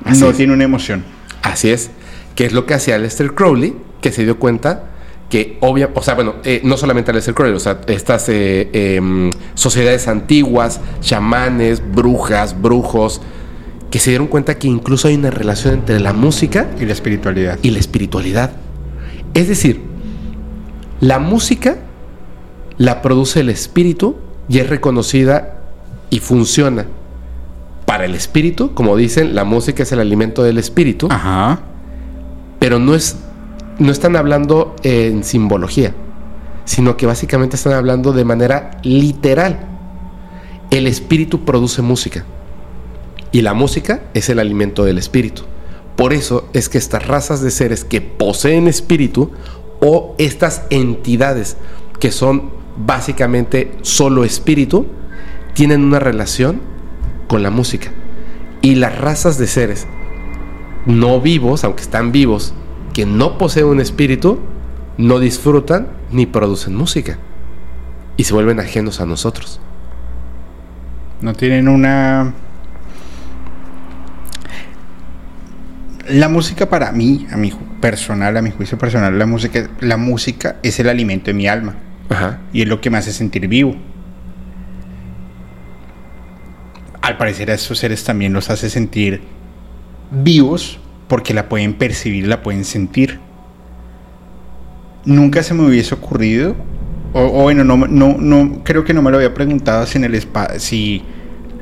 Así 0.03 0.21
no 0.21 0.31
es. 0.31 0.37
tiene 0.37 0.53
una 0.53 0.63
emoción. 0.63 1.03
Así 1.41 1.69
es. 1.69 1.89
Que 2.35 2.45
es 2.45 2.53
lo 2.53 2.65
que 2.65 2.73
hacía 2.73 2.97
Lester 2.97 3.33
Crowley, 3.33 3.75
que 4.01 4.11
se 4.11 4.23
dio 4.23 4.37
cuenta 4.37 4.87
que 5.29 5.57
obvia, 5.61 5.89
o 5.93 6.01
sea, 6.03 6.13
bueno, 6.15 6.35
eh, 6.43 6.59
no 6.65 6.75
solamente 6.75 7.13
Lester 7.13 7.33
Crowley, 7.33 7.55
o 7.55 7.59
sea, 7.59 7.79
estas 7.87 8.27
eh, 8.27 8.69
em, 8.73 9.29
sociedades 9.53 10.09
antiguas, 10.09 10.81
chamanes, 10.99 11.81
brujas, 11.93 12.61
brujos, 12.61 13.21
que 13.89 13.99
se 13.99 14.09
dieron 14.11 14.27
cuenta 14.27 14.57
que 14.57 14.67
incluso 14.67 15.07
hay 15.07 15.15
una 15.15 15.31
relación 15.31 15.75
entre 15.75 15.99
la 16.01 16.11
música 16.11 16.69
Y 16.79 16.85
la 16.85 16.93
espiritualidad. 16.93 17.59
y 17.61 17.71
la 17.71 17.79
espiritualidad. 17.79 18.51
Es 19.33 19.47
decir, 19.47 19.81
la 20.99 21.19
música 21.19 21.77
la 22.77 23.01
produce 23.01 23.39
el 23.41 23.49
espíritu 23.49 24.17
y 24.49 24.59
es 24.59 24.69
reconocida 24.69 25.61
y 26.09 26.19
funciona 26.19 26.85
para 27.85 28.05
el 28.05 28.15
espíritu, 28.15 28.73
como 28.73 28.95
dicen, 28.95 29.35
la 29.35 29.43
música 29.43 29.83
es 29.83 29.91
el 29.91 29.99
alimento 29.99 30.43
del 30.43 30.57
espíritu, 30.57 31.07
Ajá. 31.09 31.59
pero 32.59 32.79
no 32.79 32.95
es 32.95 33.17
no 33.79 33.91
están 33.91 34.15
hablando 34.15 34.75
en 34.83 35.23
simbología, 35.23 35.93
sino 36.65 36.97
que 36.97 37.05
básicamente 37.05 37.55
están 37.55 37.73
hablando 37.73 38.13
de 38.13 38.25
manera 38.25 38.77
literal. 38.83 39.59
El 40.69 40.87
espíritu 40.87 41.43
produce 41.45 41.81
música 41.81 42.23
y 43.31 43.41
la 43.41 43.53
música 43.53 44.03
es 44.13 44.29
el 44.29 44.39
alimento 44.39 44.83
del 44.85 44.97
espíritu. 44.99 45.43
Por 46.01 46.13
eso 46.13 46.49
es 46.53 46.67
que 46.67 46.79
estas 46.79 47.07
razas 47.07 47.41
de 47.41 47.51
seres 47.51 47.85
que 47.85 48.01
poseen 48.01 48.67
espíritu 48.67 49.29
o 49.81 50.15
estas 50.17 50.63
entidades 50.71 51.57
que 51.99 52.09
son 52.09 52.49
básicamente 52.75 53.71
solo 53.83 54.23
espíritu 54.23 54.87
tienen 55.53 55.83
una 55.83 55.99
relación 55.99 56.59
con 57.27 57.43
la 57.43 57.51
música. 57.51 57.91
Y 58.63 58.73
las 58.73 58.97
razas 58.97 59.37
de 59.37 59.45
seres 59.45 59.85
no 60.87 61.21
vivos, 61.21 61.63
aunque 61.63 61.83
están 61.83 62.11
vivos, 62.11 62.55
que 62.95 63.05
no 63.05 63.37
poseen 63.37 63.67
un 63.67 63.79
espíritu, 63.79 64.39
no 64.97 65.19
disfrutan 65.19 65.89
ni 66.11 66.25
producen 66.25 66.75
música. 66.75 67.19
Y 68.17 68.23
se 68.23 68.33
vuelven 68.33 68.59
ajenos 68.59 69.01
a 69.01 69.05
nosotros. 69.05 69.59
No 71.21 71.35
tienen 71.35 71.67
una... 71.67 72.33
La 76.11 76.27
música 76.29 76.69
para 76.69 76.91
mí, 76.91 77.25
a 77.31 77.37
mi 77.37 77.53
personal, 77.79 78.35
a 78.35 78.41
mi 78.41 78.51
juicio 78.51 78.77
personal, 78.77 79.17
la 79.17 79.25
música, 79.25 79.69
la 79.79 79.97
música 79.97 80.57
es 80.61 80.79
el 80.79 80.89
alimento 80.89 81.27
de 81.27 81.33
mi 81.33 81.47
alma 81.47 81.75
Ajá. 82.09 82.39
y 82.51 82.61
es 82.61 82.67
lo 82.67 82.81
que 82.81 82.89
me 82.89 82.97
hace 82.97 83.13
sentir 83.13 83.47
vivo. 83.47 83.75
Al 87.01 87.17
parecer 87.17 87.49
a 87.49 87.53
estos 87.53 87.79
seres 87.79 88.03
también 88.03 88.33
los 88.33 88.49
hace 88.49 88.69
sentir 88.69 89.21
vivos 90.11 90.79
porque 91.07 91.33
la 91.33 91.49
pueden 91.49 91.73
percibir, 91.73 92.27
la 92.27 92.43
pueden 92.43 92.65
sentir. 92.65 93.19
Nunca 95.05 95.43
se 95.43 95.53
me 95.53 95.65
hubiese 95.65 95.95
ocurrido, 95.95 96.55
o, 97.13 97.21
o 97.21 97.43
bueno, 97.43 97.63
no, 97.63 97.75
no, 97.87 98.17
no, 98.17 98.63
creo 98.63 98.83
que 98.83 98.93
no 98.93 99.01
me 99.01 99.11
lo 99.11 99.17
había 99.17 99.33
preguntado 99.33 99.85
si 99.85 99.97
en 99.97 100.03
el 100.03 100.15
spa, 100.15 100.59
si 100.59 101.03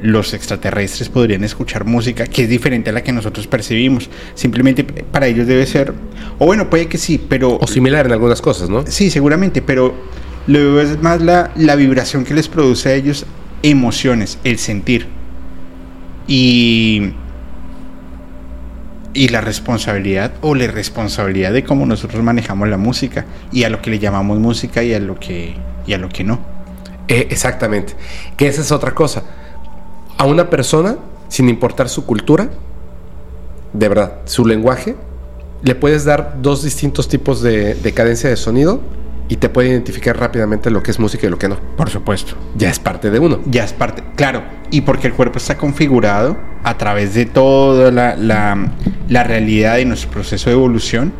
los 0.02 0.34
extraterrestres 0.34 1.10
podrían 1.10 1.44
escuchar 1.44 1.86
música 1.86 2.26
que 2.26 2.44
es 2.44 2.50
diferente 2.50 2.90
a 2.90 2.94
la 2.94 3.04
que 3.04 3.12
nosotros 3.12 3.48
percibimos. 3.48 4.10
Simplemente 4.34 4.84
para 4.84 5.28
ellos 5.28 5.48
debe 5.48 5.66
ser, 5.66 5.94
o 6.38 6.46
bueno, 6.46 6.70
puede 6.70 6.88
que 6.88 6.98
sí, 6.98 7.24
pero 7.30 7.58
O 7.60 7.68
similar 7.68 8.06
en 8.06 8.14
algunas 8.14 8.42
cosas, 8.42 8.70
¿no? 8.70 8.86
Sí, 8.88 9.10
seguramente, 9.10 9.62
pero 9.62 9.94
lo 10.48 10.60
veo 10.60 10.82
es 10.82 11.02
más 11.02 11.22
la, 11.22 11.52
la 11.56 11.76
vibración 11.76 12.24
que 12.24 12.34
les 12.34 12.48
produce 12.48 12.90
a 12.90 12.94
ellos 12.94 13.26
emociones, 13.64 14.40
el 14.44 14.58
sentir. 14.58 15.08
Y, 16.28 17.14
y 19.14 19.30
la 19.30 19.42
responsabilidad 19.42 20.34
o 20.42 20.56
la 20.56 20.66
irresponsabilidad 20.66 21.52
de 21.52 21.64
cómo 21.64 21.86
nosotros 21.86 22.24
manejamos 22.24 22.70
la 22.70 22.78
música 22.78 23.26
y 23.52 23.64
a 23.64 23.70
lo 23.70 23.82
que 23.82 23.90
le 23.90 24.00
llamamos 24.00 24.40
música 24.40 24.84
y 24.84 24.94
a 24.94 25.00
lo 25.00 25.20
que, 25.20 25.56
y 25.88 25.94
a 25.94 25.98
lo 25.98 26.10
que 26.10 26.24
no. 26.24 26.40
Eh, 27.08 27.28
exactamente. 27.32 27.96
Que 28.38 28.48
esa 28.48 28.62
es 28.62 28.72
otra 28.72 28.92
cosa. 28.92 29.24
A 30.20 30.26
una 30.26 30.50
persona, 30.50 30.98
sin 31.30 31.48
importar 31.48 31.88
su 31.88 32.06
cultura, 32.06 32.50
de 33.72 33.88
verdad, 33.88 34.16
su 34.26 34.46
lenguaje, 34.46 34.98
le 35.64 35.76
puedes 35.76 36.04
dar 36.04 36.42
dos 36.42 36.62
distintos 36.62 37.08
tipos 37.08 37.42
de, 37.42 37.74
de 37.74 37.94
cadencia 37.94 38.30
de 38.30 38.36
sonido 38.36 38.82
y 39.30 39.38
te 39.38 39.48
puede 39.48 39.70
identificar 39.70 40.20
rápidamente 40.20 40.72
lo 40.72 40.84
que 40.84 40.92
es 40.92 41.00
música 41.00 41.26
y 41.26 41.30
lo 41.30 41.38
que 41.38 41.48
no. 41.48 41.58
Por 41.78 41.90
supuesto. 41.90 42.36
Ya 42.58 42.70
es 42.70 42.80
parte 42.80 43.10
de 43.12 43.20
uno. 43.20 43.40
Ya 43.46 43.64
es 43.64 43.72
parte, 43.72 44.04
claro, 44.18 44.44
y 44.72 44.82
porque 44.82 45.08
el 45.08 45.14
cuerpo 45.14 45.38
está 45.38 45.58
configurado 45.58 46.36
a 46.66 46.78
través 46.78 47.14
de 47.14 47.26
toda 47.26 47.90
la, 47.90 48.18
la, 48.18 48.74
la 49.08 49.24
realidad 49.24 49.78
de 49.78 49.86
nuestro 49.86 50.12
proceso 50.12 50.50
de 50.50 50.56
evolución, 50.58 51.14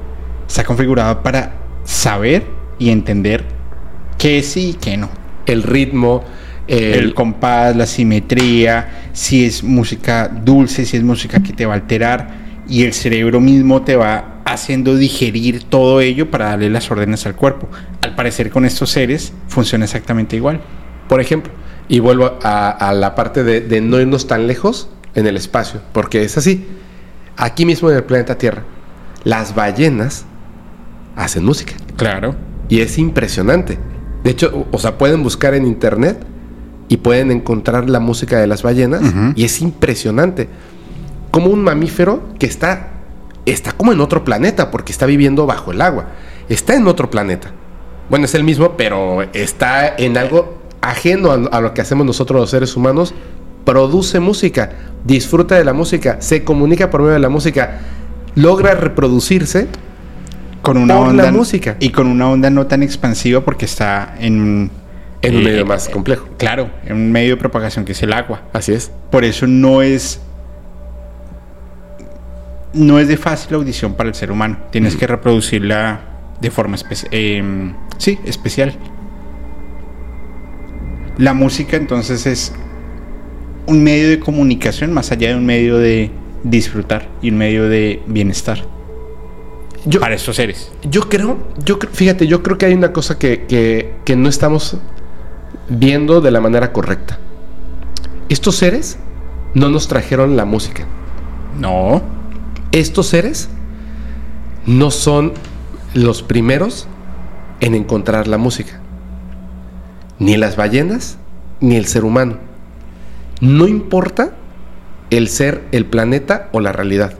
está 0.46 0.66
configurado 0.66 1.24
para 1.24 1.54
saber 1.86 2.46
y 2.80 2.90
entender 2.90 3.46
qué 4.18 4.44
sí 4.44 4.72
y 4.72 4.74
qué 4.74 4.98
no. 4.98 5.08
El 5.46 5.64
ritmo, 5.64 6.26
el, 6.70 6.94
El 7.06 7.14
compás, 7.14 7.76
la 7.76 7.86
simetría, 7.86 9.10
si 9.14 9.46
es 9.46 9.64
música 9.64 10.28
dulce, 10.28 10.86
si 10.86 10.98
es 10.98 11.04
música 11.04 11.42
que 11.42 11.54
te 11.54 11.66
va 11.66 11.74
a 11.74 11.78
alterar, 11.78 12.30
y 12.68 12.84
el 12.84 12.94
cerebro 12.94 13.42
mismo 13.42 13.82
te 13.82 13.96
va 13.96 14.42
haciendo 14.46 14.96
digerir 14.96 15.64
todo 15.64 16.02
ello 16.02 16.30
para 16.32 16.46
darle 16.46 16.70
las 16.70 16.90
órdenes 16.92 17.26
al 17.26 17.36
cuerpo. 17.36 17.68
Al 18.04 18.16
parecer 18.16 18.50
con 18.52 18.66
estos 18.66 18.90
seres 18.92 19.34
funciona 19.48 19.86
exactamente 19.86 20.36
igual. 20.36 20.62
Por 21.08 21.20
ejemplo, 21.22 21.52
y 21.88 22.00
vuelvo 22.00 22.38
a, 22.44 22.70
a 22.70 22.94
la 22.94 23.16
parte 23.16 23.44
de, 23.44 23.62
de 23.62 23.82
no 23.82 24.00
irnos 24.00 24.28
tan 24.28 24.46
lejos 24.48 24.90
en 25.16 25.26
el 25.26 25.36
espacio, 25.38 25.82
porque 25.94 26.24
es 26.24 26.38
así. 26.38 26.66
Aquí 27.38 27.66
mismo 27.66 27.90
en 27.90 27.98
el 27.98 28.04
planeta 28.04 28.38
Tierra, 28.38 28.64
las 29.24 29.56
ballenas 29.56 30.26
hacen 31.16 31.44
música. 31.46 31.74
Claro. 31.96 32.36
Y 32.70 32.82
es 32.82 32.98
impresionante. 33.00 33.80
De 34.24 34.30
hecho, 34.32 34.52
o- 34.72 34.76
o 34.76 34.80
sea, 34.80 34.98
pueden 34.98 35.24
buscar 35.24 35.54
en 35.56 35.66
internet 35.66 36.20
y 36.90 36.98
pueden 36.98 37.32
encontrar 37.32 37.90
la 37.90 38.02
música 38.02 38.38
de 38.38 38.48
las 38.48 38.64
ballenas 38.64 39.02
y 39.36 39.46
es 39.46 39.62
impresionante. 39.62 40.50
Como 41.32 41.48
un 41.48 41.64
mamífero 41.64 42.24
que 42.38 42.48
está 42.48 42.90
está 43.46 43.72
como 43.72 43.94
en 43.94 44.02
otro 44.02 44.24
planeta 44.24 44.72
porque 44.72 44.92
está 44.92 45.06
viviendo 45.06 45.46
bajo 45.46 45.72
el 45.72 45.82
agua. 45.82 46.08
Está 46.50 46.76
en 46.76 46.88
otro 46.88 47.10
planeta. 47.10 47.52
Bueno, 48.10 48.26
es 48.26 48.36
el 48.36 48.44
mismo, 48.44 48.74
pero 48.76 49.22
está 49.34 49.96
en 49.96 50.18
algo 50.18 50.58
ajeno 50.82 51.32
a, 51.32 51.36
a 51.58 51.62
lo 51.62 51.74
que 51.74 51.82
hacemos 51.82 52.06
nosotros 52.06 52.42
los 52.42 52.50
seres 52.50 52.76
humanos. 52.76 53.14
Produce 53.66 54.20
música, 54.20 54.72
disfruta 55.06 55.56
de 55.56 55.64
la 55.64 55.74
música, 55.74 56.18
se 56.22 56.44
comunica 56.44 56.90
por 56.90 57.02
medio 57.02 57.14
de 57.14 57.20
la 57.20 57.30
música, 57.30 57.80
logra 58.36 58.74
reproducirse 58.74 59.68
Con 60.62 60.78
una 60.78 60.96
Por 60.96 61.04
la 61.06 61.10
onda 61.10 61.32
música. 61.32 61.78
Y 61.80 61.90
con 61.90 62.08
una 62.08 62.30
onda 62.30 62.50
no 62.50 62.66
tan 62.68 62.84
expansiva 62.84 63.42
porque 63.42 63.66
está 63.66 64.16
en. 64.20 64.72
En 65.22 65.36
un 65.36 65.42
eh, 65.42 65.46
medio 65.46 65.66
más 65.66 65.90
complejo. 65.90 66.28
Claro, 66.38 66.70
en 66.86 66.96
un 66.96 67.12
medio 67.12 67.32
de 67.36 67.38
propagación 67.38 67.86
que 67.86 67.92
es 67.94 68.02
el 68.04 68.14
agua. 68.14 68.42
Así 68.54 68.74
es. 68.74 68.92
Por 69.12 69.24
eso 69.26 69.48
no 69.48 69.82
es... 69.82 70.22
No 72.74 73.00
es 73.00 73.08
de 73.08 73.18
fácil 73.18 73.56
audición 73.56 73.96
para 73.96 74.10
el 74.10 74.16
ser 74.16 74.32
humano. 74.32 74.58
Tienes 74.72 74.96
que 74.96 75.08
reproducirla 75.08 76.02
de 76.40 76.52
forma 76.52 76.76
especial. 76.76 77.10
sí, 77.98 78.20
especial. 78.26 78.74
La 81.18 81.34
música 81.34 81.76
entonces 81.78 82.26
es 82.26 82.54
un 83.66 83.84
medio 83.84 84.10
de 84.10 84.20
comunicación 84.20 84.94
más 84.94 85.12
allá 85.12 85.30
de 85.30 85.36
un 85.36 85.46
medio 85.46 85.78
de 85.78 86.12
disfrutar 86.44 87.08
y 87.22 87.30
un 87.32 87.38
medio 87.38 87.68
de 87.68 88.02
bienestar 88.08 88.64
Yo, 89.86 90.00
para 90.00 90.16
estos 90.16 90.38
seres. 90.38 90.72
yo 90.90 91.02
creo, 91.10 91.38
yo 91.66 91.78
fíjate, 91.92 92.26
yo 92.28 92.42
creo 92.42 92.58
que 92.58 92.68
hay 92.68 92.74
una 92.74 92.94
cosa 92.94 93.20
que, 93.20 93.46
que- 93.46 93.92
que 94.06 94.16
no 94.16 94.30
estamos 94.30 94.78
viendo 95.70 96.22
de 96.22 96.32
la 96.32 96.42
manera 96.42 96.74
correcta. 96.74 97.20
Estos 98.30 98.56
seres 98.58 98.98
no 99.54 99.70
nos 99.70 99.88
trajeron 99.88 100.36
la 100.36 100.46
música. 100.46 100.86
No. 101.60 102.02
Estos 102.72 103.08
seres 103.08 103.50
no 104.66 104.92
son 104.92 105.34
los 105.94 106.22
primeros 106.22 106.88
en 107.60 107.76
encontrar 107.76 108.28
la 108.28 108.38
música. 108.38 108.80
Ni 110.20 110.38
las 110.38 110.56
ballenas, 110.56 111.18
ni 111.60 111.76
el 111.76 111.86
ser 111.86 112.04
humano. 112.04 112.38
No 113.42 113.68
importa 113.68 114.34
el 115.10 115.30
ser, 115.30 115.64
el 115.72 115.86
planeta 115.86 116.50
o 116.52 116.60
la 116.60 116.72
realidad. 116.72 117.14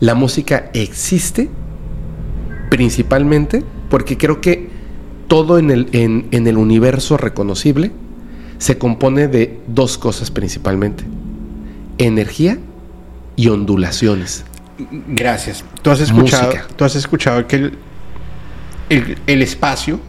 La 0.00 0.14
música 0.14 0.70
existe 0.72 1.50
principalmente 2.70 3.62
porque 3.90 4.16
creo 4.16 4.40
que 4.40 4.70
todo 5.32 5.58
en 5.58 5.70
el, 5.70 5.88
en- 5.92 6.26
en 6.30 6.46
el 6.46 6.58
universo 6.58 7.16
reconocible 7.16 7.90
se 8.58 8.76
compone 8.76 9.28
de 9.28 9.58
dos 9.66 9.96
cosas 9.96 10.30
principalmente. 10.30 11.04
Energía 11.96 12.58
y 13.34 13.48
ondulaciones. 13.48 14.44
Gracias. 15.08 15.64
Tú 15.80 15.90
has 15.90 16.00
escuchado, 16.00 16.48
Música. 16.48 16.66
tú 16.76 16.84
has 16.84 16.96
escuchado 16.96 17.46
que 17.46 17.56
el, 17.56 17.72
el- 18.90 19.18
el 19.26 19.40
espacio 19.40 20.00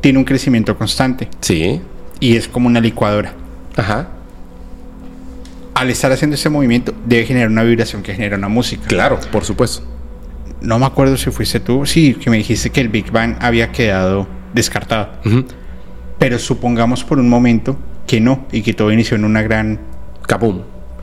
tiene 0.00 0.20
un 0.20 0.24
crecimiento 0.24 0.78
constante 0.78 1.28
Sí. 1.40 1.80
y 2.20 2.36
es 2.36 2.46
como 2.46 2.68
una 2.68 2.78
licuadora. 2.80 3.34
Ajá. 3.76 4.10
Al 5.74 5.90
estar 5.90 6.12
haciendo 6.12 6.34
ese 6.36 6.50
movimiento 6.50 6.94
debe 7.04 7.26
generar 7.26 7.48
una 7.50 7.64
vibración 7.64 8.00
que 8.04 8.14
genera 8.14 8.36
una 8.36 8.48
música. 8.48 8.86
Claro, 8.86 9.18
por 9.32 9.44
supuesto. 9.44 9.82
No 10.60 10.78
me 10.78 10.86
acuerdo 10.86 11.16
si 11.16 11.32
fuiste 11.32 11.58
tú, 11.58 11.84
sí, 11.84 12.14
que 12.14 12.30
me 12.30 12.36
dijiste 12.36 12.70
que 12.70 12.80
el 12.80 12.88
Big 12.90 13.10
Bang 13.10 13.34
había 13.40 13.72
quedado 13.72 14.28
descartado. 14.52 15.10
Ujú. 15.24 15.44
Pero 16.18 16.38
supongamos 16.38 17.04
por 17.04 17.18
un 17.18 17.28
momento 17.28 17.76
que 18.06 18.20
no 18.20 18.46
y 18.52 18.62
que 18.62 18.74
todo 18.74 18.92
inició 18.92 19.16
en 19.16 19.24
una 19.24 19.42
gran 19.42 19.80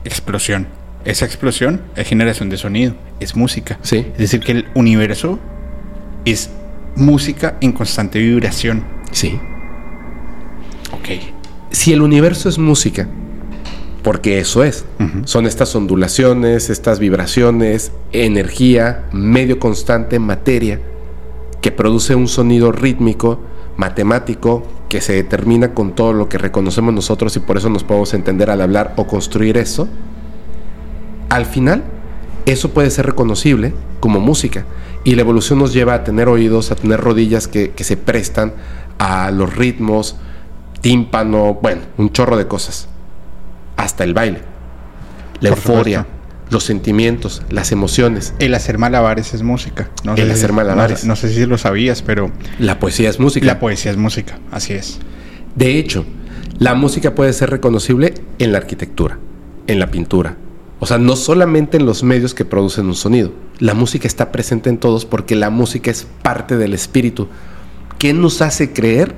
explosión. 0.04 0.66
Esa 1.04 1.24
explosión 1.24 1.82
es 1.96 2.06
generación 2.06 2.50
de 2.50 2.56
sonido, 2.56 2.94
es 3.20 3.36
música. 3.36 3.78
Sí. 3.82 4.06
Es 4.12 4.18
decir, 4.18 4.40
que 4.40 4.52
el 4.52 4.66
universo 4.74 5.38
es 6.24 6.50
música 6.96 7.56
en 7.60 7.72
constante 7.72 8.18
vibración. 8.18 8.84
Sí. 9.12 9.38
Ok. 10.92 11.08
Si 11.70 11.92
el 11.92 12.02
universo 12.02 12.48
es 12.48 12.58
música, 12.58 13.08
porque 14.02 14.40
eso 14.40 14.64
es, 14.64 14.84
son 15.24 15.46
estas 15.46 15.74
ondulaciones, 15.74 16.70
estas 16.70 16.98
vibraciones, 16.98 17.92
energía, 18.12 19.04
medio 19.12 19.58
constante, 19.58 20.18
materia, 20.18 20.80
que 21.60 21.72
produce 21.72 22.14
un 22.14 22.28
sonido 22.28 22.72
rítmico, 22.72 23.40
matemático, 23.76 24.62
que 24.88 25.00
se 25.00 25.12
determina 25.12 25.74
con 25.74 25.94
todo 25.94 26.12
lo 26.12 26.28
que 26.28 26.38
reconocemos 26.38 26.92
nosotros 26.92 27.36
y 27.36 27.40
por 27.40 27.56
eso 27.56 27.70
nos 27.70 27.84
podemos 27.84 28.12
entender 28.14 28.50
al 28.50 28.60
hablar 28.60 28.94
o 28.96 29.06
construir 29.06 29.56
eso, 29.56 29.88
al 31.28 31.46
final 31.46 31.84
eso 32.46 32.70
puede 32.70 32.90
ser 32.90 33.06
reconocible 33.06 33.72
como 34.00 34.20
música. 34.20 34.64
Y 35.04 35.14
la 35.14 35.22
evolución 35.22 35.58
nos 35.58 35.72
lleva 35.72 35.94
a 35.94 36.04
tener 36.04 36.28
oídos, 36.28 36.70
a 36.70 36.74
tener 36.74 37.00
rodillas 37.00 37.48
que, 37.48 37.70
que 37.70 37.84
se 37.84 37.96
prestan 37.96 38.52
a 38.98 39.30
los 39.30 39.56
ritmos, 39.56 40.16
tímpano, 40.80 41.54
bueno, 41.54 41.82
un 41.96 42.12
chorro 42.12 42.36
de 42.36 42.46
cosas, 42.46 42.88
hasta 43.76 44.04
el 44.04 44.12
baile, 44.12 44.40
la 45.40 45.50
Por 45.50 45.58
euforia, 45.58 46.00
supuesto. 46.00 46.19
Los 46.50 46.64
sentimientos, 46.64 47.42
las 47.50 47.72
emociones. 47.72 48.34
El 48.38 48.54
hacer 48.54 48.76
malabares 48.78 49.34
es 49.34 49.42
música. 49.42 49.90
No 50.04 50.14
El 50.14 50.30
hacer 50.30 50.50
si- 50.50 50.56
malabares. 50.56 51.04
No, 51.04 51.08
no 51.08 51.16
sé 51.16 51.28
si 51.32 51.46
lo 51.46 51.58
sabías, 51.58 52.02
pero 52.02 52.30
La 52.58 52.78
poesía 52.78 53.08
es 53.08 53.20
música. 53.20 53.46
la 53.46 53.58
poesía 53.60 53.90
es 53.92 53.96
música. 53.96 54.38
Así 54.50 54.72
es. 54.72 54.98
De 55.54 55.78
hecho, 55.78 56.04
la 56.58 56.74
música 56.74 57.14
puede 57.14 57.32
ser 57.32 57.50
reconocible 57.50 58.14
en 58.38 58.52
la 58.52 58.58
arquitectura, 58.58 59.18
en 59.66 59.78
la 59.78 59.90
pintura. 59.90 60.36
O 60.82 60.86
sea, 60.86 60.98
no 60.98 61.14
solamente 61.16 61.76
en 61.76 61.84
los 61.86 62.02
medios 62.02 62.32
que 62.34 62.44
producen 62.44 62.86
un 62.86 62.94
sonido. 62.94 63.32
La 63.58 63.74
música 63.74 64.08
está 64.08 64.32
presente 64.32 64.70
en 64.70 64.78
todos 64.78 65.04
porque 65.04 65.36
la 65.36 65.50
música 65.50 65.90
es 65.90 66.06
parte 66.22 66.56
del 66.56 66.72
espíritu. 66.72 67.28
¿Qué 67.98 68.14
nos 68.14 68.40
hace 68.40 68.72
creer 68.72 69.14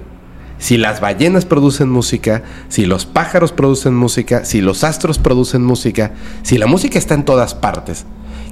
si 0.62 0.78
las 0.78 1.00
ballenas 1.00 1.44
producen 1.44 1.90
música, 1.90 2.44
si 2.68 2.86
los 2.86 3.04
pájaros 3.04 3.50
producen 3.50 3.94
música, 3.94 4.44
si 4.44 4.60
los 4.60 4.84
astros 4.84 5.18
producen 5.18 5.60
música, 5.60 6.12
si 6.44 6.56
la 6.56 6.68
música 6.68 7.00
está 7.00 7.14
en 7.14 7.24
todas 7.24 7.56
partes? 7.56 8.04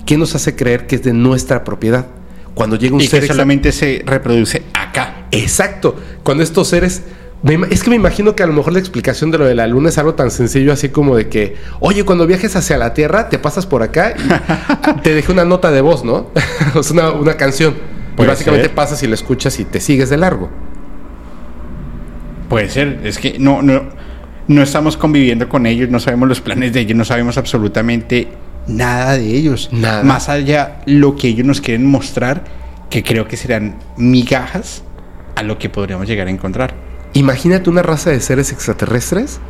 ¿Qué 0.07 0.19
nos 0.19 0.35
hace 0.35 0.57
creer 0.57 0.89
que 0.89 0.97
es 0.97 1.05
de 1.05 1.13
nuestra 1.13 1.63
propiedad? 1.63 2.07
Cuando 2.55 2.75
llega 2.75 2.97
un 2.97 3.01
Y 3.01 3.07
ser 3.07 3.21
que 3.21 3.29
solamente 3.29 3.71
se 3.71 4.03
reproduce 4.05 4.65
acá. 4.75 5.29
Exacto. 5.31 5.95
Cuando 6.25 6.43
estos 6.43 6.67
seres. 6.67 7.05
es 7.71 7.85
que 7.85 7.91
me 7.91 7.97
imagino 7.97 8.35
que 8.35 8.43
a 8.43 8.49
lo 8.49 8.55
mejor 8.55 8.73
la 8.73 8.81
explicación 8.81 9.31
de 9.31 9.39
lo 9.39 9.45
de 9.45 9.55
la 9.55 9.69
luna 9.69 9.91
es 9.91 9.99
algo 9.99 10.15
tan 10.15 10.33
sencillo 10.33 10.73
así 10.73 10.89
como 10.89 11.15
de 11.15 11.29
que, 11.29 11.55
oye, 11.79 12.03
cuando 12.05 12.27
viajes 12.27 12.57
hacia 12.57 12.77
la 12.77 12.93
Tierra, 12.93 13.29
te 13.29 13.39
pasas 13.39 13.67
por 13.67 13.85
acá 13.85 14.17
y 14.17 15.01
te 15.03 15.15
dejé 15.15 15.31
una 15.31 15.45
nota 15.45 15.71
de 15.71 15.81
voz, 15.81 16.05
¿no? 16.05 16.27
o 16.75 16.83
sea, 16.83 16.93
una, 16.93 17.13
una 17.13 17.37
canción. 17.37 17.77
Y 18.19 18.27
básicamente 18.27 18.67
ser. 18.67 18.75
pasas 18.75 19.01
y 19.05 19.07
la 19.07 19.15
escuchas 19.15 19.61
y 19.61 19.65
te 19.65 19.81
sigues 19.81 20.11
de 20.11 20.17
largo. 20.17 20.51
Puede 22.51 22.69
ser. 22.69 23.01
Es 23.05 23.19
que 23.19 23.39
no, 23.39 23.63
no, 23.63 23.85
no 24.49 24.63
estamos 24.63 24.97
conviviendo 24.97 25.49
con 25.49 25.67
ellos, 25.67 25.89
no 25.89 26.01
sabemos 26.01 26.29
los 26.29 26.41
planes 26.41 26.73
de 26.73 26.81
ellos, 26.81 26.97
no 26.97 27.05
sabemos 27.05 27.39
absolutamente 27.39 28.29
nada 28.67 29.17
de 29.17 29.37
ellos. 29.37 29.71
Nada. 29.73 30.03
Más 30.03 30.29
allá 30.29 30.83
lo 30.85 31.15
que 31.15 31.29
ellos 31.29 31.47
nos 31.47 31.61
quieren 31.61 31.87
mostrar, 31.87 32.43
que 32.91 33.05
creo 33.05 33.29
que 33.29 33.37
serán 33.37 33.77
migajas 33.97 34.83
a 35.37 35.45
lo 35.45 35.59
que 35.59 35.71
podríamos 35.71 36.09
llegar 36.09 36.27
a 36.27 36.31
encontrar. 36.31 36.75
Imagínate 37.13 37.71
una 37.71 37.83
raza 37.83 38.11
de 38.11 38.19
seres 38.19 38.51
extraterrestres 38.51 39.41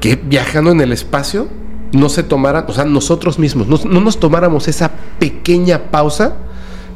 que 0.00 0.14
viajando 0.14 0.70
en 0.70 0.80
el 0.80 0.92
espacio 0.92 1.48
no 1.92 2.08
se 2.08 2.22
tomaran, 2.22 2.66
o 2.68 2.72
sea, 2.72 2.84
nosotros 2.84 3.40
mismos, 3.40 3.66
no, 3.66 3.78
no 3.84 4.00
nos 4.00 4.20
tomáramos 4.20 4.68
esa 4.68 4.92
pequeña 5.18 5.90
pausa 5.90 6.36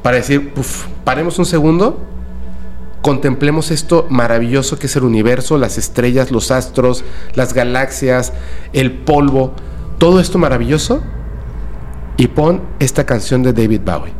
para 0.04 0.18
decir, 0.18 0.52
"Uf, 0.56 0.86
paremos 1.02 1.36
un 1.40 1.46
segundo, 1.46 2.06
contemplemos 3.08 3.70
esto 3.70 4.06
maravilloso 4.10 4.78
que 4.78 4.84
es 4.84 4.94
el 4.94 5.02
universo, 5.02 5.56
las 5.56 5.78
estrellas, 5.78 6.30
los 6.30 6.50
astros, 6.50 7.04
las 7.34 7.54
galaxias, 7.54 8.34
el 8.74 8.92
polvo, 8.92 9.54
todo 9.96 10.20
esto 10.20 10.36
maravilloso, 10.36 11.02
y 12.18 12.26
pon 12.26 12.60
esta 12.80 13.06
canción 13.06 13.42
de 13.42 13.54
David 13.54 13.80
Bowie. 13.82 14.12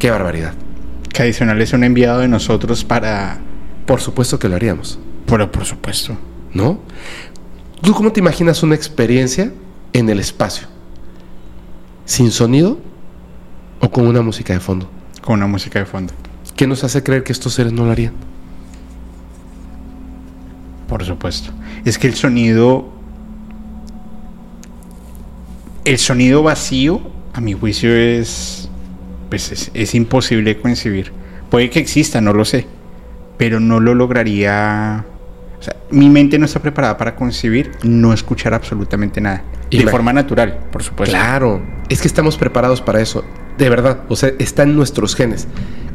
Qué 0.00 0.10
barbaridad. 0.10 0.54
Que 1.12 1.22
adicional 1.22 1.62
es 1.62 1.72
un 1.72 1.84
enviado 1.84 2.18
de 2.18 2.26
nosotros 2.26 2.84
para... 2.84 3.38
Por 3.86 4.00
supuesto 4.00 4.36
que 4.36 4.48
lo 4.48 4.56
haríamos. 4.56 4.98
Pero 5.26 5.52
por 5.52 5.64
supuesto. 5.64 6.18
¿no? 6.52 6.80
¿Tú 7.82 7.94
cómo 7.94 8.10
te 8.10 8.18
imaginas 8.18 8.64
una 8.64 8.74
experiencia 8.74 9.52
en 9.92 10.08
el 10.08 10.18
espacio? 10.18 10.66
¿Sin 12.04 12.32
sonido 12.32 12.78
o 13.78 13.88
con 13.92 14.08
una 14.08 14.22
música 14.22 14.54
de 14.54 14.58
fondo? 14.58 14.90
Con 15.26 15.40
una 15.40 15.48
música 15.48 15.80
de 15.80 15.86
fondo. 15.86 16.14
¿Qué 16.54 16.68
nos 16.68 16.84
hace 16.84 17.02
creer 17.02 17.24
que 17.24 17.32
estos 17.32 17.52
seres 17.52 17.72
no 17.72 17.84
lo 17.84 17.90
harían? 17.90 18.12
Por 20.88 21.04
supuesto. 21.04 21.50
Es 21.84 21.98
que 21.98 22.06
el 22.06 22.14
sonido. 22.14 22.88
El 25.84 25.98
sonido 25.98 26.44
vacío, 26.44 27.00
a 27.34 27.40
mi 27.40 27.54
juicio, 27.54 27.92
es. 27.92 28.68
Pues 29.28 29.50
es, 29.50 29.72
es 29.74 29.96
imposible 29.96 30.54
de 30.54 30.60
concebir. 30.60 31.10
Puede 31.50 31.70
que 31.70 31.80
exista, 31.80 32.20
no 32.20 32.32
lo 32.32 32.44
sé. 32.44 32.68
Pero 33.36 33.58
no 33.58 33.80
lo 33.80 33.96
lograría. 33.96 35.04
O 35.58 35.62
sea, 35.62 35.74
mi 35.90 36.08
mente 36.08 36.38
no 36.38 36.44
está 36.46 36.60
preparada 36.60 36.96
para 36.96 37.16
concebir 37.16 37.72
no 37.82 38.12
escuchar 38.12 38.54
absolutamente 38.54 39.20
nada. 39.20 39.42
De 39.72 39.88
forma 39.88 40.12
natural, 40.12 40.56
por 40.70 40.84
supuesto. 40.84 41.16
Claro, 41.16 41.60
es 41.88 42.00
que 42.00 42.06
estamos 42.06 42.36
preparados 42.36 42.80
para 42.80 43.00
eso, 43.00 43.24
de 43.58 43.68
verdad, 43.70 44.00
o 44.08 44.16
sea, 44.16 44.32
está 44.38 44.62
en 44.64 44.76
nuestros 44.76 45.14
genes. 45.14 45.46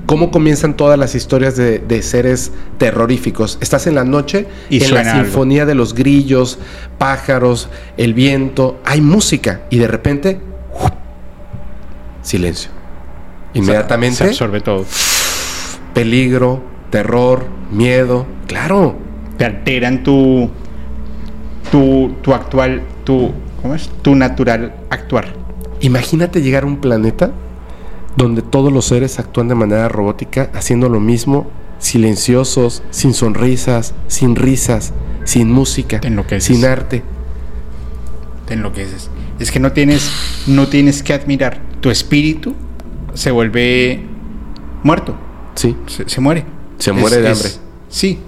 ¿Cómo 0.08 0.32
comienzan 0.32 0.76
todas 0.76 0.98
las 1.00 1.16
historias 1.16 1.56
de, 1.56 1.80
de 1.80 2.02
seres 2.02 2.52
terroríficos? 2.78 3.58
Estás 3.62 3.88
en 3.88 3.96
la 3.96 4.04
noche 4.04 4.48
Y 4.70 4.84
en 4.84 4.94
la 4.94 5.02
algo. 5.02 5.24
sinfonía 5.24 5.66
de 5.66 5.76
los 5.76 5.94
grillos, 5.94 6.58
pájaros, 6.98 7.70
el 7.98 8.14
viento, 8.14 8.80
hay 8.84 9.00
música 9.00 9.62
y 9.70 9.78
de 9.78 9.88
repente, 9.88 10.42
silencio. 12.22 12.72
Inmediatamente, 13.54 14.18
Se 14.18 14.24
absorbe 14.26 14.62
todo. 14.62 14.86
peligro, 15.94 16.62
terror, 16.90 17.46
miedo, 17.72 18.26
claro. 18.48 18.96
te 19.38 19.46
alteran 19.46 20.04
tu 20.04 20.50
tu, 21.72 22.16
tu 22.22 22.34
actual 22.34 22.82
tu 23.06 23.32
¿cómo 23.62 23.76
es? 23.76 23.90
tu 24.02 24.16
natural 24.16 24.74
actuar 24.90 25.34
Imagínate 25.80 26.42
llegar 26.42 26.64
a 26.64 26.66
un 26.68 26.78
planeta 26.78 27.32
donde 28.18 28.42
todos 28.42 28.72
los 28.74 28.86
seres 28.86 29.20
actúan 29.20 29.48
de 29.48 29.56
manera 29.56 29.88
robótica, 29.90 30.50
haciendo 30.54 30.90
lo 30.90 31.00
mismo, 31.00 31.50
silenciosos, 31.80 32.84
sin 32.92 33.14
sonrisas, 33.14 33.94
sin 34.08 34.36
risas, 34.36 34.94
sin 35.24 35.52
música, 35.52 36.00
Te 36.02 36.08
enloqueces. 36.08 36.44
sin 36.44 36.66
arte. 36.66 37.04
te 38.46 38.54
enloqueces. 38.54 39.10
Es 39.40 39.52
que 39.52 39.60
no 39.60 39.72
tienes 39.72 40.12
no 40.48 40.68
tienes 40.68 41.02
que 41.04 41.14
admirar. 41.14 41.60
Tu 41.80 41.90
espíritu 41.90 42.54
se 43.14 43.32
vuelve 43.32 44.02
muerto. 44.84 45.16
Sí, 45.56 45.76
se, 45.88 46.08
se 46.08 46.22
muere. 46.22 46.46
Se 46.78 46.92
muere 46.92 47.18
de 47.22 47.30
hambre. 47.30 47.50
sí. 47.90 48.20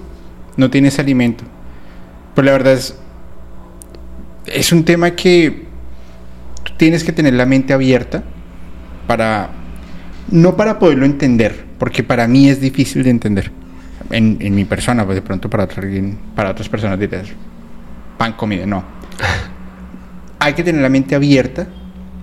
No 0.56 0.70
tienes 0.70 0.98
alimento. 1.00 1.42
Pero 2.34 2.46
la 2.46 2.52
verdad 2.52 2.72
es 2.74 2.96
es 4.46 4.72
un 4.72 4.84
tema 4.84 5.12
que 5.12 5.64
tienes 6.76 7.02
que 7.04 7.12
tener 7.12 7.34
la 7.34 7.46
mente 7.46 7.72
abierta 7.72 8.22
para 9.06 9.50
no 10.30 10.56
para 10.56 10.78
poderlo 10.78 11.04
entender 11.04 11.64
porque 11.78 12.02
para 12.02 12.26
mí 12.26 12.48
es 12.48 12.60
difícil 12.60 13.02
de 13.02 13.10
entender 13.10 13.50
en, 14.10 14.38
en 14.40 14.54
mi 14.54 14.64
persona 14.64 15.04
pues 15.04 15.16
de 15.16 15.22
pronto 15.22 15.48
para 15.50 15.64
otra 15.64 15.82
para 16.34 16.50
otras 16.50 16.68
personas 16.68 16.98
dirás 16.98 17.28
pan 18.18 18.32
comida 18.34 18.66
no 18.66 18.84
hay 20.38 20.54
que 20.54 20.62
tener 20.62 20.82
la 20.82 20.88
mente 20.88 21.14
abierta 21.14 21.66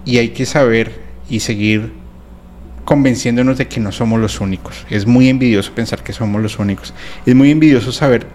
y 0.06 0.18
hay 0.18 0.30
que 0.30 0.46
saber 0.46 0.92
y 1.30 1.40
seguir 1.40 1.94
convenciéndonos 2.86 3.58
de 3.58 3.68
que 3.68 3.80
no 3.80 3.92
somos 3.92 4.20
los 4.20 4.42
únicos. 4.42 4.86
Es 4.90 5.06
muy 5.06 5.30
envidioso 5.30 5.72
pensar 5.74 6.04
que 6.04 6.14
somos 6.14 6.42
los 6.42 6.60
únicos. 6.60 6.94
Es 7.26 7.36
muy 7.36 7.52
envidioso 7.52 7.92
saber 7.92 8.28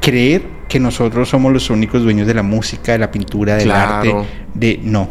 creer 0.00 0.42
que 0.68 0.80
nosotros 0.80 1.28
somos 1.28 1.52
los 1.52 1.68
únicos 1.70 2.02
dueños 2.02 2.26
de 2.26 2.34
la 2.34 2.42
música, 2.42 2.92
de 2.92 2.98
la 2.98 3.10
pintura, 3.10 3.56
del 3.56 3.64
Claro. 3.64 3.94
arte, 3.94 4.14
de 4.54 4.80
no. 4.82 5.10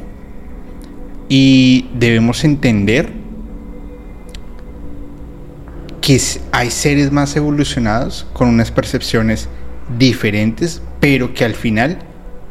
Y 1.30 1.90
debemos 1.94 2.44
entender 2.44 3.10
que 6.02 6.20
hay 6.52 6.72
seres 6.72 7.12
más 7.12 7.36
evolucionados 7.36 8.28
con 8.34 8.50
unas 8.50 8.72
percepciones 8.72 9.48
diferentes, 9.98 10.82
pero 11.00 11.34
que 11.34 11.46
al 11.46 11.54
final 11.54 12.00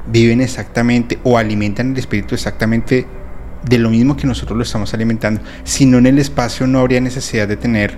viven 0.06 0.40
exactamente 0.40 1.18
o 1.24 1.36
alimentan 1.36 1.92
el 1.92 1.98
espíritu 1.98 2.34
exactamente 2.34 3.06
de 3.68 3.78
lo 3.78 3.90
mismo 3.90 4.16
que 4.16 4.26
nosotros 4.26 4.56
lo 4.56 4.62
estamos 4.62 4.94
alimentando. 4.94 5.42
Si 5.64 5.84
no 5.84 5.98
en 5.98 6.06
el 6.06 6.18
espacio 6.18 6.66
no 6.66 6.80
habría 6.80 7.00
necesidad 7.00 7.48
de 7.48 7.56
tener 7.56 7.96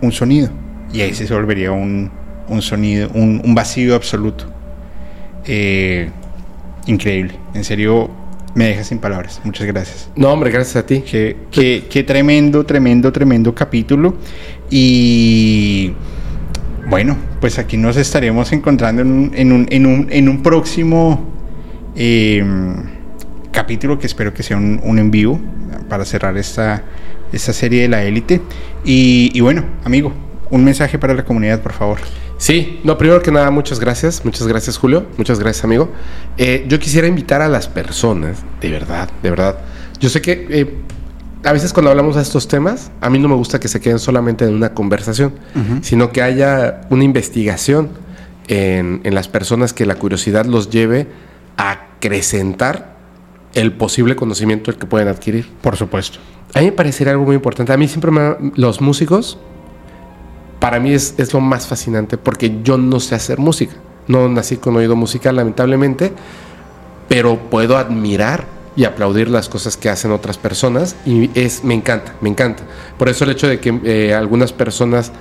un 0.00 0.12
sonido. 0.12 0.50
Y 0.92 1.00
ahí 1.00 1.12
se 1.12 1.32
volvería 1.32 1.72
un, 1.72 2.10
un 2.48 2.62
sonido, 2.62 3.10
un, 3.14 3.42
un 3.44 3.54
vacío 3.54 3.94
absoluto. 3.96 4.46
Eh, 5.44 6.08
increíble. 6.86 7.34
En 7.54 7.64
serio, 7.64 8.10
me 8.54 8.66
deja 8.66 8.84
sin 8.84 8.98
palabras. 8.98 9.40
Muchas 9.44 9.66
gracias. 9.66 10.10
No, 10.16 10.32
hombre, 10.32 10.50
gracias 10.50 10.76
a 10.76 10.86
ti. 10.86 11.02
Qué, 11.08 11.36
qué- 11.50 11.84
qué 11.90 12.02
tremendo, 12.04 12.64
tremendo, 12.64 13.12
tremendo 13.12 13.54
capítulo. 13.54 14.16
Y 14.70 15.92
bueno, 16.88 17.16
pues 17.40 17.58
aquí 17.58 17.76
nos 17.76 17.96
estaremos 17.96 18.52
encontrando 18.52 19.02
en 19.02 19.10
un, 19.10 19.30
en 19.34 19.52
un, 19.52 19.66
en 19.70 19.86
un, 19.86 20.06
en 20.10 20.28
un 20.28 20.42
próximo 20.42 21.28
eh, 21.96 22.44
capítulo 23.52 23.98
que 23.98 24.06
espero 24.06 24.32
que 24.34 24.42
sea 24.42 24.56
un, 24.56 24.80
un 24.82 24.98
en 24.98 25.10
vivo 25.10 25.40
para 25.88 26.04
cerrar 26.04 26.36
esta, 26.36 26.82
esta 27.32 27.52
serie 27.52 27.82
de 27.82 27.88
la 27.88 28.04
élite. 28.04 28.40
Y, 28.84 29.30
y 29.34 29.40
bueno, 29.40 29.64
amigo, 29.84 30.12
un 30.50 30.64
mensaje 30.64 30.98
para 30.98 31.14
la 31.14 31.24
comunidad, 31.24 31.60
por 31.60 31.72
favor. 31.72 31.98
Sí, 32.44 32.78
no, 32.84 32.98
primero 32.98 33.22
que 33.22 33.32
nada, 33.32 33.50
muchas 33.50 33.80
gracias. 33.80 34.22
Muchas 34.22 34.46
gracias, 34.46 34.76
Julio. 34.76 35.06
Muchas 35.16 35.38
gracias, 35.38 35.64
amigo. 35.64 35.90
Eh, 36.36 36.66
yo 36.68 36.78
quisiera 36.78 37.08
invitar 37.08 37.40
a 37.40 37.48
las 37.48 37.68
personas, 37.68 38.36
de 38.60 38.70
verdad, 38.70 39.08
de 39.22 39.30
verdad. 39.30 39.60
Yo 39.98 40.10
sé 40.10 40.20
que 40.20 40.46
eh, 40.50 40.74
a 41.42 41.54
veces 41.54 41.72
cuando 41.72 41.90
hablamos 41.90 42.16
de 42.16 42.20
estos 42.20 42.46
temas, 42.46 42.90
a 43.00 43.08
mí 43.08 43.18
no 43.18 43.28
me 43.28 43.34
gusta 43.34 43.58
que 43.58 43.66
se 43.66 43.80
queden 43.80 43.98
solamente 43.98 44.44
en 44.44 44.52
una 44.52 44.74
conversación, 44.74 45.32
sino 45.80 46.12
que 46.12 46.20
haya 46.20 46.82
una 46.90 47.02
investigación 47.02 47.88
en, 48.46 49.00
en 49.04 49.14
las 49.14 49.26
personas 49.26 49.72
que 49.72 49.86
la 49.86 49.94
curiosidad 49.94 50.44
los 50.44 50.68
lleve 50.68 51.06
a 51.56 51.70
acrecentar 51.70 52.94
el 53.54 53.72
posible 53.72 54.16
conocimiento 54.16 54.76
que 54.76 54.84
pueden 54.84 55.08
adquirir. 55.08 55.48
Por 55.62 55.76
supuesto. 55.76 56.18
A 56.52 56.58
mí 56.58 56.66
me 56.66 56.72
parecería 56.72 57.14
algo 57.14 57.24
muy 57.24 57.36
importante. 57.36 57.72
A 57.72 57.78
mí 57.78 57.88
siempre 57.88 58.10
me 58.10 58.52
los 58.54 58.82
músicos, 58.82 59.38
para 60.64 60.80
mí 60.80 60.94
es, 60.94 61.12
es 61.18 61.34
lo 61.34 61.40
más 61.40 61.66
fascinante 61.66 62.16
porque 62.16 62.62
yo 62.62 62.78
no 62.78 62.98
sé 62.98 63.14
hacer 63.14 63.38
música. 63.38 63.74
No 64.08 64.30
nací 64.30 64.56
con 64.56 64.74
oído 64.74 64.96
musical, 64.96 65.36
lamentablemente, 65.36 66.10
pero 67.06 67.38
puedo 67.50 67.76
admirar 67.76 68.46
y 68.74 68.86
aplaudir 68.86 69.28
las 69.28 69.50
cosas 69.50 69.76
que 69.76 69.90
hacen 69.90 70.10
otras 70.10 70.38
personas 70.38 70.96
y 71.04 71.30
es 71.38 71.64
me 71.64 71.74
encanta, 71.74 72.14
me 72.22 72.30
encanta. 72.30 72.62
Por 72.96 73.10
eso 73.10 73.24
el 73.24 73.32
hecho 73.32 73.46
de 73.46 73.60
que 73.60 73.78
eh, 73.84 74.14
algunas 74.14 74.54
personas 74.54 75.12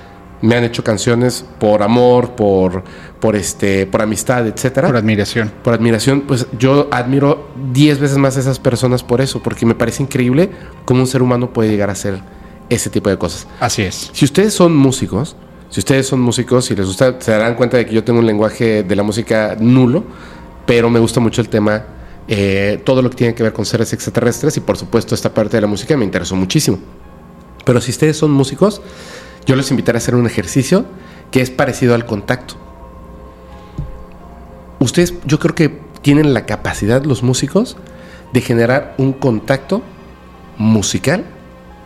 me 0.41 0.55
han 0.55 0.63
hecho 0.63 0.81
canciones 0.81 1.43
por 1.59 1.83
amor, 1.83 2.37
por, 2.37 2.85
por 3.19 3.35
este, 3.35 3.85
por 3.85 4.01
amistad, 4.01 4.47
etcétera 4.47 4.87
Por 4.87 4.95
admiración. 4.95 5.51
por 5.61 5.73
admiración, 5.73 6.21
pues 6.21 6.47
yo 6.57 6.87
admiro 6.89 7.49
10 7.73 7.99
veces 7.99 8.17
más 8.17 8.37
a 8.37 8.39
esas 8.39 8.59
personas 8.59 9.03
por 9.03 9.19
eso, 9.19 9.43
porque 9.43 9.65
me 9.65 9.75
parece 9.75 10.03
increíble 10.03 10.51
cómo 10.85 11.01
un 11.01 11.07
ser 11.07 11.21
humano 11.21 11.51
puede 11.51 11.69
llegar 11.69 11.89
a 11.89 11.91
hacer 11.91 12.21
ese 12.69 12.89
tipo 12.89 13.09
de 13.09 13.17
cosas. 13.17 13.47
Así 13.59 13.81
es. 13.81 14.09
Si 14.13 14.25
ustedes 14.25 14.53
son 14.53 14.75
músicos, 14.75 15.35
si 15.69 15.79
ustedes 15.79 16.07
son 16.07 16.21
músicos 16.21 16.69
y 16.71 16.75
les 16.75 16.85
gusta, 16.85 17.15
se 17.19 17.31
darán 17.31 17.55
cuenta 17.55 17.77
de 17.77 17.85
que 17.85 17.93
yo 17.93 18.03
tengo 18.03 18.19
un 18.19 18.25
lenguaje 18.25 18.83
de 18.83 18.95
la 18.95 19.03
música 19.03 19.55
nulo, 19.59 20.03
pero 20.65 20.89
me 20.89 20.99
gusta 20.99 21.19
mucho 21.19 21.41
el 21.41 21.49
tema, 21.49 21.85
eh, 22.27 22.81
todo 22.85 23.01
lo 23.01 23.09
que 23.09 23.15
tiene 23.15 23.35
que 23.35 23.43
ver 23.43 23.53
con 23.53 23.65
seres 23.65 23.91
extraterrestres 23.91 24.55
y 24.57 24.59
por 24.59 24.77
supuesto 24.77 25.15
esta 25.15 25.33
parte 25.33 25.57
de 25.57 25.61
la 25.61 25.67
música 25.67 25.97
me 25.97 26.05
interesó 26.05 26.35
muchísimo. 26.35 26.79
Pero 27.65 27.81
si 27.81 27.91
ustedes 27.91 28.17
son 28.17 28.31
músicos, 28.31 28.81
yo 29.45 29.55
les 29.55 29.71
invitaré 29.71 29.97
a 29.97 29.99
hacer 29.99 30.15
un 30.15 30.27
ejercicio 30.27 30.85
que 31.31 31.41
es 31.41 31.49
parecido 31.49 31.95
al 31.95 32.05
contacto. 32.05 32.55
Ustedes, 34.79 35.15
yo 35.25 35.39
creo 35.39 35.55
que 35.55 35.81
tienen 36.01 36.33
la 36.33 36.45
capacidad, 36.45 37.03
los 37.03 37.23
músicos, 37.23 37.77
de 38.31 38.41
generar 38.41 38.93
un 38.97 39.13
contacto 39.13 39.81
musical 40.57 41.25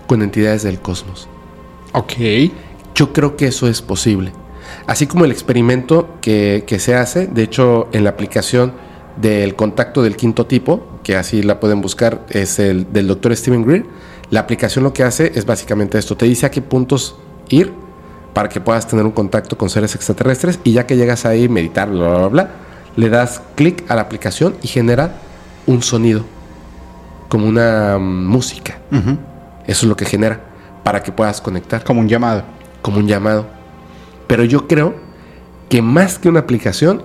con 0.07 0.21
entidades 0.21 0.63
del 0.63 0.79
cosmos. 0.79 1.27
Ok. 1.93 2.13
Yo 2.95 3.13
creo 3.13 3.35
que 3.37 3.47
eso 3.47 3.67
es 3.67 3.81
posible. 3.81 4.31
Así 4.87 5.05
como 5.05 5.25
el 5.25 5.31
experimento 5.31 6.17
que, 6.21 6.63
que 6.65 6.79
se 6.79 6.95
hace, 6.95 7.27
de 7.27 7.43
hecho, 7.43 7.89
en 7.91 8.03
la 8.03 8.11
aplicación 8.11 8.73
del 9.17 9.55
contacto 9.55 10.01
del 10.01 10.15
quinto 10.15 10.45
tipo, 10.45 10.99
que 11.03 11.15
así 11.15 11.43
la 11.43 11.59
pueden 11.59 11.81
buscar, 11.81 12.25
es 12.29 12.59
el 12.59 12.91
del 12.91 13.07
doctor 13.07 13.35
Steven 13.35 13.63
Greer. 13.65 13.85
La 14.29 14.41
aplicación 14.41 14.83
lo 14.83 14.93
que 14.93 15.03
hace 15.03 15.31
es 15.35 15.45
básicamente 15.45 15.97
esto: 15.97 16.17
te 16.17 16.25
dice 16.25 16.45
a 16.45 16.51
qué 16.51 16.61
puntos 16.61 17.15
ir 17.49 17.73
para 18.33 18.49
que 18.49 18.61
puedas 18.61 18.87
tener 18.87 19.05
un 19.05 19.11
contacto 19.11 19.57
con 19.57 19.69
seres 19.69 19.95
extraterrestres 19.95 20.59
y 20.63 20.73
ya 20.73 20.85
que 20.85 20.95
llegas 20.95 21.25
ahí, 21.25 21.49
meditar, 21.49 21.89
bla, 21.89 22.07
bla, 22.07 22.17
bla, 22.17 22.27
bla, 22.27 22.49
le 22.95 23.09
das 23.09 23.41
clic 23.55 23.83
a 23.89 23.95
la 23.95 24.01
aplicación 24.01 24.55
y 24.61 24.67
genera 24.67 25.15
un 25.65 25.81
sonido, 25.81 26.23
como 27.29 27.47
una 27.47 27.97
mm, 27.97 28.27
música. 28.27 28.79
Ujú. 28.91 29.17
Eso 29.67 29.85
es 29.85 29.89
lo 29.89 29.95
que 29.95 30.05
genera 30.05 30.41
para 30.83 31.03
que 31.03 31.11
puedas 31.11 31.41
conectar 31.41 31.83
Como 31.83 31.99
un 31.99 32.07
llamado. 32.07 32.43
como 32.81 32.99
un 32.99 33.07
llamado. 33.07 33.45
Pero 34.27 34.43
yo 34.45 34.67
creo 34.67 34.95
que 35.69 35.81
más 35.81 36.17
que 36.19 36.29
una 36.29 36.39
aplicación, 36.41 37.03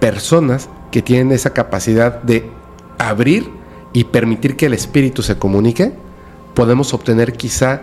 personas 0.00 0.68
que 0.90 1.02
tienen 1.02 1.30
esa 1.32 1.50
capacidad 1.50 2.20
de 2.22 2.50
abrir 2.98 3.48
y 3.92 4.04
permitir 4.04 4.56
que 4.56 4.66
el 4.66 4.74
espíritu 4.74 5.22
se 5.22 5.38
comunique, 5.38 5.92
podemos 6.54 6.92
obtener 6.92 7.32
quizá 7.34 7.82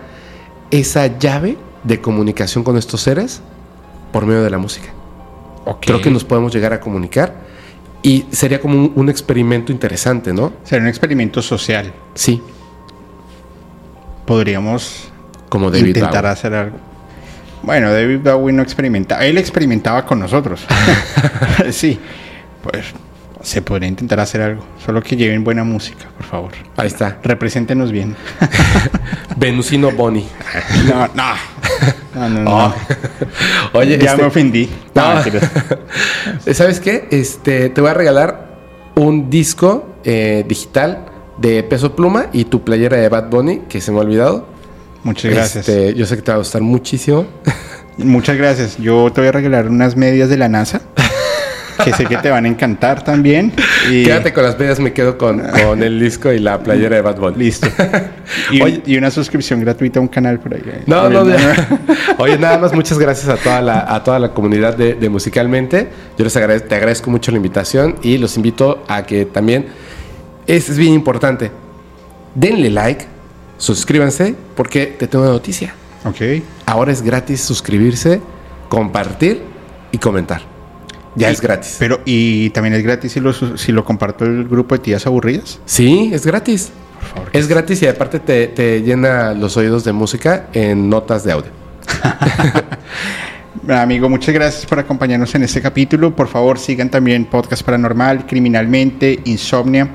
esa 0.71 1.17
llave 1.17 1.57
de 1.83 2.01
comunicación 2.01 2.63
con 2.63 2.77
estos 2.77 3.01
seres 3.01 3.41
por 4.11 4.25
medio 4.25 4.43
de 4.43 4.49
la 4.49 4.57
música. 4.57 4.89
Creo 5.81 6.01
que 6.01 6.11
nos 6.11 6.23
podemos 6.23 6.53
llegar 6.53 6.73
a 6.73 6.79
comunicar 6.79 7.35
y 8.01 8.25
sería 8.31 8.59
como 8.61 8.75
un, 8.77 8.91
un 8.95 9.09
experimento 9.09 9.71
interesante, 9.71 10.33
¿no? 10.33 10.53
Será 10.63 10.81
un 10.81 10.87
experimento 10.87 11.41
social. 11.41 11.93
Sí, 12.13 12.41
Podríamos 14.27 15.09
como 15.49 15.71
David 15.71 15.87
intentar 15.87 16.21
Bowie. 16.23 16.29
hacer 16.33 16.53
algo. 16.53 16.77
Bueno, 17.63 17.91
David 17.91 18.19
Bowie 18.19 18.53
no 18.53 18.61
experimentaba. 18.61 19.25
Él 19.25 19.37
experimentaba 19.37 20.05
con 20.05 20.19
nosotros. 20.19 20.65
sí. 21.71 21.99
Pues 22.61 22.85
se 23.41 23.61
podría 23.61 23.87
intentar 23.87 24.19
hacer 24.19 24.41
algo. 24.41 24.63
Solo 24.85 25.01
que 25.01 25.15
lleven 25.15 25.43
buena 25.43 25.63
música, 25.63 26.05
por 26.17 26.25
favor. 26.25 26.51
Ahí 26.75 26.87
está. 26.87 27.17
Represéntenos 27.23 27.91
bien. 27.91 28.15
Venusino 29.37 29.91
Bonnie. 29.91 30.27
No, 30.87 31.07
no. 31.13 31.33
No, 32.15 32.29
no, 32.29 32.39
no. 32.41 32.65
Oh. 32.65 32.73
Oye, 33.73 33.97
ya 33.97 34.11
este- 34.11 34.21
me 34.21 34.27
ofendí. 34.27 34.69
No, 34.93 35.15
No. 35.15 36.53
¿Sabes 36.53 36.79
qué? 36.79 37.07
Este, 37.11 37.69
te 37.69 37.79
voy 37.81 37.89
a 37.91 37.93
regalar 37.93 38.47
un 38.95 39.29
disco 39.29 39.95
eh, 40.03 40.43
digital 40.47 41.05
de 41.37 41.63
peso 41.63 41.95
pluma 41.95 42.27
y 42.33 42.45
tu 42.45 42.63
playera 42.63 42.97
de 42.97 43.09
Bad 43.09 43.29
Bunny, 43.29 43.61
que 43.69 43.81
se 43.81 43.91
me 43.91 43.97
ha 43.97 44.01
olvidado. 44.01 44.47
Muchas 45.03 45.31
gracias. 45.31 45.67
Este, 45.69 45.93
yo 45.93 46.05
sé 46.05 46.15
que 46.15 46.21
te 46.21 46.31
va 46.31 46.35
a 46.35 46.39
gustar 46.39 46.61
muchísimo. 46.61 47.25
Muchas 47.97 48.37
gracias. 48.37 48.77
Yo 48.77 49.11
te 49.11 49.21
voy 49.21 49.29
a 49.29 49.31
regalar 49.31 49.67
unas 49.69 49.95
medias 49.95 50.29
de 50.29 50.37
la 50.37 50.47
NASA. 50.49 50.81
Que 51.83 51.93
sé 51.93 52.05
que 52.05 52.17
te 52.17 52.31
van 52.31 52.45
a 52.45 52.47
encantar 52.47 53.03
también. 53.03 53.53
Y 53.89 54.03
Quédate 54.03 54.33
con 54.33 54.43
las 54.43 54.57
medias, 54.57 54.79
me 54.79 54.93
quedo 54.93 55.17
con, 55.17 55.39
con 55.39 55.83
el 55.83 55.99
disco 55.99 56.31
y 56.31 56.39
la 56.39 56.59
playera 56.59 56.95
de 56.95 57.01
Bad 57.03 57.17
Bunny. 57.17 57.37
listo. 57.37 57.67
Y, 58.51 58.61
Oye. 58.61 58.81
y 58.85 58.97
una 58.97 59.09
suscripción 59.11 59.61
gratuita 59.61 59.99
a 59.99 60.01
un 60.01 60.07
canal 60.09 60.39
por 60.39 60.53
ahí. 60.53 60.61
No, 60.85 61.09
no, 61.09 61.27
ya. 61.27 61.67
Oye, 62.17 62.37
nada 62.37 62.57
más 62.57 62.73
muchas 62.73 62.97
gracias 62.99 63.29
a 63.29 63.35
toda 63.41 63.61
la, 63.61 63.93
a 63.93 64.03
toda 64.03 64.19
la 64.19 64.33
comunidad 64.33 64.75
de, 64.75 64.95
de 64.95 65.09
Musicalmente. 65.09 65.87
Yo 66.17 66.23
les 66.25 66.35
agradezco, 66.35 66.67
te 66.67 66.75
agradezco 66.75 67.09
mucho 67.11 67.31
la 67.31 67.37
invitación 67.37 67.95
y 68.01 68.17
los 68.17 68.35
invito 68.37 68.83
a 68.87 69.03
que 69.05 69.25
también, 69.25 69.67
es, 70.47 70.69
es 70.69 70.77
bien 70.77 70.93
importante, 70.93 71.51
denle 72.35 72.69
like, 72.69 73.05
suscríbanse, 73.57 74.35
porque 74.55 74.87
te 74.87 75.07
tengo 75.07 75.23
una 75.25 75.33
noticia. 75.33 75.73
Ok. 76.05 76.41
Ahora 76.65 76.91
es 76.91 77.01
gratis 77.01 77.41
suscribirse, 77.41 78.21
compartir 78.69 79.41
y 79.91 79.97
comentar. 79.97 80.41
Ya 81.15 81.29
Y- 81.29 81.33
es 81.33 81.41
gratis. 81.41 81.75
Pero, 81.79 81.99
y 82.05 82.49
también 82.51 82.73
es 82.75 82.83
gratis 82.83 83.11
si 83.13 83.19
lo, 83.19 83.33
si 83.33 83.71
lo 83.71 83.83
comparto 83.83 84.25
el 84.25 84.47
grupo 84.47 84.75
de 84.75 84.79
tías 84.83 85.05
aburridas. 85.07 85.59
Sí, 85.65 86.11
es 86.13 86.25
gratis. 86.25 86.71
Por 86.99 87.09
favor. 87.09 87.29
Es 87.33 87.47
gratis 87.47 87.81
y 87.81 87.87
aparte 87.87 88.19
te, 88.19 88.47
te 88.47 88.81
llena 88.81 89.33
los 89.33 89.57
oídos 89.57 89.83
de 89.83 89.91
música 89.93 90.47
en 90.53 90.89
notas 90.89 91.23
de 91.23 91.31
audio. 91.31 91.51
Amigo, 93.69 94.07
muchas 94.09 94.33
gracias 94.33 94.65
por 94.65 94.79
acompañarnos 94.79 95.33
en 95.35 95.43
este 95.43 95.61
capítulo. 95.61 96.15
Por 96.15 96.27
favor, 96.27 96.57
sigan 96.59 96.89
también 96.89 97.25
Podcast 97.25 97.63
Paranormal, 97.63 98.25
Criminalmente, 98.25 99.19
Insomnia. 99.25 99.89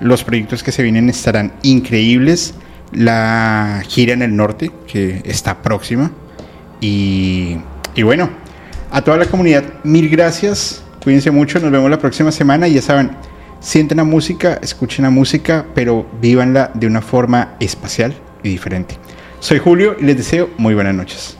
Los 0.00 0.24
proyectos 0.24 0.62
que 0.62 0.72
se 0.72 0.82
vienen 0.82 1.08
estarán 1.08 1.52
increíbles. 1.62 2.54
La 2.92 3.82
gira 3.86 4.12
en 4.12 4.22
el 4.22 4.34
norte, 4.34 4.70
que 4.86 5.22
está 5.24 5.62
próxima. 5.62 6.10
Y, 6.80 7.58
bueno, 8.02 8.30
a 8.90 9.02
toda 9.02 9.16
la 9.16 9.26
comunidad, 9.26 9.64
mil 9.84 10.08
gracias. 10.08 10.82
Cuídense 11.02 11.30
mucho. 11.30 11.60
Nos 11.60 11.70
vemos 11.70 11.90
la 11.90 11.98
próxima 11.98 12.32
semana. 12.32 12.66
Y 12.66 12.74
ya 12.74 12.82
saben, 12.82 13.10
sienten 13.60 13.98
la 13.98 14.04
música, 14.04 14.58
escuchen 14.62 15.04
la 15.04 15.10
música, 15.10 15.66
pero 15.74 16.06
vívanla 16.20 16.70
de 16.74 16.86
una 16.86 17.02
forma 17.02 17.56
espacial 17.60 18.14
y 18.42 18.48
diferente. 18.48 18.96
Soy 19.38 19.58
Julio 19.58 19.96
y 19.98 20.04
les 20.04 20.16
deseo 20.16 20.50
muy 20.58 20.74
buenas 20.74 20.94
noches. 20.94 21.39